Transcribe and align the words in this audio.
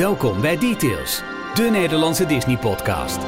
Welkom 0.00 0.40
bij 0.40 0.58
Details, 0.58 1.22
de 1.54 1.62
Nederlandse 1.62 2.26
Disney-podcast. 2.26 3.18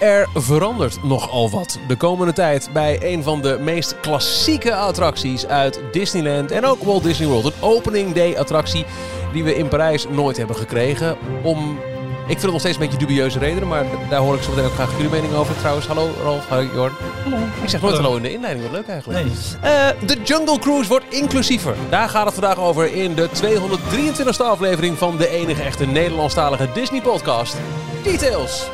Er 0.00 0.28
verandert 0.34 1.02
nogal 1.02 1.50
wat 1.50 1.78
de 1.88 1.96
komende 1.96 2.32
tijd 2.32 2.70
bij 2.72 2.98
een 3.02 3.22
van 3.22 3.42
de 3.42 3.58
meest 3.60 4.00
klassieke 4.00 4.74
attracties 4.74 5.46
uit 5.46 5.80
Disneyland 5.92 6.50
en 6.50 6.64
ook 6.64 6.82
Walt 6.82 7.02
Disney 7.02 7.28
World. 7.28 7.44
Een 7.44 7.62
opening 7.62 8.12
day 8.12 8.36
attractie 8.36 8.84
die 9.32 9.44
we 9.44 9.56
in 9.56 9.68
Parijs 9.68 10.06
nooit 10.08 10.36
hebben 10.36 10.56
gekregen. 10.56 11.16
Om, 11.42 11.78
ik 12.26 12.30
vind 12.30 12.42
het 12.42 12.50
nog 12.50 12.60
steeds 12.60 12.76
een 12.76 12.82
beetje 12.82 12.98
dubieuze 12.98 13.38
redenen, 13.38 13.68
maar 13.68 13.84
daar 14.08 14.20
hoor 14.20 14.34
ik 14.34 14.42
zo 14.42 14.50
meteen 14.50 14.64
ook 14.64 14.72
graag 14.72 14.96
jullie 14.96 15.10
mening 15.10 15.34
over. 15.34 15.56
Trouwens, 15.56 15.86
hallo 15.86 16.10
Rolf, 16.22 16.48
hallo 16.48 16.62
Jorn. 16.74 16.92
Hallo. 17.22 17.36
Ik 17.62 17.68
zeg 17.68 17.80
nooit 17.80 17.94
hallo 17.94 18.16
in 18.16 18.22
de 18.22 18.32
inleiding, 18.32 18.64
wat 18.66 18.74
leuk 18.74 18.88
eigenlijk. 18.88 19.26
Eh, 19.60 19.88
de 20.06 20.22
Jungle 20.24 20.58
Cruise 20.58 20.88
wordt 20.88 21.04
inclusiever. 21.08 21.76
Daar 21.90 22.08
gaat 22.08 22.24
het 22.24 22.34
vandaag 22.34 22.58
over 22.58 22.94
in 22.94 23.14
de 23.14 23.28
223e 23.28 24.44
aflevering 24.44 24.98
van 24.98 25.16
de 25.16 25.28
enige 25.28 25.62
echte 25.62 25.86
Nederlandstalige 25.86 26.68
Disney 26.74 27.00
podcast. 27.00 27.56
Details. 28.02 28.68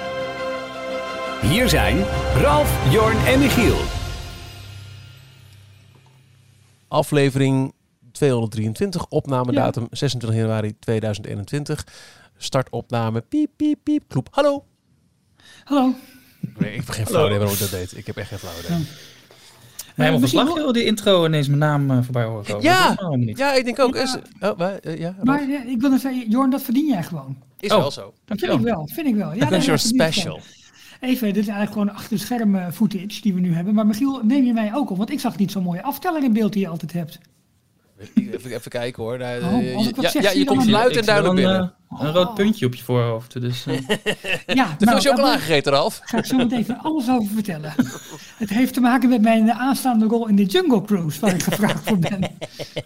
Hier 1.41 1.69
zijn 1.69 2.05
Ralf, 2.43 2.93
Jorn 2.93 3.17
en 3.27 3.39
Michiel. 3.39 3.77
Aflevering 6.89 7.73
223, 8.13 9.07
opnamedatum 9.09 9.87
26 9.91 10.39
januari 10.39 10.79
2021. 10.79 11.87
Startopname, 12.43 13.21
piep, 13.21 13.51
piep, 13.57 13.79
piep, 13.83 14.03
kloep. 14.09 14.29
Hallo. 14.31 14.65
Hallo. 15.65 15.95
Nee, 16.59 16.71
ik 16.71 16.77
heb 16.77 16.89
geen 16.89 17.07
flauw 17.07 17.27
idee 17.27 17.37
waarom 17.39 17.55
ik 17.55 17.61
dat 17.61 17.71
deed. 17.71 17.97
Ik 17.97 18.07
heb 18.07 18.17
echt 18.17 18.29
geen 18.29 18.39
flauw 18.39 18.53
idee. 18.65 18.71
Maar 18.79 20.07
helemaal 20.09 20.21
misschien 20.21 20.41
van 20.41 20.51
slag, 20.51 20.65
joh, 20.65 20.73
die 20.73 20.85
intro 20.85 21.25
ineens 21.27 21.47
mijn 21.47 21.59
naam 21.59 21.91
eh, 21.91 21.99
voorbij 22.03 22.25
horen 22.25 22.45
komen. 22.45 22.63
Ja. 22.63 22.99
Is. 23.27 23.39
Ja, 23.39 23.53
ik 23.53 23.65
denk 23.65 23.79
ook. 23.79 23.95
Ja. 23.95 24.03
Is, 24.03 24.17
oh, 24.41 24.59
waar, 24.59 24.79
eh, 24.79 24.99
ja? 24.99 25.15
Maar 25.23 25.49
ja, 25.49 25.63
ik 25.65 25.81
wil 25.81 25.89
even 25.89 26.01
zeggen, 26.01 26.31
Jorn, 26.31 26.51
dat 26.51 26.63
verdien 26.63 26.87
jij 26.87 27.03
gewoon. 27.03 27.37
is 27.61 27.71
Oh. 27.73 27.79
wel 27.79 27.91
zo. 27.91 28.01
Dat 28.01 28.13
vind 28.27 28.41
Dankjewel. 28.41 28.59
ik 28.59 28.65
wel, 28.65 28.89
vind 28.95 29.07
ik 29.07 29.15
wel. 29.15 29.27
Ja, 29.27 29.31
nee, 29.33 29.41
dat 29.41 29.49
verdien 29.49 29.73
je 29.73 29.79
special. 29.79 30.41
Even, 31.01 31.27
dit 31.27 31.37
is 31.37 31.49
eigenlijk 31.49 31.73
gewoon 31.73 31.91
achter 31.91 32.17
de 32.17 32.23
schermen 32.25 32.73
footage 32.73 33.21
die 33.21 33.35
we 33.35 33.41
nu 33.41 33.55
hebben. 33.55 33.75
Maar 33.75 33.87
Michiel, 33.87 34.21
neem 34.25 34.45
je 34.45 34.53
mij 34.53 34.75
ook 34.75 34.91
op? 34.91 34.97
Want 34.97 35.11
ik 35.11 35.21
zag 35.21 35.37
niet 35.39 35.51
zo'n 35.51 35.63
mooie 35.63 35.83
afteller 35.83 36.25
in 36.25 36.33
beeld 36.33 36.53
die 36.53 36.63
je 36.63 36.69
altijd 36.69 36.93
hebt. 36.93 37.19
Even, 38.15 38.51
even 38.53 38.71
kijken 38.71 39.03
hoor. 39.03 39.19
Nou, 39.19 39.43
Oh, 39.45 39.65
eh, 39.67 39.77
als 39.77 39.89
ik 39.89 39.95
wat 39.97 40.05
ja, 40.05 40.11
zeg, 40.11 40.23
ja, 40.23 40.31
je 40.31 40.39
je 40.39 40.45
komt 40.45 40.67
luid 40.67 40.97
en 40.97 41.05
duidelijk 41.05 41.35
binnen. 41.35 41.75
Een 41.99 42.13
rood 42.13 42.35
puntje 42.35 42.67
op 42.67 42.75
je 42.75 42.83
voorhoofd. 42.85 43.41
Dus, 43.41 43.67
eh, 43.67 43.79
Ja, 44.47 44.77
Te 44.77 44.85
veel 44.85 44.87
nou, 44.87 45.01
chocola 45.01 45.29
daar 45.31 45.39
gegeten, 45.39 45.73
Ralf. 45.73 46.01
ga 46.03 46.19
ik 46.19 46.25
zo 46.25 46.37
meteen 46.37 46.65
van 46.65 46.79
alles 46.83 47.09
over 47.09 47.33
vertellen. 47.35 47.75
Het 48.39 48.51
heeft 48.51 48.75
te 48.75 48.81
maken 48.81 49.09
met 49.09 49.23
mijn 49.23 49.53
aanstaande 49.53 50.07
rol 50.07 50.29
in 50.29 50.37
de 50.37 50.45
Jungle 50.45 50.83
Cruise, 50.83 51.21
waar 51.21 51.35
ik 51.35 51.43
gevraagd 51.43 51.89
voor 51.89 51.99
ben. 51.99 52.21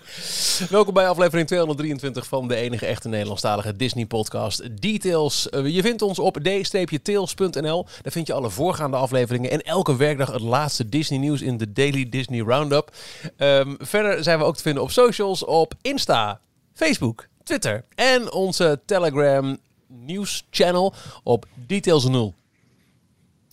Welkom 0.71 0.95
bij 0.95 1.09
aflevering 1.09 1.47
223 1.47 2.27
van 2.27 2.49
de 2.49 2.55
enige 2.55 2.87
echte 2.87 3.09
Nederlandstalige 3.09 3.77
Disney 3.77 4.07
podcast 4.07 4.81
Details. 4.83 5.49
Eh, 5.51 5.67
Je 5.67 5.83
vindt 5.83 6.03
ons 6.03 6.19
op 6.19 6.39
d-tails.nl. 6.43 7.87
Daar 8.03 8.13
vind 8.13 8.27
je 8.27 8.33
alle 8.33 8.51
voorgaande 8.51 8.97
afleveringen 8.97 9.51
en 9.51 9.61
elke 9.63 9.97
werkdag 9.97 10.33
het 10.33 10.43
laatste 10.43 10.89
Disney 10.89 11.19
nieuws 11.19 11.43
in 11.43 11.57
de 11.57 11.73
Daily 11.73 12.09
Disney 12.09 12.41
Roundup. 12.41 12.91
Ehm, 13.37 13.75
verder 13.79 14.23
zijn 14.23 14.39
we 14.39 14.45
ook 14.45 14.57
te 14.57 14.63
vinden 14.63 14.83
op 14.83 14.91
socials, 14.91 15.45
op 15.45 15.75
Insta, 15.83 16.41
Facebook, 16.73 17.27
Twitter 17.45 17.85
en 17.95 18.33
onze 18.33 18.81
Telegram 18.87 19.59
nieuws 19.87 20.45
channel 20.51 20.95
op 21.23 21.47
Details 21.67 22.05
0. 22.05 22.35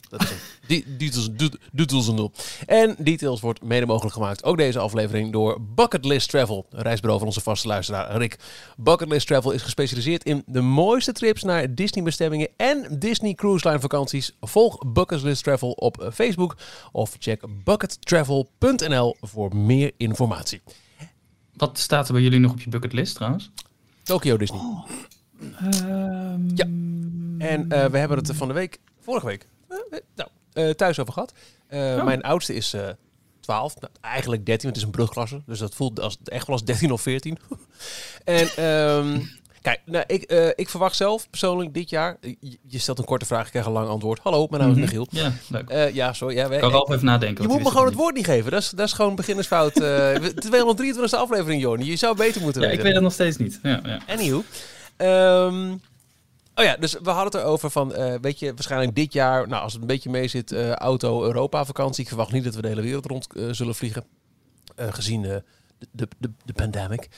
Dat 0.10 0.22
is 0.24 0.30
hem. 0.30 0.38
Die- 0.68 0.98
Details, 0.98 1.30
doet- 1.32 1.58
Details 1.72 2.08
en 2.08 2.16
nul. 2.16 2.32
En 2.66 2.96
Details 3.00 3.42
wordt 3.42 3.64
mede 3.64 3.86
mogelijk 3.86 4.14
gemaakt, 4.14 4.44
ook 4.44 4.58
deze 4.58 4.80
aflevering, 4.80 5.32
door 5.32 5.62
Bucketlist 5.62 6.30
Travel. 6.30 6.66
Een 6.70 6.82
reisbureau 6.82 7.20
van 7.20 7.28
onze 7.28 7.42
vaste 7.42 7.68
luisteraar 7.68 8.18
Rick. 8.18 8.40
Bucketlist 8.78 9.28
Travel 9.28 9.52
is 9.52 9.62
gespecialiseerd 9.62 10.24
in 10.24 10.44
de 10.46 10.62
mooiste 10.62 11.12
trips 11.12 11.44
naar 11.44 11.76
Disney 11.76 12.04
bestemmingen 12.04 12.50
en 12.58 13.00
Disney 13.00 13.34
Cruise 13.34 13.68
Line 13.68 13.80
vakanties. 13.80 14.36
Volg 14.42 14.78
Bucketlist 14.94 15.44
Travel 15.44 15.72
op 15.72 16.10
Facebook 16.14 16.58
of 16.92 17.16
check 17.20 17.44
buckettravel.nl 17.64 19.16
voor 19.22 19.56
meer 19.56 19.92
informatie. 19.98 20.62
wat 21.54 21.78
staat 21.80 22.08
er 22.08 22.14
bij 22.14 22.22
jullie 22.22 22.40
nog 22.40 22.52
op 22.52 22.62
je 22.62 22.70
bucketlist 22.70 23.16
trouwens? 23.16 23.52
Tokyo 24.12 24.38
Disney. 24.38 24.60
Ehm, 25.60 26.56
Ja. 26.56 26.66
En 27.48 27.66
eh, 27.70 27.86
we 27.86 27.98
hebben 27.98 28.18
het 28.18 28.32
van 28.36 28.48
de 28.48 28.54
week, 28.54 28.80
vorige 29.02 29.26
week, 29.26 29.48
eh, 29.68 29.78
eh, 29.92 30.00
nou, 30.16 30.30
eh, 30.54 30.70
thuis 30.70 31.00
over 31.00 31.14
gehad. 31.14 31.34
Eh, 31.68 31.80
Oh. 31.80 32.04
Mijn 32.04 32.22
oudste 32.22 32.54
is 32.54 32.74
eh 32.74 32.90
12, 33.40 33.80
nou, 33.80 33.94
eigenlijk 34.02 34.46
13, 34.46 34.64
want 34.64 34.76
het 34.76 34.76
is 34.76 34.84
een 34.84 34.98
brugklasse. 34.98 35.42
Dus 35.46 35.60
dat 35.60 35.76
voelt 35.76 36.00
als, 36.00 36.18
echt 36.24 36.48
wel 36.48 36.56
als 36.56 36.66
13 36.66 36.92
of 36.92 37.02
14. 37.02 37.38
en 38.24 38.48
ehm, 38.56 39.20
kijk, 39.62 39.80
nou, 39.86 40.04
ik, 40.08 40.24
eh, 40.24 40.48
ik 40.56 40.70
verwacht 40.70 40.96
zelf 40.96 41.30
persoonlijk 41.30 41.74
dit 41.74 41.90
jaar, 41.90 42.18
je, 42.22 42.58
je 42.68 42.80
stelt 42.80 43.00
een 43.00 43.06
korte 43.06 43.26
vraag, 43.26 43.46
ik 43.46 43.52
krijg 43.52 43.66
een 43.66 43.72
lang 43.72 43.88
antwoord. 43.88 44.20
Hallo, 44.24 44.48
mijn 44.50 44.62
naam 44.62 44.72
is 44.72 44.76
Mhm. 44.78 44.86
Michiel. 44.86 45.08
Ja, 45.10 45.32
leuk. 45.50 45.70
Eh, 45.70 45.94
ja, 45.94 46.14
sorry. 46.14 46.36
Ja, 46.36 46.50
wij- 46.50 46.60
kan 46.60 46.72
Ralf 46.72 46.90
even 46.90 47.06
nadenken. 47.06 47.44
je 47.44 47.50
moet 47.50 47.64
me 47.64 47.68
gewoon 47.70 47.82
het 47.86 47.94
niet. 47.94 48.02
woord 48.02 48.16
niet 48.16 48.26
geven. 48.26 48.52
Dat 48.52 48.62
is, 48.62 48.70
dat 48.70 48.88
is 48.88 48.94
gewoon 48.94 49.16
beginnersfout. 49.16 49.80
eh 49.82 50.16
223e 50.46 51.16
aflevering, 51.18 51.62
Jorn. 51.62 51.86
Je 51.86 51.96
zou 51.96 52.16
beter 52.16 52.42
moeten 52.42 52.62
Ja, 52.62 52.68
weten. 52.68 52.80
ik 52.82 52.86
weet 52.86 52.94
het 52.96 53.04
nog 53.04 53.14
steeds 53.14 53.38
niet. 53.38 53.60
Ja, 53.64 53.80
ja. 53.84 54.00
Anywho. 54.08 54.44
Ehm, 54.98 55.72
oh 56.56 56.64
ja, 56.66 56.76
dus 56.80 56.94
we 57.04 57.10
hadden 57.10 57.32
het 57.32 57.36
erover 57.42 57.70
van, 57.70 57.94
eh, 57.94 58.14
weet 58.22 58.40
je, 58.40 58.54
waarschijnlijk 58.54 58.96
dit 58.96 59.14
jaar, 59.14 59.48
nou 59.48 59.64
als 59.64 59.74
het 59.74 59.82
een 59.82 59.88
beetje 59.88 60.10
mee 60.10 60.28
zit, 60.28 60.52
eh, 60.52 60.72
auto 60.72 61.24
Europa 61.24 61.66
vakantie. 61.66 62.02
Ik 62.02 62.08
verwacht 62.08 62.32
niet 62.32 62.44
dat 62.44 62.56
we 62.56 62.62
de 62.62 62.68
hele 62.68 62.82
wereld 62.82 63.06
rond 63.06 63.28
eh, 63.36 63.44
zullen 63.52 63.76
vliegen, 63.76 64.04
eh, 64.76 64.94
gezien 64.94 65.26
eh, 65.26 65.30
de, 65.78 65.88
de, 65.92 66.08
de, 66.18 66.30
de 66.46 66.54
pandemic. 66.54 67.10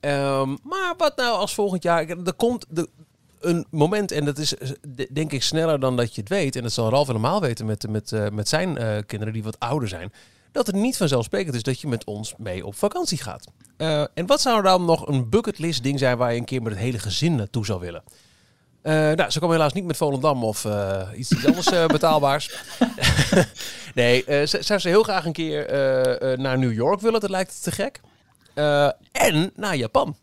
Ehm, 0.00 0.56
maar 0.62 0.94
wat 0.96 1.16
nou 1.16 1.38
als 1.38 1.54
volgend 1.54 1.82
jaar, 1.82 2.08
er 2.08 2.34
komt 2.34 2.66
de, 2.68 2.88
een 3.40 3.66
moment 3.70 4.12
en 4.12 4.24
dat 4.24 4.38
is 4.38 4.56
eh, 4.56 4.70
de- 4.88 5.08
denk 5.12 5.32
ik 5.32 5.42
sneller 5.42 5.80
dan 5.80 5.96
dat 5.96 6.14
je 6.14 6.20
het 6.20 6.30
weet. 6.30 6.56
En 6.56 6.62
dat 6.62 6.72
zal 6.72 6.90
Ralf 6.90 7.06
helemaal 7.06 7.40
weten 7.40 7.66
met, 7.66 7.88
met, 7.88 8.12
eh, 8.12 8.28
met 8.28 8.48
zijn 8.48 8.78
eh, 8.78 8.96
kinderen 9.06 9.34
die 9.34 9.42
wat 9.42 9.58
ouder 9.58 9.88
zijn. 9.88 10.12
Dat 10.52 10.66
het 10.66 10.76
niet 10.76 10.96
vanzelfsprekend 10.96 11.54
is 11.54 11.62
dat 11.62 11.80
je 11.80 11.88
met 11.88 12.04
ons 12.04 12.34
mee 12.36 12.66
op 12.66 12.74
vakantie 12.74 13.18
gaat. 13.22 13.46
En 14.14 14.26
wat 14.26 14.40
zou 14.40 14.62
dan 14.62 14.84
nog 14.84 15.06
een 15.08 15.28
bucketlist 15.28 15.82
ding 15.82 15.98
zijn 15.98 16.16
waar 16.16 16.32
je 16.32 16.38
een 16.38 16.44
keer 16.44 16.62
met 16.62 16.72
het 16.72 16.80
hele 16.80 16.98
gezin 16.98 17.34
naartoe 17.34 17.64
zou 17.64 17.80
willen? 17.80 18.02
Nou, 18.82 19.30
ze 19.30 19.38
komen 19.40 19.56
helaas 19.56 19.72
niet 19.72 19.84
met 19.84 19.96
Volendam 19.96 20.44
of 20.44 20.66
iets, 21.16 21.32
iets 21.32 21.46
anders 21.46 21.86
betaalbaars. 21.86 22.58
nee, 23.94 24.24
zou 24.46 24.80
ze 24.80 24.88
heel 24.88 25.02
graag 25.02 25.24
een 25.24 25.32
keer 25.32 25.66
naar 26.38 26.58
New 26.58 26.72
York 26.72 27.00
willen. 27.00 27.20
Dat 27.20 27.30
lijkt 27.30 27.62
te 27.62 27.70
gek. 27.70 28.00
Eh, 28.58 28.90
en 29.12 29.50
naar 29.56 29.76
Japan. 29.76 30.16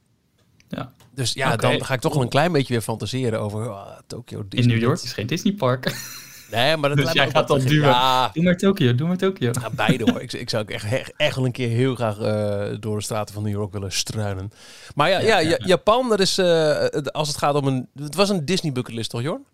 Ja. 0.68 0.92
Dus 1.14 1.34
ja, 1.34 1.56
dan 1.56 1.86
ga 1.86 1.94
ik 1.94 2.00
toch 2.00 2.14
wel 2.14 2.24
een 2.24 2.30
klein 2.30 2.52
beetje 2.52 2.74
weer 2.74 2.82
fantaseren 2.82 3.40
over 3.40 3.70
oh, 3.70 3.98
Tokyo 4.08 4.46
In. 4.50 4.68
New 4.68 4.80
York 4.80 5.02
is 5.02 5.14
geen 5.14 5.28
Disneypark. 5.28 5.92
Nee, 6.52 6.78
maar 6.78 6.90
dat 6.90 6.98
Dus 6.98 7.14
lijkt 7.14 7.20
jij 7.20 7.30
gaat 7.30 7.48
dan 7.48 7.60
duwen. 7.60 7.88
Ja, 7.88 8.30
doe 8.34 8.44
maar 8.44 8.58
Tokio, 8.58 8.96
doe 8.96 9.08
maar 9.08 9.18
Tokio. 9.18 9.52
Ja, 9.62 9.70
beide 9.70 10.12
hoor. 10.12 10.22
Ik, 10.22 10.34
ik 10.34 10.50
zou 10.50 10.64
ook 10.64 10.70
echt, 10.70 10.86
echt, 10.86 11.14
echt 11.18 11.36
wel 11.36 11.46
een 11.46 11.52
keer 11.52 11.70
heel 11.70 11.96
graag 11.96 12.20
eh, 12.20 12.78
door 12.80 12.98
de 12.98 13.04
straten 13.04 13.34
van 13.34 13.44
New 13.44 13.52
York 13.52 13.72
willen 13.74 13.92
struinen. 13.92 14.52
Maar 14.96 15.10
ja, 15.10 15.20
ja, 15.20 15.26
Ja, 15.26 15.38
ja, 15.38 15.50
ja, 15.50 15.56
ja. 15.60 15.66
Japan, 15.66 16.10
dat 16.10 16.20
is, 16.20 16.38
eh, 16.38 16.86
als 17.12 17.28
het 17.28 17.38
gaat 17.38 17.56
om 17.56 17.68
een... 17.68 17.88
Het 17.96 18.16
was 18.16 18.30
een 18.30 18.46
Disney 18.46 18.72
bucketlist 18.72 19.10
toch, 19.10 19.22
Jorn? 19.22 19.46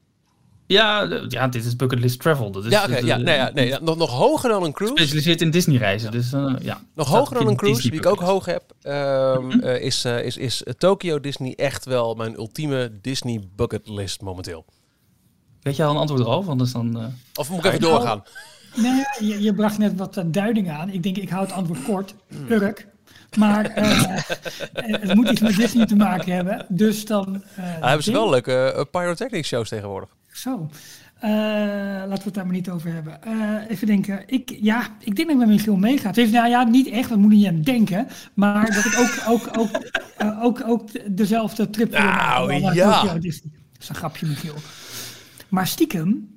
Ja, 0.72 1.06
de- 1.06 1.26
ja, 1.28 1.48
dit 1.48 1.66
is 1.66 1.76
bucketlist 1.76 2.20
travel. 2.20 2.52
Dat 2.52 2.66
is, 2.66 2.72
ja, 2.72 2.84
oké. 2.84 2.92
dat- 2.92 3.04
ja, 3.04 3.18
nee, 3.18 3.36
ja, 3.36 3.52
nee, 3.54 3.68
ja, 3.68 3.80
nog, 3.82 3.98
nog 3.98 4.09
hoger 4.09 4.50
dan 4.50 4.64
een 4.64 4.72
cruise. 4.74 4.96
Gespecialiseerd 4.96 5.42
in 5.42 5.52
Disney 5.52 5.78
reizen. 5.78 6.12
Dus 6.12 6.34
eh, 6.34 6.54
ja. 6.62 6.82
Nog 6.96 7.08
Staat 7.08 7.20
hoger 7.20 7.36
dan 7.38 7.48
een 7.48 7.56
cruise, 7.56 7.82
Disney 7.82 8.00
die 8.00 8.09
ik 8.09 8.16
ook 8.16 8.28
hoog 8.28 8.46
heb, 8.46 8.64
ehm, 8.82 9.46
Mhm. 9.48 9.59
eh, 9.59 9.82
is, 9.82 10.06
eh, 10.06 10.24
is, 10.26 10.38
is 10.38 10.64
Tokyo 10.78 11.20
Disney 11.20 11.54
echt 11.56 11.86
wel 11.86 12.14
mijn 12.16 12.34
ultieme 12.34 12.92
Disney 13.02 13.42
bucketlist 13.56 14.22
momenteel. 14.22 14.66
Weet 15.62 15.76
je 15.76 15.84
al 15.84 15.92
een 15.92 15.98
antwoord 15.98 16.22
Ralf? 16.22 16.48
Anders 16.48 16.72
dan... 16.72 16.98
eh, 17.00 17.06
Of 17.36 17.50
moet 17.50 17.59
ik 17.59 17.66
even 17.66 17.82
Nou, 17.82 17.94
doorgaan? 17.94 18.24
Nee, 18.76 19.03
je, 19.30 19.42
je 19.42 19.53
bracht 19.53 19.78
net 19.78 19.96
wat 19.98 20.18
eh, 20.18 20.24
duiding 20.28 20.70
aan. 20.72 20.90
Ik 20.90 21.03
denk, 21.03 21.18
ik 21.18 21.30
hou 21.30 21.44
het 21.46 21.52
antwoord 21.53 21.84
kort. 21.84 22.14
Urk. 22.50 22.88
Maar 23.38 23.66
eh, 23.66 24.02
eh, 24.18 24.22
het 24.73 25.14
moet 25.16 25.29
iets 25.29 25.41
met 25.41 25.56
Disney 25.56 25.85
te 25.85 25.96
maken 25.96 26.34
hebben. 26.35 26.66
Dus 26.70 27.06
dan... 27.06 27.44
eh, 27.56 27.64
Ah, 27.82 27.85
hebben 27.88 28.03
ze 28.03 28.12
wel 28.12 28.29
leuke 28.29 28.53
eh, 28.73 28.84
pyrotechnic 28.91 29.46
shows 29.46 29.70
tegenwoordig. 29.70 30.09
Zo. 30.32 30.70
Eh, 31.20 31.30
laten 31.30 32.18
we 32.18 32.24
het 32.24 32.34
daar 32.34 32.46
maar 32.46 32.56
niet 32.56 32.70
over 32.70 32.94
hebben. 32.94 33.24
Eh, 33.24 33.70
even 33.70 33.88
denken. 33.88 34.24
Ik, 34.26 34.58
ja, 34.62 34.82
ik 35.00 35.16
denk 35.16 35.18
dat 35.18 35.30
ik 35.30 35.38
met 35.38 35.48
Michiel 35.48 35.76
meega. 35.76 36.08
Het 36.08 36.16
heeft, 36.16 36.32
nou 36.32 36.50
ja, 36.50 36.64
niet 36.64 36.88
echt, 36.88 37.10
we 37.10 37.16
moeten 37.16 37.38
niet 37.40 37.48
aan 37.48 37.62
denken. 37.62 38.08
Maar 38.34 38.74
dat 38.74 38.86
ik 38.86 39.00
ook, 39.00 39.20
ook, 39.28 39.58
ook, 39.58 39.70
eh, 40.18 40.44
ook, 40.44 40.64
ook 40.68 40.90
dezelfde 41.18 41.70
trip. 41.70 41.92
Nou, 41.92 42.54
ja. 42.74 43.04
Dat 43.14 43.24
is 43.24 43.42
een 43.90 43.96
grapje, 43.96 44.26
Michiel. 44.26 44.56
Maar 45.50 45.68
stiekem 45.68 46.30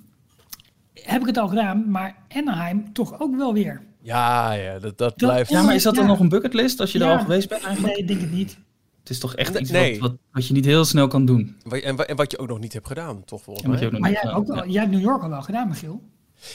heb 0.93 1.21
ik 1.21 1.27
het 1.27 1.37
al 1.37 1.47
gedaan, 1.47 1.89
maar 1.91 2.15
Anaheim 2.35 2.93
toch 2.93 3.19
ook 3.19 3.35
wel 3.35 3.53
weer. 3.53 3.81
Ja, 4.01 4.51
ja, 4.53 4.71
dat, 4.73 4.81
dat 4.81 4.97
Dat- 4.97 5.15
blijft... 5.15 5.49
Ja, 5.49 5.61
maar 5.61 5.75
is 5.75 5.83
dat 5.83 5.95
dan 5.95 6.03
Ja. 6.03 6.09
nog 6.09 6.19
een 6.19 6.29
bucketlist 6.29 6.79
als 6.79 6.91
je 6.91 6.99
er 6.99 7.05
Ja. 7.05 7.11
al 7.13 7.19
geweest 7.19 7.49
bent 7.49 7.63
eigenlijk? 7.63 7.93
Nee, 7.93 8.01
ik 8.01 8.07
denk 8.07 8.21
het 8.21 8.31
niet. 8.31 8.57
Het 9.05 9.13
is 9.13 9.19
toch 9.19 9.35
echt 9.35 9.53
Nee. 9.53 9.61
iets 9.61 9.71
Nee. 9.71 9.99
wat, 9.99 10.09
wat, 10.09 10.19
wat 10.31 10.47
je 10.47 10.53
niet 10.53 10.65
heel 10.65 10.85
snel 10.85 11.07
kan 11.07 11.25
doen. 11.25 11.57
En, 11.69 12.07
en 12.07 12.15
wat 12.15 12.31
je 12.31 12.37
ook 12.37 12.47
nog 12.47 12.59
niet 12.59 12.73
hebt 12.73 12.87
gedaan, 12.87 13.23
toch 13.25 13.41
volgens 13.43 13.67
mij? 13.67 13.99
Maar 13.99 14.11
jij, 14.11 14.33
ook, 14.33 14.47
hebt. 14.47 14.59
wel- 14.59 14.67
jij 14.67 14.81
hebt 14.81 14.93
New 14.93 15.01
York 15.03 15.23
al 15.23 15.29
wel 15.29 15.41
gedaan, 15.41 15.67
Michiel. 15.67 16.01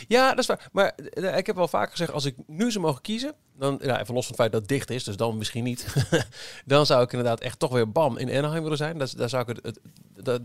Ja, 0.09 0.29
dat 0.31 0.39
is 0.39 0.47
waar. 0.47 0.69
Maar 0.73 0.93
eh, 0.95 1.37
ik 1.37 1.47
heb 1.47 1.57
wel 1.57 1.69
vaak 1.69 1.91
gezegd, 1.91 2.13
als 2.13 2.25
ik 2.25 2.35
nu 2.47 2.71
zou 2.71 2.85
mogen 2.85 3.01
kiezen, 3.03 3.33
dan, 3.59 3.79
ja, 3.83 4.01
even 4.01 4.15
los 4.15 4.27
van 4.27 4.33
het 4.35 4.41
feit 4.41 4.53
dat 4.53 4.61
het 4.61 4.69
dicht 4.71 4.91
is, 4.91 5.05
dus 5.05 5.17
dan 5.17 5.37
misschien 5.39 5.65
niet, 5.65 5.87
dan 6.65 6.87
zou 6.87 7.03
ik 7.03 7.11
inderdaad 7.13 7.41
echt 7.41 7.59
toch 7.59 7.73
weer 7.73 7.91
bam 7.93 8.17
in 8.19 8.31
Anaheim 8.37 8.63
willen 8.63 8.77
zijn. 8.79 8.99
Dat, 8.99 9.15
daar 9.17 9.29
zou 9.29 9.45
ik 9.51 9.59
het, 9.63 9.81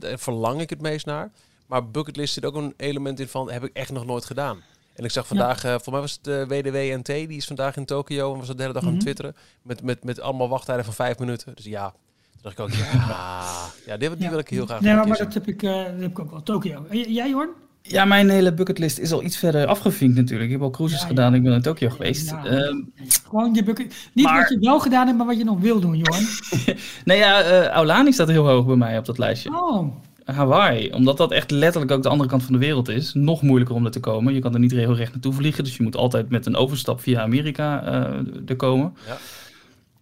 daar 0.01 0.19
verlang 0.19 0.62
ik 0.62 0.69
het 0.69 0.81
meest 0.81 1.06
naar. 1.06 1.31
Maar 1.68 1.90
bucketlist 1.92 2.34
zit 2.34 2.46
ook 2.46 2.56
een 2.56 2.74
element 2.78 3.19
in 3.19 3.28
van, 3.28 3.51
heb 3.51 3.63
ik 3.63 3.74
echt 3.74 3.92
nog 3.92 4.06
nooit 4.06 4.25
gedaan. 4.25 4.58
En 4.96 5.04
ik 5.04 5.12
zag 5.12 5.28
vandaag, 5.28 5.64
eh 5.64 5.76
voor 5.82 5.94
mij 5.94 6.02
was 6.02 6.20
het 6.24 6.28
eh, 6.28 6.42
WDWNT, 6.48 7.06
die 7.06 7.28
is 7.38 7.46
vandaag 7.46 7.76
in 7.78 7.86
Tokio 7.86 8.34
en 8.34 8.40
was 8.40 8.48
het 8.48 8.58
de 8.58 8.64
hele 8.64 8.74
dag 8.76 8.84
aan 8.84 8.88
het 8.94 8.98
Mhm. 8.98 9.06
twitteren. 9.06 9.36
Met, 9.62 9.82
met, 9.84 10.04
met 10.04 10.20
allemaal 10.22 10.50
wachttijden 10.50 10.86
van 10.86 10.94
vijf 10.94 11.20
minuten. 11.20 11.56
Dus 11.56 11.66
ja, 11.66 11.90
toen 12.32 12.42
dacht 12.42 12.60
ik 12.60 12.64
ook, 12.64 12.72
ja, 12.72 13.46
ja 13.86 13.98
die, 13.98 14.10
die 14.10 14.24
Ja. 14.24 14.30
wil 14.30 14.40
ik 14.40 14.50
heel 14.50 14.66
graag 14.66 14.82
Nee, 14.82 14.94
maar, 14.96 15.18
dat 15.18 15.34
heb, 15.34 15.48
ik, 15.48 15.64
eh, 15.64 15.72
dat 15.74 15.86
heb 16.00 16.10
ik 16.10 16.20
ook 16.20 16.32
wel. 16.32 16.44
Tokio. 16.44 16.86
Jij, 16.92 17.30
Jorn? 17.30 17.50
Ja, 17.82 18.06
mijn 18.06 18.30
hele 18.30 18.54
bucketlist 18.54 18.98
is 18.98 19.12
al 19.12 19.24
iets 19.24 19.38
verder 19.38 19.66
afgevinkt 19.68 20.16
natuurlijk. 20.16 20.46
Ik 20.46 20.52
heb 20.56 20.62
al 20.62 20.70
cruises 20.70 21.00
Ja, 21.00 21.04
ja. 21.06 21.10
gedaan, 21.14 21.34
ik 21.34 21.44
ben 21.44 21.54
in 21.54 21.62
Tokio 21.62 21.90
geweest. 21.90 22.30
Ja. 22.30 22.46
Ehm, 22.46 22.82
Gewoon 23.28 23.54
je 23.54 23.64
bucket. 23.64 23.96
Niet 24.14 24.26
Maar- 24.26 24.40
wat 24.40 24.50
je 24.50 24.60
wel 24.60 24.80
gedaan 24.80 25.06
hebt, 25.06 25.18
maar 25.18 25.28
wat 25.28 25.38
je 25.38 25.44
nog 25.44 25.60
wil 25.60 25.80
doen, 25.80 25.98
Jorn. 25.98 26.26
nee, 27.06 27.18
ja, 27.18 27.42
eh 27.42 27.68
Aulani 27.68 28.12
staat 28.12 28.28
heel 28.28 28.48
hoog 28.48 28.66
bij 28.66 28.76
mij 28.76 28.98
op 28.98 29.06
dat 29.06 29.18
lijstje. 29.18 29.50
Oh, 29.50 29.96
Hawaii, 30.25 30.92
omdat 30.92 31.18
dat 31.18 31.31
echt 31.31 31.51
letterlijk 31.51 31.92
ook 31.92 32.04
de 32.04 32.10
andere 32.10 32.30
kant 32.30 32.44
van 32.44 32.54
de 32.54 32.60
wereld 32.60 32.88
is. 32.88 33.13
Nog 33.13 33.42
moeilijker 33.42 33.75
om 33.75 33.86
er 33.86 33.92
te 33.92 34.00
komen. 34.00 34.33
Je 34.33 34.39
kan 34.39 34.54
er 34.54 34.60
niet 34.60 34.72
heel 34.72 34.95
recht 34.95 35.12
naartoe 35.12 35.33
vliegen, 35.33 35.63
dus 35.63 35.77
je 35.77 35.83
moet 35.83 35.95
altijd 35.95 36.30
met 36.30 36.45
een 36.45 36.56
overstap 36.56 37.01
via 37.01 37.22
Amerika 37.22 37.83
eh, 37.83 38.25
er 38.45 38.56
komen. 38.56 38.94
Ja. 39.07 39.18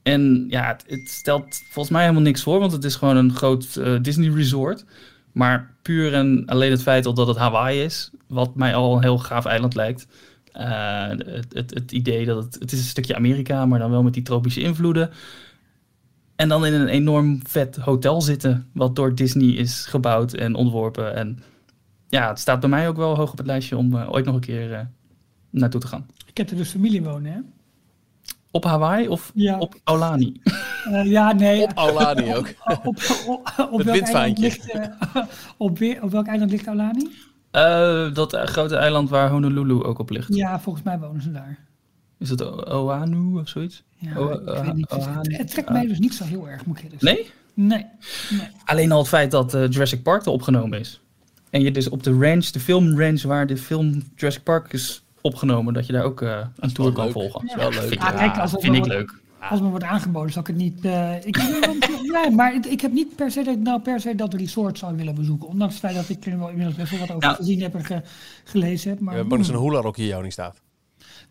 En 0.03 0.45
ja, 0.49 0.67
het, 0.67 0.83
het 0.87 1.09
stelt 1.09 1.61
volgens 1.63 1.89
mij 1.89 2.01
helemaal 2.01 2.23
niks 2.23 2.43
voor, 2.43 2.59
want 2.59 2.71
het 2.71 2.83
is 2.83 2.95
gewoon 2.95 3.17
een 3.17 3.35
groot 3.35 3.75
eh, 3.75 3.95
Disney 4.01 4.29
resort. 4.29 4.85
Maar 5.31 5.73
puur 5.81 6.13
en 6.13 6.43
alleen 6.45 6.71
het 6.71 6.81
feit 6.81 7.05
al 7.05 7.13
dat 7.13 7.27
het 7.27 7.37
Hawaii 7.37 7.83
is, 7.83 8.11
wat 8.27 8.55
mij 8.55 8.75
al 8.75 8.95
een 8.95 9.01
heel 9.01 9.17
gaaf 9.17 9.45
eiland 9.45 9.75
lijkt. 9.75 10.07
Eh, 10.51 11.07
het, 11.07 11.53
het, 11.53 11.73
het 11.73 11.91
idee 11.91 12.25
dat 12.25 12.43
het, 12.43 12.53
het 12.59 12.71
is 12.71 12.79
een 12.79 12.85
stukje 12.85 13.15
Amerika, 13.15 13.65
maar 13.65 13.79
dan 13.79 13.91
wel 13.91 14.03
met 14.03 14.13
die 14.13 14.23
tropische 14.23 14.61
invloeden. 14.61 15.09
En 16.44 16.50
dan 16.50 16.66
in 16.66 16.74
een 16.74 16.88
enorm 16.88 17.40
vet 17.48 17.75
hotel 17.75 18.22
zitten, 18.22 18.69
wat 18.74 18.95
door 18.95 19.16
Disney 19.16 19.48
is 19.48 19.86
gebouwd 19.86 20.34
en 20.34 20.56
ontworpen. 20.56 21.16
En 21.16 21.44
ja, 22.07 22.28
het 22.30 22.40
staat 22.40 22.60
bij 22.60 22.69
mij 22.69 22.88
ook 22.88 22.95
wel 22.95 23.16
hoog 23.16 23.31
op 23.31 23.38
het 23.38 23.48
lijstje 23.48 23.78
om 23.78 23.95
eh, 23.98 24.12
ooit 24.12 24.25
nog 24.25 24.36
een 24.36 24.42
keer 24.42 24.74
eh, 24.74 24.80
naartoe 25.50 25.81
te 25.81 25.88
gaan. 25.88 26.06
ik 26.25 26.38
heb 26.38 26.50
er 26.50 26.56
dus 26.56 26.69
familie 26.69 27.04
wonen, 27.04 27.31
hè? 27.31 27.40
Op 28.51 28.63
Hawaii 28.63 29.07
of 29.07 29.31
Ja. 29.36 29.60
op 29.60 29.75
Aulani? 29.84 30.42
Eh, 30.84 31.06
ja, 31.06 31.31
nee. 31.34 31.63
Op 31.63 31.72
Aulani 31.75 32.36
ook. 32.36 32.54
Op, 32.84 32.86
op, 32.86 32.98
op, 33.28 33.68
op 33.72 33.78
Het 33.78 33.86
welk 33.86 34.01
eiland 34.01 34.38
ligt, 34.38 34.78
op, 35.57 35.80
welk 36.12 36.28
eiland 36.28 36.51
ligt 36.51 36.68
Aulani? 36.68 37.10
Eh, 37.51 38.13
dat 38.13 38.36
grote 38.36 38.75
eiland 38.75 39.10
waar 39.10 39.30
Honolulu 39.30 39.84
ook 39.84 40.00
op 40.00 40.10
ligt. 40.10 40.36
Ja, 40.36 40.60
volgens 40.60 40.86
mij 40.86 41.00
wonen 41.00 41.22
ze 41.22 41.31
daar. 41.31 41.60
Is 42.23 42.29
het 42.29 42.43
O- 42.43 42.63
Oahu 42.85 43.39
of 43.39 43.47
zoiets? 43.49 43.83
Ja, 43.97 44.09
ik 44.09 44.63
weet 44.63 44.73
niet. 44.73 44.89
Het, 44.89 45.37
het 45.37 45.49
trekt 45.51 45.69
mij 45.69 45.87
dus 45.87 45.99
niet 45.99 46.13
zo 46.13 46.23
heel 46.23 46.49
erg, 46.49 46.65
moet 46.65 46.77
ik 46.77 46.83
eerlijk 46.83 47.01
zeggen. 47.01 47.23
Nee? 47.53 47.67
Nee. 47.67 47.85
nee. 48.39 48.47
Alleen 48.65 48.91
al 48.91 48.99
het 48.99 49.07
feit 49.07 49.31
dat 49.31 49.53
eh, 49.53 49.69
Jurassic 49.69 50.03
Park 50.03 50.25
er 50.25 50.31
opgenomen 50.31 50.79
is. 50.79 51.01
En 51.49 51.61
je 51.61 51.71
dus 51.71 51.89
op 51.89 52.03
de 52.03 52.11
range, 52.11 52.51
de 52.51 52.59
filmrange 52.59 53.27
waar 53.27 53.47
de 53.47 53.57
film 53.57 54.03
Jurassic 54.15 54.43
Park 54.43 54.73
is 54.73 55.03
opgenomen, 55.21 55.73
dat 55.73 55.85
je 55.85 55.93
daar 55.93 56.03
ook 56.03 56.21
eh, 56.21 56.37
een 56.59 56.73
tour 56.73 56.91
kan 56.91 57.03
leuk. 57.03 57.13
volgen. 57.13 57.45
Is 57.47 57.55
wel 57.55 57.69
leuk. 57.69 57.79
Vind, 57.81 58.01
Ja, 58.01 58.11
ik- 58.11 58.17
kijk, 58.17 58.37
als 58.37 58.51
het 58.51 58.61
vind 58.61 58.75
ik 58.75 58.85
leuk. 58.85 59.21
Als 59.49 59.61
me 59.61 59.67
wordt 59.69 59.83
aangeboden, 59.85 60.31
zal 60.31 60.41
ik 60.41 60.47
het 60.47 60.55
niet. 60.55 60.85
eh, 60.85 61.25
ik, 61.25 61.37
ja, 62.13 62.29
maar 62.29 62.53
het- 62.53 62.65
ik 62.71 62.81
heb 62.81 62.91
niet 62.91 63.15
per 63.15 63.31
se 63.31 63.43
dat 63.43 63.55
ik 63.55 63.61
nou 63.61 63.81
per 63.81 63.99
se 63.99 64.15
dat 64.15 64.33
resort 64.33 64.77
zou 64.77 64.95
willen 64.95 65.15
bezoeken. 65.15 65.47
Ondanks 65.47 65.73
het 65.73 65.83
feit 65.83 65.95
dat 65.95 66.09
ik 66.17 66.25
er 66.25 66.37
wel 66.39 66.49
inmiddels 66.49 66.75
best 66.77 66.89
wel 66.91 66.99
wat 66.99 67.11
over 67.11 67.29
Ja. 67.29 67.35
gezien 67.35 67.61
heb 67.61 67.75
en 67.75 67.85
ge- 67.85 68.01
gelezen 68.43 68.89
heb. 68.89 68.97
We 68.97 69.03
Maar, 69.03 69.13
hebben 69.13 69.33
ook 69.33 69.39
eens 69.39 69.47
hmm. 69.47 69.57
een 69.57 69.63
hula 69.63 69.79
ook 69.81 69.97
hier 69.97 70.07
jou 70.07 70.23
niet 70.23 70.31
staat. 70.31 70.61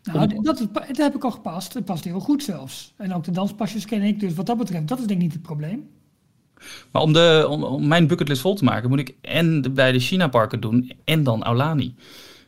Nou, 0.03 0.41
dat, 0.41 0.67
dat 0.73 0.97
heb 0.97 1.15
ik 1.15 1.23
al 1.23 1.31
gepast. 1.31 1.73
Het 1.73 1.85
past 1.85 2.03
heel 2.03 2.19
goed 2.19 2.43
zelfs. 2.43 2.93
En 2.97 3.13
ook 3.13 3.23
de 3.23 3.31
danspasjes 3.31 3.85
ken 3.85 4.01
ik. 4.01 4.19
Dus 4.19 4.33
wat 4.33 4.45
dat 4.45 4.57
betreft, 4.57 4.87
dat 4.87 4.99
is 4.99 5.05
denk 5.05 5.19
ik 5.19 5.25
niet 5.25 5.33
het 5.33 5.41
probleem. 5.41 5.89
Maar 6.91 7.01
om, 7.01 7.13
de, 7.13 7.45
om, 7.49 7.63
om 7.63 7.87
mijn 7.87 8.07
bucketlist 8.07 8.41
vol 8.41 8.55
te 8.55 8.63
maken, 8.63 8.89
moet 8.89 8.99
ik 8.99 9.15
en 9.21 9.61
de 9.61 9.69
beide 9.69 9.99
China-parken 9.99 10.59
doen 10.59 10.91
en 11.03 11.23
dan 11.23 11.43
Aulani. 11.43 11.95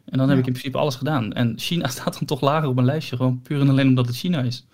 En 0.06 0.18
dan 0.18 0.28
heb 0.28 0.30
Ja. 0.38 0.42
ik 0.42 0.46
in 0.48 0.52
principe 0.54 0.78
alles 0.78 0.96
gedaan. 0.96 1.34
En 1.34 1.54
China 1.60 1.88
staat 1.98 2.14
dan 2.14 2.26
toch 2.26 2.42
lager 2.42 2.68
op 2.70 2.76
mijn 2.76 2.88
lijstje, 2.88 3.16
gewoon 3.16 3.42
puur 3.42 3.62
en 3.62 3.70
alleen 3.70 3.88
omdat 3.88 4.06
het 4.08 4.16
China 4.16 4.42
is. 4.42 4.66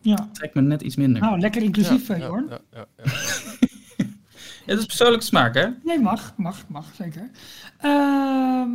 Ja. 0.00 0.28
Trekt 0.32 0.54
me 0.54 0.60
net 0.60 0.82
iets 0.82 0.96
minder. 0.96 1.22
Nou, 1.22 1.38
lekker 1.40 1.62
inclusief, 1.62 2.08
ja, 2.08 2.14
eh, 2.14 2.20
Jorn. 2.20 2.46
ja, 2.50 2.58
ja, 2.72 2.86
ja. 2.96 3.04
Ja, 3.06 4.66
dat 4.74 4.78
is 4.78 4.86
persoonlijke 4.86 5.24
smaak, 5.24 5.54
hè? 5.54 5.66
Nee, 5.84 6.00
mag, 6.00 6.32
mag, 6.36 6.64
mag, 6.68 6.86
zeker. 6.96 7.30
Ehm, 7.78 8.68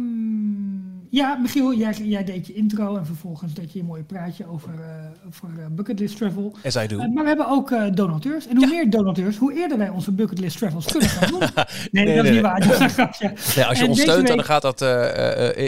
ja, 1.13 1.35
Michiel, 1.35 1.73
jij, 1.73 1.93
jij 2.03 2.23
deed 2.23 2.47
je 2.47 2.53
intro 2.53 2.97
en 2.97 3.05
vervolgens 3.05 3.53
deed 3.53 3.73
je 3.73 3.79
een 3.79 3.85
mooi 3.85 4.03
praatje 4.03 4.47
over, 4.47 4.73
eh 4.73 5.27
over 5.27 5.49
eh, 5.59 5.65
bucketlist 5.71 6.17
travel. 6.17 6.55
As 6.63 6.75
I 6.75 6.87
do. 6.87 6.99
Eh, 6.99 7.07
maar 7.07 7.23
we 7.23 7.27
hebben 7.27 7.47
ook 7.47 7.71
eh, 7.71 7.83
donateurs. 7.93 8.47
En 8.47 8.57
hoe 8.57 8.67
meer 8.67 8.89
donateurs, 8.89 9.37
hoe 9.37 9.53
eerder 9.53 9.77
wij 9.77 9.89
onze 9.89 10.11
bucketlist 10.11 10.57
travels 10.57 10.85
kunnen 10.85 11.09
gaan 11.09 11.29
doen. 11.29 11.39
Nee, 11.91 12.05
Nee, 12.05 12.15
dat 12.15 12.23
is 12.25 12.29
nee, 12.29 12.31
niet 12.31 12.41
waar. 12.41 12.59
Dat 12.67 12.71
is 12.71 12.79
een 12.79 12.89
grapje. 12.89 13.33
Nee, 13.55 13.65
als 13.65 13.77
je 13.77 13.83
En 13.83 13.89
ons 13.89 14.01
steunt, 14.01 14.27
dan 14.27 14.43
gaat 14.43 14.61
dat 14.61 14.81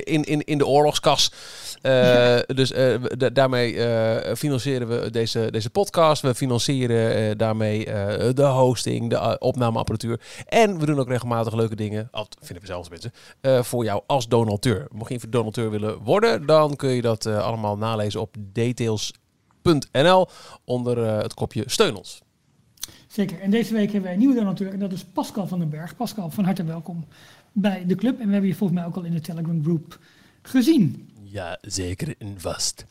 in, 0.04 0.24
in, 0.24 0.44
in 0.44 0.58
de 0.58 0.66
oorlogskas. 0.66 1.32
Eh, 1.86 2.40
Dus 2.56 2.72
eh, 2.72 2.96
daarmee 3.34 3.76
eh, 3.76 4.36
financieren 4.36 4.88
we 4.88 5.12
deze, 5.12 5.48
deze 5.52 5.70
podcast. 5.70 6.22
We 6.22 6.36
financieren 6.36 7.38
daarmee 7.38 7.86
de 8.34 8.44
hosting, 8.44 9.10
de 9.10 9.40
opnameapparatuur. 9.40 10.22
En 10.48 10.80
we 10.80 10.86
doen 10.86 11.00
ook 11.00 11.08
regelmatig 11.08 11.54
leuke 11.54 11.76
dingen. 11.76 12.08
Al 12.12 12.28
vinden 12.40 12.62
we 12.62 12.68
zelfs 12.68 12.90
mensen. 12.90 13.12
voor 13.64 13.84
jou 13.84 14.04
als 14.08 14.28
donateur. 14.28 14.88
Mocht 14.92 15.10
je 15.10 15.16
even 15.16 15.30
donateur 15.30 15.70
willen 15.70 15.98
worden, 15.98 16.46
dan 16.46 16.76
kun 16.76 16.90
je 16.90 17.02
dat 17.02 17.26
allemaal 17.26 17.78
nalezen 17.78 18.22
op 18.22 18.36
details.nl 18.40 20.28
onder 20.64 20.98
het 20.98 21.34
kopje 21.34 21.64
steun 21.66 21.96
ons. 21.96 22.22
Zeker. 23.08 23.40
En 23.40 23.50
deze 23.52 23.74
week 23.74 23.86
hebben 23.86 24.02
wij 24.02 24.14
een 24.14 24.20
nieuwe 24.20 24.36
donateur. 24.36 24.74
En 24.74 24.80
dat 24.80 24.92
is 24.92 25.04
Pascal 25.04 25.48
van 25.48 25.60
den 25.60 25.70
Berg. 25.70 25.96
Pascal, 25.96 26.30
van 26.30 26.44
harte 26.44 26.64
welkom 26.64 27.06
bij 27.52 27.86
de 27.86 27.96
club. 27.96 28.20
En 28.20 28.26
we 28.26 28.32
hebben 28.32 28.50
je 28.50 28.56
volgens 28.56 28.80
mij 28.80 28.88
ook 28.88 28.96
al 28.96 29.04
in 29.04 29.14
de 29.14 29.22
Telegram 29.22 29.64
groep 29.64 30.00
gezien. 30.42 31.10
Ja, 31.36 31.58
zeker 31.62 32.16
en 32.18 32.36
vast. 32.38 32.86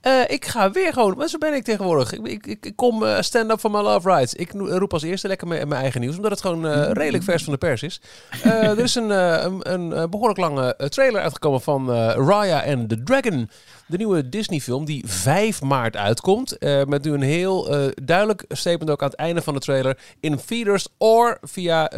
Eh, 0.00 0.20
ik 0.28 0.44
ga 0.44 0.70
weer 0.70 0.92
gewoon, 0.92 1.16
maar 1.16 1.28
zo 1.28 1.38
ben 1.38 1.54
ik 1.54 1.64
tegenwoordig. 1.64 2.12
Ik, 2.12 2.26
ik, 2.26 2.46
ik, 2.46 2.66
ik 2.66 2.76
kom 2.76 3.04
eh, 3.04 3.20
stand-up 3.20 3.58
for 3.58 3.70
my 3.70 3.80
love 3.80 4.08
rights. 4.08 4.34
Ik 4.34 4.52
roep 4.52 4.92
als 4.92 5.02
eerste 5.02 5.28
lekker 5.28 5.46
mijn, 5.46 5.68
mijn 5.68 5.80
eigen 5.80 6.00
nieuws, 6.00 6.16
omdat 6.16 6.30
het 6.30 6.40
gewoon 6.40 6.66
eh, 6.66 6.90
redelijk 6.92 7.24
vers 7.24 7.44
van 7.44 7.52
de 7.52 7.58
pers 7.58 7.82
is. 7.82 8.00
Er 8.42 8.78
is 8.78 8.94
een, 8.94 9.10
een, 9.10 9.72
een 9.72 9.92
eh, 9.92 10.04
behoorlijk 10.08 10.38
lange 10.38 10.88
trailer 10.88 11.20
uitgekomen 11.20 11.60
van 11.60 11.90
Raya 12.10 12.72
and 12.72 12.88
the 12.88 13.02
Dragon. 13.02 13.50
De 13.86 13.96
nieuwe 13.96 14.28
Disney-film 14.28 14.84
die 14.84 15.04
5 15.06 15.62
maart 15.62 15.96
uitkomt. 15.96 16.56
met 16.86 17.04
nu 17.04 17.12
een 17.12 17.22
heel 17.22 17.68
duidelijk 18.04 18.44
statement 18.48 18.90
ook 18.90 19.02
aan 19.02 19.08
het 19.08 19.18
einde 19.18 19.42
van 19.42 19.54
de 19.54 19.60
trailer. 19.60 19.98
In 20.20 20.40
theaters 20.46 20.88
or 20.98 21.38
via 21.42 21.88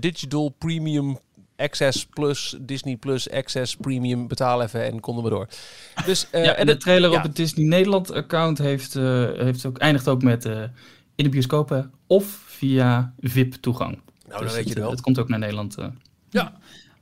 digital 0.00 0.54
premium 0.58 1.18
Access 1.58 2.06
Plus, 2.06 2.56
Disney 2.60 2.96
Plus, 2.96 3.30
Access 3.30 3.76
Premium. 3.76 4.28
Betaal 4.28 4.62
even 4.62 4.84
en 4.84 5.00
kom 5.00 5.16
er 5.16 5.22
maar 5.22 5.30
door. 5.30 5.48
Dus, 6.06 6.30
eh, 6.30 6.44
ja, 6.48 6.54
en 6.54 6.66
de 6.66 6.76
trailer 6.76 7.10
ja. 7.10 7.16
op 7.16 7.22
het 7.22 7.36
Disney 7.36 7.66
Nederland 7.66 8.12
account 8.12 8.58
heeft, 8.58 8.96
eh, 8.96 9.30
heeft 9.32 9.66
ook, 9.66 9.78
eindigt 9.78 10.08
ook 10.08 10.22
met 10.22 10.44
eh, 10.44 10.62
in 11.14 11.24
de 11.24 11.28
bioscopen 11.28 11.92
of 12.06 12.26
via 12.46 13.14
VIP 13.20 13.54
toegang. 13.54 13.90
Nou, 13.92 14.02
dan 14.28 14.40
Dus 14.42 14.52
weet 14.54 14.62
je 14.62 14.70
het, 14.70 14.78
wel. 14.78 14.90
Het 14.90 15.00
komt 15.00 15.18
ook 15.18 15.28
naar 15.28 15.38
Nederland. 15.38 15.76
eh. 15.78 15.86
Ja, 16.30 16.52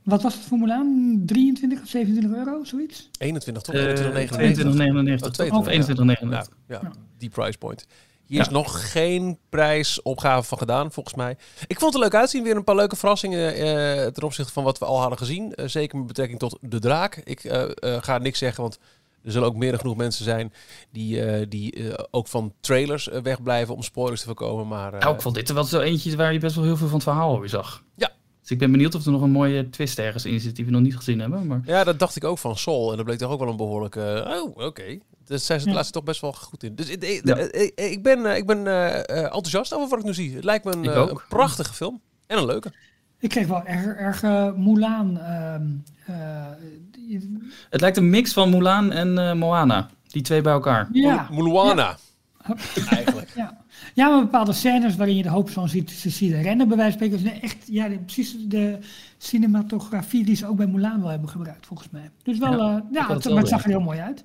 Wat 0.03 0.21
was 0.21 0.33
het 0.33 0.43
voor 0.43 0.57
Mulan? 0.57 1.21
23 1.25 1.81
of 1.81 1.87
27 1.87 2.31
euro, 2.37 2.63
zoiets? 2.63 3.09
21 3.19 3.63
toch? 3.63 3.75
Eh, 3.75 3.81
21,99. 3.83 4.29
22,99 4.29 5.13
Oh, 5.13 5.17
toch? 5.17 5.31
22, 5.33 5.57
of 5.57 5.67
21,99. 5.67 6.29
Ja, 6.29 6.45
ja, 6.67 6.79
Ja. 6.83 6.91
die 7.17 7.29
price 7.29 7.57
point. 7.57 7.87
Hier 8.27 8.37
Ja. 8.37 8.43
is 8.43 8.49
nog 8.49 8.91
geen 8.91 9.37
prijsopgave 9.49 10.47
van 10.47 10.57
gedaan, 10.57 10.91
volgens 10.91 11.15
mij. 11.15 11.37
Ik 11.67 11.79
vond 11.79 11.93
het 11.93 12.03
er 12.03 12.09
leuk 12.09 12.19
uitzien. 12.19 12.43
Weer 12.43 12.55
een 12.55 12.63
paar 12.63 12.75
leuke 12.75 12.95
verrassingen 12.95 13.53
eh, 13.53 14.05
ten 14.05 14.23
opzichte 14.23 14.51
van 14.53 14.63
wat 14.63 14.77
we 14.79 14.85
al 14.85 14.99
hadden 14.99 15.17
gezien. 15.17 15.53
Eh, 15.55 15.67
zeker 15.67 15.97
met 15.97 16.07
betrekking 16.07 16.39
tot 16.39 16.57
de 16.61 16.79
draak. 16.79 17.15
Ik 17.15 17.43
eh, 17.43 17.63
ga 17.99 18.17
niks 18.17 18.39
zeggen, 18.39 18.61
want 18.61 18.79
er 19.23 19.31
zullen 19.31 19.47
ook 19.47 19.55
meer 19.55 19.71
dan 19.71 19.79
genoeg 19.79 19.95
mensen 19.97 20.23
zijn 20.23 20.53
die, 20.91 21.47
die 21.47 21.93
ook 22.11 22.27
van 22.27 22.53
trailers 22.59 23.09
wegblijven 23.23 23.75
om 23.75 23.83
spoilers 23.83 24.19
te 24.19 24.25
voorkomen. 24.25 24.67
Maar 24.67 24.91
Nou, 24.91 25.13
ik 25.15 25.21
vond 25.21 25.35
dit 25.35 25.51
wel 25.51 25.63
zo 25.63 25.79
eentje 25.79 26.15
waar 26.15 26.33
je 26.33 26.39
best 26.39 26.55
wel 26.55 26.63
heel 26.63 26.77
veel 26.77 26.87
van 26.87 26.95
het 26.95 27.03
verhaal 27.07 27.29
alweer 27.33 27.49
zag. 27.49 27.83
Ja. 27.95 28.11
Dus 28.47 28.55
ik 28.55 28.61
ben 28.61 28.71
benieuwd 28.71 28.95
of 28.95 29.05
er 29.05 29.11
nog 29.11 29.21
een 29.21 29.31
mooie 29.31 29.69
twist 29.69 29.99
ergens 29.99 30.25
in 30.25 30.39
zit 30.39 30.55
die 30.55 30.65
we 30.65 30.71
nog 30.71 30.81
niet 30.81 30.95
gezien 30.95 31.19
hebben. 31.19 31.47
Maar 31.47 31.61
ja, 31.65 31.83
dat 31.83 31.99
dacht 31.99 32.15
ik 32.15 32.23
ook 32.23 32.37
van 32.37 32.57
Sol. 32.57 32.89
En 32.91 32.95
dat 32.97 33.05
bleek 33.05 33.17
toch 33.17 33.31
ook 33.31 33.39
wel 33.39 33.49
een 33.49 33.57
behoorlijke... 33.57 34.25
oh, 34.43 34.65
oké. 34.65 34.97
Dus 35.25 35.45
zijn 35.45 35.59
ze 35.59 35.65
het 35.65 35.65
Ja. 35.65 35.73
laatste 35.73 35.93
toch 35.93 36.03
best 36.03 36.21
wel 36.21 36.33
goed 36.33 36.63
in. 36.63 36.75
Dus 36.75 36.89
ik, 36.89 37.03
ik, 37.03 37.21
Ja. 37.23 37.35
ik, 37.37 37.71
ik 37.75 38.03
ben, 38.03 38.25
eh, 38.25 38.37
ik 38.37 38.45
ben 38.45 38.67
eh, 38.67 38.87
eh, 38.97 39.23
enthousiast 39.23 39.73
over 39.73 39.89
wat 39.89 39.99
ik 39.99 40.05
nu 40.05 40.13
zie. 40.13 40.35
Het 40.35 40.43
lijkt 40.43 40.65
me 40.65 40.73
een, 40.73 40.85
eh, 40.85 40.95
een 40.95 41.19
prachtige 41.29 41.73
film. 41.73 42.01
En 42.27 42.37
een 42.37 42.45
leuke. 42.45 42.71
Ik 43.19 43.29
kreeg 43.29 43.47
wel 43.47 43.65
erg, 43.65 43.85
erg 43.85 44.23
eh, 44.23 44.53
Mulan. 44.53 45.17
ehm, 45.19 45.65
eh, 46.05 46.45
die- 46.91 47.37
het 47.69 47.81
lijkt 47.81 47.97
een 47.97 48.09
mix 48.09 48.33
van 48.33 48.49
Mulan 48.49 48.91
en 48.91 49.17
eh, 49.17 49.33
Moana. 49.33 49.89
Die 50.07 50.21
twee 50.21 50.41
bij 50.41 50.53
elkaar. 50.53 50.89
ja, 50.91 51.27
Moana. 51.31 51.97
Eigenlijk. 52.89 53.31
ja. 53.35 53.57
Ja, 53.93 54.09
maar 54.09 54.21
bepaalde 54.21 54.53
scènes 54.53 54.95
waarin 54.95 55.15
je 55.15 55.23
de 55.23 55.29
hoofdpersoon 55.29 55.69
ziet, 55.69 55.91
ze 55.91 56.09
zien 56.09 56.41
rennen, 56.41 56.67
bij 56.67 56.77
wijze 56.77 56.97
van 56.97 57.07
spreken. 57.07 57.25
Dus 57.31 57.41
echt, 57.41 57.57
ja, 57.67 57.89
precies 58.05 58.35
de 58.39 58.77
cinematografie 59.17 60.25
die 60.25 60.35
ze 60.35 60.47
ook 60.47 60.57
bij 60.57 60.67
Mulan 60.67 61.01
wel 61.01 61.09
hebben 61.09 61.29
gebruikt, 61.29 61.65
volgens 61.65 61.89
mij. 61.89 62.11
Dus 62.23 62.37
wel, 62.37 62.51
Ja, 62.51 62.57
ja, 62.67 62.77
ik 62.77 62.83
ja 62.91 63.01
het 63.01 63.09
het, 63.09 63.23
wel 63.23 63.33
maar 63.33 63.41
het 63.41 63.51
zag 63.51 63.63
er 63.63 63.69
heel 63.69 63.79
mooi 63.79 63.99
uit. 63.99 64.23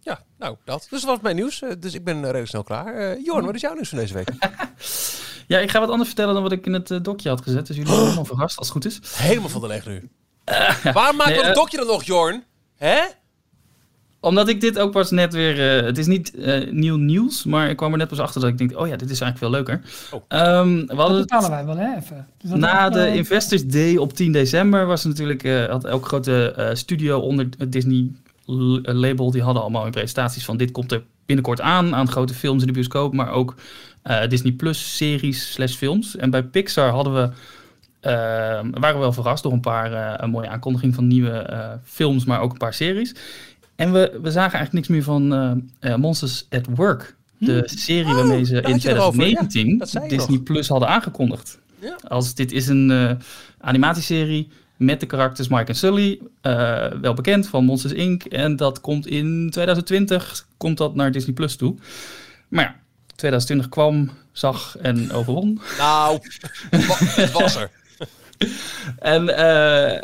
Ja, 0.00 0.20
nou, 0.38 0.56
dat. 0.64 0.86
Dus 0.90 1.00
dat 1.00 1.10
was 1.10 1.20
mijn 1.20 1.36
nieuws. 1.36 1.62
Eh, 1.62 1.70
dus 1.78 1.94
ik 1.94 2.04
ben 2.04 2.16
eh, 2.16 2.22
redelijk 2.22 2.48
snel 2.48 2.62
klaar. 2.62 2.94
Eh 2.94 3.24
Jorn, 3.24 3.44
wat 3.44 3.54
is 3.54 3.60
jouw 3.60 3.74
nieuws 3.74 3.88
van 3.88 3.98
deze 3.98 4.14
week? 4.14 4.28
Ja, 5.48 5.58
ik 5.58 5.70
ga 5.70 5.80
wat 5.80 5.88
anders 5.88 6.08
vertellen 6.08 6.34
dan 6.34 6.42
wat 6.42 6.52
ik 6.52 6.66
in 6.66 6.72
het 6.72 6.90
eh, 6.90 6.98
dokje 7.02 7.28
had 7.28 7.42
gezet. 7.42 7.66
Dus 7.66 7.76
jullie 7.76 7.92
zijn 7.92 8.04
helemaal 8.04 8.24
verrast, 8.24 8.58
als 8.58 8.66
het 8.66 8.76
goed 8.76 8.86
is. 8.86 9.00
Helemaal 9.16 9.48
van 9.48 9.60
de 9.60 9.66
leg 9.66 9.86
nu. 9.86 10.08
Waarom 10.92 11.16
maken 11.16 11.32
Nee, 11.32 11.34
we 11.40 11.42
een 11.46 11.50
eh, 11.50 11.54
dokje 11.54 11.76
dan 11.76 11.86
nog, 11.86 12.02
Jorn? 12.04 12.44
Hè? 12.76 13.00
Omdat 14.20 14.48
ik 14.48 14.60
dit 14.60 14.78
ook 14.78 14.92
pas 14.92 15.10
net 15.10 15.32
weer... 15.32 15.78
eh, 15.78 15.84
het 15.84 15.98
is 15.98 16.06
niet 16.06 16.34
eh, 16.34 16.70
nieuw 16.70 16.96
nieuws, 16.96 17.44
maar 17.44 17.70
ik 17.70 17.76
kwam 17.76 17.92
er 17.92 17.98
net 17.98 18.08
pas 18.08 18.18
achter 18.18 18.40
dat 18.40 18.50
ik 18.50 18.58
denk... 18.58 18.78
Oh 18.80 18.86
ja, 18.86 18.96
dit 18.96 19.10
is 19.10 19.20
eigenlijk 19.20 19.38
veel 19.38 19.50
leuker. 19.50 19.80
Oh. 20.10 20.22
Ehm, 20.28 20.74
we 20.86 20.94
Dat 20.96 21.18
bepalen 21.18 21.50
wij 21.50 21.64
wel, 21.64 21.76
hè, 21.76 21.96
even. 21.96 22.26
Dus 22.42 22.58
Na 22.58 22.88
de 22.90 23.00
eh, 23.00 23.14
Investors 23.14 23.66
Day 23.66 23.96
op 23.96 24.12
10 24.12 24.32
december 24.32 24.86
was 24.86 25.04
natuurlijk, 25.04 25.42
eh, 25.44 25.64
had 25.64 25.84
elke 25.84 26.06
grote 26.06 26.52
eh, 26.52 26.74
studio 26.74 27.18
onder 27.18 27.48
het 27.58 27.72
Disney 27.72 28.10
label, 28.82 29.30
die 29.30 29.42
hadden 29.42 29.62
allemaal 29.62 29.82
hun 29.82 29.90
presentaties 29.92 30.44
van 30.44 30.56
dit 30.56 30.70
komt 30.70 30.92
er 30.92 31.02
binnenkort 31.26 31.60
aan, 31.60 31.94
aan 31.94 32.08
grote 32.08 32.34
films 32.34 32.60
in 32.60 32.66
de 32.66 32.72
bioscoop, 32.72 33.12
maar 33.12 33.30
ook 33.30 33.54
eh, 34.02 34.28
Disney 34.28 34.52
Plus 34.52 34.96
series 34.96 35.52
slash 35.52 35.74
films. 35.74 36.16
En 36.16 36.30
bij 36.30 36.42
Pixar 36.42 36.90
hadden 36.90 37.14
we, 37.14 37.30
eh, 38.00 38.12
waren 38.70 38.94
we 38.94 38.98
wel 38.98 39.12
verrast 39.12 39.42
door 39.42 39.52
een 39.52 39.60
paar 39.60 39.92
eh, 39.92 40.14
een 40.16 40.30
mooie 40.30 40.48
aankondiging 40.48 40.94
van 40.94 41.06
nieuwe 41.06 41.30
eh, 41.30 41.68
films, 41.84 42.24
maar 42.24 42.40
ook 42.40 42.52
een 42.52 42.58
paar 42.58 42.74
series. 42.74 43.14
En 43.78 43.92
we, 43.92 44.18
we 44.22 44.30
zagen 44.30 44.58
eigenlijk 44.58 44.72
niks 44.72 44.88
meer 44.88 45.02
van 45.02 45.32
eh, 45.32 45.92
eh, 45.92 45.98
Monsters 45.98 46.46
at 46.50 46.66
Work. 46.74 47.16
De 47.38 47.62
serie 47.64 48.14
waarmee 48.14 48.44
ze 48.44 48.60
in 48.60 48.70
had 48.70 48.82
je 48.82 48.88
erover, 48.88 49.26
ja. 49.26 49.34
2019 49.34 49.78
Dat 49.78 49.88
zei 49.88 50.04
je 50.04 50.10
Disney 50.10 50.36
nog. 50.36 50.42
Plus 50.42 50.68
hadden 50.68 50.88
aangekondigd. 50.88 51.58
Ja. 51.80 51.96
Als 52.08 52.34
dit 52.34 52.52
is 52.52 52.68
een 52.68 52.90
eh, 52.90 53.10
animatieserie 53.60 54.48
met 54.76 55.00
de 55.00 55.06
karakters 55.06 55.48
Mike 55.48 55.64
en 55.64 55.74
Sully, 55.74 56.20
eh, 56.40 56.86
wel 57.00 57.14
bekend 57.14 57.48
van 57.48 57.64
Monsters 57.64 57.92
Inc. 57.92 58.24
En 58.24 58.56
dat 58.56 58.80
komt 58.80 59.06
in 59.06 59.48
2020 59.50 60.46
komt 60.56 60.78
dat 60.78 60.94
naar 60.94 61.12
Disney 61.12 61.34
Plus 61.34 61.56
toe. 61.56 61.76
Maar 62.48 62.64
ja, 62.64 62.76
2020 63.14 63.68
kwam, 63.68 64.10
zag 64.32 64.76
en 64.76 65.12
overwon. 65.12 65.60
Nou, 65.78 66.18
het 66.70 67.32
was 67.32 67.56
er. 67.56 67.70
En 68.98 69.36
eh, 69.36 70.02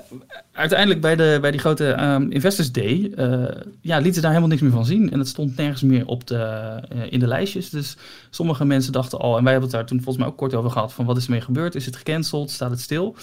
uiteindelijk 0.53 1.01
bij, 1.01 1.17
de, 1.17 1.39
bij 1.41 1.51
die 1.51 1.61
grote 1.61 1.91
ehm, 1.91 2.31
Investors 2.31 2.73
Day 2.73 3.13
eh, 3.17 3.45
ja, 3.81 3.97
lieten 3.97 4.15
ze 4.15 4.21
daar 4.21 4.31
helemaal 4.31 4.49
niks 4.49 4.63
meer 4.63 4.71
van 4.71 4.87
zien. 4.87 5.11
En 5.11 5.19
het 5.19 5.29
stond 5.29 5.57
nergens 5.57 5.83
meer 5.83 6.07
op 6.07 6.27
de, 6.27 6.37
eh, 6.37 7.13
in 7.13 7.19
de 7.19 7.27
lijstjes. 7.27 7.71
Dus 7.71 7.97
sommige 8.31 8.65
mensen 8.65 8.93
dachten 8.93 9.19
al, 9.19 9.37
en 9.37 9.43
wij 9.43 9.53
hebben 9.53 9.71
het 9.71 9.79
daar 9.79 9.89
toen 9.89 10.03
volgens 10.03 10.25
mij 10.25 10.27
ook 10.27 10.39
kort 10.39 10.55
over 10.55 10.71
gehad, 10.71 10.93
van 10.93 11.05
wat 11.05 11.17
is 11.17 11.25
ermee 11.25 11.41
gebeurd? 11.41 11.75
Is 11.75 11.87
het 11.87 11.97
gecanceld? 11.97 12.51
Staat 12.51 12.71
het 12.71 12.81
stil? 12.81 13.17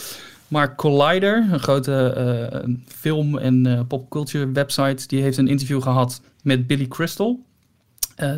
Maar 0.47 0.75
Collider, 0.75 1.47
een 1.51 1.59
grote 1.59 2.77
film- 2.87 3.37
en 3.37 3.85
popculture 3.87 4.51
website, 4.51 5.07
die 5.07 5.21
heeft 5.21 5.37
een 5.37 5.47
interview 5.47 5.81
gehad 5.81 6.21
met 6.43 6.67
Billy 6.67 6.87
Crystal, 6.87 7.39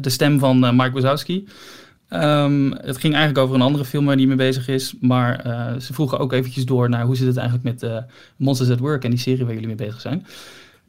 de 0.01 0.09
stem 0.09 0.39
van 0.39 0.59
Mike 0.59 0.91
Wazowski. 0.91 1.47
Ehm, 2.13 2.71
het 2.71 2.97
ging 2.97 3.13
eigenlijk 3.13 3.37
over 3.37 3.55
een 3.55 3.61
andere 3.61 3.85
film 3.85 4.05
waar 4.05 4.15
hij 4.15 4.25
mee 4.25 4.35
bezig 4.35 4.67
is. 4.67 4.93
Maar 4.99 5.39
eh, 5.39 5.79
ze 5.79 5.93
vroegen 5.93 6.19
ook 6.19 6.33
eventjes 6.33 6.65
door 6.65 6.89
naar 6.89 7.05
hoe 7.05 7.15
zit 7.15 7.27
het 7.27 7.37
eigenlijk 7.37 7.67
met 7.67 7.83
eh, 7.83 7.97
Monsters 8.37 8.69
at 8.69 8.79
Work 8.79 9.03
en 9.03 9.09
die 9.09 9.19
serie 9.19 9.43
waar 9.43 9.53
jullie 9.53 9.67
mee 9.67 9.75
bezig 9.75 10.01
zijn. 10.01 10.25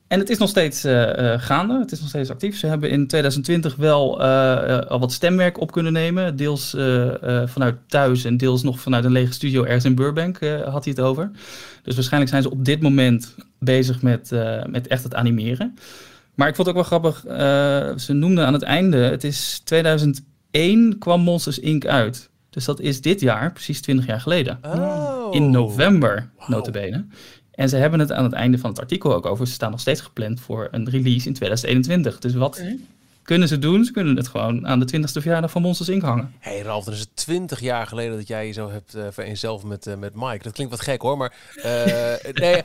En 0.08 0.18
het 0.18 0.30
is 0.30 0.38
nog 0.38 0.48
steeds 0.48 0.84
eh, 0.84 1.32
gaande, 1.36 1.78
het 1.78 1.92
is 1.92 2.00
nog 2.00 2.08
steeds 2.08 2.30
actief. 2.30 2.58
Ze 2.58 2.66
hebben 2.66 2.90
in 2.90 3.06
2020 3.06 3.76
wel 3.76 4.22
al 4.88 5.00
wat 5.00 5.12
stemwerk 5.12 5.60
op 5.60 5.72
kunnen 5.72 5.92
nemen. 5.92 6.36
Deels 6.36 6.76
vanuit 7.44 7.76
thuis 7.86 8.24
en 8.24 8.36
deels 8.36 8.62
nog 8.62 8.80
vanuit 8.80 9.04
een 9.04 9.12
lege 9.12 9.32
studio 9.32 9.64
ergens 9.64 9.84
in 9.84 9.94
Burbank 9.94 10.38
had 10.64 10.84
hij 10.84 10.94
het 10.96 11.00
over. 11.00 11.30
Dus 11.82 11.94
waarschijnlijk 11.94 12.30
zijn 12.30 12.42
ze 12.42 12.50
op 12.50 12.64
dit 12.64 12.82
moment 12.82 13.34
bezig 13.58 14.02
met, 14.02 14.30
met 14.66 14.86
echt 14.86 15.02
het 15.02 15.14
animeren. 15.14 15.74
Maar 16.34 16.48
ik 16.48 16.54
vond 16.54 16.68
het 16.68 16.76
ook 16.76 16.88
wel 16.88 17.00
grappig, 17.00 17.24
ze 18.00 18.12
noemden 18.12 18.46
aan 18.46 18.52
het 18.52 18.62
einde, 18.62 18.96
het 18.96 19.24
is 19.24 19.60
2001 20.54 20.98
kwam 20.98 21.20
Monsters 21.20 21.58
Inc. 21.58 21.86
uit. 21.86 22.30
Dus 22.50 22.64
dat 22.64 22.80
is 22.80 23.00
dit 23.00 23.20
jaar, 23.20 23.52
precies 23.52 23.80
20 23.80 24.06
jaar 24.06 24.20
geleden. 24.20 24.58
Oh. 24.62 25.26
In 25.30 25.50
november, 25.50 26.30
Wauw. 26.36 26.48
notabene. 26.48 27.04
En 27.50 27.68
ze 27.68 27.76
hebben 27.76 28.00
het 28.00 28.12
aan 28.12 28.24
het 28.24 28.32
einde 28.32 28.58
van 28.58 28.70
het 28.70 28.80
artikel 28.80 29.14
ook 29.14 29.26
over. 29.26 29.46
Ze 29.46 29.52
staan 29.52 29.70
nog 29.70 29.80
steeds 29.80 30.00
gepland 30.00 30.40
voor 30.40 30.68
een 30.70 30.90
release 30.90 31.26
in 31.26 31.34
2021. 31.34 32.18
Dus 32.18 32.34
wat. 32.34 32.62
Kunnen 33.24 33.48
ze 33.48 33.58
doen? 33.58 33.84
Ze 33.84 33.92
kunnen 33.92 34.16
het 34.16 34.28
gewoon 34.28 34.66
aan 34.66 34.80
de 34.80 34.96
20ste 34.96 35.22
verjaardag 35.22 35.50
van 35.50 35.62
Monsters 35.62 35.88
Inc. 35.88 36.02
hangen. 36.02 36.34
hey 36.38 36.60
Ralf, 36.60 36.84
dan 36.84 36.94
is 36.94 37.00
het 37.00 37.16
twintig 37.16 37.60
jaar 37.60 37.86
geleden 37.86 38.16
dat 38.16 38.28
jij 38.28 38.46
je 38.46 38.52
zo 38.52 38.70
hebt 38.70 38.96
uh, 38.96 39.06
vereenzelvigd 39.10 39.68
met, 39.68 39.86
uh, 39.86 39.94
met 39.94 40.14
Mike. 40.14 40.42
Dat 40.42 40.52
klinkt 40.52 40.72
wat 40.72 40.82
gek 40.82 41.02
hoor, 41.02 41.16
maar 41.16 41.34
uh, 41.56 41.64
nee, 42.42 42.62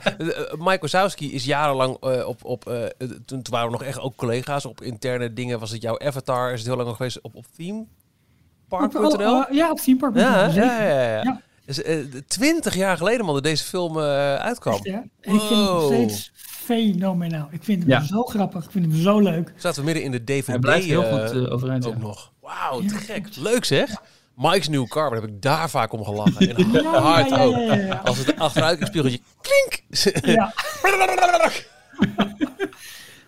Mike 0.58 0.78
Wazowski 0.80 1.32
is 1.32 1.44
jarenlang 1.44 2.04
uh, 2.04 2.26
op, 2.26 2.44
op 2.44 2.92
toen, 2.98 3.42
toen 3.42 3.42
waren 3.50 3.66
we 3.66 3.72
nog 3.72 3.82
echt 3.82 3.98
ook 4.00 4.16
collega's 4.16 4.64
op 4.64 4.82
interne 4.82 5.32
dingen. 5.32 5.58
Was 5.58 5.70
het 5.70 5.82
jouw 5.82 5.98
avatar? 5.98 6.52
Is 6.52 6.58
het 6.58 6.66
heel 6.66 6.76
lang 6.76 6.88
nog 6.88 6.96
geweest 6.96 7.20
op, 7.20 7.34
op 7.34 7.44
themepark.nl? 7.56 9.44
Ja, 9.52 9.70
op 9.70 9.78
themepark.nl. 9.78 10.22
Ja, 10.22 10.46
ja, 10.46 10.82
ja, 10.82 11.02
ja. 11.02 11.22
ja. 11.22 11.40
Dus, 11.64 11.80
twintig 12.26 12.74
jaar 12.74 12.96
geleden 12.96 13.24
man 13.24 13.34
dat 13.34 13.42
deze 13.42 13.64
film 13.64 13.98
uitkwam. 13.98 14.74
Echt, 14.74 14.84
ja? 14.84 15.04
En 15.20 15.34
ik 15.34 15.40
vind 15.40 15.50
hem 15.50 15.64
nog 15.64 15.84
steeds 15.84 16.32
fenomenaal. 16.70 17.48
Ik 17.50 17.62
vind 17.64 17.80
hem 17.82 17.88
Ja. 17.90 18.02
zo 18.02 18.22
grappig. 18.22 18.64
Ik 18.64 18.70
vind 18.70 18.84
hem 18.84 18.94
zo 19.00 19.20
leuk. 19.20 19.52
Zaten 19.56 19.78
we 19.80 19.84
midden 19.84 20.04
in 20.04 20.10
de 20.10 20.24
DVD 20.24 20.46
Hij 20.46 20.58
blijft 20.58 20.86
heel 20.86 21.04
eh, 21.04 21.26
goed 21.28 21.36
uh, 21.36 21.52
overeind. 21.52 21.86
ook 21.86 21.98
nog. 21.98 22.32
Wauw, 22.40 22.82
Ja, 22.82 22.88
te 22.88 22.94
gek. 22.94 23.26
Leuk 23.36 23.64
zeg. 23.64 23.90
Mike's 24.36 24.68
New 24.68 24.86
Car, 24.88 25.10
daar 25.10 25.20
heb 25.20 25.30
ik 25.30 25.42
daar 25.42 25.70
vaak 25.70 25.92
om 25.92 26.04
gelachen. 26.04 26.48
En 26.56 26.70
Ja, 26.72 27.00
hard 27.00 27.28
ja, 27.28 27.36
ja, 27.36 27.42
ook. 27.44 27.54
ja, 27.56 27.74
ja. 27.74 28.00
Als 28.04 28.18
het 28.18 28.38
achteruit 28.38 28.80
een 28.80 28.86
spiegeltje 28.86 29.20
klink. 29.40 29.82
Ja. 30.24 30.52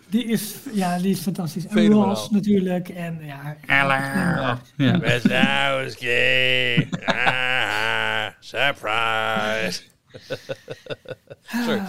Die 0.09 0.25
is, 0.25 0.53
ja, 0.73 0.97
die 0.97 1.11
is 1.11 1.19
fantastisch. 1.19 1.65
En. 1.67 1.87
Ross 1.91 2.29
natuurlijk. 2.29 2.89
En 2.89 3.19
ja, 3.21 3.55
Ja. 3.67 4.59
Ja. 4.77 4.99
Wazowski. 4.99 6.89
Ah, 7.05 8.25
surprise. 8.39 9.81
Sorry. 11.65 11.81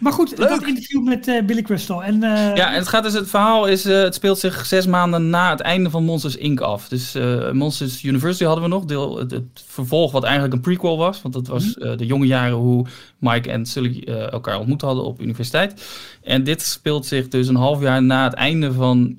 Maar 0.00 0.12
goed, 0.12 0.38
Leuk. 0.38 0.48
dat 0.48 0.66
interview 0.66 1.04
met 1.04 1.28
eh, 1.28 1.44
Billy 1.44 1.62
Crystal. 1.62 2.04
En, 2.04 2.22
eh, 2.22 2.56
Ja, 2.56 2.70
en 2.70 2.78
het, 2.78 2.88
gaat 2.88 3.02
dus, 3.02 3.12
het 3.12 3.30
verhaal 3.30 3.66
is, 3.66 3.84
eh, 3.84 4.02
het 4.02 4.14
speelt 4.14 4.38
zich 4.38 4.66
zes 4.66 4.86
maanden 4.86 5.30
na 5.30 5.50
het 5.50 5.60
einde 5.60 5.90
van 5.90 6.04
Monsters 6.04 6.36
Inc. 6.36 6.60
af. 6.60 6.88
Dus 6.88 7.16
Monsters 7.52 8.02
University 8.02 8.44
hadden 8.44 8.64
we 8.64 8.70
nog, 8.70 8.84
deel, 8.84 9.18
het, 9.18 9.30
het 9.30 9.64
vervolg 9.66 10.12
wat 10.12 10.24
eigenlijk 10.24 10.54
een 10.54 10.60
prequel 10.60 10.98
was. 10.98 11.22
Want 11.22 11.34
dat 11.34 11.46
was 11.46 11.78
eh, 11.78 11.96
de 11.96 12.06
jonge 12.06 12.26
jaren 12.26 12.56
hoe 12.56 12.86
Mike 13.18 13.50
en 13.50 13.66
Sully 13.66 14.02
elkaar 14.30 14.58
ontmoet 14.58 14.80
hadden 14.80 15.04
op 15.04 15.20
universiteit. 15.20 15.84
En 16.22 16.44
dit 16.44 16.62
speelt 16.62 17.06
zich 17.06 17.28
dus 17.28 17.48
een 17.48 17.56
half 17.56 17.80
jaar 17.80 18.02
na 18.02 18.24
het 18.24 18.34
einde 18.34 18.72
van 18.72 19.18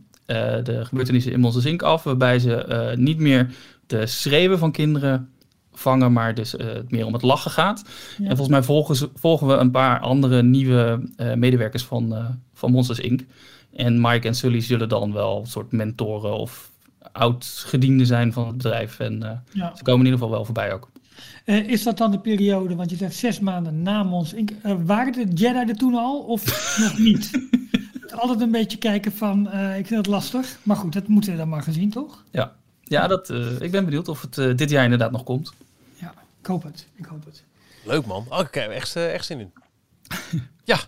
de 0.63 0.81
gebeurtenissen 0.83 1.31
in 1.31 1.39
Monsters 1.39 1.65
Inc. 1.65 1.81
af. 1.81 2.03
Waarbij 2.03 2.39
ze 2.39 2.93
niet 2.97 3.19
meer 3.19 3.50
de 3.88 4.05
schreeuwen 4.05 4.59
van 4.59 4.71
kinderen 4.71 5.29
vangen, 5.74 6.13
maar 6.13 6.36
dus 6.36 6.51
het 6.51 6.92
meer 6.92 7.06
om 7.06 7.13
het 7.13 7.22
lachen 7.22 7.51
gaat. 7.51 7.84
Ja. 8.18 8.24
En 8.24 8.38
volgens 8.38 8.50
mij 8.50 8.63
volgen, 8.63 9.10
volgen 9.16 9.48
we 9.48 9.54
een 9.54 9.72
paar 9.72 10.00
andere 10.00 10.44
nieuwe 10.44 11.10
eh, 11.16 11.34
medewerkers 11.34 11.84
van, 11.84 12.16
eh, 12.16 12.25
van 12.54 12.72
Monsters 12.72 13.00
Inc. 13.00 13.22
En 13.75 14.01
Mike 14.01 14.28
en 14.28 14.36
Sully 14.36 14.62
zullen 14.62 14.90
dan 14.90 15.13
wel 15.13 15.40
een 15.40 15.48
soort 15.48 15.72
mentoren 15.72 16.38
of 16.38 16.72
oud-gedienden 17.12 18.06
zijn 18.06 18.34
van 18.34 18.48
het 18.48 18.58
bedrijf. 18.58 19.00
En 19.00 19.44
ja. 19.51 19.75
ze 19.75 19.84
komen 19.84 20.00
in 20.00 20.06
ieder 20.06 20.20
geval 20.20 20.30
wel 20.30 20.46
voorbij 20.46 20.74
ook. 20.74 20.90
Is 21.46 21.84
dat 21.84 21.98
dan 21.98 22.12
de 22.12 22.20
periode, 22.20 22.75
want 22.75 22.90
je 22.90 22.96
zegt 22.96 23.16
zes 23.16 23.40
maanden 23.40 23.82
na 23.82 24.04
Mons 24.04 24.34
Inc. 24.34 24.51
Waren 24.86 25.13
de 25.13 25.28
Jedi 25.34 25.70
er 25.70 25.75
toen 25.75 25.96
al 25.96 26.20
of 26.20 26.44
nog 26.84 27.00
niet? 27.00 27.32
Altijd 28.16 28.42
een 28.42 28.51
beetje 28.51 28.78
kijken 28.78 29.12
van, 29.12 29.48
ik 29.54 29.88
vind 29.88 29.90
het 29.90 30.08
lastig. 30.08 30.60
Maar 30.63 30.75
goed, 30.75 30.94
dat 30.94 31.08
moeten 31.08 31.32
we 31.32 31.38
dan 31.38 31.50
maar 31.50 31.63
gezien, 31.63 31.90
toch? 31.90 32.24
Ja, 32.32 32.56
ja 32.91 33.07
dat, 33.07 33.29
eh, 33.29 33.62
ik 33.62 33.71
ben 33.71 33.86
benieuwd 33.86 34.07
of 34.07 34.21
het 34.21 34.38
eh, 34.38 34.55
dit 34.55 34.69
jaar 34.69 34.83
inderdaad 34.83 35.12
nog 35.12 35.24
komt. 35.24 35.53
Ja, 35.93 36.13
ik 36.39 36.45
hoop 36.45 36.63
het. 36.63 36.88
Ik 36.95 37.05
hoop 37.05 37.25
het. 37.25 37.43
Leuk 37.86 38.05
man. 38.05 38.25
Oh, 38.29 38.39
ik 38.39 38.53
heb 38.53 38.71
echt, 38.71 38.95
eh, 38.95 39.13
echt 39.13 39.25
zin 39.25 39.39
in. 39.39 39.51
ja. 40.63 40.79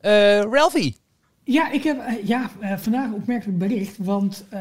Eh 0.00 0.42
Ralphie. 0.42 0.96
Ja, 1.48 1.70
ik 1.70 1.82
heb 1.82 1.98
ja, 2.24 2.50
vandaag 2.76 3.06
een 3.06 3.14
opmerkelijk 3.14 3.58
bericht. 3.58 3.96
Want 3.98 4.44
eh, 4.48 4.60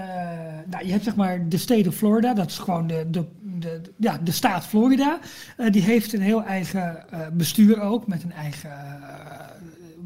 nou, 0.66 0.86
je 0.86 0.92
hebt 0.92 1.04
zeg 1.04 1.16
maar 1.16 1.50
de 1.50 1.58
state 1.58 1.90
of 1.90 1.96
Florida. 1.96 2.34
Dat 2.34 2.50
is 2.50 2.58
gewoon 2.58 2.88
de, 2.88 3.06
de, 3.10 3.26
de, 3.42 3.82
ja, 3.98 4.20
de 4.24 4.32
staat 4.32 4.66
Florida. 4.66 5.20
Eh, 5.58 5.72
die 5.72 5.82
heeft 5.82 6.14
een 6.14 6.22
heel 6.22 6.44
eigen 6.44 7.12
eh, 7.12 7.20
bestuur 7.34 7.82
ook. 7.82 8.08
Met 8.08 8.24
een 8.24 8.32
eigen, 8.32 8.72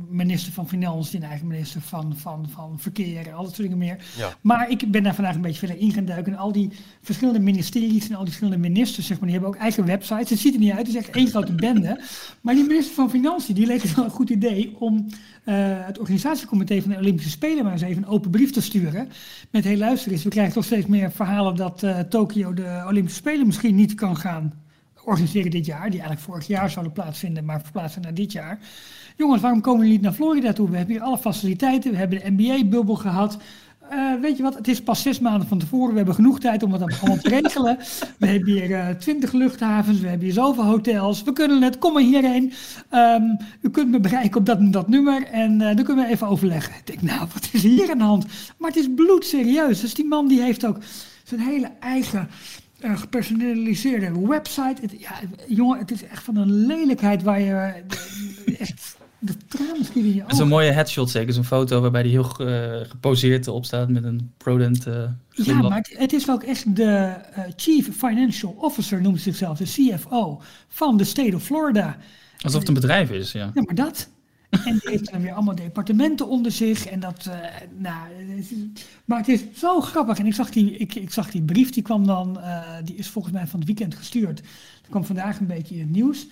minister 0.10 0.54
van 0.54 0.68
Financiën, 0.68 1.24
eigen 1.24 1.48
minister 1.48 1.82
van, 1.82 2.18
van, 2.18 2.50
van 2.50 2.80
Verkeer 2.80 3.28
en 3.28 3.34
al 3.34 3.44
dat 3.44 3.56
soort 3.56 3.62
dingen 3.62 3.78
meer. 3.78 3.98
Ja. 4.18 4.36
Maar 4.42 4.70
ik 4.70 4.92
ben 4.92 5.04
daar 5.04 5.16
vandaag 5.16 5.36
een 5.36 5.42
beetje 5.42 5.60
verder 5.60 5.78
in 5.78 5.92
gaan 5.92 6.06
duiken. 6.06 6.34
En 6.34 6.40
al 6.40 6.52
die 6.52 6.72
verschillende 7.02 7.40
ministeries 7.40 8.10
en 8.10 8.16
al 8.16 8.24
die 8.24 8.34
verschillende 8.34 8.68
ministers, 8.68 9.08
zeg 9.08 9.20
maar, 9.20 9.30
die 9.30 9.38
hebben 9.38 9.56
ook 9.56 9.62
eigen 9.62 9.86
websites. 9.86 10.30
Het 10.30 10.40
ziet 10.40 10.54
er 10.54 10.60
niet 10.60 10.70
uit, 10.70 10.80
het 10.80 10.88
is 10.88 10.96
echt 10.96 11.10
één 11.10 11.28
grote 11.28 11.54
bende. 11.66 12.02
Maar 12.42 12.56
die 12.56 12.68
minister 12.68 12.96
van 12.96 13.10
Financiën, 13.10 13.56
die 13.56 13.66
leek 13.66 13.82
het 13.82 13.96
wel 13.96 14.06
een 14.06 14.12
goed 14.12 14.30
idee 14.30 14.76
om 14.80 15.06
eh, 15.44 15.56
het 15.86 16.00
organisatiecomité 16.00 16.82
van 16.82 16.92
de 16.92 16.98
Olympische 16.98 17.32
Spelen 17.32 17.64
maar 17.64 17.74
eens 17.74 17.82
even 17.82 18.04
een 18.04 18.10
open 18.10 18.32
brief 18.32 18.52
te 18.52 18.62
sturen. 18.62 19.10
Met 19.50 19.64
heel 19.64 19.78
luister 19.78 20.12
eens, 20.12 20.24
we 20.24 20.30
krijgen 20.30 20.54
toch 20.54 20.66
steeds 20.66 20.86
meer 20.86 21.12
verhalen 21.12 21.56
dat 21.56 21.84
eh 21.84 22.00
Tokio 22.00 22.54
de 22.54 22.84
Olympische 22.88 23.20
Spelen 23.20 23.46
misschien 23.46 23.76
niet 23.76 23.94
kan 23.94 24.18
gaan 24.18 24.54
organiseren 25.04 25.52
dit 25.52 25.66
jaar. 25.66 25.90
Die 25.90 26.00
eigenlijk 26.00 26.22
vorig 26.22 26.48
jaar 26.48 26.70
zouden 26.70 26.94
plaatsvinden, 26.94 27.46
maar 27.46 27.62
verplaatsen 27.62 28.02
naar 28.02 28.14
dit 28.14 28.32
jaar. 28.32 28.60
Jongens, 29.20 29.42
waarom 29.42 29.62
komen 29.62 29.80
jullie 29.80 29.94
niet 29.94 30.02
naar 30.02 30.14
Florida 30.14 30.54
toe? 30.54 30.70
We 30.70 30.78
hebben 30.78 30.96
hier 30.96 31.04
alle 31.04 31.18
faciliteiten, 31.18 31.92
we 31.92 31.98
hebben 31.98 32.20
de 32.20 32.32
NBA-bubbel 32.32 32.96
gehad. 32.96 33.38
Eh, 33.90 34.14
weet 34.22 34.38
je 34.38 34.44
wat, 34.44 34.56
het 34.56 34.68
is 34.68 34.82
pas 34.82 35.02
zes 35.02 35.20
maanden 35.20 35.48
van 35.48 35.58
tevoren. 35.60 35.90
We 35.90 35.98
hebben 35.98 36.16
genoeg 36.16 36.40
tijd 36.40 36.64
om 36.64 36.74
het 36.74 36.82
allemaal 36.82 37.18
te 37.18 37.30
regelen. 37.30 37.78
We 38.18 38.28
hebben 38.28 38.54
hier 38.54 38.74
eh, 38.74 38.90
twintig 38.90 39.32
luchthavens, 39.32 40.00
we 40.00 40.08
hebben 40.08 40.26
hier 40.26 40.36
zoveel 40.36 40.64
hotels. 40.64 41.24
We 41.24 41.34
kunnen 41.34 41.62
het, 41.62 41.78
kom 41.78 41.94
maar 41.94 42.02
hierheen. 42.02 42.54
Ehm, 42.90 43.24
u 43.62 43.70
kunt 43.70 43.92
me 43.92 44.00
bereiken 44.00 44.40
op 44.40 44.46
dat 44.46 44.58
en 44.58 44.72
dat 44.72 44.88
nummer 44.88 45.26
en 45.26 45.62
eh, 45.62 45.76
dan 45.76 45.86
kunnen 45.86 46.06
we 46.06 46.12
even 46.12 46.28
overleggen. 46.28 46.74
Ik 46.76 46.88
denk, 46.88 47.02
nou, 47.02 47.28
wat 47.34 47.50
is 47.52 47.64
hier 47.64 47.92
aan 47.92 47.98
de 47.98 48.04
hand? 48.04 48.26
Maar 48.58 48.70
het 48.70 48.80
is 48.80 48.94
bloedserieus. 48.96 49.82
Dus 49.82 49.94
die 49.94 50.06
man 50.06 50.28
die 50.28 50.42
heeft 50.42 50.66
ook 50.66 50.78
zijn 51.24 51.42
hele 51.42 51.72
eigen 51.80 52.30
eh, 52.80 52.98
gepersonaliseerde 52.98 54.28
website. 54.28 54.82
Ja, 54.98 55.12
jongen, 55.48 55.80
het 55.80 55.92
is 55.92 56.04
echt 56.04 56.24
van 56.24 56.36
een 56.36 56.66
lelijkheid 56.66 57.24
waar 57.24 57.42
je 57.42 57.84
echt 58.60 58.98
Het 59.78 60.32
is 60.32 60.38
een 60.38 60.48
mooie 60.48 60.72
headshot 60.72 61.10
zeker. 61.10 61.34
Zo'n 61.34 61.44
foto 61.44 61.82
waarbij 61.82 62.02
hij 62.02 62.10
heel 62.10 62.36
eh, 62.38 62.90
geposeerd 62.90 63.48
erop 63.48 63.66
staat 63.66 63.90
met 63.90 64.04
een 64.04 64.32
prodent 64.38 64.88
eh 64.88 65.04
Ja, 65.30 65.62
maar 65.62 65.78
het, 65.78 65.94
het 65.98 66.14
is 66.14 66.30
ook 66.30 66.44
echt 66.44 66.76
de 66.76 66.84
eh, 66.86 67.44
Chief 67.56 67.96
Financial 67.98 68.56
Officer, 68.58 69.02
noemt 69.02 69.22
zichzelf, 69.22 69.58
de 69.58 69.64
CFO 69.64 70.42
van 70.68 70.98
de 70.98 71.04
State 71.04 71.36
of 71.36 71.44
Florida. 71.44 71.98
Alsof 72.42 72.60
het 72.60 72.68
een 72.68 72.74
bedrijf 72.74 73.12
is, 73.12 73.32
ja. 73.32 73.52
Ja, 73.54 73.62
maar 73.62 73.76
dat. 73.76 74.10
En 74.50 74.78
die 74.80 74.90
heeft 74.90 75.12
dan 75.12 75.22
weer 75.22 75.34
allemaal 75.34 75.56
departementen 75.56 76.28
onder 76.28 76.52
zich. 76.52 76.86
En 76.86 77.00
dat, 77.00 77.30
nou, 77.78 78.12
maar 79.06 79.18
het 79.18 79.28
is 79.28 79.42
zo 79.56 79.82
grappig. 79.82 80.20
En 80.20 80.26
ik 80.26 80.34
zag 80.34 80.50
die, 80.50 80.78
ik, 80.78 80.96
ik 80.96 81.12
zag 81.12 81.32
die 81.32 81.42
brief, 81.42 81.70
die 81.72 81.84
kwam 81.84 82.06
dan, 82.06 82.40
die 82.84 82.96
is 82.96 83.08
volgens 83.08 83.34
mij 83.34 83.48
van 83.48 83.60
het 83.60 83.68
weekend 83.68 83.96
gestuurd. 83.96 84.38
Die 84.82 84.90
kwam 84.90 85.06
vandaag 85.06 85.40
een 85.40 85.48
beetje 85.48 85.76
in 85.76 85.82
het 85.82 85.92
nieuws. 85.92 86.28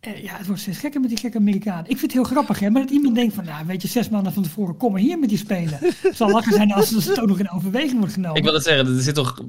Eh, 0.00 0.22
ja, 0.22 0.36
het 0.36 0.46
wordt 0.46 0.60
steeds 0.62 0.78
gekker 0.78 1.00
met 1.00 1.08
die 1.08 1.18
gekke 1.18 1.38
Amerikanen. 1.38 1.80
Ik 1.84 1.98
vind 1.98 2.00
het 2.00 2.12
heel 2.12 2.24
grappig, 2.24 2.58
hè, 2.58 2.70
maar 2.70 2.82
dat 2.82 2.90
iemand 2.90 3.14
denkt 3.14 3.34
van, 3.34 3.44
nou, 3.44 3.66
weet 3.66 3.82
je, 3.82 3.88
zes 3.88 4.08
maanden 4.08 4.32
van 4.32 4.42
tevoren, 4.42 4.76
kom 4.76 4.92
maar 4.92 5.00
hier 5.00 5.18
met 5.18 5.28
die 5.28 5.38
spelen. 5.38 5.78
Het 5.80 6.16
zal 6.16 6.30
lachen 6.30 6.52
zijn 6.52 6.72
als 6.72 6.90
het 6.90 7.20
ook 7.20 7.28
nog 7.28 7.38
in 7.38 7.50
overweging 7.50 7.98
wordt 7.98 8.12
genomen. 8.14 8.36
Ik 8.36 8.42
wil 8.44 8.54
het 8.54 8.62
zeggen, 8.62 8.86
er 8.96 9.02
zit 9.02 9.14
toch, 9.14 9.42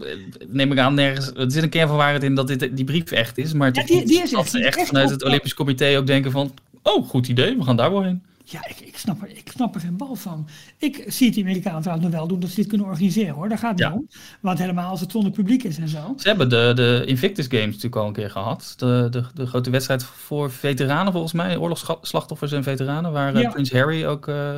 neem 0.48 0.72
ik 0.72 0.78
aan, 0.80 0.94
nergens. 0.94 1.32
Er 1.36 1.52
zit 1.52 1.64
een 1.64 1.70
kern 1.70 1.88
van 1.88 1.98
waarheid 1.98 2.24
in 2.24 2.36
dat 2.36 2.48
dit, 2.48 2.70
die 2.76 2.86
brief 2.86 3.12
echt 3.12 3.38
is. 3.38 3.54
Maar 3.54 3.70
Ja, 3.74 3.84
die- 3.84 4.06
die 4.06 4.22
is 4.22 4.30
dat 4.32 4.40
echt. 4.40 4.50
ze 4.50 4.58
Die 4.58 4.62
is 4.62 4.68
echt 4.68 4.78
echt 4.78 4.88
vanuit 4.88 5.10
het 5.10 5.24
Olympisch 5.24 5.54
Comité 5.54 5.98
ook 5.98 6.08
denken 6.08 6.32
van. 6.32 6.52
Oh, 6.84 7.08
goed 7.10 7.28
idee, 7.28 7.58
we 7.58 7.64
gaan 7.64 7.76
daar 7.78 7.92
wel 7.92 8.04
heen. 8.04 8.24
Ja, 8.50 8.68
ik, 8.68 8.80
ik, 8.80 8.98
snap 8.98 9.22
er, 9.22 9.30
ik 9.30 9.50
snap 9.54 9.76
er 9.76 9.82
geen 9.82 9.98
bal 9.98 10.16
van. 10.16 10.48
Ik 10.78 11.04
zie 11.08 11.26
het 11.26 11.36
die 11.36 11.44
Amerikanen 11.44 11.82
trouwens 11.82 12.08
nog 12.08 12.18
wel 12.18 12.28
doen 12.28 12.40
dat 12.40 12.50
ze 12.50 12.56
dit 12.56 12.68
kunnen 12.68 12.88
organiseren 12.88 13.34
hoor. 13.36 13.50
Daar 13.50 13.58
gaat 13.58 13.72
het 13.72 13.80
Ja. 13.80 13.94
om. 13.94 14.08
Want 14.42 14.60
helemaal 14.60 14.90
als 14.90 15.00
het 15.02 15.12
zonder 15.12 15.32
publiek 15.32 15.64
is 15.64 15.78
en 15.78 15.88
zo. 15.88 16.14
Ze 16.18 16.28
hebben 16.28 16.50
de, 16.50 16.72
de 16.76 17.04
Invictus 17.06 17.46
Games 17.50 17.66
natuurlijk 17.66 17.96
al 17.96 18.08
een 18.08 18.14
keer 18.14 18.30
gehad. 18.32 18.74
De, 18.78 19.08
de, 19.10 19.24
de 19.34 19.46
grote 19.46 19.70
wedstrijd 19.70 20.04
voor 20.04 20.52
veteranen 20.52 21.12
volgens 21.12 21.34
mij. 21.34 21.58
Oorlogsslachtoffers 21.58 22.52
en 22.52 22.64
veteranen. 22.64 23.12
Waar 23.12 23.36
eh, 23.36 23.42
Ja. 23.42 23.50
Prins 23.50 23.72
Harry 23.72 24.06
ook 24.06 24.28
eh, 24.28 24.56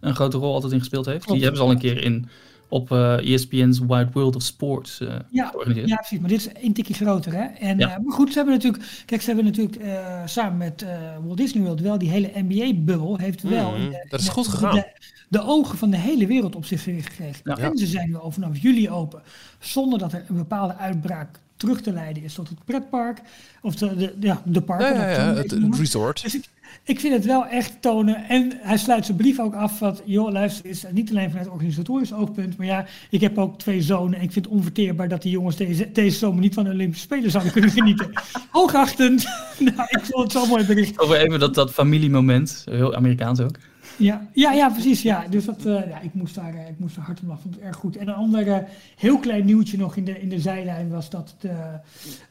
een 0.00 0.14
grote 0.14 0.36
rol 0.36 0.54
altijd 0.54 0.72
in 0.72 0.78
gespeeld 0.78 1.06
heeft. 1.06 1.24
Klopt. 1.24 1.32
Die 1.32 1.42
hebben 1.42 1.60
ze 1.60 1.66
al 1.66 1.72
een 1.74 1.80
keer 1.80 2.02
in, 2.04 2.28
op 2.70 2.92
eh 2.92 3.32
ESPN's 3.34 3.78
Wide 3.78 4.08
World 4.12 4.36
of 4.36 4.42
Sports 4.42 5.00
eh, 5.00 5.14
Ja, 5.30 5.46
georganiseerd. 5.48 5.88
ja, 5.88 5.96
precies. 5.96 6.18
Maar 6.18 6.28
dit 6.28 6.38
is 6.38 6.48
een 6.62 6.72
tikje 6.72 6.94
groter 6.94 7.32
hè. 7.32 7.44
En, 7.44 7.78
Ja. 7.78 7.88
eh, 7.96 7.98
maar 8.04 8.14
goed, 8.14 8.28
ze 8.28 8.34
hebben 8.34 8.54
natuurlijk... 8.54 9.02
Kijk, 9.06 9.20
ze 9.20 9.26
hebben 9.26 9.44
natuurlijk 9.44 9.76
eh, 9.76 10.22
samen 10.24 10.56
met 10.58 10.82
eh, 10.82 10.98
Walt 11.24 11.36
Disney 11.36 11.62
World 11.62 11.80
wel 11.80 11.98
die 11.98 12.10
hele 12.10 12.30
NBA-bubbel 12.34 13.16
heeft 13.18 13.42
wel... 13.42 13.70
Mhm, 13.70 13.90
de- 13.90 14.06
dat 14.08 14.20
is 14.20 14.28
goed 14.28 14.44
de- 14.44 14.50
gegaan. 14.50 14.74
De, 14.74 14.92
de 15.28 15.42
ogen 15.42 15.78
van 15.78 15.90
de 15.90 15.96
hele 15.96 16.26
wereld 16.26 16.56
op 16.56 16.64
zich 16.64 16.82
gericht 16.82 17.08
gekregen. 17.08 17.40
Ja. 17.44 17.56
En 17.58 17.76
ze 17.78 17.86
zijn 17.86 18.08
nu 18.08 18.16
al 18.16 18.30
vanaf 18.30 18.58
juli 18.58 18.90
open. 18.90 19.22
Zonder 19.58 19.98
dat 19.98 20.12
er 20.12 20.24
een 20.28 20.36
bepaalde 20.36 20.76
uitbraak 20.76 21.38
terug 21.56 21.80
te 21.80 21.92
leiden 21.92 22.22
is 22.22 22.34
tot 22.34 22.48
het 22.48 22.64
pretpark. 22.64 23.20
Of 23.62 23.74
de, 23.74 23.94
de, 23.96 24.14
ja, 24.20 24.42
de 24.44 24.60
park. 24.60 24.80
Ja, 24.80 24.88
ja, 25.10 25.34
het 25.34 25.50
ja, 25.50 25.68
resort. 25.76 26.22
Dus 26.22 26.34
ik, 26.34 26.44
ik 26.84 27.00
vind 27.00 27.14
het 27.14 27.24
wel 27.24 27.46
echt 27.46 27.82
tonen. 27.82 28.28
En 28.28 28.52
hij 28.56 28.76
sluit 28.76 29.04
zijn 29.04 29.16
brief 29.16 29.38
ook 29.38 29.54
af 29.54 29.78
van, 29.78 29.98
joh, 30.04 30.32
luister, 30.32 30.66
is 30.66 30.84
niet 30.92 31.10
alleen 31.10 31.30
vanuit 31.30 31.48
organisatorisch 31.48 32.12
oogpunt, 32.12 32.56
maar 32.56 32.66
ja, 32.66 32.86
ik 33.10 33.20
heb 33.20 33.38
ook 33.38 33.58
twee 33.58 33.82
zonen 33.82 34.18
en 34.18 34.24
ik 34.24 34.32
vind 34.32 34.44
het 34.44 34.54
onverteerbaar 34.54 35.08
dat 35.08 35.22
die 35.22 35.32
jongens 35.32 35.56
deze, 35.56 35.92
deze 35.92 36.18
zomer 36.18 36.40
niet 36.40 36.54
van 36.54 36.64
de 36.64 36.70
Olympische 36.70 37.04
Spelen 37.04 37.30
zouden 37.30 37.52
kunnen 37.52 37.70
genieten. 37.70 38.10
Hoogachtend. 38.50 39.24
nou, 39.58 39.86
ik 39.88 40.00
vond 40.02 40.22
het 40.22 40.42
zo 40.42 40.46
mooi 40.46 40.64
bericht. 40.64 40.98
Over 40.98 41.16
even 41.16 41.40
dat, 41.40 41.54
dat 41.54 41.72
familiemoment. 41.72 42.64
Heel 42.70 42.94
Amerikaans 42.94 43.40
ook. 43.40 43.56
Ja, 44.00 44.26
ja, 44.32 44.52
ja 44.52 44.68
precies. 44.68 45.02
Ja. 45.02 45.24
Dus 45.30 45.44
dat, 45.44 45.64
eh, 45.64 45.88
ja, 45.88 46.00
ik, 46.00 46.14
moest 46.14 46.34
daar, 46.34 46.54
eh, 46.54 46.68
ik 46.68 46.78
moest 46.78 46.96
er 46.96 47.02
hard 47.02 47.20
om 47.20 47.28
lachen. 47.28 47.42
vond 47.42 47.54
het 47.54 47.64
erg 47.64 47.76
goed. 47.76 47.96
En 47.96 48.08
een 48.08 48.14
ander 48.14 48.48
eh, 48.52 48.58
heel 48.96 49.18
klein 49.18 49.44
nieuwtje 49.44 49.78
nog 49.78 49.96
in 49.96 50.04
de, 50.04 50.20
in 50.20 50.28
de 50.28 50.40
zijlijn 50.40 50.88
was 50.90 51.10
dat 51.10 51.34
de 51.38 51.78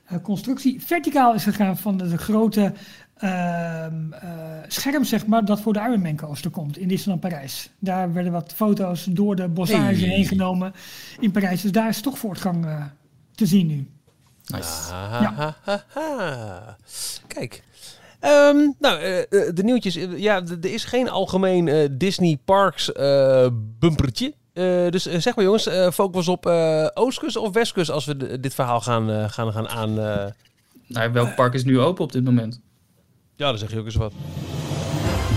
eh, 0.10 0.18
constructie 0.22 0.82
verticaal 0.82 1.34
is 1.34 1.44
gegaan 1.44 1.78
van 1.78 1.98
de, 1.98 2.10
de 2.10 2.18
grote 2.18 2.74
ehm, 3.18 4.14
eh, 4.14 4.30
scherm, 4.68 5.04
zeg 5.04 5.26
maar, 5.28 5.46
dat 5.46 5.62
voor 5.62 5.74
de 5.74 5.80
Ironman 5.80 6.16
coaster 6.16 6.52
komt 6.52 6.78
in 6.78 6.88
Disneyland 6.88 7.22
Parijs. 7.22 7.70
Daar 7.80 8.14
werden 8.14 8.32
wat 8.32 8.54
foto's 8.56 9.04
door 9.04 9.36
de 9.36 9.48
bossage 9.48 9.82
Hey. 9.84 9.94
heen 9.94 10.26
genomen 10.26 10.74
in 11.20 11.32
Parijs. 11.32 11.62
Dus 11.62 11.72
daar 11.72 11.90
is 11.90 12.02
toch 12.02 12.18
voortgang 12.18 12.66
eh, 12.66 12.86
te 13.36 13.46
zien 13.46 13.68
nu. 13.68 13.88
Nice. 14.46 14.94
Ahahaha. 14.94 16.78
Kijk. 17.28 17.64
Ehm, 18.20 18.58
nou, 18.80 19.00
eh, 19.00 19.20
eh, 19.20 19.26
de 19.54 19.64
nieuwtjes. 19.64 19.96
eh, 19.96 20.18
ja, 20.18 20.42
er 20.62 20.72
is 20.74 20.84
geen 20.84 21.10
algemeen 21.10 21.68
eh, 21.68 21.88
Disney 21.92 22.38
Parks 22.46 22.92
eh, 22.92 23.48
bumpertje. 23.54 24.34
Eh, 24.54 24.90
dus 24.90 25.04
zeg 25.04 25.36
maar 25.36 25.46
jongens, 25.46 25.68
eh, 25.68 25.92
focus 25.92 26.28
op 26.28 26.46
eh, 26.46 26.88
Oostkust 26.94 27.36
of 27.38 27.54
Westkust 27.54 27.92
als 27.92 28.06
we 28.06 28.40
dit 28.40 28.54
verhaal 28.54 28.82
gaan, 28.82 29.30
gaan, 29.30 29.52
gaan 29.52 29.68
aan... 29.70 30.00
eh, 30.00 30.26
Nou, 30.88 31.12
welk 31.12 31.36
park 31.36 31.54
is 31.54 31.64
nu 31.64 31.80
open 31.80 32.04
op 32.04 32.12
dit 32.12 32.24
moment? 32.24 32.60
Ja, 33.36 33.50
dan 33.50 33.58
zeg 33.58 33.72
je 33.72 33.80
ook 33.80 33.86
eens 33.86 33.96
wat. 33.96 34.14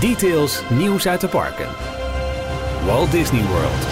Details, 0.01 0.63
nieuws 0.71 1.07
uit 1.09 1.21
de 1.21 1.29
parken. 1.29 1.69
Walt 2.87 3.11
Disney 3.11 3.43
World. 3.45 3.87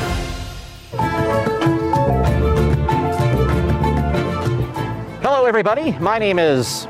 Hello, 5.23 5.47
everybody. 5.47 5.95
My 6.01 6.19
name 6.19 6.39
is 6.59 6.87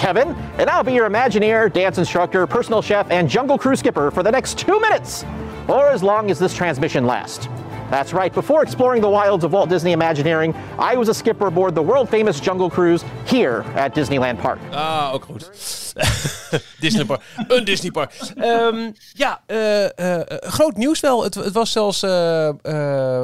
Kevin, 0.00 0.30
and 0.56 0.70
I'll 0.70 0.82
be 0.82 0.94
your 0.94 1.10
Imagineer, 1.10 1.70
dance 1.70 1.98
instructor, 1.98 2.46
personal 2.46 2.80
chef, 2.80 3.10
and 3.10 3.28
Jungle 3.28 3.58
Crew 3.58 3.76
skipper 3.76 4.10
for 4.10 4.22
the 4.22 4.30
next 4.30 4.56
two 4.56 4.80
minutes, 4.80 5.26
or 5.68 5.88
as 5.90 6.02
long 6.02 6.30
as 6.30 6.38
this 6.38 6.54
transmission 6.54 7.06
lasts. 7.06 7.48
That's 7.90 8.12
right, 8.12 8.32
before 8.32 8.62
exploring 8.62 9.02
the 9.02 9.08
wilds 9.10 9.44
of 9.44 9.50
Walt 9.50 9.68
Disney 9.68 9.92
Imagineering, 9.92 10.54
I 10.92 10.96
was 10.96 11.08
a 11.08 11.12
skipper 11.12 11.46
aboard 11.46 11.74
the 11.74 11.84
world 11.84 12.08
famous 12.08 12.40
Jungle 12.40 12.68
Cruise 12.70 13.04
here 13.26 13.64
at 13.76 13.94
Disneyland 13.94 14.38
Park. 14.40 14.58
Ah, 14.72 15.10
ook 15.14 15.24
goed. 15.24 15.50
Disney 16.80 17.04
Park. 17.04 17.20
Een 17.48 17.64
Disney 17.64 17.90
Park. 17.90 18.12
Ehm, 18.36 18.90
ja, 19.12 19.40
eh, 19.46 20.18
eh, 20.18 20.20
groot 20.40 20.76
nieuws 20.76 21.00
wel. 21.00 21.22
Het, 21.24 21.34
het 21.34 21.52
was 21.52 21.72
zelfs, 21.72 22.02
eh, 22.02 22.48
eh, 22.48 22.54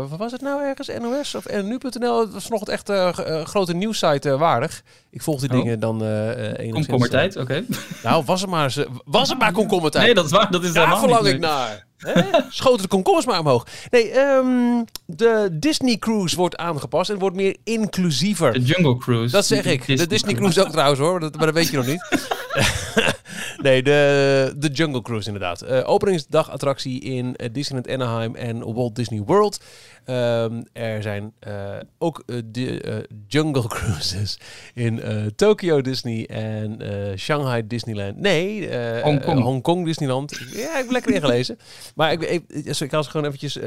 wat 0.09 0.19
was 0.19 0.33
het 0.33 0.41
nou 0.41 0.63
ergens? 0.63 0.91
NOS 1.01 1.35
of 1.35 1.47
nu.nl? 1.63 2.21
Het 2.21 2.33
was 2.33 2.49
nog 2.49 2.61
het 2.61 2.69
echt 2.69 2.89
eh, 2.89 3.09
eh, 3.09 3.45
grote 3.47 3.75
nieuwssite 3.75 4.31
eh, 4.31 4.39
waardig. 4.39 4.83
Ik 5.11 5.23
volg 5.23 5.41
die 5.41 5.51
Oh. 5.51 5.57
dingen 5.57 5.81
dan 5.81 6.03
eh 6.03 6.31
eh, 6.31 6.39
enigszins. 6.39 6.73
Komkommertijd, 6.73 7.37
oké. 7.37 7.65
Nou, 8.03 8.23
was 8.27 8.41
het 8.41 8.51
maar, 8.51 8.75
was 9.05 9.29
het 9.29 9.39
maar 9.39 9.53
komkommertijd. 9.53 10.05
Nee, 10.05 10.15
dat 10.15 10.25
is 10.25 10.31
waar. 10.31 10.51
Dat 10.51 10.65
is 10.65 10.73
Daar 10.73 10.83
helemaal 10.85 11.03
verlang 11.05 11.25
niet 11.25 11.35
ik 11.35 11.41
naar. 11.41 11.86
Hè? 11.99 12.23
Schoten 12.49 12.83
de 12.83 12.89
komkommers 12.89 13.27
maar 13.27 13.39
omhoog. 13.39 13.67
Nee, 13.91 14.11
ehm, 14.11 14.83
de 15.07 15.49
Disney 15.53 15.97
Cruise 15.97 16.37
wordt 16.37 16.57
aangepast 16.57 17.11
en 17.11 17.19
wordt 17.19 17.37
meer 17.37 17.57
inclusiever. 17.65 18.53
De 18.53 18.61
Jungle 18.61 18.97
Cruise. 18.99 19.35
Dat 19.35 19.47
zeg 19.47 19.65
ik. 19.65 19.87
De 19.87 20.07
Disney 20.07 20.35
Cruise 20.35 20.61
ook 20.65 20.71
trouwens 20.71 21.01
hoor, 21.01 21.21
dat, 21.21 21.37
maar 21.37 21.47
dat 21.47 21.55
weet 21.55 21.69
je 21.69 21.77
nog 21.77 21.87
niet. 21.87 22.05
nee, 23.63 23.83
de, 23.83 24.55
de 24.57 24.69
Jungle 24.69 25.03
Cruise 25.03 25.27
inderdaad. 25.27 25.63
Eh 25.63 25.89
openingsdagattractie 25.89 27.01
in 27.01 27.37
eh, 27.37 27.49
Disneyland 27.53 27.91
Anaheim 27.91 28.35
en 28.35 28.75
Walt 28.75 28.95
Disney 28.95 29.23
World. 29.27 29.61
Ehm, 30.05 30.63
er 30.73 31.03
zijn 31.03 31.33
eh, 31.39 31.75
ook 31.99 32.23
de 32.45 33.07
Jungle 33.27 33.67
Cruises 33.77 34.39
in 34.75 35.03
Tokyo 35.37 35.81
Disney 35.81 36.27
en 36.27 36.79
Shanghai 37.19 37.67
Disneyland. 37.67 38.17
Nee, 38.17 38.69
Hongkong. 39.03 39.39
eh, 39.39 39.45
Hongkong 39.45 39.85
Disneyland. 39.85 40.31
Ja, 40.53 40.71
ik 40.71 40.77
heb 40.77 40.91
lekker 40.91 41.15
ingelezen. 41.15 41.59
Maar 41.95 42.13
ik, 42.13 42.23
ik, 42.23 42.43
ik, 42.49 42.79
ik 42.79 42.91
was 42.91 43.07
gewoon 43.09 43.27
eventjes 43.27 43.59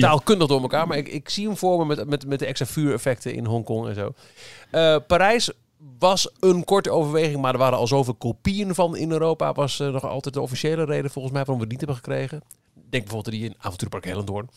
taalkundig 0.00 0.48
door 0.48 0.60
elkaar. 0.60 0.86
Maar 0.86 0.96
ik, 0.96 1.08
ik 1.08 1.28
zie 1.28 1.46
hem 1.46 1.56
voor 1.56 1.78
me 1.78 1.84
met, 1.84 2.08
met, 2.08 2.26
met 2.26 2.38
de 2.38 2.46
extra 2.46 2.66
vuureffecten 2.66 3.34
in 3.34 3.44
Hongkong 3.44 3.88
en 3.88 3.94
zo. 3.94 4.14
Parijs 5.06 5.50
was 5.98 6.30
een 6.40 6.64
korte 6.64 6.90
overweging, 6.90 7.40
maar 7.40 7.52
er 7.52 7.58
waren 7.58 7.78
al 7.78 7.86
zoveel 7.86 8.14
kopieën 8.14 8.74
van 8.74 8.96
in 8.96 9.10
Europa. 9.10 9.52
Was 9.52 9.78
nog 9.78 10.04
altijd 10.04 10.34
de 10.34 10.40
officiële 10.40 10.84
reden 10.84 11.10
volgens 11.10 11.34
mij 11.34 11.44
waarom 11.44 11.64
we 11.64 11.70
het 11.70 11.70
niet 11.70 11.88
hebben 11.88 11.96
gekregen. 11.96 12.42
Denk 12.74 13.04
bijvoorbeeld 13.04 13.34
die 13.34 13.44
in 13.44 13.54
Avontuurpark 13.58 14.04
Hellendoorn. 14.04 14.48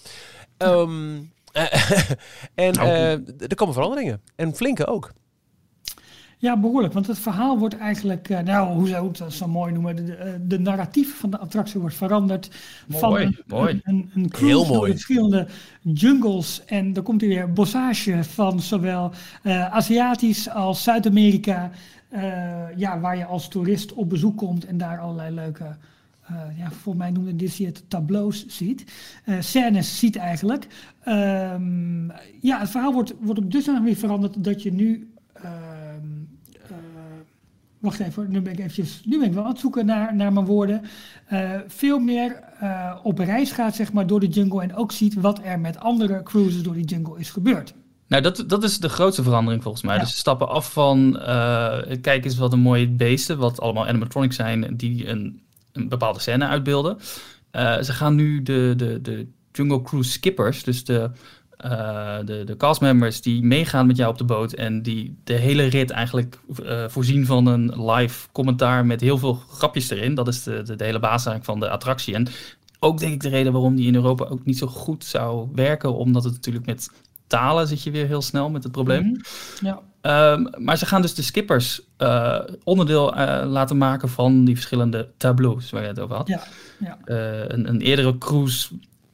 Ehm, 0.58 1.16
en 2.56 2.76
er 3.38 3.56
komen 3.56 3.74
veranderingen. 3.74 4.22
En 4.36 4.56
flinke 4.56 4.88
ook. 4.88 5.12
Ja, 6.42 6.58
behoorlijk. 6.58 6.94
Want 6.94 7.08
het 7.08 7.20
verhaal 7.20 7.58
wordt 7.60 7.78
eigenlijk, 7.78 8.30
uh, 8.30 8.40
nou, 8.40 8.74
hoe 8.74 8.88
zou 8.88 9.08
het 9.08 9.34
zo 9.34 9.48
mooi 9.48 9.74
noemen, 9.74 9.96
de, 9.96 10.04
de, 10.04 10.40
de, 10.48 10.60
narratief 10.60 11.20
van 11.20 11.30
de 11.30 11.38
attractie 11.38 11.80
wordt 11.80 11.96
veranderd. 11.96 12.50
Mooi, 12.88 13.02
van 13.02 13.16
een, 13.16 13.40
mooi. 13.48 13.82
Een, 13.84 14.12
een, 14.14 14.30
cruise 14.30 14.66
Heel 14.66 14.76
mooi. 14.76 14.92
verschillende 14.92 15.48
jungles. 15.82 16.66
En 16.66 16.94
dan 16.94 17.04
komt 17.04 17.22
er 17.22 17.28
weer 17.28 17.54
bossage 17.54 18.24
van 18.24 18.60
zowel 18.60 19.12
uh, 19.44 19.74
Aziatisch 19.74 20.50
als 20.50 20.84
Zuid-Amerika. 20.84 21.72
Uh, 22.14 22.22
ja, 22.76 23.00
waar 23.00 23.18
je 23.18 23.26
als 23.26 23.48
toerist 23.48 23.94
op 23.94 24.10
bezoek 24.10 24.38
komt 24.38 24.66
en 24.66 24.78
daar 24.78 25.00
allerlei 25.00 25.36
leuke... 25.36 25.76
ja, 26.58 26.72
volgens 26.72 27.04
mij 27.04 27.12
noemde 27.12 27.36
Disney 27.36 27.68
het 27.68 27.84
tableaus 27.88 28.46
ziet. 28.48 28.84
scènes 29.40 30.00
ziet 30.00 30.16
eigenlijk. 30.16 30.68
Um, 31.08 32.12
ja, 32.42 32.60
het 32.60 32.70
verhaal 32.70 32.94
wordt, 32.94 33.14
wordt 33.20 33.40
op 33.40 33.52
dusdanig 33.52 33.84
weer 33.84 33.96
veranderd 33.96 34.44
dat 34.44 34.64
je 34.64 34.74
nu 34.74 35.10
wacht 37.82 38.00
even, 38.00 38.32
nu 38.32 38.42
ben 38.42 38.54
ik 38.54 38.60
eventjes, 38.60 39.02
nu 39.06 39.20
ben 39.20 39.28
ik 39.28 39.34
wel 39.34 39.44
aan 39.44 39.50
het 39.50 39.60
zoeken 39.60 39.86
naar, 39.86 40.16
naar 40.16 40.34
mijn 40.34 40.46
woorden. 40.46 40.82
Uh, 41.34 41.52
veel 41.68 42.00
meer 42.00 42.40
uh, 42.64 42.96
op 43.04 43.20
reis 43.20 43.52
gaat 43.52 43.76
zeg 43.76 43.94
maar 43.94 44.08
door 44.08 44.20
de 44.20 44.28
jungle 44.28 44.62
en 44.62 44.76
ook 44.76 44.92
ziet 44.92 45.14
wat 45.14 45.40
er 45.44 45.60
met 45.60 45.80
andere 45.80 46.24
cruises 46.24 46.64
door 46.64 46.74
die 46.74 46.86
jungle 46.86 47.20
is 47.20 47.30
gebeurd. 47.30 47.74
Nou, 48.08 48.24
dat, 48.24 48.44
dat 48.48 48.64
is 48.64 48.80
de 48.80 48.90
grootste 48.90 49.24
verandering 49.24 49.64
volgens 49.64 49.84
mij. 49.84 49.96
Ja. 49.96 50.02
Dus 50.02 50.12
ze 50.12 50.18
stappen 50.18 50.50
af 50.50 50.74
van, 50.74 51.16
uh, 51.20 51.78
kijk 52.02 52.26
eens 52.26 52.38
wat 52.38 52.54
een 52.54 52.60
mooie 52.60 52.90
beesten, 52.90 53.38
wat 53.38 53.62
allemaal 53.62 53.88
animatronics 53.88 54.36
zijn, 54.36 54.78
die 54.78 55.08
een, 55.08 55.42
een 55.72 55.90
bepaalde 55.90 56.20
scène 56.20 56.48
uitbeelden. 56.48 56.98
ze 57.82 57.94
gaan 57.94 58.16
nu 58.16 58.44
de, 58.44 58.74
de, 58.78 59.02
de 59.02 59.28
Jungle 59.52 59.82
Cruise 59.82 60.12
skippers, 60.12 60.64
dus 60.64 60.84
de 60.84 61.12
uh, 61.66 62.18
de, 62.26 62.44
de 62.44 62.58
castmembers 62.58 63.22
die 63.22 63.44
meegaan 63.44 63.88
met 63.88 63.98
jou 63.98 64.12
op 64.12 64.18
de 64.18 64.24
boot 64.24 64.54
en 64.54 64.82
die 64.82 65.18
de 65.24 65.34
hele 65.34 65.64
rit 65.64 65.90
eigenlijk 65.90 66.40
uh, 66.64 66.84
voorzien 66.88 67.26
van 67.26 67.46
een 67.46 67.92
live 67.92 68.28
commentaar 68.32 68.86
met 68.86 69.02
heel 69.02 69.18
veel 69.18 69.34
grapjes 69.34 69.90
erin. 69.90 70.16
Dat 70.16 70.28
is 70.28 70.44
de, 70.44 70.62
de, 70.62 70.76
de 70.76 70.84
hele 70.84 71.00
basis 71.00 71.26
eigenlijk 71.26 71.46
van 71.46 71.60
de 71.60 71.70
attractie. 71.74 72.14
En 72.14 72.28
ook 72.80 73.00
denk 73.00 73.14
ik 73.14 73.22
de 73.22 73.30
reden 73.30 73.52
waarom 73.52 73.76
die 73.76 73.88
in 73.88 73.96
Europa 73.96 74.26
ook 74.26 74.46
niet 74.46 74.58
zo 74.58 74.68
goed 74.68 75.06
zou 75.06 75.50
werken, 75.56 75.96
omdat 75.96 76.24
het 76.24 76.34
natuurlijk 76.34 76.66
met 76.66 76.90
talen 77.28 77.68
zit 77.68 77.84
je 77.84 77.92
weer 77.92 78.08
heel 78.08 78.22
snel 78.22 78.50
met 78.50 78.64
het 78.64 78.72
probleem. 78.72 79.04
Mm 79.04 79.22
-hmm. 79.60 79.68
Ja. 79.68 79.80
Um, 80.34 80.50
maar 80.58 80.78
ze 80.78 80.86
gaan 80.86 81.02
dus 81.02 81.14
de 81.14 81.22
skippers 81.22 81.82
uh, 81.98 82.40
onderdeel 82.64 83.16
laten 83.46 83.78
maken 83.78 84.10
van 84.10 84.46
die 84.46 84.56
verschillende 84.56 85.10
tableaus 85.18 85.70
waar 85.70 85.82
je 85.82 85.88
het 85.88 86.00
over 86.00 86.16
had. 86.16 86.28
Ja. 86.28 86.44
Ja. 86.80 86.98
een, 87.48 87.68
een 87.68 87.82
eerdere 87.82 88.18
cruise 88.18 88.68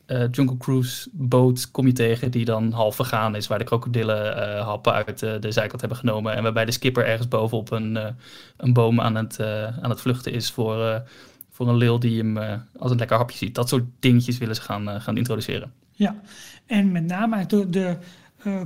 uh, 0.07 0.23
Jungle 0.31 0.57
Cruise 0.57 1.09
boot 1.11 1.71
kom 1.71 1.85
je 1.85 1.93
tegen 1.93 2.31
die 2.31 2.45
dan 2.45 2.71
half 2.71 2.95
vergaan 2.95 3.35
is, 3.35 3.47
waar 3.47 3.57
de 3.57 3.63
krokodillen 3.63 4.37
uh, 4.37 4.65
happen 4.65 4.93
uit 4.93 5.21
uh, 5.21 5.33
de 5.39 5.51
zijkant 5.51 5.79
hebben 5.79 5.97
genomen 5.97 6.35
en 6.35 6.43
waarbij 6.43 6.65
de 6.65 6.71
skipper 6.71 7.05
ergens 7.05 7.27
bovenop 7.27 7.71
een, 7.71 8.15
een 8.57 8.73
boom 8.73 9.01
aan 9.01 9.15
het, 9.15 9.39
aan 9.81 9.89
het 9.89 10.01
vluchten 10.01 10.31
is 10.31 10.51
voor, 10.51 11.03
voor 11.51 11.69
een 11.69 11.77
leeuw 11.77 11.97
die 11.97 12.17
hem 12.17 12.37
als 12.77 12.91
een 12.91 12.97
lekker 12.97 13.17
hapje 13.17 13.37
ziet. 13.37 13.55
Dat 13.55 13.69
soort 13.69 13.83
dingetjes 13.99 14.37
willen 14.37 14.55
ze 14.55 14.61
gaan, 14.61 15.01
gaan 15.01 15.17
introduceren. 15.17 15.71
Ja, 15.91 16.15
en 16.65 16.91
met 16.91 17.05
name 17.05 17.45
de, 17.45 17.69
de 17.69 17.97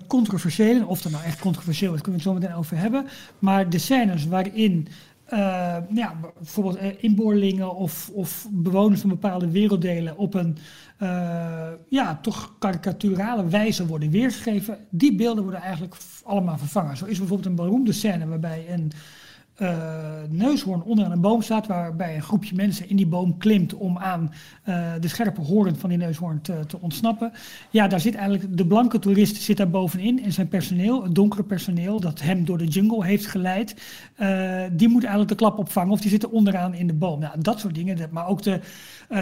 controversiële, 0.08 0.86
of 0.86 1.01
dat 1.01 1.12
nou 1.12 1.23
echt 1.23 1.39
controversieel 1.39 1.93
is, 1.93 2.01
kunnen 2.01 2.21
we 2.21 2.30
het 2.30 2.36
zo 2.36 2.39
meteen 2.41 2.60
over 2.60 2.77
hebben, 2.77 3.08
maar 3.39 3.69
de 3.69 3.77
scènes 3.77 4.25
waarin 4.25 4.88
ja, 5.94 6.15
bijvoorbeeld 6.38 6.82
uh, 6.82 7.04
inboorlingen 7.04 7.76
of, 7.76 8.10
of, 8.13 8.48
bewoners 8.50 9.02
van 9.02 9.10
bepaalde 9.10 9.52
werelddelen 9.52 10.17
op 10.17 10.34
een 10.34 10.58
uh, 11.02 11.67
ja, 11.89 12.20
toch 12.22 12.56
karikaturale 12.60 13.48
wijze 13.48 13.88
worden 13.88 14.10
weergegeven. 14.10 14.78
Die 14.89 15.15
beelden 15.15 15.44
worden 15.44 15.62
eigenlijk 15.62 15.96
allemaal 16.24 16.58
vervangen. 16.58 16.98
Zo 16.98 17.06
is 17.06 17.17
bijvoorbeeld 17.17 17.50
een 17.50 17.65
beroemde 17.65 17.94
scène 17.94 18.28
waarbij 18.28 18.65
een 18.70 18.91
neushoorn 20.30 20.84
onderaan 20.84 21.12
een 21.12 21.21
boom 21.21 21.41
staat, 21.41 21.67
waarbij 21.67 22.15
een 22.15 22.21
groepje 22.21 22.56
mensen 22.56 22.89
in 22.89 22.95
die 22.95 23.08
boom 23.08 23.38
klimt 23.38 23.74
om 23.74 23.97
aan 23.97 24.32
de 25.00 25.08
scherpe 25.08 25.41
hoorn 25.41 25.76
van 25.76 25.89
die 25.89 25.97
neushoorn 25.97 26.41
te, 26.41 26.65
te, 26.67 26.80
ontsnappen. 26.82 27.32
Ja, 27.69 27.88
daar 27.88 28.00
zit 28.00 28.15
eigenlijk 28.15 28.58
de 28.58 28.67
blanke 28.67 29.00
toerist 29.00 29.41
zit 29.41 29.58
daar 29.58 29.69
bovenin 29.69 30.24
en 30.24 30.32
zijn 30.32 30.47
personeel, 30.47 31.04
het 31.04 31.15
donkere 31.15 31.43
personeel 31.43 32.00
dat 32.00 32.21
hem 32.21 32.45
door 32.45 32.58
de 32.58 32.67
jungle 32.67 33.06
heeft 33.06 33.26
geleid, 33.26 33.76
uh, 34.17 34.63
die 34.71 34.88
moet 34.88 35.02
eigenlijk 35.02 35.32
de 35.32 35.38
klap 35.38 35.58
opvangen 35.58 35.91
of 35.91 36.02
die 36.02 36.10
zitten 36.10 36.32
onderaan 36.32 36.74
in 36.74 36.88
de 36.88 36.93
boom. 36.93 37.19
Nou, 37.19 37.41
dat 37.41 37.60
soort 37.60 37.76
dingen. 37.76 38.10
Maar 38.12 38.28
ook 38.28 38.41
de 38.43 38.60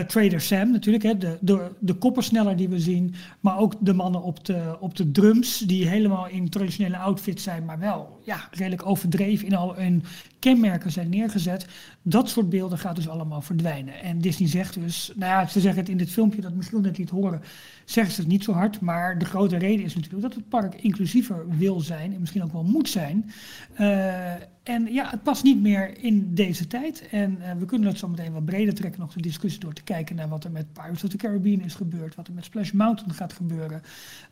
Trader 0.07 0.41
Sam 0.41 0.71
natuurlijk, 0.71 1.03
hè, 1.03 1.17
de, 1.17 1.37
de, 1.41 1.71
de 1.79 1.93
koppersneller 1.93 2.55
die 2.55 2.69
we 2.69 2.79
zien, 2.79 3.15
maar 3.39 3.57
ook 3.57 3.73
de 3.79 3.93
mannen 3.93 4.23
op 4.23 4.45
de, 4.45 4.77
op 4.79 4.95
de 4.95 5.11
drums 5.11 5.57
die 5.57 5.87
helemaal 5.87 6.27
in 6.27 6.49
traditionele 6.49 6.97
outfits 6.97 7.43
zijn, 7.43 7.65
maar 7.65 7.79
wel 7.79 8.19
ja, 8.23 8.47
redelijk 8.51 8.85
overdreven 8.85 9.47
in 9.47 9.55
al 9.55 9.75
hun 9.75 10.03
kenmerken 10.39 10.91
zijn 10.91 11.09
neergezet. 11.09 11.65
Dat 12.01 12.29
soort 12.29 12.49
beelden 12.49 12.77
gaat 12.77 12.95
dus 12.95 13.09
allemaal 13.09 13.41
verdwijnen. 13.41 14.01
En 14.01 14.19
Disney 14.19 14.49
zegt 14.49 14.73
dus, 14.73 15.11
nou 15.15 15.31
ja, 15.31 15.47
ze 15.47 15.59
zeggen 15.59 15.81
het 15.81 15.89
in 15.89 15.97
dit 15.97 16.09
filmpje 16.09 16.41
dat 16.41 16.53
misschien 16.53 16.81
net 16.81 16.97
liet 16.97 17.09
horen, 17.09 17.41
zeggen 17.85 18.13
ze 18.13 18.21
het 18.21 18.29
niet 18.29 18.43
zo 18.43 18.51
hard, 18.51 18.79
maar 18.79 19.17
de 19.17 19.25
grote 19.25 19.57
reden 19.57 19.85
is 19.85 19.95
natuurlijk 19.95 20.21
dat 20.23 20.35
het 20.35 20.49
park 20.49 20.75
inclusiever 20.75 21.45
wil 21.57 21.79
zijn 21.79 22.13
en 22.13 22.19
misschien 22.19 22.43
ook 22.43 22.53
wel 22.53 22.63
moet 22.63 22.89
zijn. 22.89 23.31
Uh, 23.79 24.31
en 24.63 24.93
ja, 24.93 25.09
het 25.09 25.23
past 25.23 25.43
niet 25.43 25.61
meer 25.61 25.97
in 25.97 26.33
deze 26.33 26.67
tijd. 26.67 27.07
En 27.11 27.37
uh, 27.39 27.51
we 27.59 27.65
kunnen 27.65 27.87
het 27.87 27.97
zo 27.97 28.07
meteen 28.07 28.31
wat 28.31 28.45
breder 28.45 28.73
trekken, 28.73 28.99
nog 28.99 29.13
de 29.13 29.21
discussie 29.21 29.59
door 29.59 29.73
te 29.73 29.83
kijken 29.83 30.15
naar 30.15 30.29
wat 30.29 30.43
er 30.43 30.51
met 30.51 30.73
Pirates 30.73 31.03
of 31.03 31.09
the 31.09 31.17
Caribbean 31.17 31.61
is 31.61 31.75
gebeurd, 31.75 32.15
wat 32.15 32.27
er 32.27 32.33
met 32.33 32.45
Splash 32.45 32.71
Mountain 32.71 33.13
gaat 33.13 33.33
gebeuren. 33.33 33.81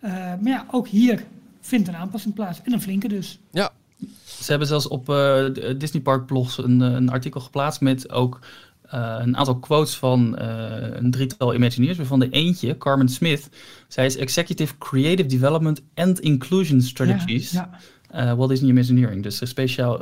Uh, 0.04 0.12
maar 0.12 0.39
ja, 0.43 0.65
ook 0.72 0.88
hier 0.88 1.26
vindt 1.60 1.88
een 1.88 1.96
aanpassing 1.96 2.34
plaats. 2.34 2.62
En 2.62 2.74
een 2.74 2.82
flinke 2.82 3.08
dus. 3.08 3.39
Ja. 3.52 3.72
Ze 4.41 4.50
hebben 4.50 4.67
zelfs 4.67 4.88
op 4.88 5.10
uh, 5.10 5.45
Disney 5.78 6.02
Park 6.02 6.26
blogs 6.26 6.58
een, 6.58 6.80
een, 6.80 7.10
artikel 7.10 7.41
geplaatst 7.41 7.82
met 7.82 8.12
ook 8.12 8.39
uh, 8.93 9.15
een 9.19 9.38
aantal 9.38 9.60
quotes 9.60 9.95
van 9.95 10.38
uh, 10.41 10.45
een 10.91 11.12
drietal 11.12 11.54
Imagineers, 11.54 11.97
waarvan 11.97 12.19
de 12.19 12.30
eentje, 12.30 12.78
Carmen 12.78 13.10
Smith, 13.10 13.50
zij 13.88 14.06
is 14.06 14.17
Executive 14.17 14.78
Creative 14.78 15.28
Development 15.28 15.82
and 15.95 16.19
Inclusion 16.19 16.82
Strategies. 16.82 17.52
Ja, 17.52 17.69
ja. 18.12 18.36
Walt 18.36 18.50
Disney 18.50 18.69
Imagineering. 18.69 19.23
Dus 19.23 19.41
een 19.41 19.47
speciaal, 19.47 20.02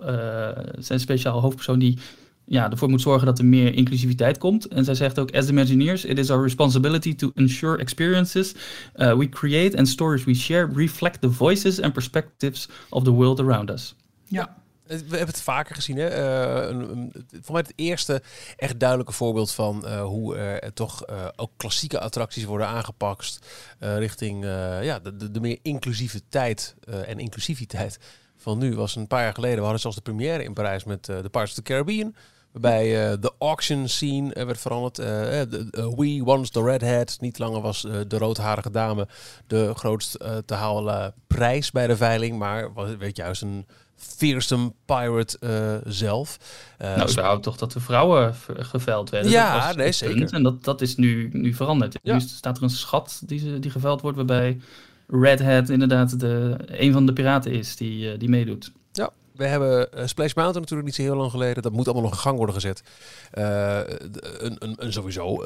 zijn 0.79 0.99
speciaal 0.99 1.41
hoofdpersoon 1.41 1.79
die 1.79 1.97
ja, 2.45 2.71
ervoor 2.71 2.89
moet 2.89 3.01
zorgen 3.01 3.25
dat 3.25 3.39
er 3.39 3.45
meer 3.45 3.73
inclusiviteit 3.73 4.37
komt. 4.37 4.67
En 4.67 4.85
zij 4.85 4.95
zegt 4.95 5.19
ook, 5.19 5.35
as 5.35 5.49
Imagineers, 5.49 6.05
it 6.05 6.17
is 6.17 6.29
our 6.29 6.41
responsibility 6.41 7.15
to 7.15 7.31
ensure 7.35 7.77
experiences 7.77 8.55
we 8.93 9.29
create 9.29 9.77
and 9.77 9.87
stories 9.87 10.23
we 10.23 10.33
share 10.33 10.69
reflect 10.73 11.21
the 11.21 11.31
voices 11.31 11.81
and 11.81 11.93
perspectives 11.93 12.69
of 12.89 13.03
the 13.03 13.11
world 13.11 13.39
around 13.39 13.71
us. 13.71 13.95
Ja. 14.27 14.63
We 14.85 14.93
hebben 14.95 15.27
het 15.27 15.41
vaker 15.41 15.75
gezien. 15.75 15.97
Hè? 15.97 16.09
Uh, 16.09 16.69
een, 16.69 17.13
voor 17.41 17.53
mij 17.53 17.61
het 17.61 17.73
eerste 17.75 18.21
echt 18.57 18.79
duidelijke 18.79 19.13
voorbeeld 19.13 19.51
van 19.51 19.83
uh, 19.85 20.01
hoe 20.01 20.37
er 20.37 20.73
toch 20.73 21.03
ook 21.35 21.51
klassieke 21.57 21.99
attracties 21.99 22.43
worden 22.43 22.67
aangepakt 22.67 23.39
richting 23.79 24.43
ja, 24.81 24.99
de, 24.99 25.39
meer 25.39 25.59
inclusieve 25.61 26.21
tijd 26.29 26.75
en 27.05 27.19
inclusiviteit 27.19 27.99
van 28.37 28.57
nu. 28.57 28.75
Was 28.75 28.95
een 28.95 29.07
paar 29.07 29.23
jaar 29.23 29.33
geleden. 29.33 29.55
We 29.55 29.61
hadden 29.61 29.79
zelfs 29.79 29.95
de 29.95 30.01
première 30.01 30.43
in 30.43 30.53
Parijs 30.53 30.83
met 30.83 31.05
de 31.05 31.13
Pirates 31.13 31.49
of 31.49 31.53
the 31.53 31.61
Caribbean. 31.61 32.15
Waarbij 32.51 33.19
de 33.19 33.33
auction 33.39 33.89
scene 33.89 34.45
werd 34.45 34.59
veranderd. 34.59 34.95
de, 34.95 35.93
We 35.95 36.21
Once 36.25 36.51
the 36.51 36.63
Redhead. 36.63 37.17
Niet 37.19 37.39
langer 37.39 37.61
was 37.61 37.81
de 37.81 38.17
roodharige 38.17 38.71
dame 38.71 39.07
de 39.47 39.73
grootst 39.75 40.19
te 40.45 40.53
halen 40.53 41.13
prijs 41.27 41.71
bij 41.71 41.87
de 41.87 41.97
veiling. 41.97 42.37
Maar 42.37 42.73
was, 42.73 42.95
werd 42.95 43.17
juist 43.17 43.41
een 43.41 43.65
fearsome 43.95 44.73
pirate 44.85 45.37
uh, 45.39 45.91
zelf. 45.91 46.37
Uh, 46.81 46.95
nou, 46.95 47.11
überhaupt 47.11 47.43
toch 47.43 47.57
dat 47.57 47.71
de 47.71 47.79
vrouwen 47.79 48.35
geveld 48.47 49.09
werden. 49.09 49.31
Ja, 49.31 49.55
dat 49.55 49.65
was 49.65 49.75
nee, 49.75 49.91
zeker. 49.91 50.15
Punt. 50.15 50.31
En 50.31 50.43
dat, 50.43 50.63
dat 50.63 50.81
is 50.81 50.95
nu, 50.95 51.29
nu 51.31 51.53
veranderd. 51.53 51.97
Ja. 52.01 52.13
Nu 52.13 52.19
staat 52.19 52.57
er 52.57 52.63
een 52.63 52.69
schat 52.69 53.21
die, 53.25 53.59
die 53.59 53.71
geveld 53.71 54.01
wordt, 54.01 54.17
waarbij 54.17 54.59
Red 55.07 55.43
Hat 55.43 55.69
inderdaad 55.69 56.19
de, 56.19 56.55
een 56.67 56.93
van 56.93 57.05
de 57.05 57.13
piraten 57.13 57.51
is 57.51 57.75
die, 57.75 58.11
uh, 58.11 58.19
die 58.19 58.29
meedoet. 58.29 58.71
Ja, 58.91 59.09
we 59.31 59.45
hebben 59.45 59.89
Splash 60.09 60.33
Mountain 60.33 60.61
natuurlijk 60.61 60.87
niet 60.87 60.95
zo 60.95 61.01
heel 61.01 61.15
lang 61.15 61.31
geleden. 61.31 61.63
Dat 61.63 61.71
moet 61.71 61.85
allemaal 61.85 62.03
nog 62.03 62.13
in 62.13 62.19
gang 62.19 62.37
worden 62.37 62.55
gezet. 62.55 62.83
Een, 63.31 64.55
een, 64.59 64.75
een 64.77 64.93
sowieso 64.93 65.43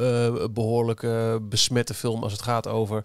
behoorlijk 0.51 1.07
besmette 1.41 1.93
film 1.93 2.23
als 2.23 2.31
het 2.31 2.41
gaat 2.41 2.67
over 2.67 3.03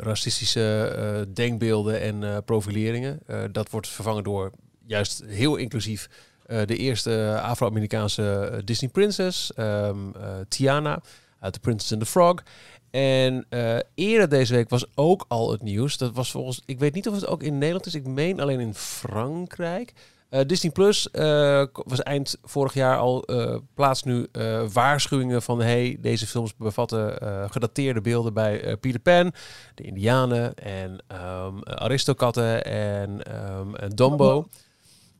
racistische 0.00 1.26
denkbeelden 1.34 2.00
en 2.00 2.44
profileringen. 2.44 3.20
dat 3.52 3.70
wordt 3.70 3.88
vervangen 3.88 4.24
door 4.24 4.50
juist 4.86 5.22
heel 5.26 5.56
inclusief 5.56 6.08
de 6.46 6.76
eerste 6.76 7.40
Afro-Amerikaanse 7.42 8.60
Disney 8.64 8.90
Princess, 8.90 9.52
um, 9.56 10.12
Tiana 10.48 11.02
uit 11.40 11.52
The 11.52 11.60
Princess 11.60 11.92
and 11.92 12.00
the 12.00 12.06
Frog. 12.06 12.42
En 12.90 13.46
eh, 13.48 13.78
eerder 13.94 14.28
deze 14.28 14.54
week 14.54 14.68
was 14.68 14.86
ook 14.94 15.24
al 15.28 15.50
het 15.50 15.62
nieuws. 15.62 15.96
Dat 15.96 16.14
was 16.14 16.30
volgens, 16.30 16.62
ik 16.66 16.78
weet 16.78 16.94
niet 16.94 17.08
of 17.08 17.14
het 17.14 17.26
ook 17.26 17.42
in 17.42 17.58
Nederland 17.58 17.86
is. 17.86 17.94
Ik 17.94 18.06
meen 18.06 18.40
alleen 18.40 18.60
in 18.60 18.74
Frankrijk. 18.74 19.92
Eh, 20.30 20.40
Disney 20.46 20.72
Plus 20.72 21.10
eh, 21.10 21.64
was 21.72 22.02
eind 22.02 22.38
vorig 22.42 22.74
jaar 22.74 22.98
al 22.98 23.30
uh, 23.30 23.56
plaatst 23.74 24.04
nu 24.04 24.26
waarschuwingen 24.72 25.42
van 25.42 25.60
hey, 25.60 25.96
deze 26.00 26.26
films 26.26 26.56
bevatten 26.56 27.18
gedateerde 27.50 28.00
beelden 28.00 28.34
bij 28.34 28.76
Peter 28.76 29.00
Pan, 29.00 29.32
de 29.74 29.82
Indianen 29.82 30.54
en 30.54 30.90
um, 30.90 31.62
Aristokatten 31.64 32.64
en, 32.64 33.10
um, 33.10 33.76
en 33.76 33.90
Dumbo. 33.90 34.48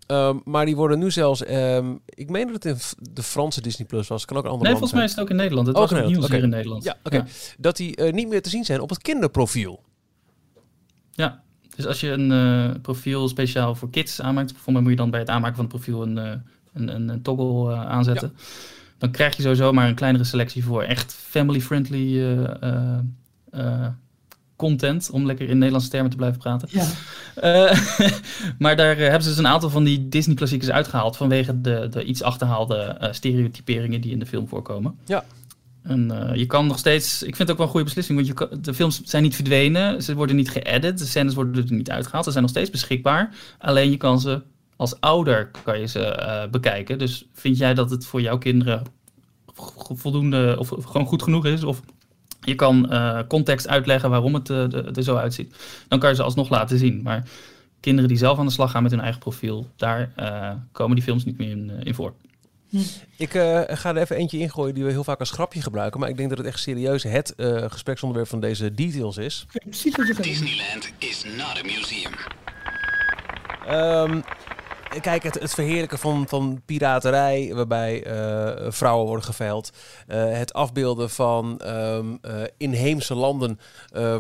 Um, 0.06 0.42
maar 0.44 0.66
die 0.66 0.76
worden 0.76 0.98
nu 0.98 1.10
zelfs, 1.10 1.40
ik 2.04 2.30
meen 2.30 2.46
dat 2.52 2.64
het 2.64 2.64
in 2.64 2.76
de 3.12 3.22
Franse 3.22 3.60
Disney 3.60 3.86
Plus 3.86 4.08
was, 4.08 4.24
kan 4.24 4.36
ook 4.36 4.44
een 4.44 4.50
andere 4.50 4.70
Nee, 4.70 4.78
volgens 4.78 4.98
mij 4.98 5.04
is 5.04 5.10
het 5.10 5.20
ook 5.20 5.30
in 5.30 5.36
Nederland. 5.36 5.66
Het 5.66 5.76
ook 5.76 5.90
was 5.90 5.98
ook 5.98 6.06
nieuws 6.06 6.24
okay. 6.24 6.36
hier 6.36 6.44
in 6.44 6.50
Nederland. 6.50 6.84
Ja, 6.84 6.96
oké. 7.04 7.16
Okay. 7.16 7.28
Ja. 7.28 7.54
Dat 7.58 7.76
die 7.76 8.02
niet 8.02 8.28
meer 8.28 8.42
te 8.42 8.48
zien 8.48 8.64
zijn 8.64 8.80
op 8.80 8.88
het 8.90 9.02
kinderprofiel. 9.02 9.82
Ja, 11.10 11.42
dus 11.80 11.88
als 11.88 12.00
je 12.00 12.10
een 12.10 12.30
uh, 12.30 12.70
profiel 12.82 13.28
speciaal 13.28 13.74
voor 13.74 13.90
kids 13.90 14.20
aanmaakt, 14.20 14.52
bijvoorbeeld 14.52 14.84
moet 14.84 14.94
je 14.94 15.00
dan 15.00 15.10
bij 15.10 15.20
het 15.20 15.28
aanmaken 15.28 15.56
van 15.56 15.64
het 15.64 15.74
profiel 15.74 16.02
een, 16.02 16.16
uh, 16.16 16.30
een, 16.72 16.94
een, 16.94 17.08
een, 17.08 17.22
toggle 17.22 17.72
uh, 17.72 17.86
aanzetten. 17.86 18.32
Ja. 18.36 18.42
Dan 18.98 19.10
krijg 19.10 19.36
je 19.36 19.42
sowieso 19.42 19.72
maar 19.72 19.88
een 19.88 19.94
kleinere 19.94 20.24
selectie 20.24 20.64
voor 20.64 20.82
echt 20.82 21.14
family-friendly 21.14 22.36
content, 24.56 25.10
om 25.10 25.26
lekker 25.26 25.48
in 25.48 25.56
Nederlandse 25.58 25.90
termen 25.90 26.10
te 26.10 26.16
blijven 26.16 26.38
praten. 26.38 26.68
Ja. 26.70 26.86
maar 28.58 28.76
daar 28.76 28.96
hebben 28.96 29.22
ze 29.22 29.28
dus 29.28 29.38
een 29.38 29.46
aantal 29.46 29.70
van 29.70 29.84
die 29.84 30.08
Disney-klassiekers 30.08 30.70
uitgehaald 30.70 31.16
vanwege 31.16 31.60
de, 31.60 31.88
de 31.90 32.04
iets 32.04 32.22
achterhaalde 32.22 33.08
stereotyperingen 33.10 34.00
die 34.00 34.12
in 34.12 34.18
de 34.18 34.26
film 34.26 34.48
voorkomen. 34.48 34.98
Ja. 35.04 35.24
En 35.82 36.12
uh, 36.12 36.34
je 36.34 36.46
kan 36.46 36.66
nog 36.66 36.78
steeds, 36.78 37.22
ik 37.22 37.36
vind 37.36 37.38
het 37.38 37.50
ook 37.50 37.56
wel 37.56 37.66
een 37.66 37.72
goede 37.72 37.86
beslissing, 37.86 38.18
want 38.18 38.50
je 38.50 38.60
de 38.60 38.74
films 38.74 39.02
zijn 39.02 39.22
niet 39.22 39.34
verdwenen, 39.34 40.02
ze 40.02 40.14
worden 40.14 40.36
niet 40.36 40.50
geëdit, 40.50 40.98
de 40.98 41.04
scènes 41.04 41.34
worden 41.34 41.64
er 41.64 41.72
niet 41.72 41.90
uitgehaald, 41.90 42.24
ze 42.24 42.30
zijn 42.30 42.42
nog 42.42 42.52
steeds 42.52 42.70
beschikbaar. 42.70 43.34
Alleen 43.58 43.90
je 43.90 43.96
kan 43.96 44.20
ze 44.20 44.42
als 44.76 45.00
ouder 45.00 45.50
kan 45.64 45.80
je 45.80 45.86
ze 45.86 46.18
uh, 46.20 46.50
bekijken. 46.50 46.98
Dus 46.98 47.26
vind 47.32 47.58
jij 47.58 47.74
dat 47.74 47.90
het 47.90 48.06
voor 48.06 48.20
jouw 48.20 48.38
kinderen 48.38 48.82
voldoende 49.94 50.56
of 50.58 50.68
gewoon 50.68 51.06
goed 51.06 51.22
genoeg 51.22 51.46
is? 51.46 51.64
Of 51.64 51.80
je 52.40 52.54
kan 52.54 52.86
uh, 52.90 53.18
context 53.28 53.68
uitleggen 53.68 54.10
waarom 54.10 54.34
het 54.34 54.48
er 54.48 55.02
zo 55.02 55.16
uitziet. 55.16 55.56
Dan 55.88 55.98
kan 55.98 56.10
je 56.10 56.16
ze 56.16 56.22
alsnog 56.22 56.48
laten 56.48 56.78
zien. 56.78 57.02
Maar 57.02 57.28
kinderen 57.80 58.08
die 58.08 58.18
zelf 58.18 58.38
aan 58.38 58.46
de 58.46 58.52
slag 58.52 58.70
gaan 58.70 58.82
met 58.82 58.90
hun 58.90 59.00
eigen 59.00 59.20
profiel, 59.20 59.68
daar 59.76 60.12
komen 60.72 60.94
die 60.94 61.04
films 61.04 61.24
niet 61.24 61.38
meer 61.38 61.50
in, 61.50 61.70
in 61.82 61.94
voor. 61.94 62.14
Ik 63.16 63.34
uh, 63.34 63.60
ga 63.66 63.90
er 63.90 63.96
even 63.96 64.16
eentje 64.16 64.38
ingooien 64.38 64.74
die 64.74 64.84
we 64.84 64.90
heel 64.90 65.04
vaak 65.04 65.18
als 65.18 65.30
grapje 65.30 65.62
gebruiken. 65.62 66.00
Maar 66.00 66.08
ik 66.08 66.16
denk 66.16 66.28
dat 66.28 66.38
het 66.38 66.46
echt 66.46 66.58
serieus 66.58 67.02
het 67.02 67.34
uh, 67.36 67.64
gespreksonderwerp 67.68 68.28
van 68.28 68.40
deze 68.40 68.74
details 68.74 69.16
is. 69.16 69.46
Disneyland 69.64 70.92
is 70.98 71.24
not 71.36 71.58
a 71.58 71.62
museum. 71.62 72.12
Um, 73.70 74.22
kijk, 75.00 75.22
het, 75.22 75.34
het 75.34 75.54
verheerlijken 75.54 75.98
van, 75.98 76.28
van 76.28 76.62
piraterij, 76.66 77.50
waarbij 77.54 78.06
uh, 78.06 78.70
vrouwen 78.70 79.06
worden 79.06 79.24
geveild. 79.24 79.70
Uh, 80.08 80.32
het 80.32 80.52
afbeelden 80.52 81.10
van 81.10 81.60
um, 81.66 82.18
uh, 82.22 82.42
inheemse 82.56 83.14
landen 83.14 83.60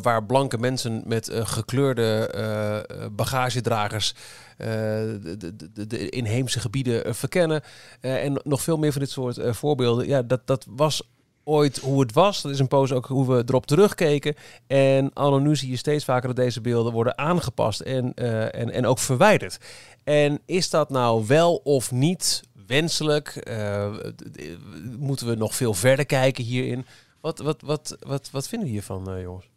waar 0.02 0.24
blanke 0.24 0.58
mensen 0.58 1.02
met 1.06 1.30
gekleurde 1.32 3.08
bagagedragers 3.12 4.14
de, 4.60 5.52
de, 5.72 5.86
de, 5.86 6.08
inheemse 6.08 6.60
gebieden 6.60 7.14
verkennen. 7.14 7.62
en 8.00 8.40
nog 8.44 8.62
veel 8.62 8.78
meer 8.78 8.92
van 8.92 9.00
dit 9.00 9.10
soort 9.10 9.38
voorbeelden. 9.42 10.06
Ja, 10.06 10.22
dat, 10.22 10.46
dat 10.46 10.66
was 10.68 11.02
ooit 11.44 11.78
hoe 11.78 12.00
het 12.00 12.12
was. 12.12 12.42
Dat 12.42 12.52
is 12.52 12.58
een 12.58 12.68
poos 12.68 12.92
ook 12.92 13.06
hoe 13.06 13.26
we 13.36 13.42
erop 13.46 13.66
terugkeken. 13.66 14.34
En 14.66 15.12
anno 15.12 15.38
nu 15.38 15.56
zie 15.56 15.70
je 15.70 15.76
steeds 15.76 16.04
vaker 16.04 16.28
dat 16.28 16.36
deze 16.36 16.60
beelden 16.60 16.92
worden 16.92 17.18
aangepast 17.18 17.80
en, 17.80 18.14
en, 18.14 18.70
en 18.72 18.86
ook 18.86 18.98
verwijderd. 18.98 19.58
En 20.04 20.40
is 20.46 20.70
dat 20.70 20.90
nou 20.90 21.26
wel 21.26 21.54
of 21.56 21.90
niet 21.90 22.42
wenselijk? 22.66 23.50
Moeten 24.98 25.26
we 25.26 25.34
nog 25.34 25.54
veel 25.54 25.74
verder 25.74 26.06
kijken 26.06 26.44
hierin? 26.44 26.86
Wat, 27.20 27.38
wat, 27.38 27.60
wat, 27.62 27.96
wat, 28.00 28.28
wat 28.32 28.48
vinden 28.48 28.68
we 28.68 28.74
hiervan, 28.74 29.20
jongens? 29.22 29.49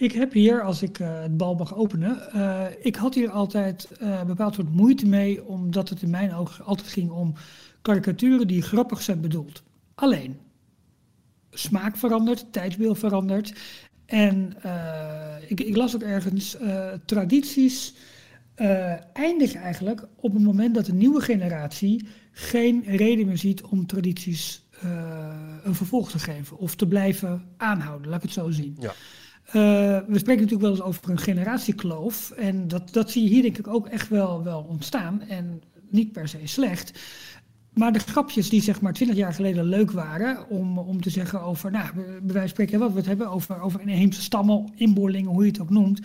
Ik 0.00 0.12
heb 0.12 0.32
hier, 0.32 0.62
als 0.62 0.82
ik 0.82 0.98
uh, 0.98 1.20
het 1.20 1.36
bal 1.36 1.54
mag 1.54 1.74
openen, 1.74 2.18
uh, 2.34 2.64
ik 2.80 2.96
had 2.96 3.14
hier 3.14 3.30
altijd 3.30 3.88
een 3.98 4.26
bepaald 4.26 4.54
soort 4.54 4.74
moeite 4.74 5.06
mee, 5.06 5.44
omdat 5.44 5.88
het 5.88 6.02
in 6.02 6.10
mijn 6.10 6.34
ogen 6.34 6.64
altijd 6.64 6.88
ging 6.88 7.10
om 7.10 7.34
karikaturen 7.82 8.46
die 8.46 8.62
grappig 8.62 9.02
zijn 9.02 9.20
bedoeld. 9.20 9.62
Alleen, 9.94 10.38
smaak 11.50 11.96
verandert, 11.96 12.52
tijdsbeeld 12.52 12.98
verandert. 12.98 13.54
En 14.06 14.56
ik, 15.48 15.60
ik, 15.60 15.76
las 15.76 15.94
ook 15.94 16.02
ergens, 16.02 16.56
tradities 17.04 17.94
eindigt 19.12 19.54
eigenlijk 19.54 20.06
op 20.16 20.32
het 20.32 20.42
moment 20.42 20.74
dat 20.74 20.86
de 20.86 20.94
nieuwe 20.94 21.20
generatie 21.20 22.08
geen 22.32 22.82
reden 22.86 23.26
meer 23.26 23.38
ziet 23.38 23.62
om 23.62 23.86
tradities 23.86 24.68
een 25.62 25.74
vervolg 25.74 26.10
te 26.10 26.18
geven 26.18 26.58
of 26.58 26.74
te 26.74 26.86
blijven 26.86 27.44
aanhouden, 27.56 28.08
laat 28.10 28.18
ik 28.18 28.22
het 28.22 28.32
zo 28.32 28.50
zien. 28.50 28.76
Ja. 28.80 28.92
Uh, 29.50 29.54
we 30.06 30.18
spreken 30.18 30.42
natuurlijk 30.42 30.60
wel 30.60 30.70
eens 30.70 30.82
over 30.82 31.10
een 31.10 31.18
generatiekloof 31.18 32.30
en 32.30 32.68
dat, 32.68 32.92
dat 32.92 33.10
zie 33.10 33.22
je 33.22 33.28
hier 33.28 33.42
denk 33.42 33.58
ik 33.58 33.66
ook 33.66 33.86
echt 33.86 34.08
wel, 34.08 34.42
wel 34.42 34.66
ontstaan 34.68 35.22
en 35.22 35.62
niet 35.88 36.12
per 36.12 36.28
se 36.28 36.38
slecht. 36.44 37.00
Maar 37.74 37.92
de 37.92 37.98
grapjes 37.98 38.48
die 38.48 38.62
zeg 38.62 38.80
maar 38.80 38.92
twintig 38.92 39.16
jaar 39.16 39.34
geleden 39.34 39.64
leuk 39.64 39.90
waren 39.90 40.48
om, 40.48 40.78
om 40.78 41.00
te 41.00 41.10
zeggen 41.10 41.42
over, 41.42 41.70
nou, 41.70 41.92
bij 41.94 42.04
wijze 42.20 42.38
van 42.38 42.48
spreken 42.48 42.78
wat 42.78 42.90
we 42.90 42.96
het 42.96 43.06
hebben 43.06 43.30
over, 43.30 43.60
over 43.60 43.80
inheemse 43.80 44.22
stammen, 44.22 44.72
inboorlingen, 44.74 45.30
hoe 45.30 45.44
je 45.44 45.50
het 45.50 45.60
ook 45.60 45.70
noemt. 45.70 46.00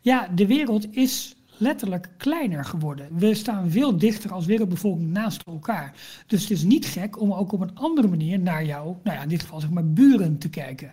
Ja, 0.00 0.28
de 0.34 0.46
wereld 0.46 0.96
is 0.96 1.36
letterlijk 1.56 2.08
kleiner 2.16 2.64
geworden. 2.64 3.08
We 3.18 3.34
staan 3.34 3.70
veel 3.70 3.96
dichter 3.96 4.32
als 4.32 4.46
wereldbevolking 4.46 5.10
naast 5.10 5.42
elkaar. 5.46 5.94
Dus 6.26 6.40
het 6.40 6.50
is 6.50 6.62
niet 6.62 6.86
gek 6.86 7.20
om 7.20 7.32
ook 7.32 7.52
op 7.52 7.60
een 7.60 7.74
andere 7.74 8.08
manier 8.08 8.38
naar 8.38 8.64
jou, 8.64 8.96
nou 9.02 9.16
ja, 9.16 9.22
in 9.22 9.28
dit 9.28 9.40
geval 9.40 9.60
zeg 9.60 9.70
maar 9.70 9.92
buren 9.92 10.38
te 10.38 10.48
kijken. 10.48 10.92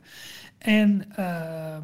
En 0.60 1.04
uh, 1.20 1.78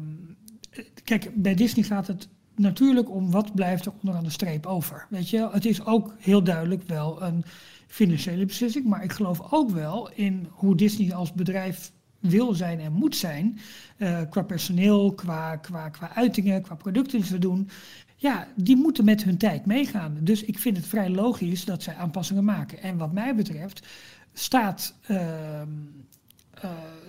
kijk, 1.04 1.30
bij 1.34 1.54
Disney 1.54 1.84
gaat 1.84 2.06
het 2.06 2.28
natuurlijk 2.56 3.10
om 3.10 3.30
wat 3.30 3.54
blijft 3.54 3.86
er 3.86 3.92
onderaan 4.00 4.24
de 4.24 4.30
streep 4.30 4.66
over. 4.66 5.06
Weet 5.10 5.30
je, 5.30 5.48
het 5.52 5.64
is 5.64 5.84
ook 5.84 6.14
heel 6.18 6.42
duidelijk 6.42 6.82
wel 6.82 7.22
een 7.22 7.44
financiële 7.86 8.44
beslissing, 8.44 8.84
maar 8.84 9.04
ik 9.04 9.12
geloof 9.12 9.52
ook 9.52 9.70
wel 9.70 10.10
in 10.10 10.48
hoe 10.50 10.76
Disney 10.76 11.14
als 11.14 11.32
bedrijf 11.32 11.92
wil 12.18 12.54
zijn 12.54 12.80
en 12.80 12.92
moet 12.92 13.16
zijn. 13.16 13.58
Uh, 13.96 14.20
qua 14.30 14.42
personeel, 14.42 15.14
qua, 15.14 15.56
qua, 15.56 15.88
qua 15.88 16.14
uitingen, 16.14 16.62
qua 16.62 16.74
producten 16.74 17.18
die 17.18 17.26
ze 17.28 17.38
doen 17.38 17.68
ja, 18.16 18.48
die 18.54 18.76
moeten 18.76 19.04
met 19.04 19.24
hun 19.24 19.36
tijd 19.36 19.66
meegaan. 19.66 20.18
Dus 20.20 20.44
ik 20.44 20.58
vind 20.58 20.76
het 20.76 20.86
vrij 20.86 21.10
logisch 21.10 21.64
dat 21.64 21.82
zij 21.82 21.94
aanpassingen 21.94 22.44
maken. 22.44 22.82
En 22.82 22.96
wat 22.96 23.12
mij 23.12 23.34
betreft 23.34 23.86
staat 24.32 24.94
uh, 25.10 25.62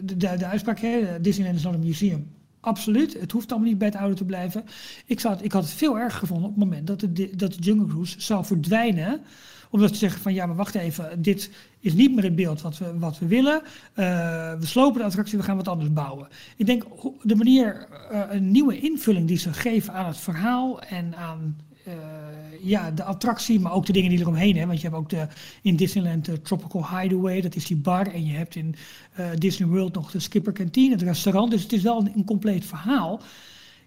de, 0.02 0.18
de, 0.18 0.38
de 0.38 0.46
uitspraak, 0.46 0.80
hè, 0.80 1.22
Disneyland 1.22 1.58
is 1.58 1.64
not 1.64 1.74
a 1.74 1.78
museum. 1.78 2.36
Absoluut, 2.60 3.20
het 3.20 3.32
hoeft 3.32 3.52
allemaal 3.52 3.70
niet 3.70 3.78
bij 3.78 3.88
het 3.88 3.98
oude 3.98 4.16
te 4.16 4.26
blijven. 4.26 4.64
Ik, 5.06 5.22
het, 5.22 5.44
ik 5.44 5.52
had 5.52 5.64
het 5.64 5.74
veel 5.74 6.00
erger 6.00 6.20
gevonden 6.20 6.50
op 6.50 6.56
het 6.56 6.64
moment 6.64 6.88
dat 6.88 7.00
de, 7.00 7.30
dat 7.36 7.54
de 7.54 7.60
Jungle 7.60 7.88
Cruise 7.88 8.22
zou 8.22 8.46
verdwijnen 8.46 9.22
omdat 9.70 9.90
ze 9.90 9.96
zeggen 9.96 10.22
van 10.22 10.34
ja, 10.34 10.46
maar 10.46 10.56
wacht 10.56 10.76
even, 10.76 11.22
dit 11.22 11.50
is 11.80 11.94
niet 11.94 12.16
meer 12.16 12.24
het 12.24 12.36
beeld 12.36 12.62
wat 12.62 12.78
we, 12.78 12.98
wat 13.00 13.20
we 13.20 13.28
willen. 13.28 13.62
Uh, 13.64 14.54
we 14.60 14.66
slopen 14.66 15.00
de 15.00 15.06
attractie, 15.06 15.38
we 15.38 15.44
gaan 15.44 15.56
wat 15.56 15.68
anders 15.68 15.94
bouwen. 15.94 16.28
Ik 16.58 16.66
denk 16.66 16.84
de 17.22 17.36
manier, 17.36 17.88
uh, 18.12 18.22
een 18.30 18.52
nieuwe 18.52 18.80
invulling 18.80 19.28
die 19.28 19.38
ze 19.38 19.54
geven 19.54 19.94
aan 19.94 20.06
het 20.06 20.18
verhaal 20.18 20.82
en 20.82 21.16
aan 21.16 21.58
ja, 22.62 22.92
de 22.92 23.04
attractie, 23.04 23.60
maar 23.60 23.74
ook 23.74 23.86
de 23.86 23.94
dingen 23.94 24.10
die 24.10 24.20
eromheen 24.20 24.56
hebben. 24.56 24.68
Want 24.68 24.82
je 24.82 24.88
hebt 24.88 25.00
ook 25.00 25.10
de, 25.10 25.28
in 25.62 25.76
Disneyland 25.76 26.26
de 26.26 26.42
Tropical 26.42 27.00
Hideaway, 27.00 27.42
dat 27.42 27.56
is 27.56 27.66
die 27.66 27.78
bar. 27.78 28.08
En 28.14 28.26
je 28.26 28.34
hebt 28.34 28.56
in 28.56 28.76
Disney 29.38 29.68
World 29.68 29.94
nog 29.94 30.12
de 30.12 30.20
Skipper 30.20 30.54
Canteen, 30.54 30.92
het 30.92 31.02
restaurant. 31.02 31.52
Dus 31.52 31.64
het 31.64 31.74
is 31.74 31.82
wel 31.82 32.08
een, 32.14 32.26
compleet 32.26 32.66
verhaal. 32.66 33.22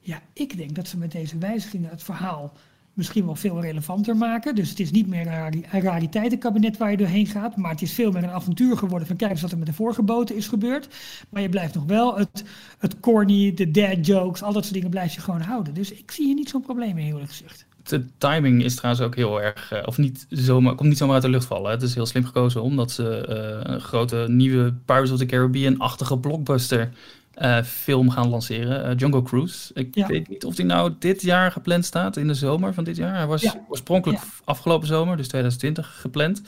Ja, 0.00 0.20
ik 0.32 0.56
denk 0.56 0.74
dat 0.74 0.88
ze 0.88 0.98
met 0.98 1.12
deze 1.12 1.38
wijzigingen 1.38 1.90
het 1.90 2.02
verhaal 2.02 2.52
misschien 2.94 3.24
wel 3.24 3.34
veel 3.34 3.60
relevanter 3.60 4.16
maken. 4.16 4.54
Dus 4.54 4.68
het 4.68 4.80
is 4.80 4.90
niet 4.90 5.06
meer 5.06 5.26
een 5.26 5.64
rariteitenkabinet 5.80 6.76
waar 6.76 6.90
je 6.90 6.96
doorheen 6.96 7.26
gaat, 7.26 7.56
maar 7.56 7.70
het 7.70 7.82
is 7.82 7.92
veel 7.92 8.12
meer 8.12 8.22
een 8.22 8.30
avontuur 8.30 8.76
geworden 8.76 9.06
van 9.06 9.16
kijk 9.16 9.30
eens 9.30 9.40
wat 9.40 9.52
er 9.52 9.58
met 9.58 9.66
de 9.66 9.72
vorige 9.72 10.02
boten 10.02 10.36
is 10.36 10.48
gebeurd. 10.48 10.88
Maar 11.28 11.42
je 11.42 11.48
blijft 11.48 11.74
nog 11.74 11.84
wel 11.84 12.18
het, 12.18 12.44
het 12.78 13.00
corny, 13.00 13.54
de 13.54 13.70
dad 13.70 14.06
jokes, 14.06 14.42
al 14.42 14.52
dat 14.52 14.62
soort 14.62 14.74
dingen 14.74 14.90
blijf 14.90 15.14
je 15.14 15.20
gewoon 15.20 15.40
houden. 15.40 15.74
Dus 15.74 15.92
ik 15.92 16.10
zie 16.10 16.26
hier 16.26 16.34
niet 16.34 16.48
zo'n 16.48 16.62
probleem 16.62 16.98
in, 16.98 17.06
eerlijk 17.06 17.28
gezegd. 17.28 17.66
De 17.90 18.04
timing 18.18 18.64
is 18.64 18.74
trouwens 18.74 19.04
ook 19.04 19.16
heel 19.16 19.42
erg, 19.42 19.72
uh, 19.72 19.78
of 19.84 19.98
niet 19.98 20.26
zomaar, 20.28 20.74
komt 20.74 20.88
niet 20.88 20.98
zomaar 20.98 21.14
uit 21.14 21.22
de 21.22 21.28
lucht 21.28 21.44
vallen. 21.44 21.70
Het 21.70 21.82
is 21.82 21.94
heel 21.94 22.06
slim 22.06 22.24
gekozen 22.24 22.62
omdat 22.62 22.90
ze 22.90 23.26
uh, 23.28 23.72
een 23.72 23.80
grote 23.80 24.24
nieuwe 24.28 24.74
Pirates 24.84 25.10
of 25.10 25.18
the 25.18 25.26
Caribbean-achtige 25.26 26.18
blockbuster 26.18 26.90
uh, 27.36 27.62
film 27.62 28.10
gaan 28.10 28.28
lanceren. 28.28 28.90
Uh, 28.90 28.96
Jungle 28.96 29.22
Cruise. 29.22 29.70
Ik 29.74 30.04
weet 30.06 30.28
niet 30.28 30.44
of 30.44 30.54
die 30.54 30.64
nou 30.64 30.92
dit 30.98 31.22
jaar 31.22 31.52
gepland 31.52 31.84
staat, 31.84 32.16
in 32.16 32.26
de 32.26 32.34
zomer 32.34 32.74
van 32.74 32.84
dit 32.84 32.96
jaar. 32.96 33.16
Hij 33.16 33.26
was 33.26 33.56
oorspronkelijk 33.68 34.20
afgelopen 34.44 34.86
zomer, 34.86 35.16
dus 35.16 35.28
2020, 35.28 36.00
gepland. 36.00 36.42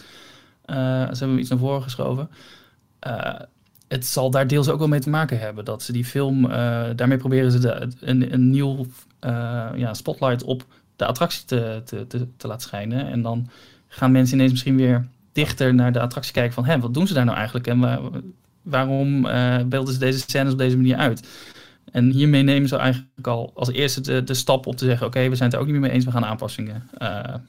Ze 0.67 0.75
hebben 0.75 1.29
hem 1.29 1.39
iets 1.39 1.51
naar 1.51 1.59
voren 1.59 1.83
geschoven. 1.83 2.29
het 3.89 4.07
zal 4.07 4.31
daar 4.31 4.47
deels 4.47 4.69
ook 4.69 4.79
wel 4.79 4.89
mee 4.89 5.01
te 5.01 5.11
maken 5.11 5.39
hebben. 5.39 5.65
Dat 5.65 5.83
ze 5.83 5.93
die 5.93 6.05
film, 6.05 6.45
uh, 6.45 6.51
daarmee 6.97 7.19
proberen 7.19 7.53
ze 7.53 7.59
de, 7.59 7.89
een, 8.01 8.33
een 8.33 8.51
nieuw 8.51 8.87
uh, 9.27 9.69
ja, 9.75 9.95
spotlight 9.95 10.45
op 10.45 10.65
de 11.03 11.09
attractie 11.09 11.45
te, 11.45 11.83
te, 11.85 12.07
te, 12.07 12.27
te, 12.37 12.47
laten 12.47 12.63
schijnen. 12.63 13.11
En 13.11 13.23
dan 13.23 13.49
gaan 13.89 14.13
mensen 14.13 14.37
ineens 14.37 14.51
misschien 14.51 14.77
weer 14.77 15.07
dichter 15.33 15.75
naar 15.75 15.93
de 15.93 16.01
attractie 16.01 16.33
kijken 16.33 16.53
van... 16.53 16.65
hé, 16.65 16.79
wat 16.79 16.95
doen 16.95 17.07
ze 17.07 17.15
daar 17.15 17.25
nou 17.25 17.37
eigenlijk? 17.37 17.67
En 17.67 17.79
waar, 17.79 18.01
waarom 18.63 19.27
uh, 19.27 19.63
beelden 19.65 19.95
ze 19.95 20.01
deze 20.01 20.19
scènes 20.19 20.53
op 20.53 20.59
deze 20.59 20.77
manier 20.77 20.97
uit? 20.97 21.29
En 21.93 22.11
hiermee 22.11 22.43
nemen 22.43 22.69
ze 22.69 22.77
eigenlijk 22.77 23.27
al 23.27 23.51
als 23.55 23.71
eerste 23.71 24.01
de, 24.01 24.25
de 24.25 24.35
stap 24.35 24.67
op 24.67 24.77
te 24.77 24.85
zeggen... 24.85 25.07
oké, 25.07 25.29
we 25.29 25.37
zijn 25.37 25.49
het 25.49 25.53
er 25.53 25.59
ook 25.59 25.71
niet 25.71 25.81
meer 25.81 25.89
mee 25.89 25.97
eens, 25.97 26.05
we 26.05 26.11
gaan 26.11 26.25
aanpassingen 26.25 26.89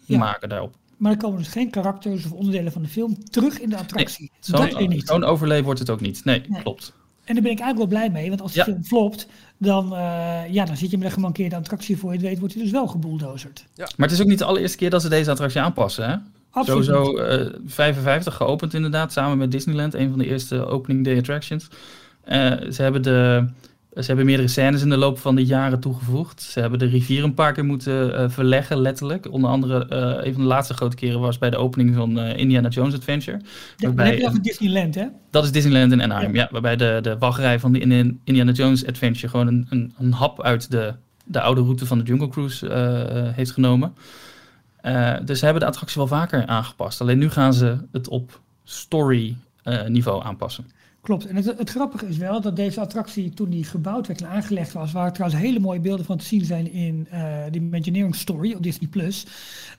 ja. 0.05 0.17
maken 0.17 0.49
daarop. 0.49 0.75
Maar 0.97 1.11
er 1.11 1.17
komen 1.17 1.37
dus 1.37 1.47
geen 1.47 1.69
karakters 1.69 2.25
of 2.25 2.31
onderdelen 2.31 2.71
van 2.71 2.81
de 2.81 2.87
film 2.87 3.23
terug 3.23 3.59
in 3.59 3.69
de 3.69 3.77
attractie. 3.77 4.31
Nee, 4.47 5.01
Zo'n 5.05 5.37
zo 5.37 5.61
wordt 5.63 5.79
het 5.79 5.89
ook 5.89 6.01
niet. 6.01 6.25
Nee, 6.25 6.43
nee, 6.47 6.61
klopt. 6.61 6.93
En 7.23 7.33
daar 7.33 7.43
ben 7.43 7.51
ik 7.51 7.59
eigenlijk 7.59 7.77
wel 7.77 7.99
blij 7.99 8.09
mee, 8.09 8.29
want 8.29 8.41
als 8.41 8.53
de 8.53 8.63
film 8.63 8.83
flopt, 8.83 9.27
dan, 9.57 9.93
uh, 9.93 10.53
ja, 10.53 10.65
dan 10.65 10.77
zit 10.77 10.91
je 10.91 10.97
met 10.97 11.05
een 11.05 11.13
gemankeerde 11.13 11.55
attractie 11.55 11.97
voor 11.97 12.09
je 12.09 12.17
het 12.17 12.25
weet, 12.25 12.39
wordt 12.39 12.53
hij 12.53 12.63
dus 12.63 12.71
wel 12.71 12.87
gebulldozerd. 12.87 13.65
Ja. 13.73 13.87
Maar 13.97 14.07
het 14.07 14.17
is 14.17 14.21
ook 14.23 14.29
niet 14.29 14.39
de 14.39 14.45
allereerste 14.45 14.77
keer 14.77 14.89
dat 14.89 15.01
ze 15.01 15.09
deze 15.09 15.31
attractie 15.31 15.61
aanpassen, 15.61 16.09
hè? 16.09 16.15
Absoluut. 16.49 16.85
Sowieso 16.85 17.45
uh, 17.45 17.53
55 17.65 18.35
geopend 18.35 18.73
inderdaad, 18.73 19.11
samen 19.11 19.37
met 19.37 19.51
Disneyland, 19.51 19.93
een 19.93 20.09
van 20.09 20.19
de 20.19 20.27
eerste 20.27 20.65
opening 20.65 21.05
day 21.05 21.17
attractions. 21.17 21.67
Uh, 22.25 22.35
ze 22.71 22.81
hebben 22.81 23.01
de 23.01 23.47
ze 23.95 24.03
hebben 24.05 24.25
meerdere 24.25 24.47
scènes 24.47 24.81
in 24.81 24.89
de 24.89 24.97
loop 24.97 25.19
van 25.19 25.35
de 25.35 25.45
jaren 25.45 25.79
toegevoegd. 25.79 26.41
Ze 26.41 26.59
hebben 26.59 26.79
de 26.79 26.85
rivier 26.85 27.23
een 27.23 27.33
paar 27.33 27.53
keer 27.53 27.65
moeten 27.65 28.09
uh, 28.09 28.29
verleggen, 28.29 28.77
letterlijk. 28.77 29.31
Onder 29.31 29.49
andere, 29.49 29.87
uh, 29.89 30.25
een 30.25 30.33
van 30.33 30.41
de 30.41 30.47
laatste 30.47 30.73
grote 30.73 30.95
keren 30.95 31.19
was 31.19 31.37
bij 31.37 31.49
de 31.49 31.57
opening 31.57 31.95
van 31.95 32.19
uh, 32.19 32.37
Indiana 32.37 32.67
Jones 32.67 32.93
Adventure. 32.93 33.41
Ja, 33.77 33.87
waarbij, 33.87 34.07
heb 34.07 34.17
je 34.17 34.27
over 34.27 34.41
Disneyland, 34.41 34.95
hè? 34.95 35.05
Dat 35.29 35.43
is 35.43 35.51
Disneyland 35.51 35.91
in 35.91 36.01
Anaheim, 36.01 36.35
ja. 36.35 36.41
ja 36.41 36.47
waarbij 36.51 36.75
de, 36.75 36.99
de 37.01 37.17
wachtrij 37.17 37.59
van 37.59 37.71
de 37.71 37.79
Indiana 38.23 38.51
Jones 38.51 38.85
Adventure 38.85 39.27
gewoon 39.27 39.47
een, 39.47 39.67
een, 39.69 39.93
een 39.97 40.11
hap 40.11 40.41
uit 40.41 40.71
de, 40.71 40.93
de 41.25 41.41
oude 41.41 41.61
route 41.61 41.85
van 41.85 41.97
de 41.97 42.03
Jungle 42.03 42.29
Cruise 42.29 42.73
heeft 43.35 43.51
genomen. 43.51 43.93
dus 45.25 45.39
ze 45.39 45.45
hebben 45.45 45.61
de 45.61 45.67
attractie 45.67 45.97
wel 45.97 46.07
vaker 46.07 46.45
aangepast. 46.45 47.01
Alleen 47.01 47.17
nu 47.17 47.29
gaan 47.29 47.53
ze 47.53 47.77
het 47.91 48.07
op 48.07 48.41
story 48.63 49.35
niveau 49.87 50.23
aanpassen. 50.23 50.65
Klopt. 51.03 51.25
En 51.25 51.35
het, 51.35 51.45
het, 51.45 51.69
grappige 51.69 52.07
is 52.07 52.17
wel 52.17 52.41
dat 52.41 52.55
deze 52.55 52.79
attractie, 52.79 53.29
toen 53.29 53.49
die 53.49 53.63
gebouwd 53.63 54.07
werd 54.07 54.21
en 54.21 54.27
aangelegd 54.27 54.73
was, 54.73 54.91
waar 54.91 55.13
trouwens 55.13 55.41
hele 55.41 55.59
mooie 55.59 55.79
beelden 55.79 56.05
van 56.05 56.17
te 56.17 56.25
zien 56.25 56.45
zijn 56.45 56.71
in 56.71 57.07
uh, 57.13 57.35
de 57.51 57.57
Imagineering 57.57 58.15
Story 58.15 58.53
op 58.53 58.63
Disney 58.63 58.89
Plus. 58.89 59.25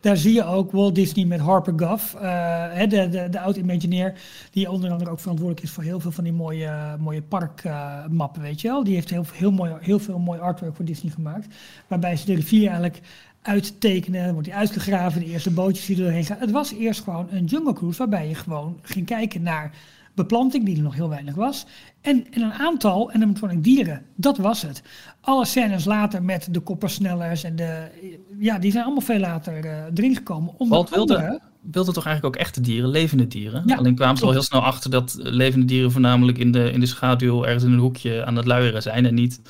Daar 0.01 0.17
zie 0.17 0.33
je 0.33 0.45
ook 0.45 0.73
Walt 0.73 0.95
Disney 0.95 1.25
met 1.25 1.41
Harper 1.41 1.73
Guff, 1.77 2.15
uh, 2.15 2.79
de, 2.89 3.09
de, 3.09 3.29
de 3.31 3.41
oud-Imagineer, 3.41 4.15
die 4.51 4.71
onder 4.71 4.91
andere 4.91 5.11
ook 5.11 5.21
verantwoordelijk 5.21 5.67
is 5.67 5.73
voor 5.73 5.83
heel 5.83 6.01
veel 6.01 6.11
van 6.11 6.25
die 6.25 6.33
mooie, 6.33 6.97
mooie 6.99 7.23
parkmappen, 7.23 8.43
weet 8.43 8.61
je 8.61 8.69
wel. 8.69 8.85
Die 8.85 8.95
heeft 8.95 9.11
heel, 9.11 9.25
heel, 9.33 9.53
mooi, 9.53 9.73
heel 9.81 9.99
veel 9.99 10.19
mooi 10.19 10.41
artwork 10.41 10.77
voor 10.77 10.85
Disney 10.85 11.13
gemaakt, 11.13 11.47
waarbij 11.87 12.17
ze 12.17 12.27
de 12.27 12.35
rivier 12.35 12.67
eigenlijk 12.67 13.01
uittekenen, 13.43 14.25
dan 14.25 14.33
wordt 14.33 14.49
die 14.49 14.57
uitgegraven, 14.57 15.21
de 15.21 15.27
eerste 15.27 15.51
bootjes 15.51 15.87
die 15.87 15.97
er 15.97 16.03
doorheen 16.03 16.25
gaan. 16.25 16.39
Het 16.41 16.51
was 16.51 16.73
eerst 16.73 17.03
gewoon 17.03 17.27
een 17.31 17.45
jungle 17.45 17.73
cruise 17.73 17.99
waarbij 17.99 18.29
je 18.29 18.35
gewoon 18.35 18.79
ging 18.83 19.07
kijken 19.07 19.43
naar 19.43 19.73
beplanting, 20.15 20.65
die 20.65 20.77
er 20.77 20.83
nog 20.83 20.95
heel 20.95 21.09
weinig 21.09 21.35
was. 21.35 21.67
En, 22.01 22.27
en 22.31 22.43
een 22.43 22.53
aantal 22.53 23.13
animatronic 23.13 23.65
dieren, 23.65 24.03
dat 24.17 24.39
was 24.39 24.63
het. 24.63 24.83
Alle 25.21 25.45
scènes 25.45 25.85
later 25.85 26.23
met 26.23 26.49
de 26.51 26.61
koppersnellers 26.61 27.45
en 27.45 27.57
de... 27.57 27.89
Ja, 28.39 28.59
die 28.59 28.71
zijn 28.71 28.85
allemaal 28.85 29.03
veel 29.03 29.19
later 29.19 29.65
uh, 29.65 29.73
erin 29.95 30.15
gekomen. 30.15 30.55
Onder 30.57 30.77
Walt 30.77 30.91
wilde, 30.91 31.41
wilde 31.61 31.93
toch 31.93 32.07
eigenlijk 32.07 32.37
ook 32.37 32.43
echte 32.43 32.61
dieren, 32.61 32.89
levende 32.89 33.27
dieren? 33.27 33.63
Ja, 33.67 33.77
Alleen 33.77 33.95
kwamen 33.95 34.17
ze 34.17 34.25
al 34.25 34.33
heel 34.33 34.43
snel 34.43 34.63
achter 34.63 34.91
dat 34.91 35.17
levende 35.19 35.67
dieren 35.67 35.93
voornamelijk 35.93 36.39
in 36.39 36.53
de, 36.53 36.71
in 36.71 36.81
de 36.81 36.87
schaduw 36.87 37.45
ergens 37.45 37.65
in 37.65 37.73
een 37.73 37.79
hoekje 37.79 38.25
aan 38.25 38.37
het 38.37 38.47
luieren 38.47 38.83
zijn 38.83 39.07
en 39.07 39.15
niet 39.15 39.41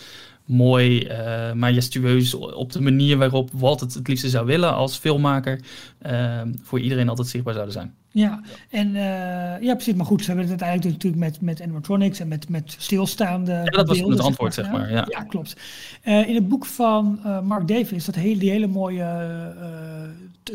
mooi, 0.47 1.09
uh, 1.09 1.53
majestueus 1.53 2.35
op 2.35 2.73
de 2.73 2.81
manier 2.81 3.19
waarop 3.19 3.51
Walt 3.53 3.81
het 3.81 3.95
het 3.95 4.09
liefste 4.09 4.29
zou 4.29 4.47
willen 4.47 4.75
als 4.75 4.97
filmmaker 4.97 5.61
uh, 6.07 6.41
voor 6.63 6.81
iedereen 6.81 7.09
altijd 7.09 7.29
zichtbaar 7.29 7.55
zouden 7.55 7.75
zijn. 7.75 7.95
Ja, 8.15 8.41
en 8.71 8.89
uh, 8.89 9.61
ja, 9.61 9.75
precies. 9.75 9.95
Maar 9.95 10.07
goed, 10.07 10.21
ze 10.21 10.27
hebben 10.27 10.45
het 10.51 10.63
uiteindelijk 10.63 11.03
natuurlijk 11.03 11.23
met, 11.23 11.41
met 11.41 11.63
animatronics 11.63 12.21
en 12.21 12.29
met, 12.29 12.49
met 12.49 12.75
stilstaande. 12.79 13.53
Ja, 13.53 13.65
dat 13.65 13.89
was 13.89 13.99
het 13.99 14.21
antwoord, 14.21 14.55
zeg 14.55 14.71
maar. 14.71 14.91
Ja, 14.91 15.07
ja 15.09 15.23
klopt. 15.23 15.57
Uh, 16.05 16.29
in 16.29 16.35
het 16.35 16.49
boek 16.49 16.67
van 16.67 17.21
uh, 17.27 17.41
Mark 17.41 17.69
Davis, 17.69 18.05
dat 18.05 18.15
hele, 18.15 18.39
die 18.39 18.51
hele 18.51 18.67
mooie 18.67 19.07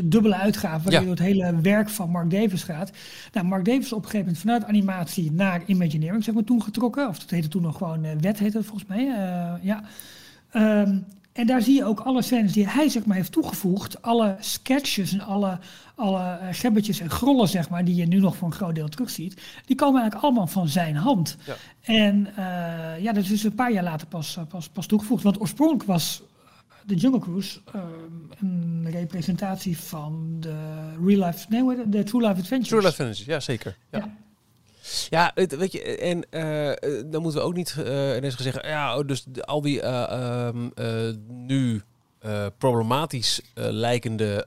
dubbele 0.03 0.35
uitgave, 0.35 0.83
waarin 0.83 1.03
ja. 1.03 1.09
het 1.09 1.19
hele 1.19 1.61
werk 1.61 1.89
van 1.89 2.09
Mark 2.09 2.31
Davis 2.31 2.63
gaat. 2.63 2.91
Nou, 3.33 3.45
Mark 3.45 3.65
Davis 3.65 3.85
is 3.85 3.93
op 3.93 4.03
een 4.03 4.09
gegeven 4.09 4.25
moment 4.25 4.41
vanuit 4.43 4.65
animatie 4.65 5.31
naar 5.31 5.61
Imagineering, 5.65 6.23
zeg 6.23 6.33
maar, 6.33 6.43
toen 6.43 6.63
getrokken. 6.63 7.07
Of 7.07 7.19
dat 7.19 7.29
heette 7.29 7.47
toen 7.47 7.61
nog 7.61 7.77
gewoon 7.77 8.01
wet, 8.01 8.39
heette 8.39 8.57
het 8.57 8.65
volgens 8.65 8.89
mij. 8.89 9.05
ja. 9.61 9.83
Um, 10.53 11.05
en 11.39 11.47
daar 11.47 11.61
zie 11.61 11.75
je 11.75 11.85
ook 11.85 11.99
alle 11.99 12.21
scènes 12.21 12.53
die 12.53 12.67
hij 12.67 12.89
zeg 12.89 13.05
maar, 13.05 13.15
heeft 13.15 13.31
toegevoegd. 13.31 14.01
Alle 14.01 14.35
sketches 14.39 15.13
en 15.13 15.21
alle, 15.21 15.59
alle 15.95 16.39
gebbetjes 16.51 16.99
en 16.99 17.09
grollen 17.09 17.47
zeg 17.47 17.69
maar, 17.69 17.85
die 17.85 17.95
je 17.95 18.05
nu 18.05 18.19
nog 18.19 18.35
voor 18.35 18.47
een 18.47 18.53
groot 18.53 18.75
deel 18.75 18.87
terugziet. 18.87 19.41
Die 19.65 19.75
komen 19.75 20.01
eigenlijk 20.01 20.23
allemaal 20.23 20.47
van 20.47 20.67
zijn 20.67 20.95
hand. 20.95 21.37
Ja. 21.45 21.55
En 21.81 22.27
uh, 22.29 23.03
ja, 23.03 23.13
dat 23.13 23.23
is 23.23 23.29
dus 23.29 23.43
een 23.43 23.55
paar 23.55 23.71
jaar 23.71 23.83
later 23.83 24.07
pas, 24.07 24.37
pas, 24.49 24.69
pas 24.69 24.85
toegevoegd. 24.85 25.23
Want 25.23 25.39
oorspronkelijk 25.39 25.83
was 25.83 26.21
de 26.85 26.95
Jungle 26.95 27.19
Cruise 27.19 27.59
uh, 27.75 27.81
een 28.39 28.87
representatie 28.91 29.77
van 29.77 30.37
de 30.39 30.55
real 31.05 31.25
life, 31.25 31.45
nee, 31.49 31.89
de 31.89 32.03
True 32.03 32.21
Life 32.21 32.39
Adventures. 32.39 32.67
True 32.67 32.79
Life 32.79 32.89
Adventures, 32.89 33.25
ja 33.25 33.39
zeker. 33.39 33.77
Ja. 33.91 33.99
ja. 33.99 34.17
Ja, 35.09 35.31
weet 35.33 35.71
je, 35.71 35.97
en 35.97 36.25
uh, 36.31 37.03
dan 37.11 37.21
moeten 37.21 37.41
we 37.41 37.47
ook 37.47 37.55
niet 37.55 37.75
uh, 37.79 38.15
ineens 38.15 38.35
gaan 38.35 38.43
zeggen, 38.43 38.67
ja, 38.67 38.97
oh, 38.97 39.07
dus 39.07 39.25
al 39.41 39.61
die 39.61 39.85
um, 39.87 40.71
nu 41.27 41.81
problematisch 42.57 43.41
lijkende 43.53 44.45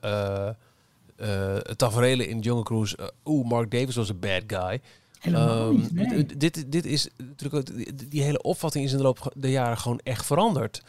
taferelen 1.77 2.29
in 2.29 2.39
Jungle 2.39 2.65
Cruise. 2.65 3.13
Oeh, 3.25 3.49
Mark 3.49 3.71
Davis 3.71 3.97
was 3.97 4.09
een 4.09 4.21
bad 4.21 4.43
guy. 4.47 4.81
Um, 5.27 5.89
nee. 5.93 6.27
dit, 6.27 6.73
dit 6.73 6.87
is 6.87 7.09
natuurlijk 7.17 7.71
die 8.11 8.23
hele 8.23 8.43
opvatting 8.43 8.85
is 8.85 8.91
in 8.91 8.97
de 8.97 9.03
loop 9.03 9.33
der 9.37 9.51
jaren 9.51 9.79
gewoon 9.79 10.01
echt 10.03 10.27
veranderd. 10.27 10.83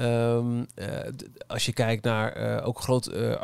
Um, 0.00 0.58
uh, 0.58 0.86
als 1.46 1.66
je 1.66 1.72
kijkt 1.72 2.04
naar 2.04 2.40
uh, 2.40 2.66
ook 2.66 2.80
groot 2.80 3.14
uh, 3.14 3.34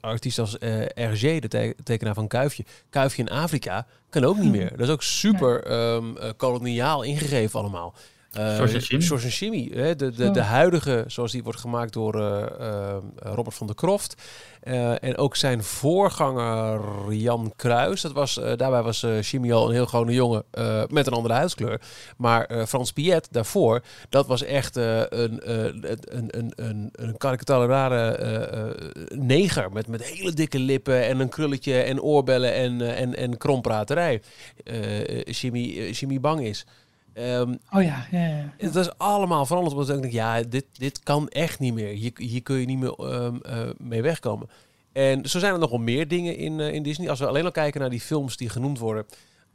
artiesten 0.00 0.44
als 0.44 0.56
RG, 0.94 1.40
de 1.40 1.48
te 1.48 1.74
tekenaar 1.82 2.14
van 2.14 2.28
Kuifje. 2.28 2.64
Kuifje 2.90 3.22
in 3.22 3.30
Afrika 3.30 3.86
kan 4.10 4.24
ook 4.24 4.38
niet 4.38 4.52
meer. 4.58 4.70
Dat 4.70 4.86
is 4.86 4.92
ook 4.92 5.02
super 5.02 5.72
um, 5.94 6.16
koloniaal 6.36 7.02
ingegeven 7.02 7.60
allemaal. 7.60 7.94
Uh, 8.38 9.18
Shimmy. 9.18 9.70
Hè? 9.74 9.96
De, 9.96 10.10
de, 10.10 10.30
de 10.30 10.40
huidige, 10.40 11.04
zoals 11.06 11.32
die 11.32 11.42
wordt 11.42 11.60
gemaakt 11.60 11.92
door 11.92 12.16
uh, 12.16 12.44
uh, 12.60 12.96
Robert 13.14 13.56
van 13.56 13.66
der 13.66 13.76
Kroft. 13.76 14.22
en 15.00 15.16
ook 15.16 15.36
zijn 15.36 15.62
voorganger 15.62 16.80
Jan 17.12 17.52
Kruis. 17.56 18.00
Dat 18.00 18.12
was, 18.12 18.34
daarbij 18.34 18.82
was 18.82 19.06
Shimmy 19.22 19.52
al 19.52 19.66
een 19.66 19.72
heel 19.72 19.86
gewone 19.86 20.12
jongen 20.12 20.44
met 20.88 21.06
een 21.06 21.12
andere 21.12 21.34
huidskleur. 21.34 21.80
Maar 22.16 22.66
Frans 22.66 22.92
Piet 22.92 23.28
daarvoor, 23.30 23.82
dat 24.08 24.26
was 24.26 24.42
echt 24.42 24.76
een, 24.76 25.50
een, 25.50 25.94
een, 26.08 26.52
een, 26.56 26.88
een 26.92 27.16
karikaturale 27.16 28.76
neger. 29.14 29.72
Met, 29.72 29.86
met 29.86 30.04
hele 30.04 30.32
dikke 30.32 30.58
lippen 30.58 31.06
en 31.06 31.20
een 31.20 31.28
krulletje 31.28 31.80
en 31.80 32.02
oorbellen 32.02 32.54
en, 32.54 32.96
en, 32.96 33.16
en 33.16 33.36
krompraterij. 33.36 34.22
Shimmy, 35.32 35.92
Shimmy 35.92 36.20
bang 36.20 36.40
is. 36.40 36.66
Um, 37.18 37.58
oh 37.72 37.82
ja, 37.82 38.06
ja, 38.10 38.26
ja, 38.26 38.52
Het 38.56 38.74
is 38.74 38.98
allemaal 38.98 39.46
veranderd. 39.46 39.74
Want 39.74 39.88
ik 39.88 40.00
denk, 40.00 40.12
ja, 40.12 40.42
dit, 40.42 40.64
dit 40.72 41.02
kan 41.02 41.28
echt 41.28 41.58
niet 41.58 41.74
meer. 41.74 41.88
Hier, 41.88 42.12
hier 42.14 42.42
kun 42.42 42.56
je 42.56 42.66
niet 42.66 42.78
meer 42.78 43.14
um, 43.14 43.40
uh, 43.46 43.60
mee 43.78 44.02
wegkomen. 44.02 44.48
En 44.92 45.28
zo 45.28 45.38
zijn 45.38 45.52
er 45.52 45.58
nog 45.58 45.70
wel 45.70 45.78
meer 45.78 46.08
dingen 46.08 46.36
in, 46.36 46.58
uh, 46.58 46.72
in 46.72 46.82
Disney. 46.82 47.10
Als 47.10 47.18
we 47.18 47.26
alleen 47.26 47.44
al 47.44 47.50
kijken 47.50 47.80
naar 47.80 47.90
die 47.90 48.00
films 48.00 48.36
die 48.36 48.48
genoemd 48.48 48.78
worden. 48.78 49.06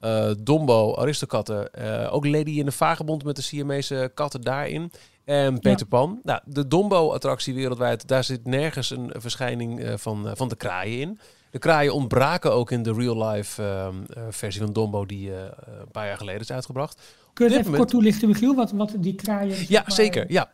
Uh, 0.02 0.32
Dombo, 0.40 0.96
Aristokatten. 0.96 1.70
ook 2.12 2.26
Lady 2.26 2.52
in 2.52 2.66
de 2.66 2.72
Vagebond 2.72 3.24
met 3.24 3.36
de 3.36 3.42
Siamese 3.42 4.12
katten 4.14 4.42
daarin. 4.42 4.92
En 5.26 5.60
Peter 5.60 5.80
ja. 5.80 5.98
Pan. 5.98 6.20
Nou, 6.24 6.42
de 6.46 6.68
Dombo-attractie 6.68 7.54
wereldwijd, 7.54 8.08
daar 8.08 8.24
zit 8.24 8.46
nergens 8.46 8.90
een 8.90 9.12
verschijning 9.16 9.94
van, 9.96 10.32
van 10.34 10.50
de 10.50 10.56
kraaien 10.56 11.00
in. 11.00 11.20
De 11.52 11.60
kraaien 11.60 11.94
ontbraken 11.94 12.54
ook 12.54 12.72
in 12.72 12.84
de 12.84 12.94
real-life 12.94 13.62
uh, 13.62 13.88
versie 14.30 14.62
van 14.62 14.74
Dombo 14.74 15.06
die 15.06 15.30
uh, 15.30 15.36
een 15.80 15.92
paar 15.92 16.08
jaar 16.08 16.18
geleden 16.18 16.42
is 16.42 16.52
uitgebracht. 16.52 17.02
Kun 17.34 17.46
je 17.46 17.52
het 17.52 17.62
even 17.62 17.78
kort 17.78 17.90
toelichten, 17.90 18.28
Michiel, 18.28 18.56
wat, 18.56 18.72
wat 18.72 18.94
die 18.98 19.16
kraaien... 19.16 19.56
Ja, 19.68 19.82
maar... 19.82 19.92
zeker. 19.92 20.26
Ja. 20.28 20.52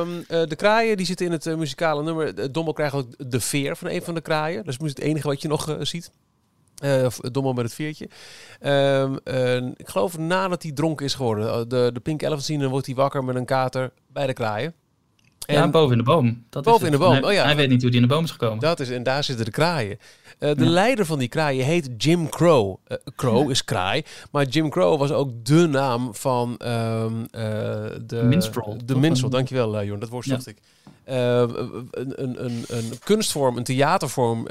Um, 0.00 0.16
uh, 0.16 0.24
de 0.26 0.56
kraaien 0.56 0.96
die 0.96 1.06
zitten 1.06 1.26
in 1.26 1.32
het 1.32 1.56
muzikale 1.56 2.02
nummer. 2.02 2.52
Dombo 2.52 2.72
krijgt 2.72 2.94
ook 2.94 3.30
de 3.30 3.40
veer 3.40 3.76
van 3.76 3.88
een 3.88 4.02
van 4.02 4.14
de 4.14 4.20
kraaien. 4.20 4.64
Dat 4.64 4.80
is 4.80 4.88
het 4.88 4.98
enige 4.98 5.26
wat 5.26 5.42
je 5.42 5.48
nog 5.48 5.76
ziet. 5.80 6.10
Dombo 7.32 7.52
met 7.52 7.64
het 7.64 7.74
veertje. 7.74 8.08
Um, 8.62 9.72
ik 9.76 9.88
geloof 9.88 10.18
nadat 10.18 10.62
hij 10.62 10.72
dronken 10.72 11.06
is 11.06 11.14
geworden. 11.14 11.68
De, 11.68 11.90
de 11.92 12.00
Pink 12.00 12.22
Elephant 12.22 12.44
zien, 12.44 12.60
dan 12.60 12.70
wordt 12.70 12.86
hij 12.86 12.94
wakker 12.94 13.24
met 13.24 13.36
een 13.36 13.44
kater 13.44 13.92
bij 14.12 14.26
de 14.26 14.32
kraaien. 14.32 14.74
ja, 15.38 15.62
En 15.62 15.70
boven 15.70 15.92
in 15.92 15.98
de 15.98 16.04
boom. 16.04 16.44
Dat 16.50 16.64
Boven 16.64 16.80
is 16.80 16.86
in 16.86 16.92
de 16.92 16.98
boom, 16.98 17.12
Hij, 17.12 17.22
oh 17.22 17.32
ja. 17.32 17.44
hij 17.44 17.56
weet 17.56 17.68
niet 17.68 17.82
hoe 17.82 17.90
die 17.90 18.00
in 18.00 18.08
de 18.08 18.14
boom 18.14 18.24
is 18.24 18.30
gekomen. 18.30 18.58
dat 18.58 18.80
is, 18.80 18.90
en 18.90 19.02
daar 19.02 19.24
zitten 19.24 19.44
de 19.44 19.50
kraaien. 19.50 19.98
Eh, 20.40 20.54
de 20.54 20.64
Ja. 20.64 20.70
leider 20.70 21.06
van 21.06 21.18
die 21.18 21.28
kraaien 21.28 21.64
heet 21.64 21.88
Jim 21.96 22.28
Crow. 22.28 22.76
Eh, 22.86 22.96
Crow 23.16 23.50
is 23.50 23.64
kraai, 23.64 24.04
maar 24.30 24.44
Jim 24.46 24.70
Crow 24.70 24.98
was 24.98 25.10
ook 25.10 25.30
de 25.44 25.66
naam 25.66 26.14
van 26.14 26.56
ehm, 26.58 27.12
eh, 27.30 27.42
de 28.06 28.22
Minstrel, 28.22 28.76
De 28.84 28.96
minstrel, 28.96 29.30
dankjewel 29.30 29.80
uh, 29.80 29.86
Jorn, 29.86 30.00
dat 30.00 30.08
woord 30.08 30.24
zocht 30.26 30.46
ik. 30.46 30.56
Eh, 31.04 31.38
een, 31.38 32.22
een, 32.22 32.44
een, 32.44 32.64
een 32.68 32.90
kunstvorm, 33.04 33.56
een 33.56 33.64
theatervorm, 33.64 34.46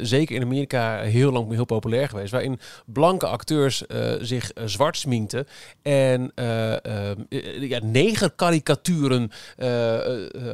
zeker 0.00 0.36
in 0.36 0.42
Amerika 0.42 1.00
heel 1.00 1.32
lang 1.32 1.52
heel 1.52 1.64
populair 1.64 2.08
geweest, 2.08 2.30
waarin 2.30 2.58
blanke 2.86 3.26
acteurs 3.26 3.82
zich 4.20 4.50
zwart 4.64 4.96
sminkten 4.96 5.46
en 5.82 6.32
eh 6.34 6.50
eh, 6.84 7.10
eh, 7.10 7.68
ja, 7.68 7.78
negerkarikaturen 7.82 9.30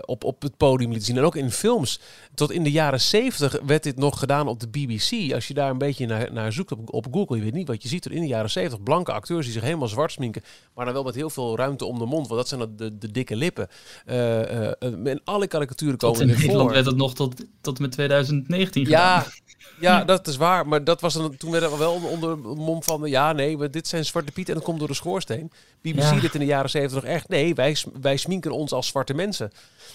op, 0.04 0.24
op 0.24 0.42
het 0.42 0.56
podium 0.56 0.88
lieten 0.88 1.06
zien. 1.06 1.16
En 1.16 1.24
ook 1.24 1.36
in 1.36 1.50
films. 1.50 2.00
Tot 2.36 2.52
in 2.52 2.62
de 2.62 2.70
jaren 2.70 3.00
70 3.00 3.58
werd 3.66 3.82
dit 3.82 3.96
nog 3.96 4.18
gedaan 4.18 4.48
op 4.48 4.60
de 4.60 4.68
BBC. 4.68 5.32
Als 5.34 5.48
je 5.48 5.54
daar 5.54 5.70
een 5.70 5.78
beetje 5.78 6.06
naar, 6.06 6.32
naar 6.32 6.52
zoekt 6.52 6.72
op, 6.72 6.94
op 6.94 7.06
Google, 7.10 7.36
je 7.36 7.42
weet 7.42 7.52
niet 7.52 7.68
wat 7.68 7.82
je 7.82 7.88
ziet. 7.88 8.02
Tot 8.02 8.12
in 8.12 8.20
de 8.20 8.26
jaren 8.26 8.50
70 8.50 8.82
blanke 8.82 9.12
acteurs 9.12 9.44
die 9.44 9.52
zich 9.52 9.62
helemaal 9.62 9.88
zwart 9.88 10.12
sminken, 10.12 10.42
maar 10.74 10.84
dan 10.84 10.94
wel 10.94 11.02
met 11.02 11.14
heel 11.14 11.30
veel 11.30 11.56
ruimte 11.56 11.84
om 11.84 11.98
de 11.98 12.04
mond, 12.04 12.28
want 12.28 12.40
dat 12.40 12.48
zijn 12.48 12.60
de, 12.60 12.74
de, 12.74 12.98
de 12.98 13.10
dikke 13.10 13.36
lippen. 13.36 13.68
Eh, 14.06 14.40
eh, 14.40 14.72
eh, 14.78 15.06
en 15.06 15.20
alle 15.24 15.46
karikaturen 15.46 15.98
Tot 15.98 16.12
komen 16.12 16.22
in 16.22 16.28
erin 16.28 16.40
Nederland 16.40 16.66
voor. 16.66 16.74
werd 16.74 16.86
het 16.86 16.96
nog 16.96 17.14
tot, 17.14 17.44
tot 17.60 17.78
met 17.78 17.92
2019 17.92 18.84
Ja, 18.88 19.18
gedaan. 19.18 19.32
ja, 19.80 20.04
dat 20.04 20.26
is 20.26 20.36
waar. 20.36 20.68
Maar 20.68 20.84
dat 20.84 21.00
was 21.00 21.14
dan, 21.14 21.36
toen 21.36 21.50
werd 21.50 21.64
er 21.64 21.78
wel 21.78 21.92
onder 22.10 22.42
de 22.42 22.48
mom 22.54 22.82
van... 22.82 23.04
Ja, 23.04 23.32
nee, 23.32 23.56
maar 23.56 23.70
dit 23.70 23.88
zijn 23.88 24.04
Zwarte 24.04 24.32
Piet 24.32 24.48
en 24.48 24.54
dat 24.54 24.62
komt 24.62 24.78
door 24.78 24.88
de 24.88 24.94
schoorsteen. 24.94 25.50
BBC 25.80 26.00
Ja. 26.00 26.20
dit 26.20 26.34
in 26.34 26.40
de 26.40 26.46
jaren 26.46 26.70
70 26.70 27.02
nog 27.02 27.10
echt... 27.10 27.28
Nee, 27.28 27.54
wij, 27.54 27.76
wij 28.00 28.16
sminken 28.16 28.50
ons 28.50 28.72
als 28.72 28.86
zwarte 28.86 29.14
mensen. 29.14 29.50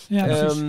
Ja, 0.08 0.26
precies. 0.26 0.62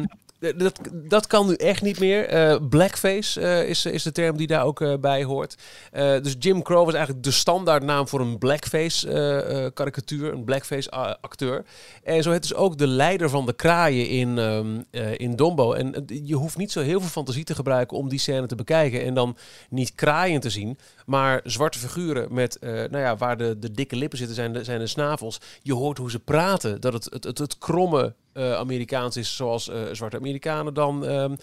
D- 0.43 0.59
dat, 0.61 0.81
dat 0.93 1.27
kan 1.27 1.47
nu 1.47 1.55
echt 1.55 1.83
niet 1.83 1.99
meer. 2.01 2.27
Eh, 2.27 2.57
blackface 2.69 3.41
eh, 3.41 3.69
is, 3.69 3.85
is 3.87 4.03
de 4.03 4.13
term 4.13 4.37
die 4.37 4.47
daar 4.47 4.65
ook 4.65 4.81
eh, 4.81 4.95
bij 5.01 5.25
hoort. 5.25 5.55
Eh, 5.93 6.21
dus 6.23 6.35
Jim 6.39 6.63
Crow 6.63 6.85
was 6.85 6.95
eigenlijk 6.95 7.25
de 7.25 7.31
standaardnaam 7.31 8.09
voor 8.09 8.21
een 8.21 8.39
blackface 8.39 9.09
eh, 9.11 9.65
eh, 9.65 9.73
karikatuur, 9.75 10.33
een 10.33 10.45
blackface 10.45 10.91
acteur. 11.21 11.65
En 12.03 12.23
zo 12.23 12.31
het 12.31 12.43
dus 12.43 12.55
ook 12.55 12.79
de 12.79 12.87
leider 12.87 13.31
van 13.31 13.47
de 13.47 13.53
kraaien 13.53 14.09
in, 14.09 14.39
eh, 14.91 15.13
in 15.17 15.37
Dombo. 15.37 15.73
En 15.73 15.95
eh, 15.95 16.21
je 16.25 16.35
hoeft 16.35 16.57
niet 16.57 16.73
zo 16.73 16.81
heel 16.81 17.01
veel 17.01 17.09
fantasie 17.09 17.45
te 17.45 17.55
gebruiken 17.55 17.97
om 17.97 18.09
die 18.09 18.19
scène 18.19 18.47
te 18.47 18.55
bekijken 18.55 19.05
en 19.05 19.15
dan 19.15 19.37
niet 19.71 19.95
kraaien 19.95 20.41
te 20.41 20.51
zien, 20.51 20.79
maar 21.07 21.41
zwarte 21.45 21.79
figuren 21.79 22.35
met, 22.35 22.59
eh, 22.59 22.71
nou 22.73 22.99
ja, 22.99 23.17
waar 23.17 23.37
de, 23.37 23.59
de 23.59 23.71
dikke 23.71 23.97
lippen 23.97 24.19
zitten 24.19 24.37
zijn 24.37 24.53
de, 24.53 24.65
zijn 24.65 24.89
snavels. 24.89 25.39
Je 25.63 25.75
hoort 25.75 25.99
hoe 25.99 26.11
ze 26.11 26.19
praten, 26.19 26.81
dat 26.81 26.93
het, 26.93 27.05
het, 27.11 27.25
het, 27.25 27.39
het 27.39 27.59
kromme 27.59 28.15
eh, 28.33 28.55
Amerikaans 28.55 29.17
is 29.17 29.37
zoals 29.37 29.69
eh, 29.69 29.81
zwarte 29.93 30.17
Amerikanen 30.17 30.75
dan 30.75 31.07
ehm, 31.07 31.35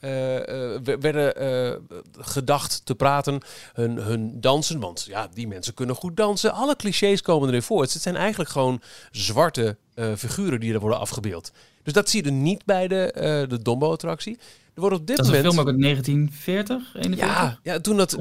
eh, 0.00 0.36
eh, 0.36 0.80
we- 0.82 0.98
werden 1.00 1.86
gedacht 2.18 2.80
te 2.84 2.94
praten. 2.94 3.40
Hun, 3.72 3.96
hun 3.96 4.40
dansen, 4.40 4.80
want 4.80 5.04
ja, 5.08 5.28
die 5.34 5.48
mensen 5.48 5.74
kunnen 5.74 5.94
goed 5.96 6.16
dansen. 6.16 6.52
Alle 6.52 6.76
clichés 6.76 7.22
komen 7.22 7.48
erin 7.48 7.62
voor. 7.62 7.80
Het 7.82 7.90
zijn 7.90 8.16
eigenlijk 8.16 8.50
gewoon 8.50 8.80
zwarte 9.10 9.76
figuren 10.16 10.60
die 10.60 10.72
er 10.72 10.80
worden 10.80 10.98
afgebeeld. 10.98 11.50
Dus 11.82 11.92
dat 11.92 12.08
zie 12.08 12.22
je 12.22 12.28
er 12.28 12.34
niet 12.34 12.64
bij 12.64 12.88
de, 12.88 13.44
de 13.48 13.62
Dombo-attractie. 13.62 14.38
Er 14.78 14.84
wordt 14.84 15.00
op 15.00 15.06
dit 15.06 15.16
Dat 15.16 15.26
is 15.26 15.32
een 15.32 15.36
moment... 15.38 15.54
film 15.54 15.66
ook 15.66 15.72
uit 15.72 15.82
1940, 15.82 16.94
41. 16.94 17.26
ja, 17.28 17.58
ja, 17.62 17.80
toen 17.80 17.96
dat... 17.96 18.16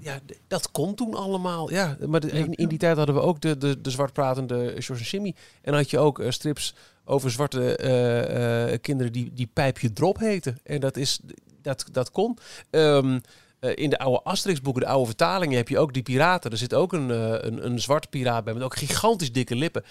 Ja. 0.00 0.20
Dat 0.48 0.70
kon 0.70 0.94
toen 0.94 1.14
allemaal. 1.14 1.70
Ja, 1.70 1.96
maar 2.06 2.20
de- 2.20 2.30
in, 2.30 2.52
in 2.54 2.68
die 2.68 2.78
tijd 2.78 2.96
hadden 2.96 3.14
we 3.14 3.20
ook 3.20 3.40
de, 3.40 3.58
de, 3.58 3.80
de 3.80 3.90
zwartpratende 3.90 4.74
George 4.78 5.02
en 5.02 5.08
Jimmy. 5.10 5.34
En 5.62 5.74
had 5.74 5.90
je 5.90 5.98
ook 5.98 6.18
eh, 6.18 6.30
strips 6.30 6.74
over 7.04 7.30
zwarte 7.30 7.76
eh, 7.76 8.72
eh, 8.72 8.80
kinderen 8.80 9.12
die, 9.12 9.30
die 9.34 9.50
Pijpje 9.52 9.92
Drop 9.92 10.18
heten. 10.18 10.58
En 10.62 10.80
dat, 10.80 10.96
is, 10.96 11.20
dat, 11.62 11.84
dat 11.92 12.10
kon. 12.10 12.38
Ehm, 12.70 13.18
eh, 13.58 13.70
in 13.74 13.90
de 13.90 13.98
oude 13.98 14.22
Asterix-boeken, 14.22 14.82
de 14.82 14.88
oude 14.88 15.06
vertalingen, 15.06 15.56
heb 15.56 15.68
je 15.68 15.78
ook 15.78 15.92
die 15.92 16.02
piraten. 16.02 16.50
Er 16.50 16.56
zit 16.56 16.74
ook 16.74 16.92
een, 16.92 17.08
een, 17.46 17.66
een 17.66 17.80
zwarte 17.80 18.08
piraat 18.08 18.44
bij 18.44 18.54
met 18.54 18.62
ook 18.62 18.76
gigantisch 18.76 19.32
dikke 19.32 19.56
lippen. 19.56 19.84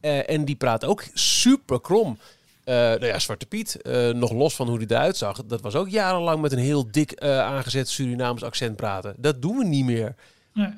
En 0.00 0.44
die 0.44 0.56
praat 0.56 0.84
ook 0.84 1.04
super 1.14 1.80
krom. 1.80 2.18
Eh, 2.70 2.76
nou 2.76 3.06
ja, 3.06 3.18
Zwarte 3.18 3.46
Piet, 3.46 3.82
eh, 3.82 4.08
nog 4.08 4.32
los 4.32 4.54
van 4.54 4.68
hoe 4.68 4.78
die 4.78 4.90
eruit 4.90 5.16
zag, 5.16 5.44
dat 5.44 5.60
was 5.60 5.74
ook 5.74 5.88
jarenlang 5.88 6.40
met 6.40 6.52
een 6.52 6.58
heel 6.58 6.90
dik 6.90 7.12
eh, 7.12 7.38
aangezet 7.38 7.88
Surinaams 7.88 8.42
accent 8.42 8.76
praten. 8.76 9.14
Dat 9.18 9.42
doen 9.42 9.56
we 9.56 9.64
niet 9.64 9.84
meer. 9.84 10.14
Nee. 10.52 10.68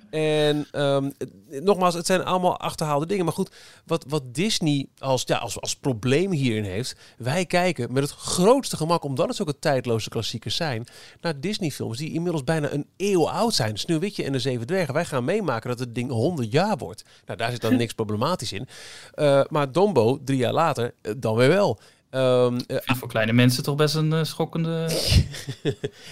En 0.47 0.67
ehm, 0.71 1.11
nogmaals, 1.49 1.95
het 1.95 2.07
zijn 2.07 2.25
allemaal 2.25 2.59
achterhaalde 2.59 3.07
dingen. 3.07 3.25
Maar 3.25 3.35
goed, 3.35 3.55
wat, 3.87 4.05
wat 4.09 4.35
Disney 4.35 4.87
als, 4.99 5.23
ja, 5.27 5.37
als, 5.37 5.61
als 5.61 5.77
probleem 5.77 6.31
hierin 6.31 6.65
heeft. 6.65 6.97
Wij 7.19 7.47
kijken 7.47 7.93
met 7.93 8.03
het 8.03 8.13
grootste 8.13 8.77
gemak, 8.77 9.05
omdat 9.05 9.27
het 9.27 9.37
zulke 9.37 9.59
tijdloze 9.59 10.09
klassiekers 10.09 10.57
zijn, 10.57 10.87
naar 11.21 11.41
Disney-films 11.41 11.99
die 11.99 12.13
inmiddels 12.13 12.45
bijna 12.45 12.73
een 12.73 12.87
eeuw 12.97 13.31
oud 13.31 13.55
zijn. 13.55 13.79
Sneeuwwitje 13.79 14.25
en 14.25 14.33
de 14.33 14.39
Zeven 14.39 14.67
Dwergen. 14.67 14.95
Wij 14.95 15.05
gaan 15.05 15.25
meemaken 15.25 15.69
dat 15.69 15.79
het 15.79 15.95
ding 15.95 16.11
100 16.11 16.53
jaar 16.53 16.77
wordt. 16.77 17.05
Nou, 17.27 17.39
daar 17.39 17.51
zit 17.51 17.61
dan 17.61 17.77
niks 17.83 17.93
problematisch 17.93 18.53
in. 18.53 18.69
Eh, 19.15 19.43
maar 19.49 19.73
Dombo, 19.73 20.19
drie 20.25 20.39
jaar 20.39 20.53
later, 20.53 20.95
eh, 21.03 21.13
dan 21.17 21.37
weer 21.37 21.49
wel. 21.49 21.81
Ehm, 22.13 22.59
eh, 22.67 22.77
Ja, 22.85 22.95
voor 22.95 23.09
kleine 23.09 23.33
mensen 23.33 23.63
toch 23.63 23.77
best 23.77 23.95
een 23.95 24.13
eh, 24.13 24.25
schokkende... 24.25 24.71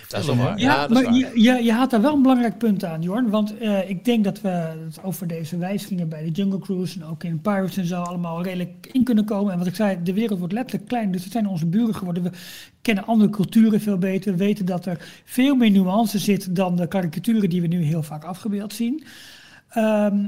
dat 0.09 0.21
is 0.21 0.27
wel 0.27 0.37
waar. 0.37 0.59
Ja, 0.59 0.75
Ja, 0.75 0.87
dat 0.87 0.91
is 0.91 0.95
maar 0.95 1.05
waar. 1.05 1.15
je, 1.15 1.41
je, 1.43 1.63
je 1.63 1.73
had 1.73 1.91
daar 1.91 2.01
wel 2.01 2.15
een 2.15 2.23
belangrijk 2.23 2.59
punt 2.59 2.85
aan, 2.85 3.03
Jorn. 3.03 3.31
Want 3.31 3.59
eh, 3.59 3.91
ik 3.91 4.05
denk 4.05 4.25
dat 4.25 4.41
we 4.41 4.49
het 4.49 5.03
over 5.03 5.27
deze 5.27 5.59
wijzigingen 5.59 6.09
bij 6.09 6.23
de 6.23 6.31
Jungle 6.31 6.59
Cruise 6.59 7.01
en 7.01 7.07
ook 7.07 7.25
in 7.25 7.41
Pirates 7.41 7.77
en 7.77 7.87
zo 7.87 8.03
allemaal 8.03 8.43
redelijk 8.43 8.89
in 8.93 9.05
kunnen 9.05 9.25
komen. 9.25 9.53
En 9.53 9.59
wat 9.59 9.67
ik 9.67 9.75
zei, 9.75 10.03
de 10.03 10.13
wereld 10.13 10.39
wordt 10.39 10.55
letterlijk 10.55 10.89
klein. 10.89 11.13
Dus 11.13 11.23
het 11.23 11.33
zijn 11.33 11.47
onze 11.47 11.67
buren 11.67 11.95
geworden. 11.95 12.23
We 12.23 12.31
kennen 12.83 13.07
andere 13.07 13.31
culturen 13.31 13.81
veel 13.81 13.99
beter. 13.99 14.33
We 14.33 14.39
weten 14.39 14.67
dat 14.67 14.87
er 14.87 15.23
veel 15.25 15.55
meer 15.55 15.71
nuance 15.71 16.19
zit 16.19 16.57
dan 16.57 16.77
de 16.77 16.89
karikaturen 16.89 17.51
die 17.51 17.61
we 17.61 17.67
nu 17.67 17.83
heel 17.83 18.03
vaak 18.03 18.25
afgebeeld 18.25 18.73
zien. 18.73 19.05
Ehm, 19.69 20.27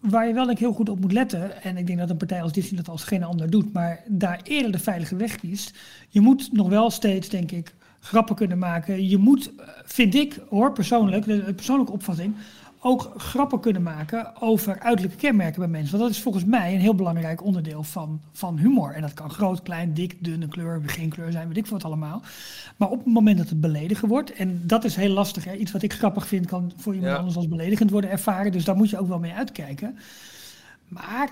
Waar 0.00 0.26
je 0.26 0.34
wel 0.34 0.50
ik 0.50 0.58
heel 0.58 0.72
goed 0.72 0.88
op 0.88 1.00
moet 1.00 1.12
letten, 1.12 1.62
en 1.62 1.76
ik 1.76 1.86
denk 1.86 1.98
dat 1.98 2.10
een 2.10 2.16
partij 2.16 2.42
als 2.42 2.52
Disney 2.52 2.76
dat 2.76 2.88
als 2.88 3.04
geen 3.04 3.24
ander 3.24 3.50
doet, 3.50 3.72
maar 3.72 4.02
daar 4.08 4.40
eerder 4.42 4.72
de 4.72 4.78
veilige 4.78 5.16
weg 5.16 5.36
kiest. 5.36 5.78
Je 6.08 6.20
moet 6.20 6.52
nog 6.52 6.68
wel 6.68 6.90
steeds, 6.90 7.28
denk 7.28 7.50
ik, 7.50 7.74
grappen 8.00 8.36
kunnen 8.36 8.58
maken. 8.58 9.08
Je 9.08 9.16
moet, 9.16 9.54
eh, 9.56 9.66
vind 9.84 10.14
ik, 10.14 10.40
hoor 10.48 10.72
persoonlijk, 10.72 11.24
de 11.24 11.54
persoonlijke 11.54 11.92
opvatting, 11.92 12.34
ook 12.82 13.12
grappen 13.16 13.60
kunnen 13.60 13.82
maken 13.82 14.40
over 14.40 14.78
uiterlijke 14.80 15.18
kenmerken 15.18 15.60
bij 15.60 15.68
mensen. 15.68 15.90
Want 15.90 16.02
dat 16.02 16.12
is 16.16 16.22
volgens 16.22 16.44
mij 16.44 16.74
een 16.74 16.80
heel 16.80 16.94
belangrijk 16.94 17.44
onderdeel 17.44 17.82
van, 17.82 18.20
van 18.32 18.58
humor. 18.58 18.92
En 18.94 19.00
dat 19.00 19.14
kan 19.14 19.30
groot, 19.30 19.62
klein, 19.62 19.94
dik, 19.94 20.24
dunne 20.24 20.48
kleur, 20.48 20.82
geen 20.86 21.08
kleur 21.08 21.32
zijn, 21.32 21.48
weet 21.48 21.56
ik 21.56 21.66
wat 21.66 21.84
allemaal. 21.84 22.22
Maar 22.76 22.88
op 22.88 23.04
het 23.04 23.12
moment 23.12 23.38
dat 23.38 23.48
het 23.48 23.60
beledigen 23.60 24.08
wordt, 24.08 24.32
en 24.32 24.62
dat 24.66 24.84
is 24.84 24.96
heel 24.96 25.12
lastig, 25.12 25.44
hè, 25.44 25.54
iets 25.54 25.72
wat 25.72 25.82
ik 25.82 25.92
grappig 25.92 26.26
vind, 26.26 26.46
kan 26.46 26.72
voor 26.76 26.94
iemand 26.94 27.12
Ja. 27.12 27.18
anders 27.18 27.36
als 27.36 27.48
beledigend 27.48 27.90
worden 27.90 28.10
ervaren. 28.10 28.52
Dus 28.52 28.64
daar 28.64 28.76
moet 28.76 28.90
je 28.90 28.98
ook 28.98 29.08
wel 29.08 29.18
mee 29.18 29.32
uitkijken. 29.32 29.98
Maar 30.88 31.30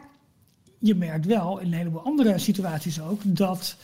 je 0.78 0.94
merkt 0.94 1.26
wel 1.26 1.58
in 1.58 1.66
een 1.66 1.78
heleboel 1.78 2.04
andere 2.04 2.38
situaties 2.38 3.00
ook 3.00 3.20
dat 3.24 3.76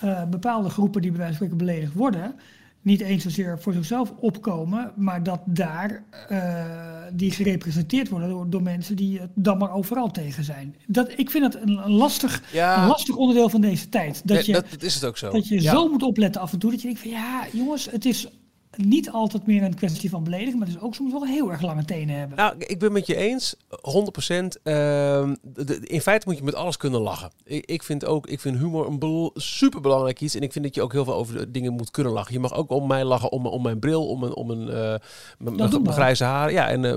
eh, 0.00 0.24
bepaalde 0.24 0.68
groepen 0.68 1.02
die 1.02 1.10
bij 1.10 1.20
wijze 1.20 1.36
van 1.36 1.46
spreken 1.46 1.66
beledigd 1.66 1.94
worden, 1.94 2.34
niet 2.82 3.00
eens 3.00 3.22
zozeer 3.22 3.58
voor 3.60 3.72
zichzelf 3.72 4.12
opkomen, 4.20 4.92
maar 4.96 5.22
dat 5.22 5.40
daar 5.44 6.04
eh, 6.28 6.64
die 7.12 7.30
gerepresenteerd 7.30 8.08
worden 8.08 8.28
door, 8.28 8.50
door 8.50 8.62
mensen 8.62 8.96
die 8.96 9.20
het 9.20 9.30
dan 9.34 9.58
maar 9.58 9.72
overal 9.72 10.10
tegen 10.10 10.44
zijn. 10.44 10.76
Dat, 10.86 11.12
ik 11.16 11.30
vind 11.30 11.52
dat 11.52 11.62
een, 11.62 11.84
een 11.84 11.90
lastig, 11.92 12.42
Ja. 12.52 12.82
een 12.82 12.88
lastig 12.88 13.16
onderdeel 13.16 13.48
van 13.48 13.60
deze 13.60 13.88
tijd. 13.88 14.22
Dat 14.24 14.46
je, 14.46 14.52
dat, 14.52 14.70
dat 14.70 14.82
is 14.82 14.94
het 14.94 15.04
ook 15.04 15.18
zo. 15.18 15.30
dat 15.30 15.48
je 15.48 15.62
Ja. 15.62 15.72
zo 15.72 15.88
moet 15.88 16.02
opletten 16.02 16.40
af 16.40 16.52
en 16.52 16.58
toe 16.58 16.70
dat 16.70 16.80
je 16.80 16.86
denkt 16.86 17.02
van 17.02 17.10
ja, 17.10 17.46
jongens, 17.52 17.90
het 17.90 18.04
is 18.04 18.28
niet 18.76 19.10
altijd 19.10 19.46
meer 19.46 19.62
een 19.62 19.74
kwestie 19.74 20.10
van 20.10 20.24
beledigen, 20.24 20.58
maar 20.58 20.66
het 20.66 20.76
is 20.76 20.82
ook 20.82 20.94
soms 20.94 21.12
wel 21.12 21.26
heel 21.26 21.50
erg 21.50 21.60
lange 21.60 21.84
tenen 21.84 22.18
hebben. 22.18 22.36
Nou, 22.36 22.54
ik 22.58 22.78
ben 22.78 22.92
met 22.92 23.06
je 23.06 23.16
eens, 23.16 23.54
100%. 23.80 24.60
Ehm, 24.62 25.34
in 25.82 26.00
feite 26.00 26.28
moet 26.28 26.36
je 26.38 26.44
met 26.44 26.54
alles 26.54 26.76
kunnen 26.76 27.00
lachen. 27.00 27.30
Ik, 27.44 27.66
ik 27.66 27.82
vind 27.82 28.04
ook, 28.04 28.26
ik 28.26 28.40
vind 28.40 28.58
humor 28.58 28.86
een 28.86 28.98
bel- 28.98 29.30
superbelangrijk 29.34 30.20
iets. 30.20 30.34
En 30.34 30.42
ik 30.42 30.52
vind 30.52 30.64
dat 30.64 30.74
je 30.74 30.82
ook 30.82 30.92
heel 30.92 31.04
veel 31.04 31.14
over 31.14 31.36
de 31.38 31.50
dingen 31.50 31.72
moet 31.72 31.90
kunnen 31.90 32.12
lachen. 32.12 32.32
Je 32.32 32.40
mag 32.40 32.54
ook 32.54 32.70
om 32.70 32.86
mij 32.86 33.04
lachen, 33.04 33.32
om, 33.32 33.46
om 33.46 33.62
mijn 33.62 33.78
bril, 33.78 34.08
om 34.08 34.20
mijn, 34.20 34.34
om 34.34 34.46
mijn, 34.46 34.68
eh, 34.68 34.94
mijn- 35.38 35.92
grijze 35.92 36.24
haren. 36.24 36.52
Ja, 36.52 36.68
en 36.68 36.84
eh, 36.84 36.96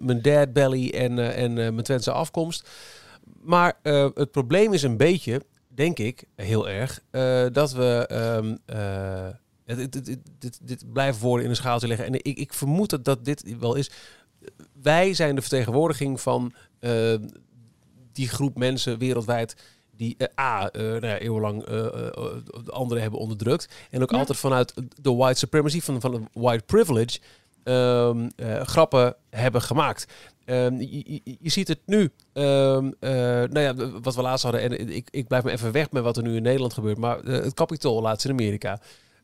mijn- 0.00 0.22
dad 0.22 0.52
belly 0.52 0.88
en, 0.90 1.18
eh, 1.18 1.42
en 1.42 1.52
mijn 1.54 1.82
Twentse 1.82 2.12
afkomst. 2.12 2.68
Maar 3.42 3.74
het 4.14 4.30
probleem 4.30 4.72
is 4.72 4.82
een 4.82 4.96
beetje, 4.96 5.42
denk 5.68 5.98
ik, 5.98 6.24
heel 6.36 6.68
erg, 6.68 7.00
dat 7.52 7.72
we... 7.72 8.06
het- 9.64 9.92
dit, 9.92 10.18
dit, 10.38 10.58
dit 10.62 10.92
blijven 10.92 11.22
woorden 11.22 11.44
in 11.44 11.50
een 11.50 11.56
schaaltje 11.56 11.88
leggen. 11.88 12.06
En 12.06 12.14
ik, 12.14 12.38
ik 12.38 12.52
vermoed 12.52 12.90
dat, 12.90 13.04
dat 13.04 13.24
dit 13.24 13.56
wel 13.58 13.74
is. 13.74 13.90
Wij 14.82 15.14
zijn 15.14 15.34
de 15.34 15.40
vertegenwoordiging 15.40 16.20
van 16.20 16.52
eh, 16.78 17.14
die 18.12 18.28
groep 18.28 18.58
mensen 18.58 18.98
wereldwijd 18.98 19.56
die 19.96 20.14
eh, 20.18 20.44
A, 20.44 20.70
eh, 20.70 20.82
nou 20.82 21.06
ja, 21.06 21.18
eeuwenlang 21.18 21.64
de 21.64 22.70
anderen 22.70 23.02
hebben 23.02 23.20
onderdrukt. 23.20 23.68
En 23.90 24.02
ook 24.02 24.10
Ja. 24.10 24.18
altijd 24.18 24.38
vanuit 24.38 24.74
de 25.02 25.14
white 25.14 25.38
supremacy, 25.38 25.80
van, 25.80 26.00
van 26.00 26.10
de 26.10 26.20
white 26.32 26.64
privilege, 26.64 27.18
ehm, 27.64 28.28
eh, 28.36 28.60
grappen 28.60 29.16
hebben 29.30 29.62
gemaakt. 29.62 30.06
Ehm, 30.44 30.74
je, 30.80 31.20
je- 31.24 31.36
je 31.40 31.50
ziet 31.50 31.68
het 31.68 31.80
nu. 31.86 32.10
Eh, 32.32 32.42
nou 32.42 33.60
ja, 33.60 33.74
wat 34.00 34.14
we 34.14 34.22
laatst 34.22 34.42
hadden. 34.44 34.60
En 34.60 34.88
ik, 34.94 35.08
ik 35.10 35.26
blijf 35.28 35.44
me 35.44 35.50
even 35.50 35.72
weg 35.72 35.90
met 35.90 36.02
wat 36.02 36.16
er 36.16 36.22
nu 36.22 36.36
in 36.36 36.42
Nederland 36.42 36.72
gebeurt. 36.72 36.98
Maar 36.98 37.18
het 37.18 37.54
Capitool 37.54 38.02
laatst 38.02 38.24
in 38.24 38.30
Amerika. 38.30 38.80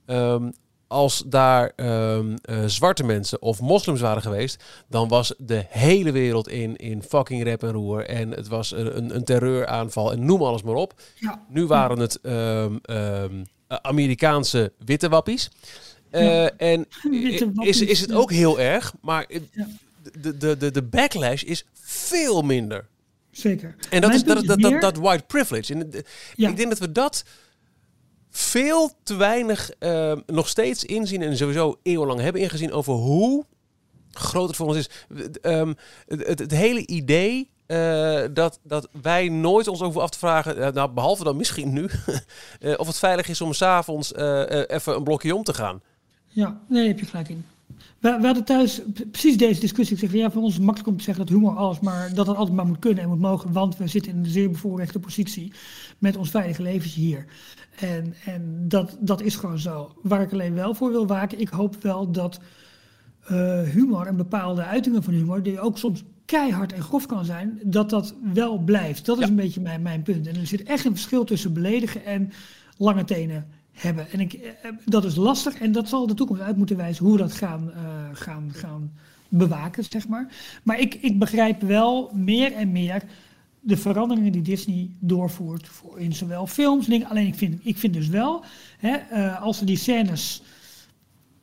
Ehm, 0.08 0.50
als 0.86 1.22
daar 1.26 1.72
ehm, 1.76 2.36
eh, 2.42 2.64
zwarte 2.66 3.04
mensen 3.04 3.42
of 3.42 3.60
moslims 3.60 4.00
waren 4.00 4.22
geweest, 4.22 4.64
dan 4.88 5.08
was 5.08 5.34
de 5.38 5.64
hele 5.68 6.12
wereld 6.12 6.48
in, 6.48 6.76
in 6.76 7.02
fucking 7.02 7.42
rep 7.42 7.62
en 7.62 7.72
roer. 7.72 8.06
En 8.06 8.30
het 8.30 8.48
was 8.48 8.70
een, 8.72 9.14
een, 9.14 9.24
terreuraanval 9.24 10.12
en 10.12 10.24
noem 10.24 10.42
alles 10.42 10.62
maar 10.62 10.74
op. 10.74 11.00
Ja. 11.14 11.44
Nu 11.48 11.66
waren 11.66 11.98
het 11.98 12.20
ehm, 12.20 12.76
ehm, 12.82 13.44
eh, 13.66 13.76
Amerikaanse 13.82 14.72
witte 14.84 15.08
wappies. 15.08 15.50
Eh, 16.10 16.24
Ja. 16.24 16.50
En 16.56 16.86
Witte 17.10 17.44
is, 17.44 17.50
wappies, 17.54 17.80
is 17.80 18.00
het 18.00 18.12
ook 18.12 18.30
heel 18.32 18.60
erg, 18.60 18.94
maar 19.00 19.26
Ja. 19.28 19.66
de, 20.20 20.36
de, 20.36 20.56
de, 20.56 20.70
de 20.70 20.82
backlash 20.82 21.42
is 21.42 21.64
veel 21.72 22.42
minder. 22.42 22.86
Zeker. 23.30 23.74
En 23.90 24.00
dat 24.00 24.10
Mijn 24.10 24.12
is 24.12 24.46
dat, 24.46 24.60
dat, 24.60 24.80
dat, 24.80 24.96
white 24.96 25.24
privilege. 25.26 25.72
En 25.74 25.92
ik 26.36 26.56
denk 26.56 26.68
dat 26.68 26.78
we 26.78 26.92
dat 26.92 27.24
veel 28.38 28.90
te 29.02 29.16
weinig 29.16 29.70
eh, 29.70 30.12
nog 30.26 30.48
steeds 30.48 30.84
inzien 30.84 31.22
en 31.22 31.36
sowieso 31.36 31.78
eeuwenlang 31.82 32.20
hebben 32.20 32.42
ingezien 32.42 32.72
over 32.72 32.92
hoe 32.92 33.44
groot 34.12 34.46
het 34.46 34.56
voor 34.56 34.66
ons 34.66 34.76
is. 34.76 34.90
Ehm, 35.42 35.74
het, 36.06 36.38
het, 36.38 36.50
hele 36.50 36.86
idee 36.86 37.50
eh, 37.66 38.22
dat, 38.32 38.58
dat 38.62 38.88
wij 39.02 39.28
nooit 39.28 39.68
ons 39.68 39.82
over 39.82 40.00
af 40.00 40.10
te 40.10 40.18
vragen, 40.18 40.58
eh, 40.58 40.72
nou, 40.72 40.90
behalve 40.90 41.24
dan 41.24 41.36
misschien 41.36 41.72
nu, 41.72 41.88
of 42.82 42.86
het 42.86 42.98
veilig 42.98 43.28
is 43.28 43.40
om 43.40 43.52
s'avonds 43.52 44.14
even 44.14 44.96
een 44.96 45.04
blokje 45.04 45.34
om 45.34 45.42
te 45.42 45.54
gaan. 45.54 45.80
Ja, 46.28 46.60
nee, 46.68 46.88
heb 46.88 46.98
je 46.98 47.06
gelijk 47.06 47.28
in. 47.28 47.44
We, 48.00 48.16
we 48.20 48.26
hadden 48.26 48.44
thuis 48.44 48.80
precies 49.10 49.36
deze 49.36 49.60
discussie. 49.60 49.94
Ik 49.96 50.00
zeg, 50.02 50.10
van, 50.10 50.18
ja, 50.18 50.30
voor 50.30 50.40
ons 50.42 50.50
is 50.50 50.56
het 50.56 50.64
makkelijk 50.64 50.90
om 50.92 50.96
te 50.98 51.04
zeggen 51.04 51.26
dat 51.26 51.34
humor 51.34 51.56
alles, 51.56 51.80
maar 51.80 52.14
dat 52.14 52.26
het 52.26 52.36
altijd 52.36 52.56
maar 52.56 52.66
moet 52.66 52.78
kunnen 52.78 53.02
en 53.02 53.08
moet 53.08 53.18
mogen, 53.20 53.52
want 53.52 53.76
we 53.76 53.86
zitten 53.86 54.12
in 54.12 54.18
een 54.18 54.26
zeer 54.26 54.50
bevoorrechte 54.50 54.98
positie 54.98 55.52
met 55.98 56.16
ons 56.16 56.30
veilige 56.30 56.62
leventje 56.62 57.00
hier. 57.00 57.26
En, 57.78 58.14
en 58.24 58.64
dat, 58.68 58.96
dat 59.00 59.20
is 59.22 59.36
gewoon 59.36 59.58
zo. 59.58 59.92
Waar 60.02 60.22
ik 60.22 60.32
alleen 60.32 60.54
wel 60.54 60.74
voor 60.74 60.90
wil 60.90 61.06
waken, 61.06 61.40
ik 61.40 61.48
hoop 61.48 61.82
wel 61.82 62.10
dat 62.10 62.40
eh, 63.24 63.62
humor 63.62 64.06
en 64.06 64.16
bepaalde 64.16 64.62
uitingen 64.62 65.02
van 65.02 65.12
humor, 65.14 65.42
die 65.42 65.60
ook 65.60 65.78
soms 65.78 66.04
keihard 66.24 66.72
en 66.72 66.82
grof 66.82 67.06
kan 67.06 67.24
zijn, 67.24 67.60
dat 67.64 67.90
dat 67.90 68.14
wel 68.32 68.58
blijft. 68.58 69.06
Dat 69.06 69.16
is 69.18 69.24
Ja. 69.24 69.28
een 69.30 69.36
beetje 69.36 69.60
mijn, 69.60 69.82
mijn 69.82 70.02
punt. 70.02 70.26
En 70.26 70.36
er 70.36 70.46
zit 70.46 70.62
echt 70.62 70.84
een 70.84 70.92
verschil 70.94 71.24
tussen 71.24 71.52
beledigen 71.52 72.04
en 72.04 72.32
lange 72.76 73.04
tenen 73.04 73.46
hebben. 73.80 74.10
En 74.10 74.20
ik, 74.20 74.32
eh, 74.32 74.70
dat 74.84 75.04
is 75.04 75.14
lastig 75.14 75.54
en 75.54 75.72
dat 75.72 75.88
zal 75.88 76.06
de 76.06 76.14
toekomst 76.14 76.42
uit 76.42 76.56
moeten 76.56 76.76
wijzen 76.76 77.04
hoe 77.04 77.12
we 77.12 77.18
dat 77.18 77.32
gaan, 77.32 77.72
eh, 77.72 77.80
gaan, 78.12 78.50
gaan 78.52 78.92
bewaken, 79.28 79.84
zeg 79.84 80.08
maar. 80.08 80.28
Maar 80.62 80.80
ik, 80.80 80.94
ik 80.94 81.18
begrijp 81.18 81.62
wel 81.62 82.10
meer 82.14 82.52
en 82.52 82.72
meer 82.72 83.02
de 83.60 83.76
veranderingen 83.76 84.32
die 84.32 84.42
Disney 84.42 84.90
doorvoert 84.98 85.68
voor 85.68 86.00
in 86.00 86.12
zowel 86.12 86.46
films. 86.46 87.04
Alleen 87.04 87.26
ik 87.26 87.34
vind, 87.34 87.60
ik 87.62 87.78
vind 87.78 87.94
dus 87.94 88.08
wel, 88.08 88.44
hè, 88.78 88.94
eh, 88.96 89.42
als 89.42 89.60
er 89.60 89.66
die 89.66 89.76
scènes 89.76 90.42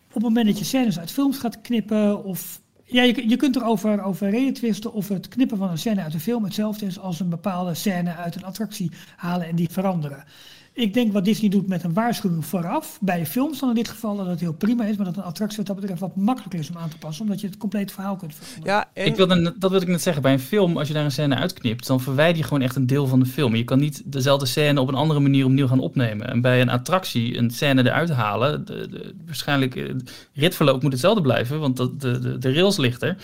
op 0.08 0.14
het 0.14 0.24
moment 0.24 0.46
dat 0.46 0.60
je 0.60 0.66
scènes 0.66 1.00
uit 1.00 1.12
films 1.12 1.38
gaat 1.38 1.62
knippen 1.62 2.24
of 2.24 2.62
ja, 2.84 3.04
je, 3.04 3.30
je 3.30 3.36
kunt 3.36 3.56
erover 3.56 4.04
over 4.04 4.30
reden 4.30 4.54
twisten 4.54 4.94
of 4.94 5.08
het 5.08 5.28
knippen 5.28 5.58
van 5.58 5.70
een 5.70 5.78
scène 5.78 6.02
uit 6.02 6.14
een 6.14 6.20
film 6.20 6.44
hetzelfde 6.44 6.86
is 6.86 7.00
als 7.00 7.20
een 7.20 7.30
bepaalde 7.30 7.74
scène 7.74 8.16
uit 8.16 8.36
een 8.36 8.46
attractie 8.46 8.92
halen 9.16 9.48
en 9.48 9.56
die 9.56 9.70
veranderen. 9.70 10.24
Ik 10.78 10.94
denk 10.94 11.14
wat 11.14 11.26
Disney 11.26 11.50
doet 11.50 11.68
met 11.68 11.84
een 11.84 11.94
waarschuwing 11.94 12.46
vooraf, 12.46 12.98
bij 13.02 13.20
de 13.20 13.26
films 13.26 13.60
dan 13.60 13.70
in 13.70 13.76
dit 13.76 13.90
geval, 13.90 14.16
dat 14.16 14.26
het 14.26 14.40
heel 14.40 14.54
prima 14.54 14.86
is, 14.86 14.96
maar 14.96 15.06
dat 15.06 15.18
een 15.18 15.24
attractie 15.24 15.58
wat 15.58 15.66
dat 15.68 15.76
betreft 15.76 16.00
wat 16.00 16.16
makkelijker 16.16 16.60
is 16.60 16.70
om 16.70 16.78
aan 16.78 16.90
te 16.90 16.98
passen, 16.98 17.24
omdat 17.26 17.42
je 17.42 17.48
het 17.48 17.58
complete 17.58 17.94
verhaal 17.94 18.16
kunt 18.16 18.36
veranderen. 18.36 18.74
Ja, 18.74 18.90
en 18.94 19.06
Ik 19.06 19.16
wilde, 19.16 19.36
net- 19.36 19.62
dat 19.62 19.70
wilde 19.70 19.86
ik 19.86 19.92
net 19.92 20.02
zeggen. 20.02 20.22
Bij 20.22 20.34
een 20.34 20.40
film, 20.40 20.78
als 20.78 20.88
je 20.88 20.94
daar 20.94 21.04
een 21.04 21.12
scène 21.12 21.36
uitknipt, 21.36 21.88
dan 21.88 22.02
verwijder 22.02 22.38
je 22.38 22.44
gewoon 22.44 22.62
echt 22.62 22.76
een 22.76 22.88
deel 22.88 23.08
van 23.08 23.20
de 23.20 23.26
film. 23.26 23.56
Je 23.56 23.64
kan 23.64 23.80
niet 23.80 24.02
dezelfde 24.06 24.46
scène 24.46 24.82
op 24.82 24.88
een 24.88 24.96
andere 24.96 25.20
manier 25.20 25.46
opnieuw 25.46 25.68
gaan 25.68 25.80
opnemen. 25.80 26.28
En 26.30 26.42
bij 26.42 26.62
een 26.62 26.70
attractie 26.70 27.38
een 27.38 27.52
scène 27.52 27.86
eruit 27.86 28.10
halen, 28.10 28.66
de, 28.66 28.88
de, 28.90 29.16
waarschijnlijk 29.26 29.76
eh, 29.76 29.88
het 29.88 30.30
ritverloop 30.34 30.82
moet 30.82 30.92
hetzelfde 30.92 31.22
blijven, 31.22 31.60
want 31.60 31.78
dat, 31.78 32.02
de, 32.02 32.20
de, 32.20 32.38
de 32.38 32.54
rails 32.54 32.78
ligt 32.78 33.02
er. 33.02 33.18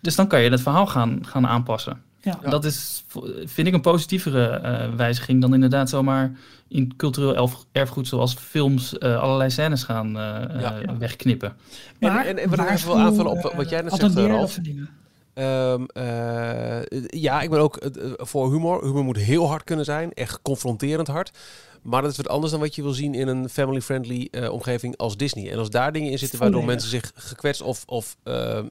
Dus 0.00 0.14
dan 0.16 0.26
kan 0.26 0.40
je 0.40 0.50
het 0.50 0.60
verhaal 0.60 0.86
gaan, 0.86 1.18
gaan 1.26 1.46
aanpassen. 1.46 2.02
Ja. 2.22 2.38
Dat 2.50 2.64
is, 2.64 3.04
vind 3.44 3.66
ik, 3.68 3.74
een 3.74 3.80
positievere 3.80 4.46
eh, 4.48 4.94
wijziging 4.94 5.40
dan 5.40 5.54
inderdaad 5.54 5.88
zomaar 5.88 6.32
in 6.68 6.96
cultureel 6.96 7.48
erfgoed 7.72 8.08
zoals 8.08 8.34
films 8.34 8.98
eh, 8.98 9.20
allerlei 9.20 9.50
scènes 9.50 9.82
gaan 9.84 10.06
eh, 10.06 10.60
Ja. 10.60 10.80
wegknippen. 10.98 11.48
En- 11.98 12.12
Maar 12.12 12.26
en- 12.26 12.38
en 12.38 12.50
wat 12.50 12.58
ik 12.58 12.70
even 12.70 12.86
wil 12.88 12.98
aanvullen 12.98 13.30
op 13.30 13.52
wat 13.56 13.68
jij 13.70 13.80
net 13.82 13.92
zegt, 13.94 14.14
Ralf. 14.14 14.58
Ehm, 15.34 15.84
eh, 15.84 16.80
ja, 17.06 17.40
ik 17.42 17.50
ben 17.50 17.60
ook 17.60 17.78
voor 18.16 18.52
humor. 18.52 18.84
Humor 18.84 19.04
moet 19.04 19.16
heel 19.16 19.48
hard 19.48 19.64
kunnen 19.64 19.84
zijn, 19.84 20.12
echt 20.12 20.38
confronterend 20.42 21.06
hard. 21.06 21.30
Maar 21.82 22.02
dat 22.02 22.10
is 22.10 22.16
wat 22.16 22.28
anders 22.28 22.52
dan 22.52 22.60
wat 22.60 22.74
je 22.74 22.82
wil 22.82 22.92
zien 22.92 23.14
in 23.14 23.28
een 23.28 23.48
family-friendly 23.48 24.28
eh, 24.30 24.50
omgeving 24.52 24.96
als 24.96 25.16
Disney. 25.16 25.50
En 25.52 25.58
als 25.58 25.70
daar 25.70 25.92
dingen 25.92 26.10
in 26.10 26.18
zitten 26.18 26.38
waardoor 26.38 26.60
Volledig. 26.60 26.82
mensen 26.90 27.00
zich 27.00 27.24
gekwetst 27.28 27.62
of, 27.62 27.82
of 27.86 28.16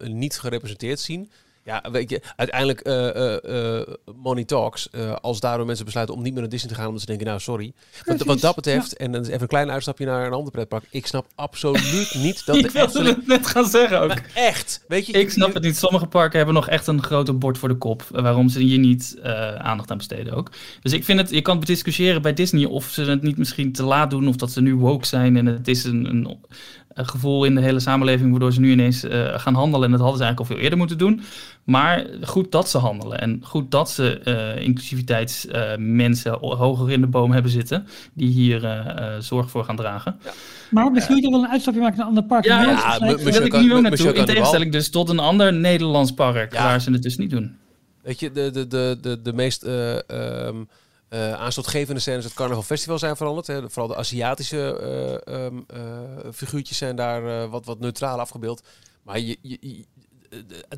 niet 0.03 0.39
gerepresenteerd 0.39 0.99
zien. 0.99 1.29
Ja, 1.69 1.83
weet 1.91 2.09
je, 2.09 2.21
uiteindelijk 2.35 2.79
eh 2.79 3.09
eh, 3.09 3.79
eh, 3.79 3.87
Money 4.15 4.43
Talks. 4.43 4.89
als 5.21 5.39
daardoor 5.39 5.65
mensen 5.65 5.85
besluiten 5.85 6.15
om 6.15 6.21
niet 6.21 6.31
meer 6.31 6.41
naar 6.41 6.49
Disney 6.51 6.69
te 6.69 6.75
gaan, 6.77 6.85
omdat 6.85 7.01
ze 7.01 7.07
denken, 7.07 7.25
nou 7.27 7.39
sorry. 7.39 7.73
Wat, 8.05 8.21
wat 8.23 8.39
dat 8.39 8.55
betreft, 8.55 8.97
en 8.97 9.11
dan 9.11 9.21
is 9.21 9.27
even 9.27 9.41
een 9.41 9.47
klein 9.47 9.71
uitstapje 9.71 10.05
naar 10.05 10.25
een 10.25 10.33
ander 10.33 10.51
pretpark. 10.51 10.83
Ik 10.89 11.05
snap 11.07 11.27
absoluut 11.35 12.13
niet 12.23 12.45
dat 12.45 12.55
ik 12.55 12.63
de 12.63 12.71
wilde 12.71 13.03
het 13.03 13.27
net 13.27 13.47
gaan 13.47 13.65
zeggen 13.65 13.99
ook. 14.01 14.07
Maar 14.07 14.31
echt, 14.51 14.83
weet 14.87 15.05
je... 15.05 15.11
Ik 15.13 15.29
snap 15.31 15.47
je- 15.47 15.53
het 15.53 15.63
niet. 15.63 15.77
Sommige 15.77 16.05
parken 16.05 16.37
hebben 16.37 16.55
nog 16.55 16.67
echt 16.67 16.87
een 16.87 17.03
groter 17.03 17.37
bord 17.37 17.57
voor 17.57 17.69
de 17.69 17.77
kop. 17.77 18.03
Waarom 18.09 18.49
ze 18.49 18.59
hier 18.59 18.79
niet 18.79 19.17
aandacht 19.57 19.91
aan 19.91 19.97
besteden 19.97 20.33
ook. 20.33 20.51
Dus 20.81 20.93
ik 20.93 21.03
vind 21.03 21.19
het, 21.19 21.29
je 21.29 21.41
kan 21.41 21.59
discussiëren 21.59 22.21
bij 22.21 22.33
Disney 22.33 22.65
of 22.65 22.85
ze 22.85 23.01
het 23.03 23.21
niet 23.21 23.37
misschien 23.37 23.71
te 23.71 23.83
laat 23.83 24.09
doen. 24.09 24.27
Of 24.27 24.35
dat 24.35 24.51
ze 24.51 24.61
nu 24.61 24.75
woke 24.75 25.05
zijn 25.05 25.37
en 25.37 25.45
het 25.45 25.67
is 25.67 25.83
een, 25.83 26.05
een 26.05 26.37
gevoel 26.93 27.45
in 27.45 27.55
de 27.55 27.61
hele 27.61 27.79
samenleving 27.79 28.29
waardoor 28.31 28.53
ze 28.53 28.59
nu 28.59 28.71
ineens 28.71 29.03
eh, 29.03 29.39
gaan 29.39 29.53
handelen. 29.53 29.85
En 29.85 29.91
dat 29.91 29.99
hadden 29.99 30.17
ze 30.17 30.23
eigenlijk 30.23 30.39
al 30.39 30.55
veel 30.55 30.63
eerder 30.63 30.77
moeten 30.79 30.97
doen. 30.97 31.21
Maar 31.63 32.05
goed 32.21 32.51
dat 32.51 32.69
ze 32.69 32.77
handelen. 32.77 33.19
En 33.19 33.39
goed 33.43 33.71
dat 33.71 33.89
ze 33.89 34.19
eh 34.19 34.63
inclusiviteitsmensen 34.63 36.37
hoger 36.39 36.91
in 36.91 37.01
de 37.01 37.07
boom 37.07 37.31
hebben 37.31 37.51
zitten. 37.51 37.87
Die 38.13 38.29
hier 38.29 38.65
eh, 38.65 39.15
eh, 39.15 39.21
zorg 39.21 39.49
voor 39.49 39.63
gaan 39.63 39.75
dragen. 39.75 40.19
Maar 40.69 40.91
misschien 40.91 41.15
moet 41.15 41.23
je 41.23 41.29
wel 41.29 41.43
een 41.43 41.49
uitstapje 41.49 41.79
maken 41.79 41.97
naar 41.97 42.05
een 42.05 42.15
ander 42.15 42.29
park. 42.29 42.45
Ja, 42.45 42.61
ja, 42.61 42.93
eh, 42.93 42.99
Daar 42.99 43.17
wil 43.17 43.45
ik 43.45 43.61
nu 43.61 43.73
ook 43.73 43.81
naartoe. 43.81 44.13
In 44.13 44.25
tegenstelling 44.25 44.71
dus 44.71 44.89
tot 44.89 45.09
een 45.09 45.19
ander 45.19 45.53
Nederlands 45.53 46.11
park. 46.11 46.53
Ja. 46.53 46.63
Waar 46.63 46.81
ze 46.81 46.91
het 46.91 47.01
dus 47.01 47.17
niet 47.17 47.29
doen. 47.29 47.57
Weet 48.01 48.19
je, 48.19 48.31
de, 48.31 48.51
de, 48.51 48.67
de, 48.67 48.97
de, 49.01 49.21
de 49.21 49.33
meest 49.33 49.63
eh 49.63 50.49
eh, 51.09 51.33
aanstootgevende 51.33 51.99
scènes 52.01 52.23
het 52.23 52.33
Carnaval 52.33 52.63
Festival 52.63 52.99
zijn 52.99 53.15
veranderd. 53.15 53.47
Hè. 53.47 53.69
Vooral 53.69 53.87
de 53.87 53.95
Aziatische 53.95 54.77
eh, 55.25 55.45
ehm, 55.45 55.57
eh, 55.67 56.31
figuurtjes 56.33 56.77
zijn 56.77 56.95
daar 56.95 57.49
wat, 57.49 57.65
wat 57.65 57.79
neutraal 57.79 58.19
afgebeeld. 58.19 58.63
Maar 59.03 59.19
je, 59.19 59.37
je, 59.41 59.57
je- 59.61 59.85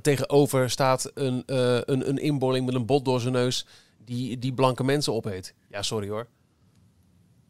tegenover 0.01 0.69
staat 0.69 1.11
een, 1.13 1.43
eh, 1.45 1.75
een, 1.75 2.09
een 2.09 2.17
inbolling 2.17 2.65
met 2.65 2.75
een 2.75 2.85
bot 2.85 3.05
door 3.05 3.19
zijn 3.19 3.33
neus 3.33 3.65
die, 4.05 4.39
die 4.39 4.53
blanke 4.53 4.83
mensen 4.83 5.13
opeet. 5.13 5.53
Ja, 5.69 5.81
sorry 5.81 6.09
hoor. 6.09 6.27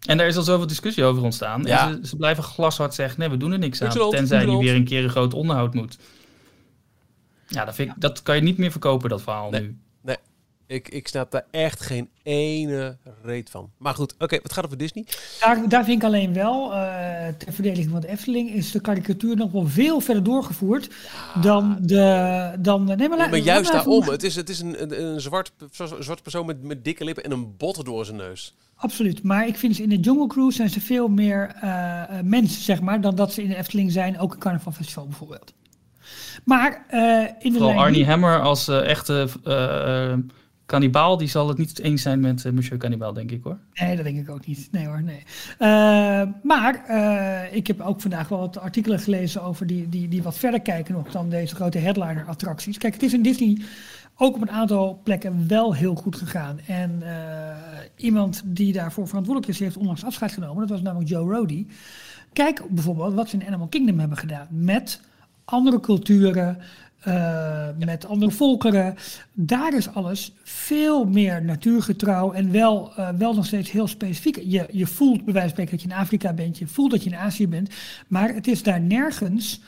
En 0.08 0.18
daar 0.18 0.28
is 0.28 0.38
al 0.38 0.44
zoveel 0.44 0.68
discussie 0.68 1.04
over 1.04 1.24
ontstaan. 1.24 1.64
Ja. 1.64 1.88
En 1.88 1.96
ze, 2.02 2.08
ze 2.08 2.16
blijven 2.16 2.44
glashard 2.44 2.94
zeggen, 2.94 3.20
nee, 3.20 3.30
we 3.30 3.38
doen 3.38 3.52
er 3.52 3.60
niks 3.60 3.82
aan. 3.82 4.10
Tenzij 4.10 4.46
je 4.46 4.58
weer 4.58 4.76
een 4.76 4.86
keer 4.86 5.04
een 5.04 5.10
groot 5.10 5.34
onderhoud 5.34 5.74
moet. 5.74 5.98
Ja, 7.48 7.66
dat, 7.66 7.76
vind 7.76 7.90
ik, 7.92 8.02
dat 8.02 8.22
kan 8.22 8.36
je 8.36 8.42
niet 8.42 8.58
meer 8.58 8.72
verkopen, 8.72 9.10
dat 9.10 9.22
verhaal 9.22 9.50
Nee. 9.50 9.62
nu. 9.62 9.78
Ik, 10.72 10.89
ik 10.89 11.07
snap 11.07 11.32
daar 11.32 11.45
echt 11.51 11.82
geen 11.82 12.09
ene 12.24 12.97
reet 13.24 13.49
van. 13.49 13.69
Maar 13.78 13.95
goed, 13.95 14.15
oké, 14.19 14.39
wat 14.41 14.53
gaat 14.53 14.65
over 14.65 14.78
Disney? 14.78 15.05
Daar, 15.39 15.69
daar 15.69 15.84
vind 15.86 15.97
ik 15.97 16.03
alleen 16.03 16.34
wel, 16.34 16.74
eh, 16.74 17.28
ter 17.38 17.53
verdediging 17.53 17.91
van 17.91 18.01
de 18.01 18.07
Efteling, 18.07 18.49
is 18.49 18.72
de 18.72 18.82
karikatuur 18.82 19.36
nog 19.36 19.51
wel 19.51 19.67
veel 19.67 19.99
verder 19.99 20.24
doorgevoerd 20.24 20.89
dan 21.41 21.78
de... 21.82 22.55
Dan, 22.59 22.84
nee, 22.84 23.09
maar, 23.09 23.17
maar 23.17 23.38
juist 23.38 23.72
daarom. 23.72 24.03
Het 24.03 24.24
is, 24.24 24.36
het 24.36 24.49
is 24.49 24.59
een, 24.59 24.82
een, 24.82 25.03
een 25.03 25.22
zwart, 25.22 25.51
een 25.59 26.03
zwart 26.03 26.22
persoon 26.22 26.45
met, 26.45 26.63
met 26.63 26.84
dikke 26.84 27.03
lippen 27.03 27.24
en 27.24 27.32
een 27.32 27.57
bot 27.57 27.86
door 27.86 28.05
zijn 28.05 28.17
neus. 28.17 28.55
Absoluut, 28.76 29.24
maar 29.24 29.47
ik 29.47 29.57
vind 29.57 29.76
ze 29.76 29.84
in 29.84 29.89
de 29.89 29.99
Jungle 29.99 30.28
Cruise 30.28 30.55
zijn 30.55 30.69
ze 30.69 30.82
veel 30.82 31.07
meer 31.07 31.55
eh, 31.61 32.01
eh, 32.01 32.24
mensen, 32.24 32.61
zeg 32.61 32.82
maar, 32.82 33.01
dan 33.01 33.15
dat 33.15 33.34
ze 33.34 33.43
in 33.43 33.49
de 33.49 33.57
Efteling 33.57 33.91
zijn, 33.91 34.19
ook 34.19 34.34
in 34.34 34.39
Carnaval 34.39 34.72
Festival 34.72 35.05
bijvoorbeeld. 35.05 35.53
Maar 36.43 36.86
eh, 36.88 37.24
in 37.39 37.51
de 37.51 37.57
Vooral 37.57 37.67
lijn 37.67 37.80
Arnie 37.80 38.05
Hammer 38.05 38.41
als 38.41 38.67
eh, 38.67 38.89
echte 38.89 39.28
kannibaal, 40.72 41.17
die 41.17 41.28
zal 41.28 41.47
het 41.47 41.57
niet 41.57 41.80
eens 41.80 42.01
zijn 42.01 42.19
met 42.19 42.45
eh, 42.45 42.51
Monsieur 42.51 42.78
Cannibal, 42.78 43.13
denk 43.13 43.32
ik 43.32 43.43
hoor. 43.43 43.57
Nee, 43.74 43.95
dat 43.95 44.05
denk 44.05 44.17
ik 44.17 44.30
ook 44.30 44.45
niet. 44.45 44.67
Nee 44.72 44.86
hoor, 44.86 45.03
nee. 45.03 45.24
Eh, 45.57 46.22
maar 46.43 46.86
eh, 46.88 47.55
ik 47.55 47.67
heb 47.67 47.82
ook 47.82 48.01
vandaag 48.01 48.28
wel 48.28 48.39
wat 48.39 48.57
artikelen 48.57 48.99
gelezen 48.99 49.43
over 49.43 49.67
die, 49.67 49.89
die, 49.89 50.07
die 50.07 50.24
wat 50.24 50.38
verder 50.38 50.61
kijken 50.61 50.93
nog 50.93 51.11
dan 51.11 51.30
deze 51.30 51.55
grote 51.55 51.78
headliner 51.78 52.26
attracties. 52.26 52.78
Kijk, 52.78 52.93
het 52.93 53.03
is 53.03 53.13
in 53.13 53.22
Disney 53.22 53.61
ook 54.15 54.36
op 54.36 54.41
een 54.41 54.51
aantal 54.51 54.99
plekken 55.03 55.47
wel 55.47 55.76
heel 55.76 55.95
goed 55.95 56.15
gegaan. 56.15 56.59
En 56.67 57.03
iemand 57.95 58.41
die 58.45 58.74
daarvoor 58.74 59.07
verantwoordelijk 59.07 59.53
is, 59.53 59.59
heeft 59.59 59.78
onlangs 59.78 60.03
afscheid 60.03 60.32
genomen. 60.32 60.59
Dat 60.59 60.69
was 60.69 60.82
namelijk 60.82 61.09
Joe 61.09 61.34
Rody. 61.34 61.65
Kijk 62.34 62.63
bijvoorbeeld 62.69 63.13
wat 63.13 63.30
ze 63.30 63.38
in 63.38 63.47
Animal 63.47 63.67
Kingdom 63.67 63.99
hebben 63.99 64.17
gedaan 64.17 64.47
met 64.49 65.01
andere 65.45 65.80
culturen, 65.80 66.57
uh, 67.08 67.68
met 67.86 68.06
andere 68.06 68.32
volkeren. 68.32 68.95
Daar 69.34 69.74
is 69.74 69.93
alles 69.93 70.34
veel 70.43 71.06
meer 71.06 71.43
natuurgetrouw 71.43 72.32
en 72.32 72.52
wel, 72.52 72.93
uh, 72.99 73.10
wel 73.10 73.34
nog 73.34 73.45
steeds 73.45 73.72
heel 73.72 73.88
specifiek. 73.88 74.36
Je, 74.43 74.68
je 74.72 74.88
voelt 74.88 75.26
bij 75.26 75.34
wijze 75.34 75.39
van 75.39 75.49
spreken 75.49 75.72
dat 75.72 75.82
je 75.82 75.89
in 75.89 76.02
Afrika 76.04 76.34
bent, 76.34 76.58
je 76.58 76.68
voelt 76.68 76.91
dat 76.91 77.04
je 77.04 77.10
in 77.10 77.16
Azië 77.16 77.47
bent, 77.47 77.74
maar 78.08 78.34
het 78.34 78.47
is 78.47 78.64
daar 78.64 78.82
nergens 78.82 79.62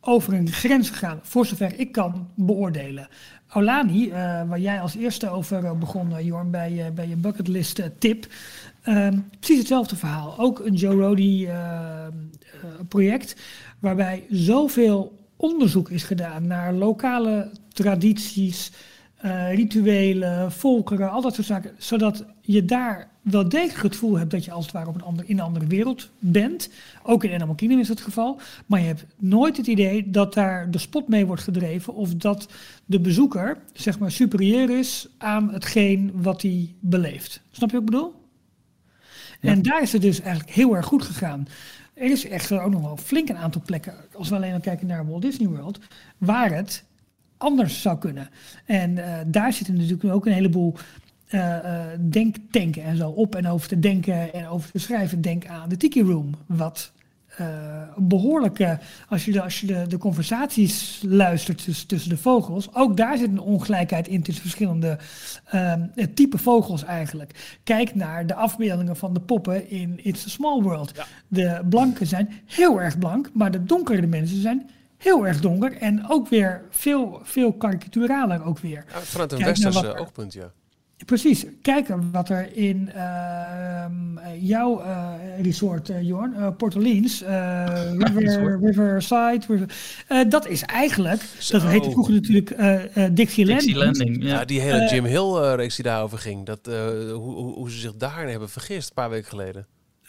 over 0.00 0.32
een 0.32 0.50
grens 0.50 0.90
gegaan, 0.90 1.18
voor 1.22 1.46
zover 1.46 1.78
ik 1.78 1.92
kan 1.92 2.28
beoordelen. 2.34 3.08
Aulani, 3.48 4.06
uh, 4.06 4.14
waar 4.48 4.60
jij 4.60 4.80
als 4.80 4.96
eerste 4.96 5.28
over 5.28 5.78
begon, 5.78 6.24
Jorn, 6.24 6.50
bij, 6.50 6.92
bij 6.94 7.08
je 7.08 7.16
bucketlist 7.16 7.82
tip. 7.98 8.26
precies 9.38 9.58
hetzelfde 9.58 9.96
verhaal. 9.96 10.38
Ook 10.38 10.58
een 10.58 10.74
Joe 10.74 10.94
Rody 10.94 11.48
project, 12.88 13.36
waarbij 13.78 14.26
zoveel 14.30 15.23
onderzoek 15.44 15.90
is 15.90 16.02
gedaan 16.02 16.46
naar 16.46 16.72
lokale 16.72 17.50
tradities, 17.68 18.72
uh, 19.24 19.54
rituelen, 19.54 20.52
volkeren, 20.52 21.10
al 21.10 21.22
dat 21.22 21.34
soort 21.34 21.46
zaken. 21.46 21.70
Zodat 21.78 22.24
je 22.40 22.64
daar 22.64 23.08
wel 23.22 23.48
degelijk 23.48 23.82
het 23.82 23.92
gevoel 23.92 24.18
hebt 24.18 24.30
dat 24.30 24.44
je 24.44 24.50
als 24.50 24.64
het 24.64 24.74
ware 24.74 24.88
op 24.88 24.94
een 24.94 25.02
ander, 25.02 25.24
in 25.28 25.38
een 25.38 25.44
andere 25.44 25.66
wereld 25.66 26.10
bent. 26.18 26.70
Ook 27.02 27.24
in 27.24 27.32
Animal 27.34 27.54
Kingdom 27.54 27.80
is 27.80 27.86
dat 27.88 27.96
het 27.96 28.06
geval. 28.06 28.40
Maar 28.66 28.80
je 28.80 28.86
hebt 28.86 29.06
nooit 29.16 29.56
het 29.56 29.66
idee 29.66 30.10
dat 30.10 30.34
daar 30.34 30.70
de 30.70 30.78
spot 30.78 31.08
mee 31.08 31.26
wordt 31.26 31.42
gedreven. 31.42 31.94
Of 31.94 32.14
dat 32.14 32.48
de 32.84 33.00
bezoeker, 33.00 33.58
zeg 33.72 33.98
maar, 33.98 34.10
superieur 34.10 34.78
is 34.78 35.08
aan 35.18 35.52
hetgeen 35.52 36.10
wat 36.14 36.42
hij 36.42 36.74
beleeft. 36.80 37.40
Snap 37.50 37.70
je 37.70 37.76
wat 37.76 37.84
ik 37.84 37.90
bedoel? 37.90 38.14
En 39.40 39.62
daar 39.62 39.82
is 39.82 39.92
het 39.92 40.02
dus 40.02 40.20
eigenlijk 40.20 40.50
heel 40.50 40.76
erg 40.76 40.86
goed 40.86 41.02
gegaan. 41.02 41.46
Er 41.94 42.10
is 42.10 42.28
echt 42.28 42.52
ook 42.52 42.70
nog 42.70 42.82
wel 42.82 42.96
flink 42.96 43.28
een 43.28 43.36
aantal 43.36 43.62
plekken, 43.64 43.94
als 44.12 44.28
we 44.28 44.34
alleen 44.34 44.52
al 44.52 44.60
kijken 44.60 44.86
naar 44.86 45.06
Walt 45.06 45.22
Disney 45.22 45.48
World, 45.48 45.78
waar 46.18 46.52
het 46.52 46.84
anders 47.36 47.82
zou 47.82 47.98
kunnen. 47.98 48.28
En 48.64 48.90
uh, 48.90 49.18
daar 49.26 49.52
zitten 49.52 49.76
natuurlijk 49.76 50.14
ook 50.14 50.26
een 50.26 50.32
heleboel 50.32 50.74
uh, 51.30 51.58
denktanken 52.00 52.82
en 52.82 52.96
zo 52.96 53.08
op 53.08 53.34
en 53.34 53.46
over 53.46 53.68
te 53.68 53.78
denken 53.78 54.32
en 54.32 54.48
over 54.48 54.70
te 54.70 54.78
schrijven. 54.78 55.20
Denk 55.20 55.46
aan 55.46 55.68
de 55.68 55.76
Tiki 55.76 56.02
Room, 56.02 56.34
wat 56.46 56.92
behoorlijke, 57.96 58.78
als 59.08 59.24
je, 59.24 59.32
de, 59.32 59.42
als 59.42 59.60
je 59.60 59.66
de, 59.66 59.86
de 59.86 59.98
conversaties 59.98 61.02
luistert 61.06 61.64
tussen, 61.64 61.86
tussen 61.86 62.10
de 62.10 62.16
vogels, 62.16 62.74
ook 62.74 62.96
daar 62.96 63.18
zit 63.18 63.28
een 63.28 63.40
ongelijkheid 63.40 64.08
in 64.08 64.22
tussen 64.22 64.42
verschillende 64.42 64.98
uh, 65.54 65.72
type 66.14 66.38
vogels 66.38 66.84
eigenlijk. 66.84 67.58
Kijk 67.64 67.94
naar 67.94 68.26
de 68.26 68.34
afbeeldingen 68.34 68.96
van 68.96 69.14
de 69.14 69.20
poppen 69.20 69.70
in 69.70 70.00
It's 70.02 70.26
a 70.26 70.28
Small 70.28 70.62
World. 70.62 70.92
Ja. 70.94 71.04
De 71.28 71.62
blanken 71.68 72.06
zijn 72.06 72.32
heel 72.46 72.80
erg 72.80 72.98
blank, 72.98 73.30
maar 73.32 73.50
de 73.50 73.64
donkere 73.64 74.06
mensen 74.06 74.40
zijn 74.40 74.70
heel 74.96 75.26
erg 75.26 75.40
donker 75.40 75.76
en 75.76 76.10
ook 76.10 76.28
weer 76.28 76.62
veel, 76.70 77.20
veel 77.22 77.52
karikaturaler 77.52 78.44
ook 78.44 78.58
weer. 78.58 78.84
Ja, 78.92 79.00
vanuit 79.00 79.32
een 79.32 79.44
westerse 79.44 79.98
oogpunt, 79.98 80.32
ja. 80.32 80.52
Precies. 81.04 81.44
Kijken 81.62 82.10
wat 82.12 82.28
er 82.28 82.56
in 82.56 82.90
uh, 82.94 83.84
jouw 84.40 84.80
uh, 84.80 85.12
resort, 85.42 85.90
uh, 85.90 86.02
Jorn, 86.02 86.34
uh, 86.38 86.48
Port 86.56 86.76
Orleans, 86.76 87.20
River, 88.14 88.58
Riverside, 88.62 89.40
River, 89.48 89.68
dat 90.28 90.46
is 90.46 90.62
eigenlijk, 90.62 91.22
Zo. 91.38 91.58
dat 91.58 91.68
heette 91.68 91.90
vroeger 91.90 92.14
natuurlijk 92.14 92.48
Dixie, 93.12 93.44
Dixie 93.46 93.76
Landing. 93.76 94.22
ja. 94.22 94.28
ja. 94.28 94.44
die 94.44 94.60
hele 94.60 94.88
Jim 94.88 95.04
Hill-reeks 95.04 95.74
die 95.74 95.84
daarover 95.84 96.18
ging, 96.18 96.46
dat, 96.46 96.66
hoe, 97.12 97.54
hoe 97.54 97.70
ze 97.70 97.78
zich 97.78 97.96
daarin 97.96 98.28
hebben 98.28 98.50
vergist 98.50 98.88
een 98.88 98.94
paar 98.94 99.10
weken 99.10 99.28
geleden. 99.28 99.66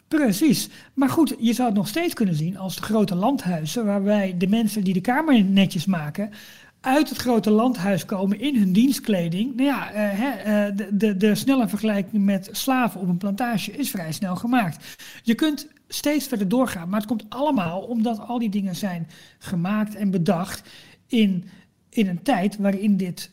Precies. 0.07 0.69
Maar 0.93 1.09
goed, 1.09 1.35
je 1.39 1.53
zou 1.53 1.67
het 1.67 1.77
nog 1.77 1.87
steeds 1.87 2.13
kunnen 2.13 2.35
zien 2.35 2.57
als 2.57 2.75
de 2.75 2.81
grote 2.81 3.15
landhuizen, 3.15 3.85
waarbij 3.85 4.35
de 4.37 4.47
mensen 4.47 4.83
die 4.83 4.93
de 4.93 5.01
kamer 5.01 5.43
netjes 5.43 5.85
maken, 5.85 6.31
uit 6.85 7.09
het 7.09 7.17
grote 7.17 7.49
landhuis 7.49 8.05
komen 8.05 8.39
in 8.39 8.55
hun 8.55 8.73
dienstkleding. 8.73 9.55
Nou 9.55 9.67
ja, 9.67 9.89
hè, 9.93 10.67
uh, 10.69 10.77
de, 10.77 10.97
de, 10.97 11.17
de 11.17 11.35
snelle 11.35 11.67
vergelijking 11.67 12.23
met 12.23 12.49
slaven 12.51 13.01
op 13.01 13.07
een 13.07 13.17
plantage 13.17 13.71
is 13.71 13.89
vrij 13.89 14.11
snel 14.11 14.35
gemaakt. 14.35 14.97
Je 15.23 15.35
kunt 15.35 15.67
steeds 15.87 16.27
verder 16.27 16.47
doorgaan, 16.47 16.89
maar 16.89 16.99
het 16.99 17.09
komt 17.09 17.25
allemaal 17.29 17.81
omdat 17.81 18.19
al 18.19 18.39
die 18.39 18.49
dingen 18.49 18.75
zijn 18.75 19.07
gemaakt 19.39 19.95
en 19.95 20.11
bedacht 20.11 20.69
in, 21.07 21.45
in 21.89 22.07
een 22.07 22.23
tijd 22.23 22.57
waarin 22.57 22.97
dit 22.97 23.31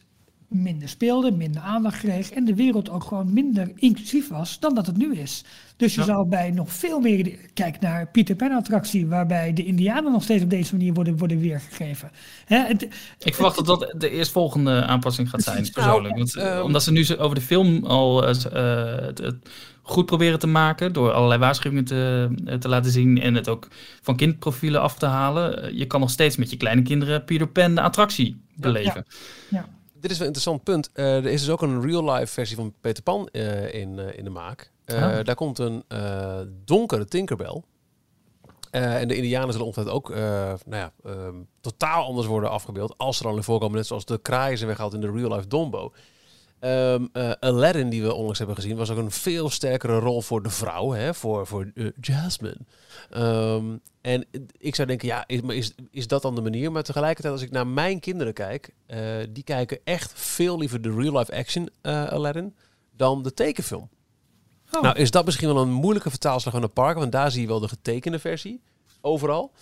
minder 0.53 0.89
speelde, 0.89 1.33
minder 1.33 1.63
aandacht 1.63 1.99
kreeg 1.99 2.31
en 2.31 2.45
de 2.45 2.55
wereld 2.55 2.91
ook 2.91 3.05
gewoon 3.05 3.33
minder 3.33 3.73
inclusief 3.75 4.29
was 4.29 4.61
dan 4.61 4.75
dat 4.75 4.87
het 4.87 4.97
nu 4.97 5.15
is. 5.15 5.45
Dus 5.77 5.95
je 5.95 6.01
ja. 6.01 6.07
zou 6.07 6.29
bij 6.29 6.51
nog 6.51 6.73
veel 6.73 7.01
meer, 7.01 7.39
kijk 7.55 7.81
naar 7.81 8.07
Peter 8.07 8.37
Pan 8.37 8.53
attractie, 8.53 9.07
waarbij 9.07 9.53
de 9.53 9.65
indianen 9.65 10.13
nog 10.13 10.23
steeds 10.23 10.43
op 10.43 10.51
deze 10.51 10.77
manier 10.77 10.93
worden, 10.93 11.17
worden 11.17 11.39
weergegeven. 11.39 12.11
Hè, 12.45 12.59
het, 12.67 12.83
ik 13.19 13.35
verwacht 13.35 13.57
het, 13.57 13.67
dat 13.67 13.81
dat 13.81 14.01
de 14.01 14.11
eerstvolgende 14.11 14.85
aanpassing 14.85 15.31
gaat 15.31 15.43
zijn, 15.43 15.71
persoonlijk. 15.73 16.17
Want, 16.17 16.37
uh, 16.37 16.61
omdat 16.65 16.83
ze 16.83 16.93
nu 16.93 17.17
over 17.17 17.35
de 17.35 17.43
film 17.43 17.85
al 17.85 18.23
uh, 18.23 18.29
het, 18.29 19.19
het 19.19 19.37
goed 19.83 20.07
proberen 20.07 20.39
te 20.39 20.47
maken, 20.47 20.93
door 20.93 21.13
allerlei 21.13 21.41
waarschuwingen 21.41 21.85
te, 21.85 22.29
te 22.59 22.69
laten 22.69 22.91
zien 22.91 23.21
en 23.21 23.35
het 23.35 23.49
ook 23.49 23.69
van 24.03 24.17
kindprofielen 24.17 24.81
af 24.81 24.99
te 24.99 25.07
halen. 25.07 25.77
Je 25.77 25.87
kan 25.87 26.01
nog 26.01 26.11
steeds 26.11 26.37
met 26.37 26.51
je 26.51 26.57
kleine 26.57 26.83
kinderen 26.83 27.25
Peter 27.25 27.49
Pan 27.49 27.75
de 27.75 27.81
attractie 27.81 28.41
beleven. 28.55 29.05
ja. 29.51 29.59
ja 29.59 29.81
dit 30.03 30.11
is 30.11 30.19
een 30.19 30.25
interessant 30.25 30.63
punt. 30.63 30.91
Uh, 30.95 31.17
er 31.17 31.27
is 31.27 31.41
dus 31.41 31.51
ook 31.51 31.63
een 31.63 31.83
real-life 31.83 32.33
versie 32.33 32.57
van 32.57 32.75
Peter 32.81 33.03
Pan 33.03 33.29
uh, 33.33 33.75
in, 33.75 33.99
uh, 33.99 34.19
in 34.19 34.25
de 34.25 34.31
maak. 34.31 34.71
Oh. 34.87 35.19
Daar 35.23 35.35
komt 35.35 35.59
een 35.59 35.85
donkere 36.65 37.05
Tinkerbell. 37.05 37.63
en 38.71 39.09
de 39.09 39.17
Indianen 39.17 39.53
zullen 39.53 39.67
ongetwijfeld 39.67 39.97
ook 39.97 40.09
nou 40.09 40.61
ja, 40.67 40.93
um, 41.07 41.49
totaal 41.61 42.05
anders 42.05 42.27
worden 42.27 42.51
afgebeeld. 42.51 42.99
Als 42.99 43.17
ze 43.17 43.23
dan 43.23 43.37
in 43.37 43.43
voorkomen, 43.43 43.77
net 43.77 43.87
zoals 43.87 44.05
de 44.05 44.19
kraaien 44.19 44.57
zijn 44.57 44.69
weggehaald 44.69 44.95
in 44.95 45.01
de 45.01 45.11
real-life 45.11 45.49
Dombo. 45.49 45.93
Um, 46.65 47.09
Aladdin, 47.41 47.89
die 47.89 48.03
we 48.03 48.15
onlangs 48.15 48.39
hebben 48.39 48.57
gezien, 48.57 48.77
was 48.77 48.91
ook 48.91 48.99
een 48.99 49.11
veel 49.11 49.51
sterkere 49.51 49.99
rol 49.99 50.23
voor 50.23 50.43
de 50.43 50.51
vrouw, 50.51 50.91
hè, 50.91 51.15
voor, 51.15 51.47
voor 51.47 51.73
Jasmine. 52.01 52.57
Um, 53.17 53.81
en 54.01 54.27
ik 54.59 54.75
zou 54.75 54.89
denken, 54.89 55.09
ja, 55.09 55.25
is, 55.27 55.41
is, 55.41 55.75
is 55.91 56.07
dat 56.07 56.23
dan 56.23 56.35
de 56.35 56.41
manier? 56.41 56.73
Maar 56.73 56.83
tegelijkertijd, 56.83 57.35
als 57.35 57.43
ik 57.43 57.51
naar 57.51 57.67
mijn 57.67 58.01
kinderen 58.01 58.33
kijk, 58.33 58.71
uh, 58.87 58.99
die 59.31 59.45
kijken 59.45 59.79
echt 59.85 60.13
veel 60.15 60.59
liever 60.59 60.83
de 60.83 60.95
real-life 60.95 61.37
action 61.37 61.69
Aladdin 61.83 62.55
dan 62.97 63.23
de 63.23 63.35
tekenfilm. 63.35 63.89
Oh. 64.73 64.83
Nou, 64.83 64.97
is 64.97 65.11
dat 65.11 65.25
misschien 65.25 65.49
wel 65.49 65.63
een 65.63 65.73
moeilijke 65.73 66.11
vertaalslag 66.11 66.53
van 66.53 66.63
de 66.63 66.69
parken, 66.69 67.01
want 67.01 67.13
daar 67.13 67.31
zie 67.31 67.41
je 67.41 67.47
wel 67.47 67.61
de 67.61 67.69
getekende 67.69 68.19
versie, 68.19 68.61
overal. 69.01 69.53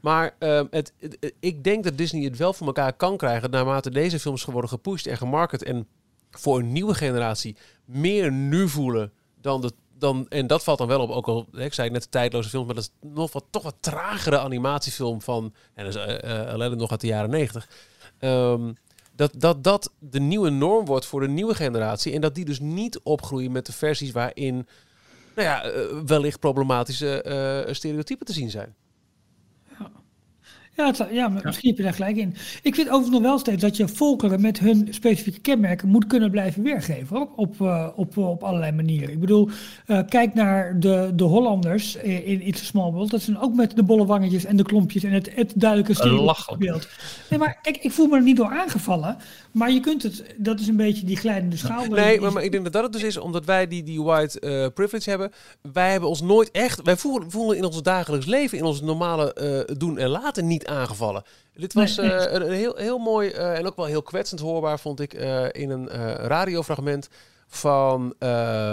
Maar 0.00 0.34
uh, 0.38 0.62
het, 0.70 0.92
het, 0.98 1.34
ik 1.40 1.64
denk 1.64 1.84
dat 1.84 1.98
Disney 1.98 2.24
het 2.24 2.36
wel 2.36 2.52
voor 2.52 2.66
elkaar 2.66 2.92
kan 2.92 3.16
krijgen 3.16 3.50
naarmate 3.50 3.90
deze 3.90 4.20
films 4.20 4.44
worden 4.44 4.70
gepusht 4.70 5.06
en 5.06 5.16
gemarket 5.16 5.62
en 5.62 5.86
voor 6.38 6.58
een 6.58 6.72
nieuwe 6.72 6.94
generatie 6.94 7.56
meer 7.84 8.32
nu 8.32 8.68
voelen 8.68 9.12
dan 9.40 9.60
de 9.60 9.72
dan, 9.98 10.26
en 10.28 10.46
dat 10.46 10.64
valt 10.64 10.78
dan 10.78 10.88
wel 10.88 11.00
op, 11.00 11.10
ook 11.10 11.26
al, 11.26 11.46
ik 11.52 11.74
zei 11.74 11.90
net 11.90 12.02
de 12.02 12.08
tijdloze 12.08 12.48
film, 12.48 12.66
maar 12.66 12.74
dat 12.74 12.84
is 12.84 13.08
nog 13.10 13.32
wat, 13.32 13.44
toch 13.50 13.62
wat 13.62 13.76
tragere 13.80 14.38
animatiefilm 14.38 15.22
van, 15.22 15.54
en 15.74 15.84
dat 15.84 15.94
is 15.94 16.24
uh, 16.24 16.70
nog 16.70 16.90
uit 16.90 17.00
de 17.00 17.06
jaren 17.06 17.30
negentig. 17.30 17.68
Um, 18.20 18.76
dat, 19.16 19.32
dat 19.36 19.64
dat 19.64 19.92
de 19.98 20.20
nieuwe 20.20 20.50
norm 20.50 20.84
wordt 20.84 21.06
voor 21.06 21.20
de 21.20 21.28
nieuwe 21.28 21.54
generatie. 21.54 22.12
En 22.12 22.20
dat 22.20 22.34
die 22.34 22.44
dus 22.44 22.60
niet 22.60 23.00
opgroeien 23.02 23.52
met 23.52 23.66
de 23.66 23.72
versies 23.72 24.10
waarin 24.10 24.66
nou 25.34 25.48
ja, 25.48 25.66
uh, 25.66 26.00
wellicht 26.06 26.40
problematische 26.40 27.66
stereotypen 27.70 28.26
te 28.26 28.32
zien 28.32 28.50
zijn. 28.50 28.74
Ja, 30.76 30.86
het, 30.86 31.06
ja, 31.10 31.28
misschien 31.28 31.68
heb 31.68 31.76
je 31.76 31.82
daar 31.82 31.94
gelijk 31.94 32.16
in. 32.16 32.34
Ik 32.62 32.74
vind 32.74 32.86
overigens 32.86 33.10
nog 33.10 33.22
wel 33.22 33.38
steeds 33.38 33.62
dat 33.62 33.76
je 33.76 33.88
volkeren 33.88 34.40
met 34.40 34.58
hun 34.58 34.88
specifieke 34.90 35.40
kenmerken 35.40 35.88
moet 35.88 36.06
kunnen 36.06 36.30
blijven 36.30 36.62
weergeven. 36.62 37.16
Ook 37.16 37.38
op, 37.38 37.60
uh, 37.60 37.88
op, 37.96 38.16
op 38.16 38.42
allerlei 38.42 38.72
manieren. 38.72 39.10
Ik 39.10 39.20
bedoel, 39.20 39.48
uh, 39.86 40.00
kijk 40.08 40.34
naar 40.34 40.80
de, 40.80 41.12
de 41.14 41.24
Hollanders 41.24 41.96
in 41.96 42.40
It's 42.40 42.60
a 42.60 42.64
Small 42.64 42.92
World. 42.92 43.10
Dat 43.10 43.22
zijn 43.22 43.38
ook 43.38 43.54
met 43.54 43.76
de 43.76 43.82
bolle 43.82 44.06
wangetjes 44.06 44.44
en 44.44 44.56
de 44.56 44.62
klompjes 44.62 45.02
en 45.02 45.12
het, 45.12 45.34
het 45.34 45.52
duidelijke 45.56 46.56
beeld. 46.58 46.88
Nee, 47.30 47.38
maar 47.38 47.58
kijk, 47.62 47.76
ik 47.76 47.92
voel 47.92 48.06
me 48.06 48.16
er 48.16 48.22
niet 48.22 48.36
door 48.36 48.50
aangevallen. 48.50 49.16
Maar 49.52 49.70
je 49.70 49.80
kunt 49.80 50.02
het, 50.02 50.24
dat 50.36 50.60
is 50.60 50.68
een 50.68 50.76
beetje 50.76 51.06
die 51.06 51.16
glijdende 51.16 51.56
schaal. 51.56 51.84
Nee, 51.84 52.20
maar, 52.20 52.32
maar, 52.32 52.42
ik 52.42 52.50
denk 52.50 52.64
dat 52.64 52.72
dat 52.72 52.82
het 52.82 52.92
dus 52.92 53.02
is, 53.02 53.16
omdat 53.16 53.44
wij 53.44 53.68
die, 53.68 53.82
die 53.82 54.02
white 54.02 54.40
uh, 54.40 54.66
privilege 54.74 55.10
hebben. 55.10 55.32
Wij 55.72 55.90
hebben 55.90 56.08
ons 56.08 56.20
nooit 56.20 56.50
echt, 56.50 56.82
wij 56.82 56.96
voelen, 56.96 57.30
voelen 57.30 57.56
in 57.56 57.64
ons 57.64 57.82
dagelijks 57.82 58.26
leven, 58.26 58.58
in 58.58 58.64
ons 58.64 58.80
normale 58.80 59.36
uh, 59.68 59.76
doen 59.76 59.98
en 59.98 60.08
laten 60.08 60.46
niet 60.46 60.63
aangevallen. 60.68 61.22
Dit 61.54 61.72
was 61.72 61.96
nee, 61.96 62.10
uh, 62.10 62.32
een, 62.32 62.50
heel, 62.50 62.76
heel 62.76 62.98
mooi 62.98 63.30
en 63.30 63.66
ook 63.66 63.76
wel 63.76 63.84
heel 63.84 64.02
kwetsend 64.02 64.40
hoorbaar, 64.40 64.78
vond 64.78 65.00
ik, 65.00 65.12
in 65.52 65.70
een 65.70 65.88
radiofragment 66.16 67.08
van, 67.46 68.14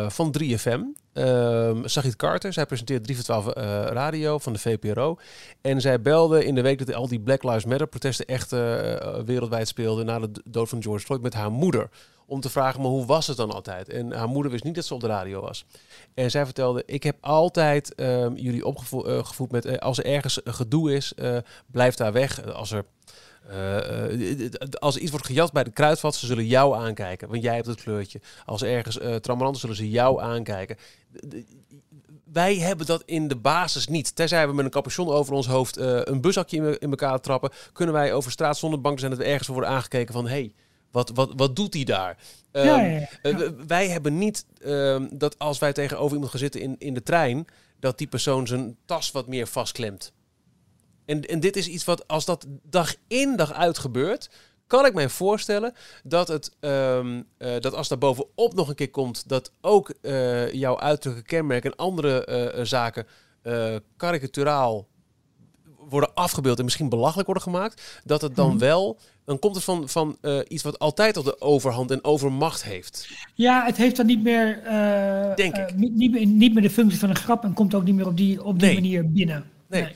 van 0.08 0.36
3FM. 0.40 0.82
ehm 1.14 1.88
Sagit 1.88 2.16
Carter. 2.16 2.54
Zij 2.54 2.66
presenteert 2.66 3.04
3 3.04 3.16
voor 3.16 3.26
12 3.26 3.48
eh, 3.48 3.64
radio 3.86 4.38
van 4.38 4.54
de 4.54 4.60
VPRO. 4.60 5.18
En 5.62 5.82
zij 5.82 6.02
belde 6.02 6.46
in 6.46 6.56
de 6.56 6.62
week 6.62 6.86
dat 6.86 6.96
al 6.96 7.08
die 7.08 7.20
Black 7.20 7.44
Lives 7.44 7.66
Matter 7.66 7.88
protesten 7.88 8.26
echt 8.26 8.54
eh, 8.54 8.60
wereldwijd 9.26 9.68
speelden... 9.68 10.06
na 10.06 10.20
de 10.20 10.32
dood 10.44 10.70
van 10.70 10.84
George 10.84 11.06
Floyd 11.06 11.22
met 11.22 11.34
haar 11.34 11.52
moeder. 11.52 11.90
Om 12.32 12.42
te 12.42 12.50
vragen, 12.50 12.82
maar 12.82 12.90
hoe 12.90 13.06
was 13.06 13.28
het 13.28 13.38
dan 13.38 13.52
altijd? 13.52 13.90
En 13.90 14.12
haar 14.12 14.28
moeder 14.28 14.52
wist 14.52 14.64
niet 14.64 14.76
dat 14.76 14.86
ze 14.86 14.94
op 14.94 15.00
de 15.00 15.08
radio 15.08 15.42
was. 15.42 15.66
En 16.14 16.32
zij 16.32 16.46
vertelde, 16.46 16.84
ik 16.86 17.04
heb 17.04 17.18
altijd 17.22 17.96
ehm, 17.96 18.34
jullie 18.36 18.66
opgevoed 18.66 19.52
met... 19.52 19.66
eh, 19.66 19.78
als 19.78 19.98
er 19.98 20.06
ergens 20.06 20.40
gedoe 20.44 20.94
is, 20.94 21.14
eh, 21.14 21.38
blijf 21.72 21.96
daar 21.96 22.12
weg. 22.12 22.46
Als 22.54 22.72
er... 22.72 22.86
eh, 23.50 24.46
eh, 24.46 24.52
als 24.80 24.98
iets 24.98 25.12
wordt 25.12 25.26
gejat 25.26 25.52
bij 25.52 25.64
de 25.64 25.72
kruidvat, 25.72 26.16
ze 26.16 26.26
zullen 26.26 26.46
jou 26.46 26.76
aankijken. 26.76 27.30
Want 27.30 27.44
jij 27.44 27.56
hebt 27.56 27.68
het 27.68 27.82
kleurtje. 27.82 28.22
Als 28.46 28.62
er 28.62 28.70
ergens 28.70 28.98
uh, 28.98 29.54
zullen 29.54 29.76
ze 29.76 29.90
jou 29.90 30.22
aankijken. 30.22 30.78
Wij 32.32 32.58
hebben 32.58 32.86
dat 32.86 33.04
in 33.06 33.28
de 33.28 33.36
basis 33.36 33.88
niet. 33.88 34.16
Tenzij 34.16 34.48
we 34.48 34.54
met 34.54 34.66
een 34.66 34.72
capuchon 34.72 35.10
over 35.10 35.34
ons 35.34 35.48
hoofd 35.48 35.78
eh, 35.78 36.00
een 36.04 36.22
buszakje 36.22 36.80
in, 36.80 36.90
elkaar 36.90 37.20
trappen, 37.20 37.50
kunnen 37.74 37.96
wij 37.96 38.14
over 38.14 38.32
straat 38.32 38.58
zonder 38.58 38.82
bang 38.82 39.00
zijn 39.00 39.12
dat 39.12 39.20
we 39.20 39.26
ergens 39.26 39.48
worden 39.48 39.70
aangekeken 39.70 40.14
van 40.14 40.28
hé, 40.28 40.32
hey, 40.32 40.54
wat, 40.92 41.10
wat, 41.14 41.32
wat 41.36 41.56
doet 41.56 41.74
hij 41.74 41.84
daar? 41.84 42.18
Ja, 42.52 42.62
Ehm, 42.62 42.92
ja, 42.92 43.00
ja. 43.00 43.08
eh, 43.22 43.50
wij 43.68 43.90
hebben 43.90 44.18
niet 44.18 44.46
ehm, 44.62 45.08
dat 45.12 45.40
als 45.40 45.60
wij 45.60 45.74
tegenover 45.74 46.12
iemand 46.14 46.32
gaan 46.32 46.40
zitten 46.40 46.62
in, 46.62 46.76
in 46.78 46.94
de 46.94 47.04
trein, 47.04 47.46
dat 47.80 47.98
die 47.98 48.08
persoon 48.08 48.48
zijn 48.48 48.78
tas 48.86 49.12
wat 49.12 49.28
meer 49.28 49.48
vastklemt. 49.48 50.14
En, 51.06 51.22
en 51.22 51.40
dit 51.40 51.56
is 51.56 51.68
iets 51.68 51.84
wat, 51.86 52.08
als 52.08 52.26
dat 52.26 52.46
dag 52.64 52.96
in 53.08 53.36
dag 53.36 53.54
uit 53.54 53.78
gebeurt, 53.78 54.30
kan 54.68 54.86
ik 54.86 54.94
mij 54.94 55.10
voorstellen 55.10 55.74
dat, 56.04 56.28
het, 56.28 56.52
ehm, 56.60 57.22
eh, 57.38 57.60
dat 57.60 57.74
als 57.74 57.88
daar 57.88 57.98
bovenop 57.98 58.54
nog 58.54 58.70
een 58.70 58.76
keer 58.76 58.90
komt, 58.92 59.30
dat 59.30 59.52
ook 59.62 59.90
eh, 59.90 60.52
jouw 60.54 60.80
uiterlijke 60.80 61.24
kenmerken 61.26 61.72
en 61.72 61.78
andere 61.78 62.60
zaken 62.64 63.06
karikaturaal 63.98 64.88
worden 65.90 66.14
afgebeeld 66.14 66.58
en 66.58 66.64
misschien 66.64 66.90
belachelijk 66.90 67.26
worden 67.28 67.44
gemaakt, 67.44 68.02
dat 68.04 68.22
het 68.22 68.36
dan 68.36 68.50
Mhm. 68.50 68.58
wel, 68.58 69.00
dan 69.32 69.40
komt 69.40 69.56
het 69.56 69.64
van, 69.64 69.90
van 69.90 70.18
eh, 70.22 70.40
iets 70.48 70.64
wat 70.64 70.80
altijd 70.80 71.18
op 71.18 71.26
de 71.26 71.42
overhand 71.42 71.92
en 71.92 72.04
overmacht 72.04 72.64
heeft. 72.64 73.10
Ja, 73.34 73.66
het 73.66 73.78
heeft 73.78 73.96
dan 73.96 74.06
niet 74.06 74.24
meer, 74.24 74.62
eh, 74.64 75.36
Denk 75.36 75.56
eh, 75.56 75.68
ik. 75.68 75.76
niet, 75.76 75.96
niet, 75.96 76.12
meer, 76.12 76.26
niet 76.26 76.54
meer 76.54 76.64
de 76.64 76.70
functie 76.70 77.00
van 77.00 77.10
een 77.10 77.16
grap 77.16 77.44
en 77.44 77.54
komt 77.54 77.74
ook 77.74 77.84
niet 77.84 77.96
meer 77.96 78.08
op 78.08 78.18
die, 78.18 78.44
op 78.44 78.60
die 78.60 78.68
Nee. 78.68 78.76
manier 78.76 79.12
binnen. 79.12 79.50
Nee. 79.68 79.82
Nee. 79.82 79.96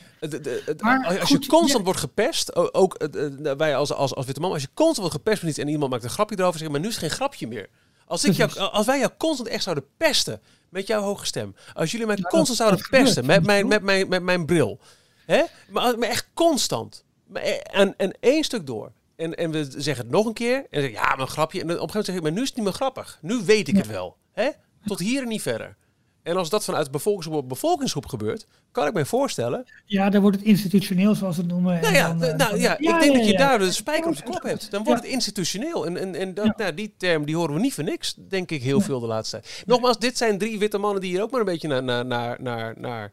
Maar 0.80 1.06
als 1.20 1.30
goed, 1.30 1.44
je 1.44 1.50
constant 1.50 1.78
ja. 1.78 1.84
wordt 1.84 2.00
gepest, 2.00 2.74
ook 2.74 2.94
eh, 2.94 3.52
wij 3.58 3.76
als, 3.76 3.94
als, 3.94 4.16
als 4.16 4.26
witte 4.26 4.42
man, 4.42 4.52
als 4.52 4.62
je 4.62 4.68
constant 4.74 4.98
wordt 4.98 5.14
gepest 5.14 5.42
met 5.42 5.52
iets 5.52 5.60
en 5.60 5.68
iemand 5.68 5.92
maakt 5.92 6.04
een 6.04 6.10
grapje 6.10 6.40
erover, 6.40 6.60
zeg 6.60 6.70
maar 6.70 6.80
nu 6.80 6.88
is 6.88 6.94
het 6.94 7.04
geen 7.04 7.18
grapje 7.18 7.48
meer. 7.48 7.70
Als, 8.08 8.26
ik 8.26 8.34
jou, 8.34 8.58
als 8.58 8.86
wij 8.86 9.00
jou 9.00 9.12
constant 9.18 9.50
echt 9.50 9.64
zouden 9.64 9.86
pesten 9.98 10.42
met 10.70 10.88
jouw 10.88 11.02
hoge 11.02 11.26
stem, 11.26 11.56
als 11.74 11.92
jullie 11.92 12.08
mij 12.08 12.16
constant 12.16 12.58
zouden 12.58 12.78
dat 12.78 12.86
gebeurt, 12.86 13.04
pesten 13.04 13.26
met 13.26 13.46
mijn, 13.46 13.68
met, 13.68 13.82
mijn, 13.82 14.08
met 14.08 14.24
mijn 14.24 14.46
bril, 14.46 14.80
hè? 15.26 15.44
Maar, 15.70 15.98
maar 15.98 16.10
echt 16.10 16.30
constant. 16.34 17.04
Maar, 17.28 17.42
eh, 17.42 17.80
en, 17.80 17.94
en 17.98 18.14
één 18.20 18.44
stuk 18.44 18.68
door. 18.68 18.92
En, 19.16 19.36
en 19.36 19.52
we 19.52 19.66
zeggen 19.78 20.04
het 20.04 20.14
nog 20.14 20.26
een 20.26 20.34
keer. 20.34 20.56
En 20.58 20.66
dan 20.70 20.82
zeg 20.82 20.90
ik, 20.90 20.96
ja, 20.96 21.10
maar 21.10 21.20
een 21.20 21.28
grapje. 21.28 21.60
En 21.62 21.66
op 21.66 21.70
een 21.72 21.78
gegeven 21.78 21.94
moment 21.94 22.06
zeg 22.06 22.16
ik, 22.16 22.22
maar 22.22 22.32
nu 22.32 22.42
is 22.42 22.48
het 22.48 22.56
niet 22.56 22.66
meer 22.66 22.74
grappig. 22.74 23.20
Nu 23.22 23.40
weet 23.46 23.68
ik 23.68 23.74
Ja. 23.76 23.80
het 23.82 23.90
wel. 23.90 24.18
Hè? 24.32 24.50
Tot 24.86 25.00
hier 25.00 25.22
en 25.22 25.28
niet 25.28 25.42
verder. 25.42 25.76
En 26.24 26.36
als 26.38 26.50
dat 26.50 26.64
vanuit 26.64 26.86
de 26.86 26.92
bevolkingsgroep, 26.92 27.50
bevolkingsgroep 27.50 28.06
gebeurt, 28.06 28.48
kan 28.72 28.88
ik 28.88 28.94
me 28.94 29.06
voorstellen 29.06 29.66
Ja, 29.86 30.10
dan 30.10 30.22
wordt 30.22 30.38
het 30.38 30.46
institutioneel, 30.46 31.16
zoals 31.16 31.36
we 31.36 31.42
het 31.42 31.52
noemen. 31.52 31.82
nou 31.82 31.94
ja, 31.94 32.08
dan, 32.14 32.24
eh, 32.24 32.36
nou 32.36 32.60
ja, 32.60 32.78
ik 32.78 33.00
denk 33.00 33.14
dat 33.16 33.28
je 33.28 33.38
daar 33.38 33.60
de 33.60 33.72
spijker 33.72 34.10
op 34.10 34.16
de 34.16 34.24
kop 34.24 34.44
hebt. 34.44 34.72
Dan 34.72 34.84
wordt 34.84 35.02
het 35.02 35.12
institutioneel. 35.12 35.86
En, 35.86 35.98
en, 35.98 36.16
en 36.16 36.34
dat, 36.34 36.58
nou, 36.58 36.74
die 36.74 36.94
term 36.98 37.26
die 37.26 37.36
horen 37.36 37.54
we 37.54 37.60
niet 37.60 37.74
voor 37.74 37.84
niks, 37.84 38.16
denk 38.18 38.52
ik, 38.52 38.64
heel 38.64 38.82
veel 38.82 39.00
de 39.00 39.08
laatste 39.08 39.40
tijd. 39.40 39.64
Nogmaals, 39.66 40.00
dit 40.00 40.18
zijn 40.18 40.38
drie 40.38 40.60
witte 40.60 40.78
mannen 40.78 41.02
die 41.02 41.10
hier 41.12 41.22
ook 41.22 41.32
maar 41.32 41.40
een 41.40 41.46
beetje 41.46 41.68
naar, 41.68 41.84
naar, 41.84 42.06
naar, 42.06 42.42
naar, 42.42 42.74
naar 42.78 43.12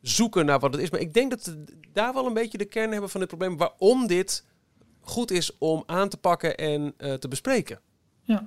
zoeken 0.00 0.46
naar 0.46 0.58
wat 0.58 0.72
het 0.72 0.82
is. 0.82 0.90
Maar 0.90 1.00
ik 1.00 1.14
denk 1.14 1.30
dat 1.30 1.44
ze 1.44 1.64
daar 1.92 2.14
wel 2.14 2.26
een 2.26 2.34
beetje 2.34 2.58
de 2.58 2.64
kern 2.64 2.90
hebben 2.92 3.10
van 3.10 3.20
het 3.20 3.28
probleem 3.28 3.56
waarom 3.56 4.06
dit 4.06 4.44
goed 5.04 5.30
is 5.30 5.58
om 5.58 5.82
aan 5.86 6.08
te 6.08 6.16
pakken 6.16 6.56
en 6.56 6.94
eh, 6.96 7.12
te 7.12 7.28
bespreken. 7.28 7.78
Ja. 8.22 8.46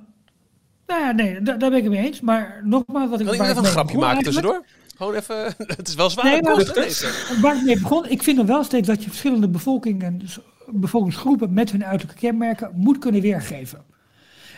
Nou 0.87 1.01
ja, 1.01 1.11
nee, 1.11 1.41
daar, 1.41 1.59
daar 1.59 1.69
ben 1.69 1.77
ik 1.77 1.83
het 1.83 1.93
mee 1.93 2.05
eens. 2.05 2.21
Maar 2.21 2.61
nogmaals, 2.63 3.09
wat 3.09 3.19
ik 3.19 3.25
Kan 3.25 3.35
ik 3.35 3.41
even 3.41 3.57
een 3.57 3.65
grapje 3.65 3.97
maken 3.97 4.23
tussendoor? 4.23 4.65
Gewoon 4.97 5.13
even, 5.13 5.43
het 5.77 5.87
is 5.87 5.95
wel 5.95 6.09
zwaar. 6.09 6.25
Nee, 6.25 6.41
maar-. 6.41 7.39
Waar 7.41 7.55
ik 7.55 7.63
mee 7.63 7.79
begon, 7.79 8.09
ik 8.09 8.23
vind 8.23 8.39
er 8.39 8.45
wel 8.45 8.63
steeds 8.63 8.87
dat 8.87 9.03
je 9.03 9.09
verschillende 9.09 9.47
bevolkingen, 9.47 10.17
dus 10.17 10.39
bevolkingsgroepen 10.67 11.53
met 11.53 11.71
hun 11.71 11.85
uiterlijke 11.85 12.21
kenmerken 12.21 12.71
moet 12.73 12.97
kunnen 12.97 13.21
weergeven. 13.21 13.83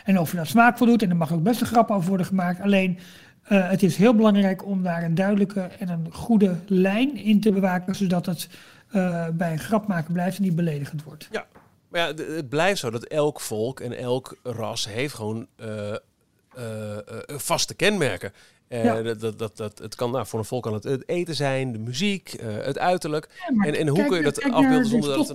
En 0.03 0.19
of 0.19 0.31
je 0.31 0.37
dat 0.37 0.47
smaakvol 0.47 0.87
doet, 0.87 1.01
en 1.01 1.09
er 1.09 1.15
mag 1.15 1.33
ook 1.33 1.43
best 1.43 1.61
een 1.61 1.67
grap 1.67 1.91
over 1.91 2.07
worden 2.07 2.25
gemaakt. 2.25 2.61
Alleen, 2.61 2.99
eh, 3.43 3.69
het 3.69 3.83
is 3.83 3.95
heel 3.95 4.15
belangrijk 4.15 4.65
om 4.65 4.83
daar 4.83 5.03
een 5.03 5.15
duidelijke 5.15 5.61
en 5.79 5.89
een 5.89 6.07
goede 6.11 6.55
lijn 6.65 7.15
in 7.15 7.39
te 7.39 7.51
bewaken, 7.51 7.95
zodat 7.95 8.25
het 8.25 8.49
eh, 8.89 9.27
bij 9.33 9.51
een 9.51 9.59
grap 9.59 9.87
maken 9.87 10.13
blijft 10.13 10.37
en 10.37 10.43
niet 10.43 10.55
beledigend 10.55 11.03
wordt. 11.03 11.27
Ja, 11.31 11.45
maar 11.89 11.99
ja, 12.01 12.23
het 12.23 12.49
blijft 12.49 12.79
zo 12.79 12.89
dat 12.89 13.03
elk 13.03 13.39
volk 13.39 13.79
en 13.79 13.97
elk 13.97 14.37
ras 14.43 14.87
heeft 14.87 15.13
gewoon 15.13 15.47
eh, 15.55 15.89
eh, 15.91 16.97
eh, 16.97 17.01
vaste 17.27 17.73
kenmerken. 17.73 18.33
Ja. 18.69 19.01
dat, 19.01 19.39
dat, 19.39 19.57
dat, 19.57 19.79
het 19.79 19.95
kan, 19.95 20.11
nou, 20.11 20.25
voor 20.27 20.39
een 20.39 20.45
volk 20.45 20.63
kan 20.63 20.73
het 20.73 20.83
het 20.83 21.07
eten 21.09 21.35
zijn, 21.35 21.71
de 21.71 21.77
muziek, 21.79 22.35
het 22.41 22.77
uiterlijk. 22.77 23.29
Ja, 23.55 23.65
En- 23.65 23.75
en 23.75 23.87
hoe 23.87 24.05
kun 24.05 24.17
je 24.17 24.23
dat 24.23 24.43
afbeelden 24.43 24.85
zonder 24.85 25.09
dat. 25.09 25.27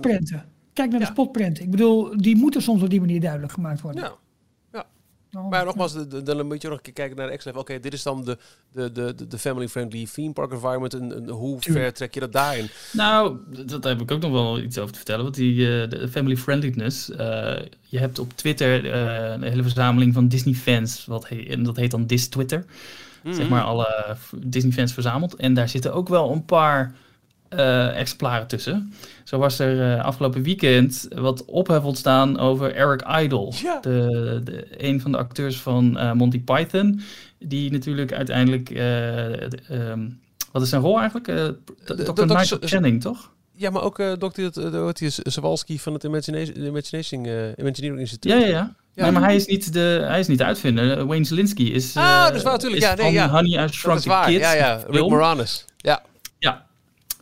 Kijk 0.73 0.89
naar 0.91 0.99
de 0.99 1.05
spotprenten. 1.05 1.63
Ik 1.63 1.71
bedoel, 1.71 2.17
die 2.17 2.35
moeten 2.35 2.61
soms 2.61 2.81
op 2.83 2.89
die 2.89 2.99
manier 2.99 3.21
duidelijk 3.21 3.51
gemaakt 3.53 3.81
worden. 3.81 4.03
Nou, 5.35 5.49
Maar 5.49 5.65
nogmaals, 5.65 5.93
de- 5.93 6.07
de- 6.07 6.23
dan 6.23 6.45
moet 6.47 6.61
je 6.61 6.67
nog 6.67 6.77
een 6.77 6.83
keer 6.83 6.93
kijken 6.93 7.17
naar 7.17 7.29
de 7.29 7.37
X-Level. 7.37 7.61
Oké, 7.61 7.79
dit 7.79 7.93
is 7.93 8.03
dan 8.03 8.23
de, 8.25 8.37
de, 8.71 8.91
de, 8.91 9.27
de- 9.27 9.37
family-friendly 9.37 10.07
theme 10.13 10.33
park 10.33 10.51
environment. 10.51 10.93
En, 10.93 11.15
en 11.15 11.29
hoe 11.29 11.57
ver 11.61 11.93
trek 11.93 12.13
je 12.13 12.19
dat 12.19 12.31
daarin? 12.31 12.67
Nou, 12.91 13.37
dat 13.65 13.83
heb 13.83 14.01
ik 14.01 14.11
ook 14.11 14.21
nog 14.21 14.31
wel 14.31 14.59
iets 14.59 14.77
over 14.77 14.91
te 14.91 14.97
vertellen. 14.97 15.23
Want 15.23 15.35
die 15.35 15.81
eh, 15.81 15.89
de 15.89 16.07
family 16.07 16.37
friendliness. 16.37 17.09
eh, 17.11 17.55
je 17.81 17.99
hebt 17.99 18.19
op 18.19 18.31
Twitter 18.35 18.91
eh, 18.91 19.31
een 19.33 19.43
hele 19.43 19.61
verzameling 19.61 20.13
van 20.13 20.27
Disney-fans. 20.27 21.07
He- 21.27 21.45
en 21.49 21.63
dat 21.63 21.75
heet 21.75 21.91
dan 21.91 22.05
Dis 22.05 22.27
Twitter. 22.27 22.65
Zeg 23.29 23.49
maar 23.49 23.63
alle 23.63 24.17
Disney-fans 24.37 24.93
verzameld. 24.93 25.35
En 25.35 25.53
daar 25.53 25.69
zitten 25.69 25.93
ook 25.93 26.09
wel 26.09 26.31
een 26.31 26.45
paar 26.45 26.95
eh, 27.57 27.99
exemplaren 27.99 28.47
tussen. 28.47 28.93
Zo 29.23 29.37
was 29.37 29.59
er 29.59 29.93
eh, 29.97 30.05
afgelopen 30.05 30.41
weekend 30.43 31.07
wat 31.15 31.45
ophef 31.45 31.83
ontstaan 31.83 32.39
over 32.39 32.75
Eric 32.75 33.03
Idle. 33.21 33.51
Ja. 33.63 33.79
De, 33.79 34.41
de, 34.43 34.65
een 34.77 35.01
van 35.01 35.11
de 35.11 35.17
acteurs 35.17 35.57
van 35.61 35.97
eh, 35.97 36.11
Monty 36.11 36.39
Python. 36.41 37.01
Die 37.39 37.71
natuurlijk 37.71 38.13
uiteindelijk... 38.13 38.69
eh, 38.69 38.75
de- 38.75 39.59
ehm, 39.69 40.09
wat 40.51 40.61
is 40.61 40.69
zijn 40.69 40.81
rol 40.81 40.99
eigenlijk? 40.99 41.25
Dr. 41.85 41.93
Dr. 42.13 42.25
Michael 42.25 42.61
Channing, 42.61 43.01
toch? 43.01 43.31
Ja, 43.57 43.69
maar 43.69 43.81
ook 43.83 43.99
uh, 43.99 44.11
dokter 44.19 44.51
Zawalski 45.23 45.79
van 45.79 45.93
het 45.93 46.03
Imagination, 46.03 46.65
Imagination, 46.65 47.25
Imagineering 47.59 47.99
Instituut. 47.99 48.31
Ja, 48.31 48.37
ja, 48.39 48.47
ja. 48.47 48.75
Nee, 49.03 49.11
maar 49.11 49.21
hij 49.23 49.35
is 49.35 49.45
niet 49.45 49.73
de, 49.73 50.03
hij 50.07 50.19
is 50.19 50.27
niet 50.27 50.37
de 50.37 50.43
uitvinder. 50.43 51.05
Wayne 51.05 51.25
Zelinsky 51.25 51.63
is, 51.63 51.95
Ah, 51.97 52.25
dat 52.25 52.35
is 52.35 52.43
waar, 52.43 52.57
tuurlijk. 52.57 52.81
is 52.81 52.87
Ja, 52.87 52.95
nee, 52.95 53.03
van 53.05 53.13
ja. 53.13 53.29
Honey, 53.29 53.63
I 53.65 53.67
Shrunk 53.67 53.97
is 53.97 54.03
the. 54.03 54.21
Kids. 54.25 54.39
ja, 54.39 54.53
ja. 54.53 54.83
Rick. 54.89 55.09
Moranis. 55.09 55.65
Ja. 55.77 56.01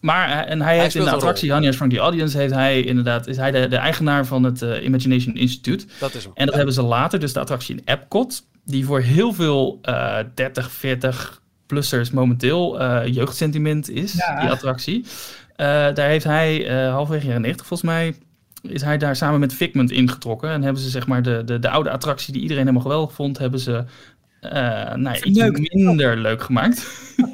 Maar, 0.03 0.29
eh, 0.29 0.51
en 0.51 0.61
hij 0.61 0.79
heeft 0.79 0.95
in 0.95 1.01
de 1.01 1.07
een 1.07 1.13
attractie 1.13 1.51
Honey, 1.51 1.71
Shrunk 1.71 1.91
the 1.91 1.99
Audience, 1.99 2.37
heeft 2.37 2.53
hij 2.53 2.81
inderdaad, 2.81 3.27
is 3.27 3.37
hij 3.37 3.51
de, 3.51 3.67
de 3.67 3.75
eigenaar 3.75 4.25
van 4.25 4.43
het 4.43 4.61
eh, 4.61 4.83
Imagination 4.83 5.35
Instituut. 5.35 5.87
Dat 5.99 6.13
is 6.13 6.23
hem. 6.23 6.31
En 6.35 6.45
dat 6.45 6.55
hebben 6.55 6.73
ze 6.73 6.81
later, 6.81 7.19
dus 7.19 7.33
de 7.33 7.39
attractie 7.39 7.75
in 7.75 7.81
Epcot, 7.85 8.45
die 8.65 8.85
voor 8.85 8.99
heel 9.01 9.33
veel 9.33 9.79
eh 9.81 10.17
30, 10.35 10.71
40 10.71 11.41
plussers 11.65 12.11
momenteel 12.11 12.79
eh, 12.79 13.13
jeugdsentiment 13.13 13.89
is, 13.89 14.13
Ja. 14.13 14.41
die 14.41 14.49
attractie. 14.49 15.05
Eh, 15.55 15.67
daar 15.67 16.07
heeft 16.07 16.25
hij 16.25 16.67
eh 16.67 16.91
halverwege 16.91 17.25
jaren 17.25 17.41
90 17.41 17.65
volgens 17.67 17.89
mij, 17.89 18.15
is 18.61 18.81
hij 18.81 18.97
daar 18.97 19.15
samen 19.15 19.39
met 19.39 19.53
Figment 19.53 19.91
ingetrokken. 19.91 20.49
En 20.49 20.61
hebben 20.61 20.81
ze 20.81 20.89
zeg 20.89 21.07
maar 21.07 21.21
de, 21.21 21.41
de, 21.45 21.59
de 21.59 21.69
oude 21.69 21.89
attractie 21.89 22.33
die 22.33 22.41
iedereen 22.41 22.63
helemaal 22.63 22.85
geweldig 22.85 23.13
vond, 23.13 23.37
hebben 23.37 23.59
ze 23.59 23.83
eh 24.39 24.51
nou, 24.93 25.17
ja, 25.21 25.47
iets 25.49 25.73
minder 25.73 26.17
leuk 26.17 26.41
gemaakt. 26.43 26.87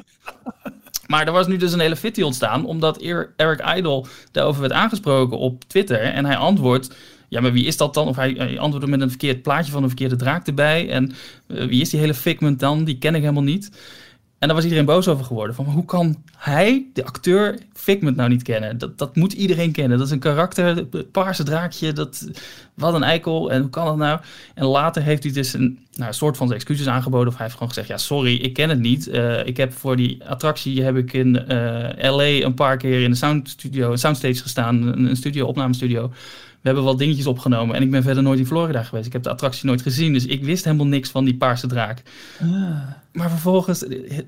Maar 1.10 1.26
er 1.26 1.32
was 1.32 1.46
nu 1.46 1.56
dus 1.56 1.72
een 1.72 1.80
hele 1.80 1.96
fitty 1.96 2.22
ontstaan, 2.22 2.64
omdat 2.64 3.02
Eric 3.36 3.76
Idle 3.76 4.04
daarover 4.32 4.60
werd 4.60 4.72
aangesproken 4.72 5.38
op 5.38 5.64
Twitter. 5.64 6.00
En 6.00 6.24
hij 6.24 6.36
antwoordt, 6.36 6.94
ja, 7.28 7.40
maar 7.40 7.52
wie 7.52 7.66
is 7.66 7.76
dat 7.76 7.94
dan? 7.94 8.08
Of 8.08 8.16
hij, 8.16 8.34
hij 8.36 8.58
antwoordde 8.58 8.90
met 8.90 9.00
een 9.00 9.08
verkeerd 9.08 9.42
plaatje 9.42 9.72
van 9.72 9.82
een 9.82 9.88
verkeerde 9.88 10.16
draak 10.16 10.46
erbij. 10.46 10.90
En 10.90 11.12
eh, 11.46 11.66
wie 11.66 11.80
is 11.80 11.90
die 11.90 12.00
hele 12.00 12.14
Figment 12.14 12.60
dan? 12.60 12.84
Die 12.84 12.98
ken 12.98 13.14
ik 13.14 13.20
helemaal 13.20 13.42
niet. 13.42 13.70
En 14.40 14.46
daar 14.46 14.56
was 14.56 14.64
iedereen 14.64 14.84
boos 14.84 15.08
over 15.08 15.24
geworden. 15.24 15.54
Van, 15.54 15.64
hoe 15.64 15.84
kan 15.84 16.22
hij, 16.36 16.86
de 16.92 17.04
acteur, 17.04 17.58
Figment 17.72 18.16
nou 18.16 18.28
niet 18.28 18.42
kennen? 18.42 18.78
Dat, 18.78 18.98
dat 18.98 19.16
moet 19.16 19.32
iedereen 19.32 19.72
kennen. 19.72 19.98
Dat 19.98 20.06
is 20.06 20.12
een 20.12 20.18
karakter, 20.18 20.86
paarse 21.12 21.42
draakje, 21.42 21.92
dat, 21.92 22.28
wat 22.74 22.94
een 22.94 23.02
eikel. 23.02 23.52
En 23.52 23.60
hoe 23.60 23.70
kan 23.70 23.84
dat 23.84 23.96
nou? 23.96 24.20
En 24.54 24.64
later 24.64 25.02
heeft 25.02 25.22
hij 25.22 25.32
dus 25.32 25.52
een, 25.52 25.78
nou, 25.94 26.08
een 26.08 26.14
soort 26.14 26.36
van 26.36 26.52
excuses 26.52 26.86
aangeboden. 26.86 27.28
Of 27.28 27.32
hij 27.34 27.42
heeft 27.42 27.52
gewoon 27.54 27.68
gezegd, 27.68 27.88
ja 27.88 27.96
sorry, 27.96 28.34
ik 28.34 28.52
ken 28.52 28.68
het 28.68 28.78
niet. 28.78 29.08
Eh, 29.08 29.46
ik 29.46 29.56
heb 29.56 29.72
voor 29.72 29.96
die 29.96 30.24
attractie 30.24 30.82
heb 30.82 30.96
ik 30.96 31.12
in 31.12 31.46
eh, 31.46 32.12
LA 32.12 32.24
een 32.24 32.54
paar 32.54 32.76
keer 32.76 33.02
in 33.02 33.10
de 33.10 33.16
soundstudio, 33.16 33.90
een 33.90 33.98
soundstage 33.98 34.42
gestaan. 34.42 34.82
Een, 34.82 35.04
een 35.04 35.16
studio, 35.16 35.46
opnamestudio. 35.46 36.12
We 36.60 36.66
hebben 36.68 36.84
wel 36.84 36.96
dingetjes 36.96 37.26
opgenomen. 37.26 37.76
En 37.76 37.82
ik 37.82 37.90
ben 37.90 38.02
verder 38.02 38.22
nooit 38.22 38.38
in 38.38 38.46
Florida 38.46 38.82
geweest. 38.82 39.06
Ik 39.06 39.12
heb 39.12 39.22
de 39.22 39.30
attractie 39.30 39.66
nooit 39.66 39.82
gezien. 39.82 40.12
Dus 40.12 40.26
ik 40.26 40.44
wist 40.44 40.64
helemaal 40.64 40.86
niks 40.86 41.10
van 41.10 41.24
die 41.24 41.36
paarse 41.36 41.66
draak. 41.66 42.02
Maar 43.12 43.30
vervolgens, 43.30 43.84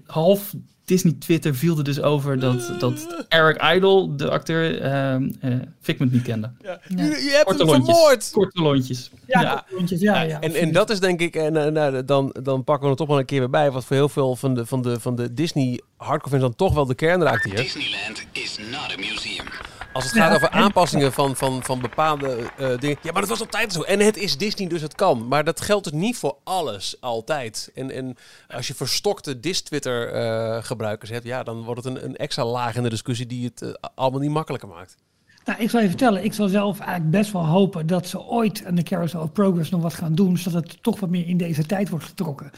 half 0.07 0.55
Disney 0.85 1.13
Twitter 1.19 1.55
viel 1.55 1.79
er 1.79 1.85
dus 1.85 2.01
over 2.01 2.39
dat, 2.39 2.75
dat 2.79 3.25
Eric 3.29 3.63
Idle, 3.75 4.15
de 4.17 4.31
acteur, 4.31 4.81
ehm 4.81 5.31
eh, 5.41 5.55
Figment 5.81 6.13
niet 6.13 6.23
kende. 6.23 6.51
Je, 6.61 6.97
je 6.97 7.31
hebt 7.33 7.45
Korte 7.45 7.63
hem 7.65 7.73
lontjes. 7.73 7.97
vermoord! 7.97 8.31
Korte 8.33 8.63
lontjes. 8.63 9.11
Ja, 9.27 9.41
Ja. 9.41 9.65
ja, 9.87 10.21
ja. 10.21 10.41
en, 10.41 10.55
en 10.55 10.73
dat 10.73 10.91
is 10.91 11.01
denk 11.01 11.21
ik, 11.21 11.37
en 11.37 11.57
eh, 11.57 11.73
nou, 11.73 12.05
dan, 12.05 12.35
dan 12.43 12.65
pakken 12.65 12.83
we 12.83 12.89
het 12.89 12.99
toch 12.99 13.09
wel 13.09 13.19
een 13.19 13.25
keer 13.25 13.39
weer 13.39 13.51
bij, 13.51 13.71
wat 13.71 13.85
voor 13.85 13.97
heel 13.97 14.09
veel 14.09 14.37
van 14.37 14.55
de, 14.55 14.67
van 14.67 14.83
de, 14.83 15.01
van 15.01 15.15
de 15.15 15.35
Disney 15.35 15.81
hardcore 16.03 16.31
fans 16.31 16.43
dan 16.43 16.55
toch 16.55 16.75
wel 16.75 16.87
de 16.87 16.95
kern 16.95 17.23
raakt 17.23 17.45
hier. 17.45 17.57
Disneyland 17.57 18.25
is 18.33 18.59
not 18.71 18.93
a 18.93 18.97
museum. 18.97 19.47
Als 19.93 20.05
het 20.05 20.13
gaat 20.13 20.29
Ja, 20.29 20.35
over 20.35 20.49
en- 20.49 20.59
aanpassingen 20.63 21.13
van, 21.13 21.37
van, 21.37 21.63
van 21.63 21.81
bepaalde 21.81 22.51
eh, 22.59 22.79
dingen. 22.79 22.97
Ja, 23.03 23.13
maar 23.13 23.21
dat 23.21 23.31
was 23.31 23.41
altijd 23.41 23.73
zo. 23.73 23.83
En 23.83 24.01
het 24.01 24.17
is 24.17 24.37
Disney, 24.37 24.69
dus 24.69 24.81
het 24.83 24.95
kan. 24.95 25.29
Maar 25.29 25.45
dat 25.45 25.61
geldt 25.61 25.85
dus 25.85 25.93
niet 25.93 26.17
voor 26.17 26.37
alles, 26.45 26.97
altijd. 27.01 27.71
En, 27.75 27.91
en 27.91 28.17
als 28.49 28.67
je 28.67 28.75
verstokte 28.75 29.41
Dis-Twitter-gebruikers 29.41 31.11
hebt, 31.11 31.25
ja, 31.25 31.43
dan 31.43 31.63
wordt 31.63 31.85
het 31.85 31.97
een, 31.97 32.05
een 32.05 32.17
extra 32.17 32.45
laag 32.45 32.75
in 32.77 32.83
de 32.83 32.89
discussie 32.89 33.27
die 33.27 33.45
het 33.45 33.63
eh, 33.63 33.71
allemaal 33.95 34.21
niet 34.21 34.31
makkelijker 34.31 34.69
maakt. 34.69 34.97
Nou, 35.45 35.61
ik 35.63 35.71
zal 35.71 35.81
je 35.81 35.89
vertellen, 35.89 36.25
ik 36.25 36.33
zal 36.33 36.49
zelf 36.49 36.79
eigenlijk 36.81 37.11
best 37.11 37.33
wel 37.33 37.47
hopen 37.47 37.87
dat 37.87 38.07
ze 38.07 38.21
ooit 38.21 38.65
aan 38.65 38.75
de 38.75 38.83
Carousel 38.83 39.21
of 39.23 39.33
Progress 39.33 39.71
nog 39.71 39.83
wat 39.83 39.95
gaan 39.95 40.15
doen, 40.15 40.39
zodat 40.39 40.63
het 40.71 40.83
toch 40.83 41.01
wat 41.01 41.11
meer 41.11 41.27
in 41.29 41.37
deze 41.37 41.67
tijd 41.67 41.89
wordt 41.89 42.05
getrokken. 42.05 42.51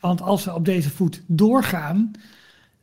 Want 0.00 0.20
als 0.22 0.42
ze 0.42 0.54
op 0.54 0.64
deze 0.64 0.90
voet 0.90 1.22
doorgaan, 1.26 2.10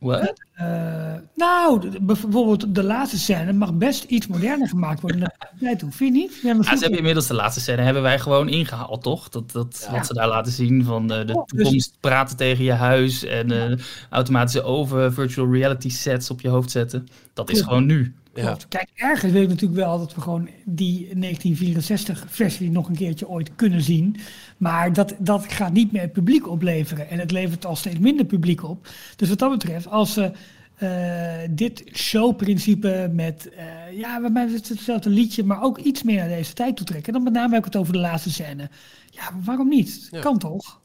What? 0.02 0.32
eh, 0.54 1.14
nou, 1.34 2.00
bijvoorbeeld 2.00 2.74
de 2.74 2.82
laatste 2.82 3.18
scène 3.18 3.52
mag 3.52 3.74
best 3.74 4.04
iets 4.04 4.26
moderner 4.26 4.68
gemaakt 4.68 5.00
worden 5.00 5.32
toe. 5.78 5.92
Vind 5.92 6.14
je 6.14 6.20
niet? 6.20 6.40
Ja, 6.42 6.62
ze 6.62 6.80
hebben 6.80 6.98
inmiddels 6.98 7.26
de 7.26 7.34
laatste 7.34 7.60
scène 7.60 7.82
hebben 7.82 8.02
wij 8.02 8.18
gewoon 8.18 8.48
ingehaald, 8.48 9.02
toch? 9.02 9.28
Dat, 9.28 9.52
dat 9.52 9.88
wat 9.90 10.06
ze 10.06 10.14
daar 10.14 10.28
laten 10.28 10.52
zien 10.52 10.84
van 10.84 11.08
de, 11.08 11.24
de 11.24 11.34
Oh, 11.34 11.44
dus- 11.46 11.62
toekomst 11.62 11.96
praten 12.00 12.36
tegen 12.36 12.64
je 12.64 12.72
huis 12.72 13.24
en 13.24 13.70
eh, 13.70 13.78
automatische 14.10 14.62
over 14.62 15.12
virtual 15.12 15.52
reality 15.52 15.88
sets 15.90 16.30
op 16.30 16.40
je 16.40 16.48
hoofd 16.48 16.70
zetten. 16.70 17.08
Dat 17.32 17.50
is 17.50 17.60
gewoon 17.60 17.86
nu. 17.86 18.14
Ja. 18.34 18.56
Kijk, 18.68 18.88
ergens 18.94 19.32
wil 19.32 19.42
ik 19.42 19.48
natuurlijk 19.48 19.80
wel 19.80 19.98
dat 19.98 20.14
we 20.14 20.20
gewoon 20.20 20.48
die 20.64 21.08
1964-versie 21.08 22.70
nog 22.70 22.88
een 22.88 22.96
keertje 22.96 23.28
ooit 23.28 23.54
kunnen 23.54 23.82
zien. 23.82 24.16
Maar 24.56 24.92
dat, 24.92 25.14
dat 25.18 25.52
gaat 25.52 25.72
niet 25.72 25.92
meer 25.92 26.02
het 26.02 26.12
publiek 26.12 26.48
opleveren. 26.48 27.10
En 27.10 27.18
het 27.18 27.30
levert 27.30 27.66
al 27.66 27.76
steeds 27.76 27.98
minder 27.98 28.26
publiek 28.26 28.62
op. 28.62 28.88
Dus 29.16 29.28
wat 29.28 29.38
dat 29.38 29.50
betreft, 29.50 29.86
als 29.86 30.12
ze 30.12 30.32
eh, 30.74 31.48
dit 31.50 31.84
showprincipe 31.92 33.10
met, 33.12 33.48
eh, 33.48 33.98
ja, 33.98 34.20
bij 34.20 34.30
mij 34.30 34.46
is 34.46 34.68
hetzelfde 34.68 35.10
liedje, 35.10 35.44
maar 35.44 35.62
ook 35.62 35.78
iets 35.78 36.02
meer 36.02 36.16
naar 36.16 36.28
deze 36.28 36.52
tijd 36.52 36.76
toe 36.76 36.86
trekken. 36.86 37.12
Dan 37.12 37.22
met 37.22 37.32
name 37.32 37.48
heb 37.48 37.58
ik 37.58 37.72
het 37.72 37.76
over 37.76 37.92
de 37.92 37.98
laatste 37.98 38.30
scène. 38.30 38.70
Ja, 39.10 39.30
waarom 39.44 39.68
niet? 39.68 40.08
Ja. 40.10 40.20
Kan 40.20 40.38
toch? 40.38 40.80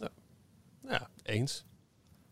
Ja, 0.89 1.10
eens. 1.24 1.66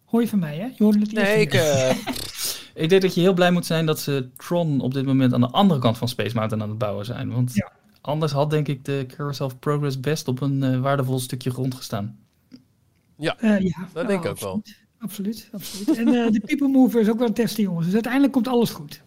Hoor 0.05 0.21
je 0.21 0.27
van 0.27 0.39
mij, 0.39 0.57
hè? 0.57 0.65
Je 0.65 0.83
hoorde 0.83 0.99
het 0.99 1.11
Nee, 1.11 1.39
ik... 1.39 1.53
Ik 2.75 2.89
denk 2.89 3.01
dat 3.01 3.13
je 3.15 3.21
heel 3.21 3.33
blij 3.33 3.51
moet 3.51 3.65
zijn 3.65 3.85
dat 3.85 3.99
ze 3.99 4.29
Tron 4.37 4.81
op 4.81 4.93
dit 4.93 5.05
moment 5.05 5.33
aan 5.33 5.41
de 5.41 5.49
andere 5.49 5.79
kant 5.79 5.97
van 5.97 6.07
Space 6.07 6.35
Mountain 6.35 6.63
aan 6.63 6.69
het 6.69 6.77
bouwen 6.77 7.05
zijn. 7.05 7.31
Want 7.31 7.53
Ja. 7.53 7.71
anders 8.01 8.31
had 8.31 8.49
denk 8.49 8.67
ik 8.67 8.85
de 8.85 9.05
Carousel 9.07 9.45
of 9.45 9.59
Progress 9.59 9.99
best 9.99 10.27
op 10.27 10.41
een 10.41 10.63
eh, 10.63 10.79
waardevol 10.79 11.19
stukje 11.19 11.49
grond 11.51 11.75
gestaan. 11.75 12.17
Eh, 13.17 13.59
ja, 13.59 13.87
Dat 13.93 14.07
denk 14.07 14.23
ik 14.23 14.29
ook 14.29 14.39
wel. 14.39 14.61
Absoluut, 14.99 15.49
absoluut. 15.51 15.97
En 15.97 16.07
eh, 16.07 16.31
de 16.31 16.39
People 16.45 16.67
Mover 16.67 17.01
is 17.01 17.09
ook 17.09 17.17
wel 17.17 17.27
een 17.27 17.33
testen, 17.33 17.63
jongens. 17.63 17.85
Dus 17.85 17.93
uiteindelijk 17.93 18.33
komt 18.33 18.47
alles 18.47 18.69
goed. 18.69 19.01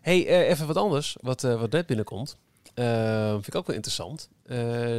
hey, 0.00 0.26
eh, 0.26 0.48
even 0.48 0.66
wat 0.66 0.76
anders, 0.76 1.16
wat, 1.20 1.44
eh, 1.44 1.60
wat 1.60 1.70
net 1.70 1.86
binnenkomt. 1.86 2.36
Eh, 2.74 3.30
vind 3.32 3.46
ik 3.46 3.54
ook 3.54 3.66
wel 3.66 3.76
interessant. 3.76 4.28
Eh, 4.42 4.96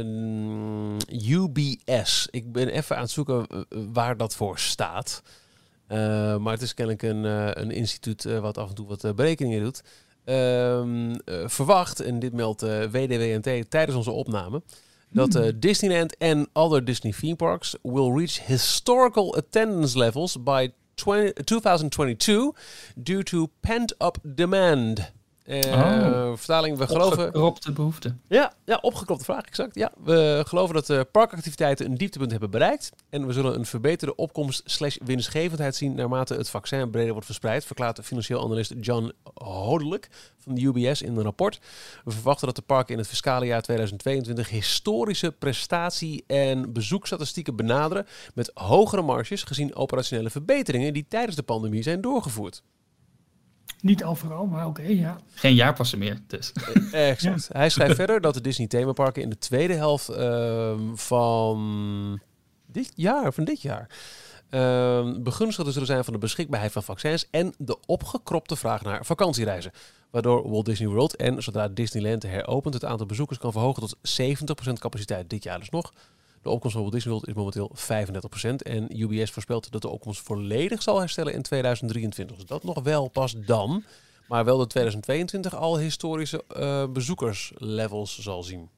UBS. 1.30 2.28
Ik 2.30 2.52
ben 2.52 2.68
even 2.68 2.96
aan 2.96 3.02
het 3.02 3.10
zoeken 3.10 3.46
waar 3.92 4.16
dat 4.16 4.34
voor 4.34 4.58
staat. 4.58 5.22
Eh, 5.86 6.36
maar 6.36 6.52
het 6.52 6.62
is 6.62 6.74
kennelijk 6.74 7.02
een, 7.02 7.24
eh, 7.24 7.48
een 7.62 7.70
instituut 7.70 8.24
eh, 8.24 8.38
wat 8.38 8.58
af 8.58 8.68
en 8.68 8.74
toe 8.74 8.86
wat 8.86 9.16
berekeningen 9.16 9.62
doet. 9.62 9.82
Ehm, 10.24 11.14
eh, 11.24 11.48
verwacht, 11.48 12.00
en 12.00 12.18
dit 12.18 12.32
meldt 12.32 12.60
WDWNT 12.90 13.70
tijdens 13.70 13.96
onze 13.96 14.10
opname, 14.10 14.62
dat 15.12 15.34
eh, 15.34 15.48
Disneyland 15.56 16.16
en 16.16 16.48
other 16.52 16.84
Disney 16.84 17.12
theme 17.12 17.36
parks 17.36 17.76
will 17.82 18.12
reach 18.16 18.46
historical 18.46 19.36
attendance 19.36 19.98
levels 19.98 20.42
by 20.42 20.70
20 20.94 21.32
2022 21.44 22.50
due 22.96 23.22
to 23.22 23.48
pent-up 23.60 24.16
demand. 24.22 25.12
Eh, 25.44 25.60
Oh. 25.72 26.32
Vertaling, 26.36 26.78
we 26.78 26.86
geloven... 26.86 27.18
Opgekropte 27.18 27.72
behoeften. 27.72 28.20
Ja, 28.28 28.52
ja, 28.64 28.78
opgekropte 28.80 29.24
vraag, 29.24 29.44
exact. 29.44 29.74
Ja, 29.74 29.92
we 30.04 30.42
geloven 30.46 30.74
dat 30.74 30.86
de 30.86 31.06
parkactiviteiten 31.12 31.86
een 31.86 31.96
dieptepunt 31.96 32.30
hebben 32.30 32.50
bereikt. 32.50 32.90
En 33.10 33.26
we 33.26 33.32
zullen 33.32 33.54
een 33.54 33.66
verbeterde 33.66 34.16
opkomst 34.16 34.62
slash 34.64 34.96
winstgevendheid 35.04 35.76
zien 35.76 35.94
naarmate 35.94 36.34
het 36.34 36.48
vaccin 36.48 36.90
breder 36.90 37.10
wordt 37.10 37.26
verspreid, 37.26 37.64
verklaart 37.64 38.00
financieel 38.02 38.42
analist 38.44 38.74
John 38.80 39.12
Hodelijk 39.34 40.08
van 40.38 40.54
de 40.54 40.60
UBS 40.60 41.02
in 41.02 41.16
een 41.16 41.22
rapport. 41.22 41.60
We 42.04 42.10
verwachten 42.10 42.46
dat 42.46 42.56
de 42.56 42.62
parken 42.62 42.92
in 42.92 42.98
het 42.98 43.08
fiscale 43.08 43.46
jaar 43.46 43.62
2022 43.62 44.48
historische 44.48 45.32
prestatie- 45.32 46.24
en 46.26 46.72
bezoekstatistieken 46.72 47.56
benaderen 47.56 48.06
met 48.34 48.50
hogere 48.54 49.02
marges 49.02 49.42
gezien 49.42 49.74
operationele 49.74 50.30
verbeteringen 50.30 50.92
die 50.92 51.06
tijdens 51.08 51.36
de 51.36 51.42
pandemie 51.42 51.82
zijn 51.82 52.00
doorgevoerd. 52.00 52.62
Niet 53.82 54.04
overal, 54.04 54.46
maar 54.46 54.66
oké, 54.66 54.82
ja. 54.82 55.16
Geen 55.34 55.54
jaarpassen 55.54 55.98
meer, 55.98 56.18
dus. 56.26 56.52
Eh, 56.92 57.10
Exact. 57.10 57.48
Hij 57.52 57.68
schrijft 57.68 57.94
verder 57.94 58.20
dat 58.20 58.34
de 58.34 58.40
Disney 58.40 58.66
themaparken 58.66 59.22
in 59.22 59.30
de 59.30 59.38
tweede 59.38 59.74
helft 59.74 60.08
ehm, 60.08 60.94
van 60.94 62.20
dit 62.66 62.92
jaar, 62.94 63.32
van 63.32 63.44
dit 63.44 63.62
jaar, 63.62 63.88
ehm 64.50 65.22
begunstigd 65.22 65.72
zullen 65.72 65.86
zijn 65.86 66.04
van 66.04 66.12
de 66.12 66.18
beschikbaarheid 66.18 66.72
van 66.72 66.82
vaccins 66.82 67.26
en 67.30 67.54
de 67.58 67.78
opgekropte 67.86 68.56
vraag 68.56 68.82
naar 68.82 69.04
vakantiereizen. 69.04 69.72
Waardoor 70.10 70.50
Walt 70.50 70.64
Disney 70.64 70.88
World 70.88 71.16
en 71.16 71.42
zodra 71.42 71.68
Disneyland 71.68 72.22
heropent 72.22 72.74
het 72.74 72.84
aantal 72.84 73.06
bezoekers 73.06 73.38
kan 73.38 73.52
verhogen 73.52 73.82
tot 73.82 73.96
70% 74.70 74.72
capaciteit 74.72 75.30
dit 75.30 75.42
jaar 75.42 75.58
dus 75.58 75.70
nog. 75.70 75.92
De 76.42 76.50
opkomst 76.50 76.74
van 76.74 76.84
Walt 76.84 76.94
Disney 76.94 77.12
World 77.12 77.28
is 77.28 77.34
momenteel 77.34 77.70
35% 77.74 78.54
en 78.56 79.00
UBS 79.00 79.30
voorspelt 79.30 79.70
dat 79.70 79.82
de 79.82 79.88
opkomst 79.88 80.20
volledig 80.20 80.82
zal 80.82 80.98
herstellen 80.98 81.32
in 81.32 81.42
2023. 81.42 82.36
Dus 82.36 82.46
dat 82.46 82.64
nog 82.64 82.82
wel 82.82 83.08
pas 83.08 83.34
dan. 83.46 83.84
Maar 84.28 84.44
wel 84.44 84.58
dat 84.58 84.70
2022 84.70 85.54
al 85.54 85.78
historische 85.78 86.44
eh, 86.48 86.86
bezoekerslevels 86.92 88.18
zal 88.18 88.42
zien. 88.42 88.68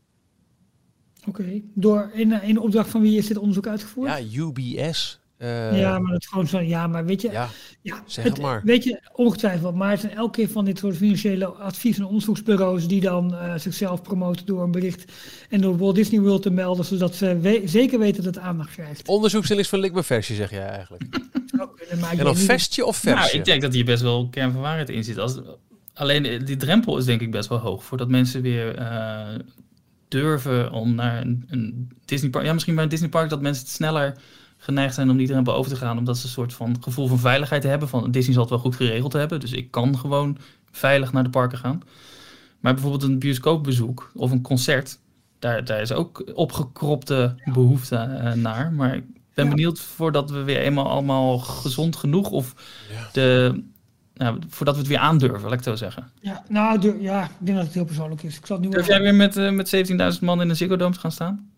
Oké. 1.27 1.61
Door 1.75 2.11
in, 2.13 2.43
in 2.43 2.59
opdracht 2.59 2.91
van 2.91 3.01
wie 3.01 3.19
is 3.19 3.27
dit 3.27 3.37
onderzoek 3.37 3.67
uitgevoerd? 3.67 4.09
Ja, 4.09 4.39
UBS. 4.39 5.21
Eh, 5.37 5.81
ja, 5.81 5.99
maar 5.99 6.15
is 6.17 6.27
gewoon 6.27 6.47
zo. 6.47 6.61
Ja, 6.61 6.87
maar 6.87 7.05
weet 7.05 7.23
je, 7.23 7.31
ja, 7.31 7.49
ja, 7.83 8.03
zeg 8.07 8.25
het 8.25 8.41
maar. 8.41 8.61
Weet 8.65 8.85
je, 8.85 9.01
ongetwijfeld. 9.13 9.75
Maar 9.75 9.91
het 9.91 10.01
zijn 10.01 10.15
elke 10.15 10.31
keer 10.41 10.49
van 10.49 10.65
dit 10.65 10.79
soort 10.79 10.97
financiële 10.97 11.47
advies- 11.47 11.99
en 11.99 12.05
onderzoeksbureaus 12.05 12.89
die 12.89 13.01
dan 13.01 13.35
eh, 13.35 13.55
zichzelf 13.57 14.03
promoten 14.03 14.47
door 14.47 14.63
een 14.63 14.71
bericht 14.71 15.13
en 15.49 15.61
door 15.61 15.77
Walt 15.79 15.95
Disney 15.95 16.21
World 16.21 16.43
te 16.43 16.51
melden, 16.51 16.85
zodat 16.85 17.15
ze 17.15 17.39
we- 17.39 17.63
zeker 17.65 17.99
weten 17.99 18.25
dat 18.25 18.35
het 18.35 18.45
aandacht 18.45 18.71
krijgt. 18.71 19.09
onderzoeksjournalist 19.09 19.71
van 19.71 19.81
Likme 19.81 20.03
versje, 20.03 20.35
zeg 20.35 20.51
jij 20.51 20.67
eigenlijk. 20.69 21.03
Ik 21.85 21.91
En 22.19 22.25
dan 22.25 22.37
vestje 22.37 22.85
of 22.85 23.05
Nou, 23.05 23.17
versje? 23.19 23.37
ik 23.37 23.45
denk 23.45 23.63
dat 23.63 23.73
hier 23.73 23.85
best 23.85 24.03
wel 24.03 24.29
kern 24.29 24.53
van 24.53 24.61
waarheid 24.61 24.89
in 24.89 25.05
zit. 25.05 25.19
Als, 25.19 25.41
alleen 25.95 26.25
eh, 26.25 26.47
die 26.47 26.57
drempel 26.57 26.99
is 26.99 27.05
denk 27.05 27.21
ik 27.21 27.31
best 27.31 27.49
wel 27.49 27.59
hoog 27.59 27.85
voordat 27.85 28.09
mensen 28.09 28.43
weer 28.43 28.75
eh, 28.77 29.27
durven 30.09 30.73
om 30.73 30.95
naar 30.95 31.21
een, 31.21 31.45
een 31.47 31.91
Disneypark. 32.05 32.45
Ja, 32.45 32.53
misschien 32.53 32.75
bij 32.75 32.85
een 32.85 32.91
Disneypark 32.91 33.29
dat 33.31 33.41
mensen 33.41 33.67
sneller 33.67 34.17
geneigd 34.65 34.95
zijn 34.95 35.11
om 35.11 35.17
die 35.17 35.27
drempel 35.27 35.55
over 35.55 35.71
te 35.71 35.77
gaan, 35.77 35.99
omdat 35.99 36.19
ze 36.19 36.25
een 36.25 36.33
soort 36.33 36.53
van 36.53 36.77
gevoel 36.81 37.07
van 37.07 37.19
veiligheid 37.19 37.63
hebben. 37.63 37.89
Van 37.89 38.11
Disney 38.11 38.33
zal 38.33 38.43
het 38.43 38.51
wel 38.51 38.61
goed 38.61 38.77
geregeld 38.77 39.13
hebben, 39.13 39.41
dus 39.41 39.53
ik 39.53 39.71
kan 39.71 39.99
gewoon 39.99 40.37
veilig 40.71 41.13
naar 41.13 41.23
de 41.25 41.31
parken 41.31 41.59
gaan. 41.59 41.81
Maar 42.61 42.73
bijvoorbeeld 42.73 43.03
een 43.03 43.19
bioscoopbezoek 43.19 44.11
of 44.15 44.31
een 44.31 44.43
concert, 44.43 44.99
daar, 45.39 45.65
daar 45.65 45.81
is 45.81 45.93
ook 45.93 46.31
opgekropte 46.35 47.35
behoefte 47.53 47.97
eh, 47.97 48.33
naar. 48.33 48.73
Maar 48.73 48.95
ik 48.95 49.05
ben 49.35 49.45
Ja. 49.45 49.51
benieuwd 49.51 49.79
voordat 49.81 50.31
we 50.31 50.43
weer 50.43 50.59
eenmaal 50.59 50.89
allemaal 50.91 51.39
gezond 51.39 51.97
genoeg 51.97 52.31
of 52.31 52.55
Ja. 52.93 53.09
de, 53.13 53.63
nou, 54.15 54.39
voordat 54.49 54.75
we 54.75 54.81
het 54.81 54.91
weer 54.91 54.99
aandurven, 54.99 55.43
laat 55.43 55.59
ik 55.59 55.65
het 55.65 55.79
zo 55.79 55.85
zeggen. 55.85 56.11
Ja, 56.21 56.43
nou, 56.49 57.01
ja, 57.03 57.25
ik 57.25 57.31
denk 57.39 57.57
dat 57.57 57.67
het 57.67 57.75
heel 57.75 57.85
persoonlijk 57.85 58.23
is. 58.23 58.37
Ik 58.39 58.47
zal 58.47 58.57
het 58.57 58.65
nu 58.65 58.71
Durf 58.73 58.87
jij 58.87 59.03
weer 59.03 59.15
met, 59.15 59.37
eh, 59.37 59.51
met 59.51 59.69
17.000 59.69 60.21
man 60.25 60.41
in 60.41 60.49
een 60.51 60.57
Ziggo 60.57 60.77
Dome 60.77 60.95
te 60.95 61.01
gaan 61.01 61.13
staan? 61.13 61.49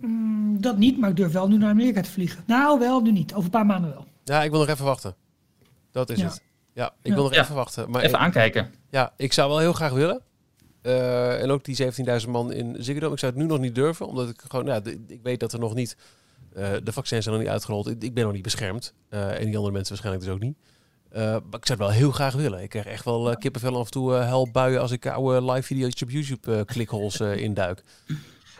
Mm, 0.00 0.60
dat 0.60 0.76
niet, 0.78 0.98
maar 0.98 1.10
ik 1.10 1.16
durf 1.16 1.32
wel 1.32 1.48
nu 1.48 1.56
naar 1.58 1.70
Amerika 1.70 2.00
te 2.02 2.10
vliegen. 2.10 2.44
Nou, 2.46 2.78
wel, 2.78 3.00
nu 3.00 3.12
niet. 3.12 3.32
Over 3.32 3.44
een 3.44 3.50
paar 3.50 3.66
maanden 3.66 3.90
wel. 3.90 4.06
Ja, 4.24 4.42
ik 4.42 4.50
wil 4.50 4.60
nog 4.60 4.68
even 4.68 4.84
wachten. 4.84 5.14
Dat 5.90 6.10
is 6.10 6.18
Ja. 6.20 6.24
het. 6.26 6.42
Ja, 6.72 6.86
ik 6.86 6.92
Ja. 7.08 7.14
wil 7.14 7.22
nog 7.22 7.34
Ja. 7.34 7.42
even 7.42 7.54
wachten. 7.54 7.90
Maar 7.90 8.02
Even 8.02 8.14
ik- 8.18 8.20
aankijken. 8.24 8.70
ja, 8.90 9.12
ik 9.16 9.32
zou 9.32 9.48
wel 9.48 9.58
heel 9.58 9.72
graag 9.72 9.92
willen. 9.92 10.20
Eh, 10.82 11.42
en 11.42 11.50
ook 11.50 11.64
die 11.64 11.74
17.000 11.74 12.32
man 12.32 12.52
in 12.52 12.76
Ziggo 12.78 13.00
Dome. 13.00 13.12
Ik 13.12 13.18
zou 13.18 13.32
het 13.32 13.40
nu 13.40 13.46
nog 13.46 13.58
niet 13.58 13.74
durven, 13.74 14.06
omdat 14.06 14.28
ik 14.28 14.40
gewoon, 14.48 14.66
ja, 14.66 14.80
de- 14.80 15.04
ik 15.06 15.20
weet 15.22 15.40
dat 15.40 15.52
er 15.52 15.58
nog 15.58 15.74
niet, 15.74 15.96
eh, 16.54 16.70
de 16.84 16.92
vaccins 16.92 17.22
zijn 17.24 17.34
nog 17.34 17.44
niet 17.44 17.52
uitgerold. 17.52 17.86
Ik, 17.88 18.02
ik 18.02 18.14
ben 18.14 18.24
nog 18.24 18.32
niet 18.32 18.42
beschermd. 18.42 18.94
Eh, 19.08 19.38
en 19.40 19.44
die 19.46 19.56
andere 19.56 19.72
mensen 19.72 19.88
waarschijnlijk 19.88 20.24
dus 20.24 20.34
ook 20.34 20.40
niet. 20.40 20.56
Eh, 21.08 21.22
maar 21.22 21.36
ik 21.60 21.66
zou 21.66 21.78
het 21.78 21.78
wel 21.78 21.90
heel 21.90 22.10
graag 22.10 22.34
willen. 22.34 22.62
Ik 22.62 22.68
krijg 22.68 22.86
echt 22.86 23.04
wel 23.04 23.36
kippenvel 23.36 23.78
af 23.78 23.84
en 23.84 23.90
toe 23.90 24.12
helbuien 24.12 24.80
als 24.80 24.90
ik 24.90 25.06
oude 25.06 25.52
live 25.52 25.62
video's 25.66 26.02
op 26.02 26.10
YouTube 26.10 26.56
eh 26.56 26.64
klikholes 26.64 27.20
eh, 27.20 27.36
induik. 27.48 27.82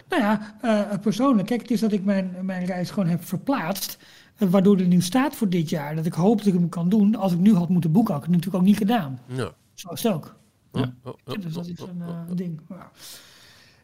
Nou 0.09 0.23
ja, 0.23 0.55
eh, 0.61 0.99
persoonlijk. 1.01 1.49
Kijk, 1.49 1.61
het 1.61 1.71
is 1.71 1.81
dat 1.81 1.93
ik 1.93 2.05
mijn, 2.05 2.37
mijn 2.43 2.65
reis 2.65 2.91
gewoon 2.91 3.09
heb 3.09 3.25
verplaatst. 3.25 3.99
eh, 4.37 4.49
waardoor 4.49 4.79
er 4.79 4.87
nu 4.87 5.01
staat 5.01 5.37
voor 5.37 5.49
dit 5.49 5.69
jaar. 5.69 5.97
Dat 5.97 6.07
ik 6.07 6.13
hoop 6.13 6.39
dat 6.39 6.47
ik 6.47 6.53
hem 6.53 6.69
kan 6.69 6.89
doen. 6.89 7.15
Als 7.17 7.33
ik 7.33 7.39
nu 7.39 7.55
had 7.55 7.69
moeten 7.69 7.93
boeken, 7.93 8.15
had 8.15 8.23
ik 8.23 8.29
het 8.29 8.37
natuurlijk 8.37 8.63
ook 8.63 8.69
niet 8.69 8.79
gedaan. 8.79 9.21
Ja. 9.27 9.51
Zo 9.75 9.89
is 9.89 10.03
het 10.03 10.13
ook. 10.13 10.37
Ja. 10.73 10.95
Oh, 11.05 11.13
oh, 11.27 11.35
dus 11.41 11.53
dat 11.55 11.67
is 11.67 11.81
een 11.81 12.03
eh, 12.03 12.23
ding. 12.35 12.61
Ja. 12.69 12.91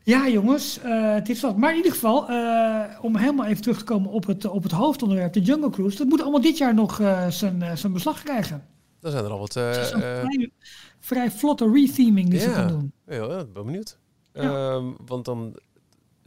Ja, 0.02 0.28
jongens, 0.28 0.78
het 0.82 1.28
is 1.28 1.40
wat. 1.40 1.56
Maar 1.56 1.70
in 1.70 1.76
ieder 1.76 1.92
geval, 1.92 2.18
om 3.00 3.16
helemaal 3.16 3.46
even 3.46 3.62
terug 3.62 3.78
te 3.78 3.84
komen 3.84 4.10
op 4.10 4.26
het, 4.26 4.44
op 4.44 4.62
het 4.62 4.72
hoofdonderwerp, 4.72 5.32
de 5.32 5.40
Jungle 5.40 5.70
Cruise. 5.70 5.96
Dat 5.96 6.06
moet 6.06 6.22
allemaal 6.22 6.40
dit 6.40 6.58
jaar 6.58 6.74
nog 6.74 6.96
zijn, 7.28 7.78
zijn 7.78 7.92
beslag 7.92 8.22
krijgen. 8.22 8.64
Dan 9.00 9.10
zijn 9.12 9.24
er 9.24 9.30
al 9.30 9.38
wat... 9.38 9.56
Eh, 9.56 9.72
vrij, 9.72 10.50
vrij 11.00 11.30
vlotte 11.30 11.70
retheming 11.72 12.30
die 12.30 12.40
ze 12.40 12.48
gaan 12.50 12.68
doen. 12.68 12.92
ja, 13.06 13.38
ik 13.38 13.52
ben 13.52 13.64
benieuwd. 13.64 13.98
Ja. 14.32 14.42
Ehm, 14.42 14.84
want 15.06 15.24
dan 15.24 15.56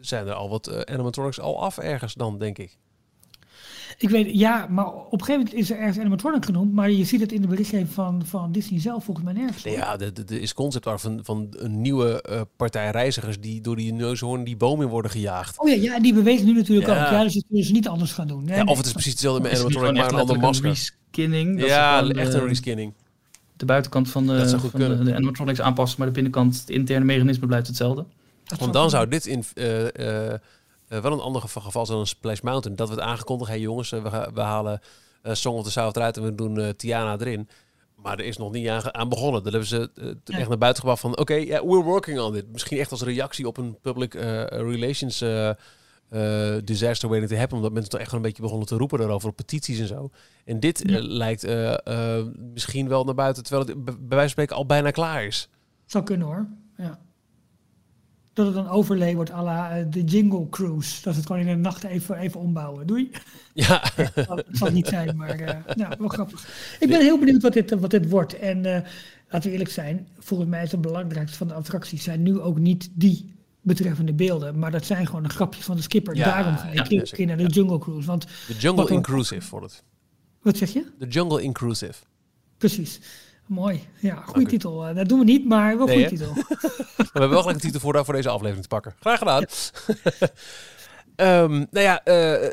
zijn 0.08 0.28
er 0.28 0.34
al 0.34 0.50
wat 0.50 0.68
eh, 0.68 0.80
animatronics 0.94 1.40
al 1.40 1.62
af 1.64 1.78
ergens 1.78 2.14
dan, 2.14 2.38
denk 2.40 2.58
ik. 2.58 2.78
Ik 3.98 4.10
weet, 4.10 4.30
ja, 4.40 4.68
maar 4.70 4.88
op 4.94 5.12
een 5.12 5.20
gegeven 5.20 5.36
moment 5.44 5.54
is 5.54 5.72
er 5.72 5.78
ergens 5.78 6.00
animatronic 6.00 6.46
genoemd. 6.46 6.74
Maar 6.74 6.92
je 6.92 7.06
ziet 7.06 7.22
het 7.22 7.32
in 7.32 7.42
de 7.42 7.48
berichtgeving 7.48 7.90
van, 7.90 8.22
van 8.26 8.52
Disney 8.52 8.80
zelf 8.80 9.04
volgens 9.04 9.26
mij 9.26 9.36
nergens. 9.36 9.64
Nee, 9.64 9.74
ja, 9.74 10.00
er- 10.00 10.12
er 10.28 10.42
is 10.42 10.54
concept 10.54 10.88
art 10.88 11.02
van, 11.02 11.20
van 11.24 11.48
een 11.52 11.82
nieuwe 11.82 12.22
eh, 12.22 12.42
partij 12.56 12.90
reizigers 12.92 13.40
die 13.40 13.62
door 13.62 13.76
die 13.76 13.94
neushoorn 13.94 14.44
die 14.44 14.58
boom 14.58 14.82
in 14.82 14.88
worden 14.88 15.12
gejaagd. 15.12 15.60
Oh 15.60 15.70
ja, 15.70 15.76
ja, 15.76 15.96
en 15.96 16.02
die 16.02 16.14
bewegen 16.14 16.46
nu 16.46 16.54
natuurlijk 16.54 16.88
Ja. 16.88 17.06
ook. 17.06 17.12
Ja, 17.12 17.24
dus 17.24 17.34
dat 17.34 17.44
kunnen 17.48 17.66
ze 17.66 17.72
niet 17.72 17.88
anders 17.88 18.12
gaan 18.12 18.28
doen. 18.28 18.44
Nee, 18.46 18.56
ja, 18.58 18.64
of 18.64 18.78
het 18.78 18.86
is 18.86 18.92
precies 18.92 19.12
hetzelfde 19.12 19.42
met 19.42 19.52
animatronic, 19.52 19.82
maar 19.82 19.90
een 19.90 19.98
echt 19.98 20.12
ander 20.14 20.36
letterlijk 20.36 20.64
masker. 20.64 20.66
een 20.70 20.74
reskinning? 20.74 21.60
Dat 21.60 21.70
ze 21.70 21.76
Ja, 21.76 22.00
echt 22.10 22.32
de- 22.32 22.38
een 22.40 22.48
reskinning. 22.48 22.94
De 23.56 23.66
buitenkant 23.66 24.10
van, 24.10 24.28
de, 24.28 24.50
van 24.50 24.80
de, 24.80 25.04
de 25.04 25.16
animatronics 25.16 25.62
aanpassen, 25.62 25.98
maar 26.00 26.08
de 26.08 26.14
binnenkant, 26.14 26.60
het 26.60 26.70
interne 26.70 27.06
mechanisme 27.06 27.48
blijft 27.48 27.68
hetzelfde. 27.68 28.06
Dat 28.48 28.60
Want 28.60 28.74
dan 28.74 28.90
zou 28.90 29.08
dit 29.08 29.26
in 29.26 29.44
eh, 29.54 29.96
eh, 29.96 30.34
eh, 30.34 30.40
wel 30.88 31.12
een 31.12 31.20
ander 31.20 31.42
geval, 31.42 31.62
geval 31.62 31.86
zijn 31.86 31.98
dan 31.98 32.08
Splash 32.08 32.40
Mountain. 32.40 32.78
Dat 32.78 32.90
werd 32.90 33.02
aangekondigd, 33.02 33.50
hey 33.50 33.60
jongens, 33.60 33.90
we, 33.90 34.30
we 34.34 34.42
halen 34.42 34.82
Song 35.24 35.58
of 35.58 35.64
the 35.64 35.72
South 35.72 35.96
eruit 35.96 36.18
en 36.18 36.24
we 36.24 36.36
doen 36.36 36.76
Tiana 36.76 37.18
erin. 37.20 37.50
Maar 37.96 38.20
er 38.20 38.26
is 38.26 38.38
nog 38.38 38.52
niet 38.52 38.68
aan, 38.68 38.94
aan 38.94 39.10
begonnen. 39.10 39.44
Dat 39.44 39.52
hebben 39.52 39.70
ze 39.70 39.90
Ja. 40.24 40.38
echt 40.38 40.48
naar 40.48 40.58
buiten 40.58 40.82
gebracht 40.82 41.02
van... 41.02 41.18
Oké, 41.18 41.34
ja, 41.34 41.66
we're 41.66 41.84
working 41.84 42.20
on 42.20 42.36
it. 42.36 42.52
Misschien 42.52 42.78
echt 42.78 42.92
als 42.92 43.02
reactie 43.02 43.48
op 43.48 43.58
een 43.58 43.78
public 43.82 44.16
eh, 44.16 44.44
relations 44.46 45.22
eh, 45.22 45.52
disaster 46.64 47.10
waiting 47.10 47.32
to 47.32 47.38
happen. 47.38 47.58
Omdat 47.58 47.72
mensen 47.72 47.92
toch 47.92 48.00
echt 48.00 48.12
wel 48.12 48.20
een 48.20 48.26
beetje 48.26 48.42
begonnen 48.42 48.68
te 48.68 48.76
roepen 48.76 49.00
daarover 49.00 49.30
op 49.30 49.36
petities 49.36 49.80
en 49.80 49.88
zo. 49.88 50.10
En 50.46 50.60
dit 50.60 50.84
Ja. 50.86 51.00
lijkt 51.02 51.48
misschien 52.54 52.88
wel 52.88 53.04
naar 53.04 53.16
buiten... 53.16 53.44
terwijl 53.44 53.68
het 53.68 53.86
bij 53.86 53.94
bij 53.94 54.04
wijze 54.08 54.22
van 54.22 54.30
spreken 54.30 54.56
al 54.56 54.66
bijna 54.66 54.92
klaar 54.92 55.24
is. 55.26 55.50
zou 55.86 56.04
kunnen 56.04 56.28
hoor. 56.28 56.48
Ja. 56.78 57.00
Dat 58.38 58.46
het 58.46 58.56
een 58.56 58.70
overlay 58.70 59.16
wordt 59.16 59.32
à 59.32 59.44
la 59.44 59.78
eh, 59.78 59.86
de 59.90 60.04
Jingle 60.04 60.50
Cruise. 60.50 61.02
Dat 61.02 61.14
ze 61.14 61.20
het 61.20 61.28
gewoon 61.28 61.42
in 61.42 61.48
de 61.48 61.56
nacht 61.56 61.84
even, 61.84 62.18
even 62.18 62.40
ombouwen. 62.40 62.88
Doei. 62.88 63.12
Ja, 63.54 63.84
Dat 64.16 64.46
zal 64.52 64.72
niet 64.72 64.88
zijn, 64.88 65.16
maar 65.16 65.40
eh, 65.40 65.76
ja, 65.76 65.96
wel 66.00 66.08
grappig. 66.08 66.48
Ik 66.80 66.90
ben 66.90 67.02
heel 67.02 67.20
benieuwd 67.20 67.42
wat 67.42 67.54
dit, 67.54 67.80
wat 67.80 67.92
dit 67.92 68.10
wordt. 68.10 68.40
En 68.40 68.66
eh, 68.66 68.82
laten 69.30 69.48
we 69.48 69.52
eerlijk 69.52 69.70
zijn, 69.70 70.08
volgens 70.20 70.50
mij 70.50 70.64
is 70.64 70.72
het 70.72 70.82
belangrijkste 70.82 71.38
van 71.38 71.48
de 71.48 71.54
attracties 71.54 72.04
zijn 72.04 72.24
nu 72.24 72.40
ook 72.40 72.60
niet 72.60 72.90
die 72.94 73.36
betreffende 73.62 74.14
beelden. 74.14 74.60
Maar 74.60 74.72
dat 74.72 74.86
zijn 74.86 75.06
gewoon 75.06 75.24
de 75.24 75.30
grapjes 75.30 75.66
van 75.66 75.76
de 75.76 75.82
skipper. 75.82 76.16
Ja, 76.16 76.26
Daarom 76.26 76.58
ga 76.58 76.68
ja, 76.72 76.84
ik 76.84 76.90
zeker, 76.90 77.16
keer 77.16 77.26
naar 77.26 77.38
de 77.38 77.44
ja. 77.44 77.50
Jungle 77.50 77.80
Cruise. 77.80 78.08
Want, 78.08 78.28
de 78.48 78.54
Jungle? 78.54 78.90
Inclusive 78.90 79.50
wordt 79.50 79.66
het. 79.66 79.84
wat 80.42 80.58
zeg 80.58 80.74
je? 80.74 80.86
De 81.00 81.08
Jungle 81.08 81.42
Inclusive. 81.42 82.04
Precies. 82.58 83.00
Mooi. 83.48 83.88
Ja, 84.00 84.16
goede 84.16 84.50
titel. 84.50 84.88
Eh, 84.88 84.96
dat 84.96 85.08
doen 85.08 85.20
we 85.20 85.26
niet, 85.26 85.46
maar 85.46 85.78
wel 85.78 85.86
Nee, 85.86 85.96
goede 85.96 86.10
titel. 86.10 86.34
We 86.98 87.04
hebben 87.12 87.30
wel 87.30 87.40
gelijk 87.42 87.58
een 87.58 87.72
titel 87.72 87.80
voor, 87.80 88.06
voor 88.06 88.14
deze 88.14 88.30
aflevering 88.30 88.62
te 88.62 88.68
pakken. 88.68 88.96
Graag 89.00 89.18
gedaan. 89.18 89.46
Ehm, 91.18 91.52
nou 91.52 91.86
ja, 91.86 92.04
eh, 92.04 92.46
eh, 92.46 92.52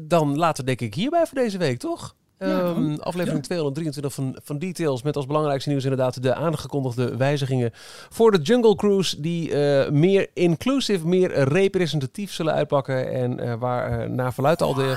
dan 0.00 0.36
laten 0.36 0.64
we 0.64 0.74
denk 0.74 0.80
ik 0.80 0.94
hierbij 0.94 1.26
voor 1.26 1.38
deze 1.38 1.58
week, 1.58 1.78
toch? 1.78 2.16
Ja, 2.48 2.64
Ehm, 2.64 2.94
aflevering 2.94 3.42
223 3.42 4.14
van, 4.14 4.36
van 4.42 4.58
Details 4.58 5.02
met 5.02 5.16
als 5.16 5.26
belangrijkste 5.26 5.68
nieuws 5.68 5.82
inderdaad 5.82 6.22
de 6.22 6.34
aangekondigde 6.34 7.16
wijzigingen 7.16 7.70
voor 8.08 8.30
de 8.30 8.38
Jungle 8.42 8.76
Cruise 8.76 9.20
die 9.20 9.52
eh, 9.54 9.90
meer 9.90 10.28
inclusive, 10.34 11.06
meer 11.06 11.48
representatief 11.48 12.32
zullen 12.32 12.52
uitpakken 12.52 13.12
en 13.12 13.40
eh, 13.40 13.54
waar 13.58 14.00
eh, 14.00 14.08
naar 14.08 14.34
verluidt 14.34 14.62
al 14.62 14.74
de, 14.74 14.96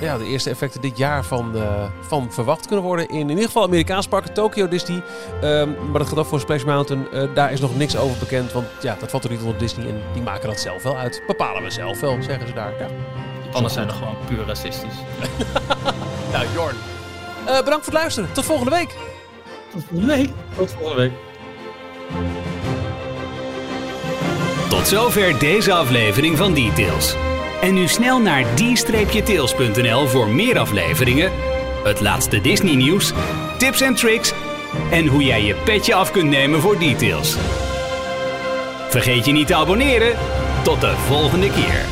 ja, 0.00 0.18
de 0.18 0.24
eerste 0.24 0.50
effecten 0.50 0.80
dit 0.80 0.98
jaar 0.98 1.24
van, 1.24 1.54
van 2.00 2.32
verwacht 2.32 2.66
kunnen 2.66 2.84
worden 2.84 3.08
in 3.08 3.16
in 3.20 3.28
ieder 3.28 3.44
geval 3.44 3.62
Amerikaans 3.62 4.08
parken, 4.08 4.34
Tokyo 4.34 4.68
Disney, 4.68 5.02
Ehm, 5.40 5.68
maar 5.90 5.98
dat 5.98 6.08
gaat 6.08 6.18
ook 6.18 6.26
voor 6.26 6.40
Splash 6.40 6.64
Mountain. 6.64 7.06
Daar 7.34 7.52
is 7.52 7.60
nog 7.60 7.76
niks 7.76 7.96
over 7.96 8.18
bekend, 8.18 8.52
want 8.52 8.66
ja, 8.80 8.96
dat 9.00 9.10
valt 9.10 9.24
er 9.24 9.30
niet 9.30 9.40
onder 9.40 9.58
Disney 9.58 9.88
en 9.88 10.00
die 10.12 10.22
maken 10.22 10.48
dat 10.48 10.60
zelf 10.60 10.82
wel 10.82 10.96
uit. 10.96 11.22
Bepalen 11.26 11.62
we 11.62 11.70
zelf 11.70 12.00
wel, 12.00 12.22
zeggen 12.22 12.48
ze 12.48 12.54
daar. 12.54 12.72
Ja. 12.78 12.86
Anders 13.52 13.74
zijn 13.74 13.88
er 13.88 13.94
gewoon 13.94 14.16
puur 14.26 14.46
racistisch. 14.46 14.94
Nou, 16.32 16.46
Jorn. 16.54 16.74
Eh, 17.46 17.56
bedankt 17.56 17.84
voor 17.84 17.92
het 17.92 18.02
luisteren. 18.02 18.32
Tot 18.32 18.44
volgende 18.44 18.70
week. 18.70 18.94
Tot 19.72 19.82
volgende 19.88 20.14
week. 20.16 20.30
Tot 20.56 20.72
volgende 20.78 21.02
week. 21.02 21.12
Tot 24.68 24.88
zover 24.88 25.38
deze 25.38 25.72
aflevering 25.72 26.36
van 26.36 26.54
Details. 26.54 27.14
En 27.62 27.74
nu 27.74 27.88
snel 27.88 28.20
naar 28.20 28.44
d-tails.nl 28.54 30.06
voor 30.06 30.28
meer 30.28 30.58
afleveringen, 30.58 31.32
het 31.84 32.00
laatste 32.00 32.40
Disney 32.40 32.74
nieuws, 32.74 33.12
tips 33.58 33.80
en 33.80 33.94
tricks 33.94 34.32
en 34.90 35.06
hoe 35.06 35.22
jij 35.22 35.42
je 35.42 35.54
petje 35.54 35.94
af 35.94 36.10
kunt 36.10 36.30
nemen 36.30 36.60
voor 36.60 36.78
Details. 36.78 37.36
Vergeet 38.88 39.24
je 39.24 39.32
niet 39.32 39.46
te 39.46 39.54
abonneren. 39.54 40.16
Tot 40.62 40.80
de 40.80 40.94
volgende 41.06 41.50
keer. 41.50 41.84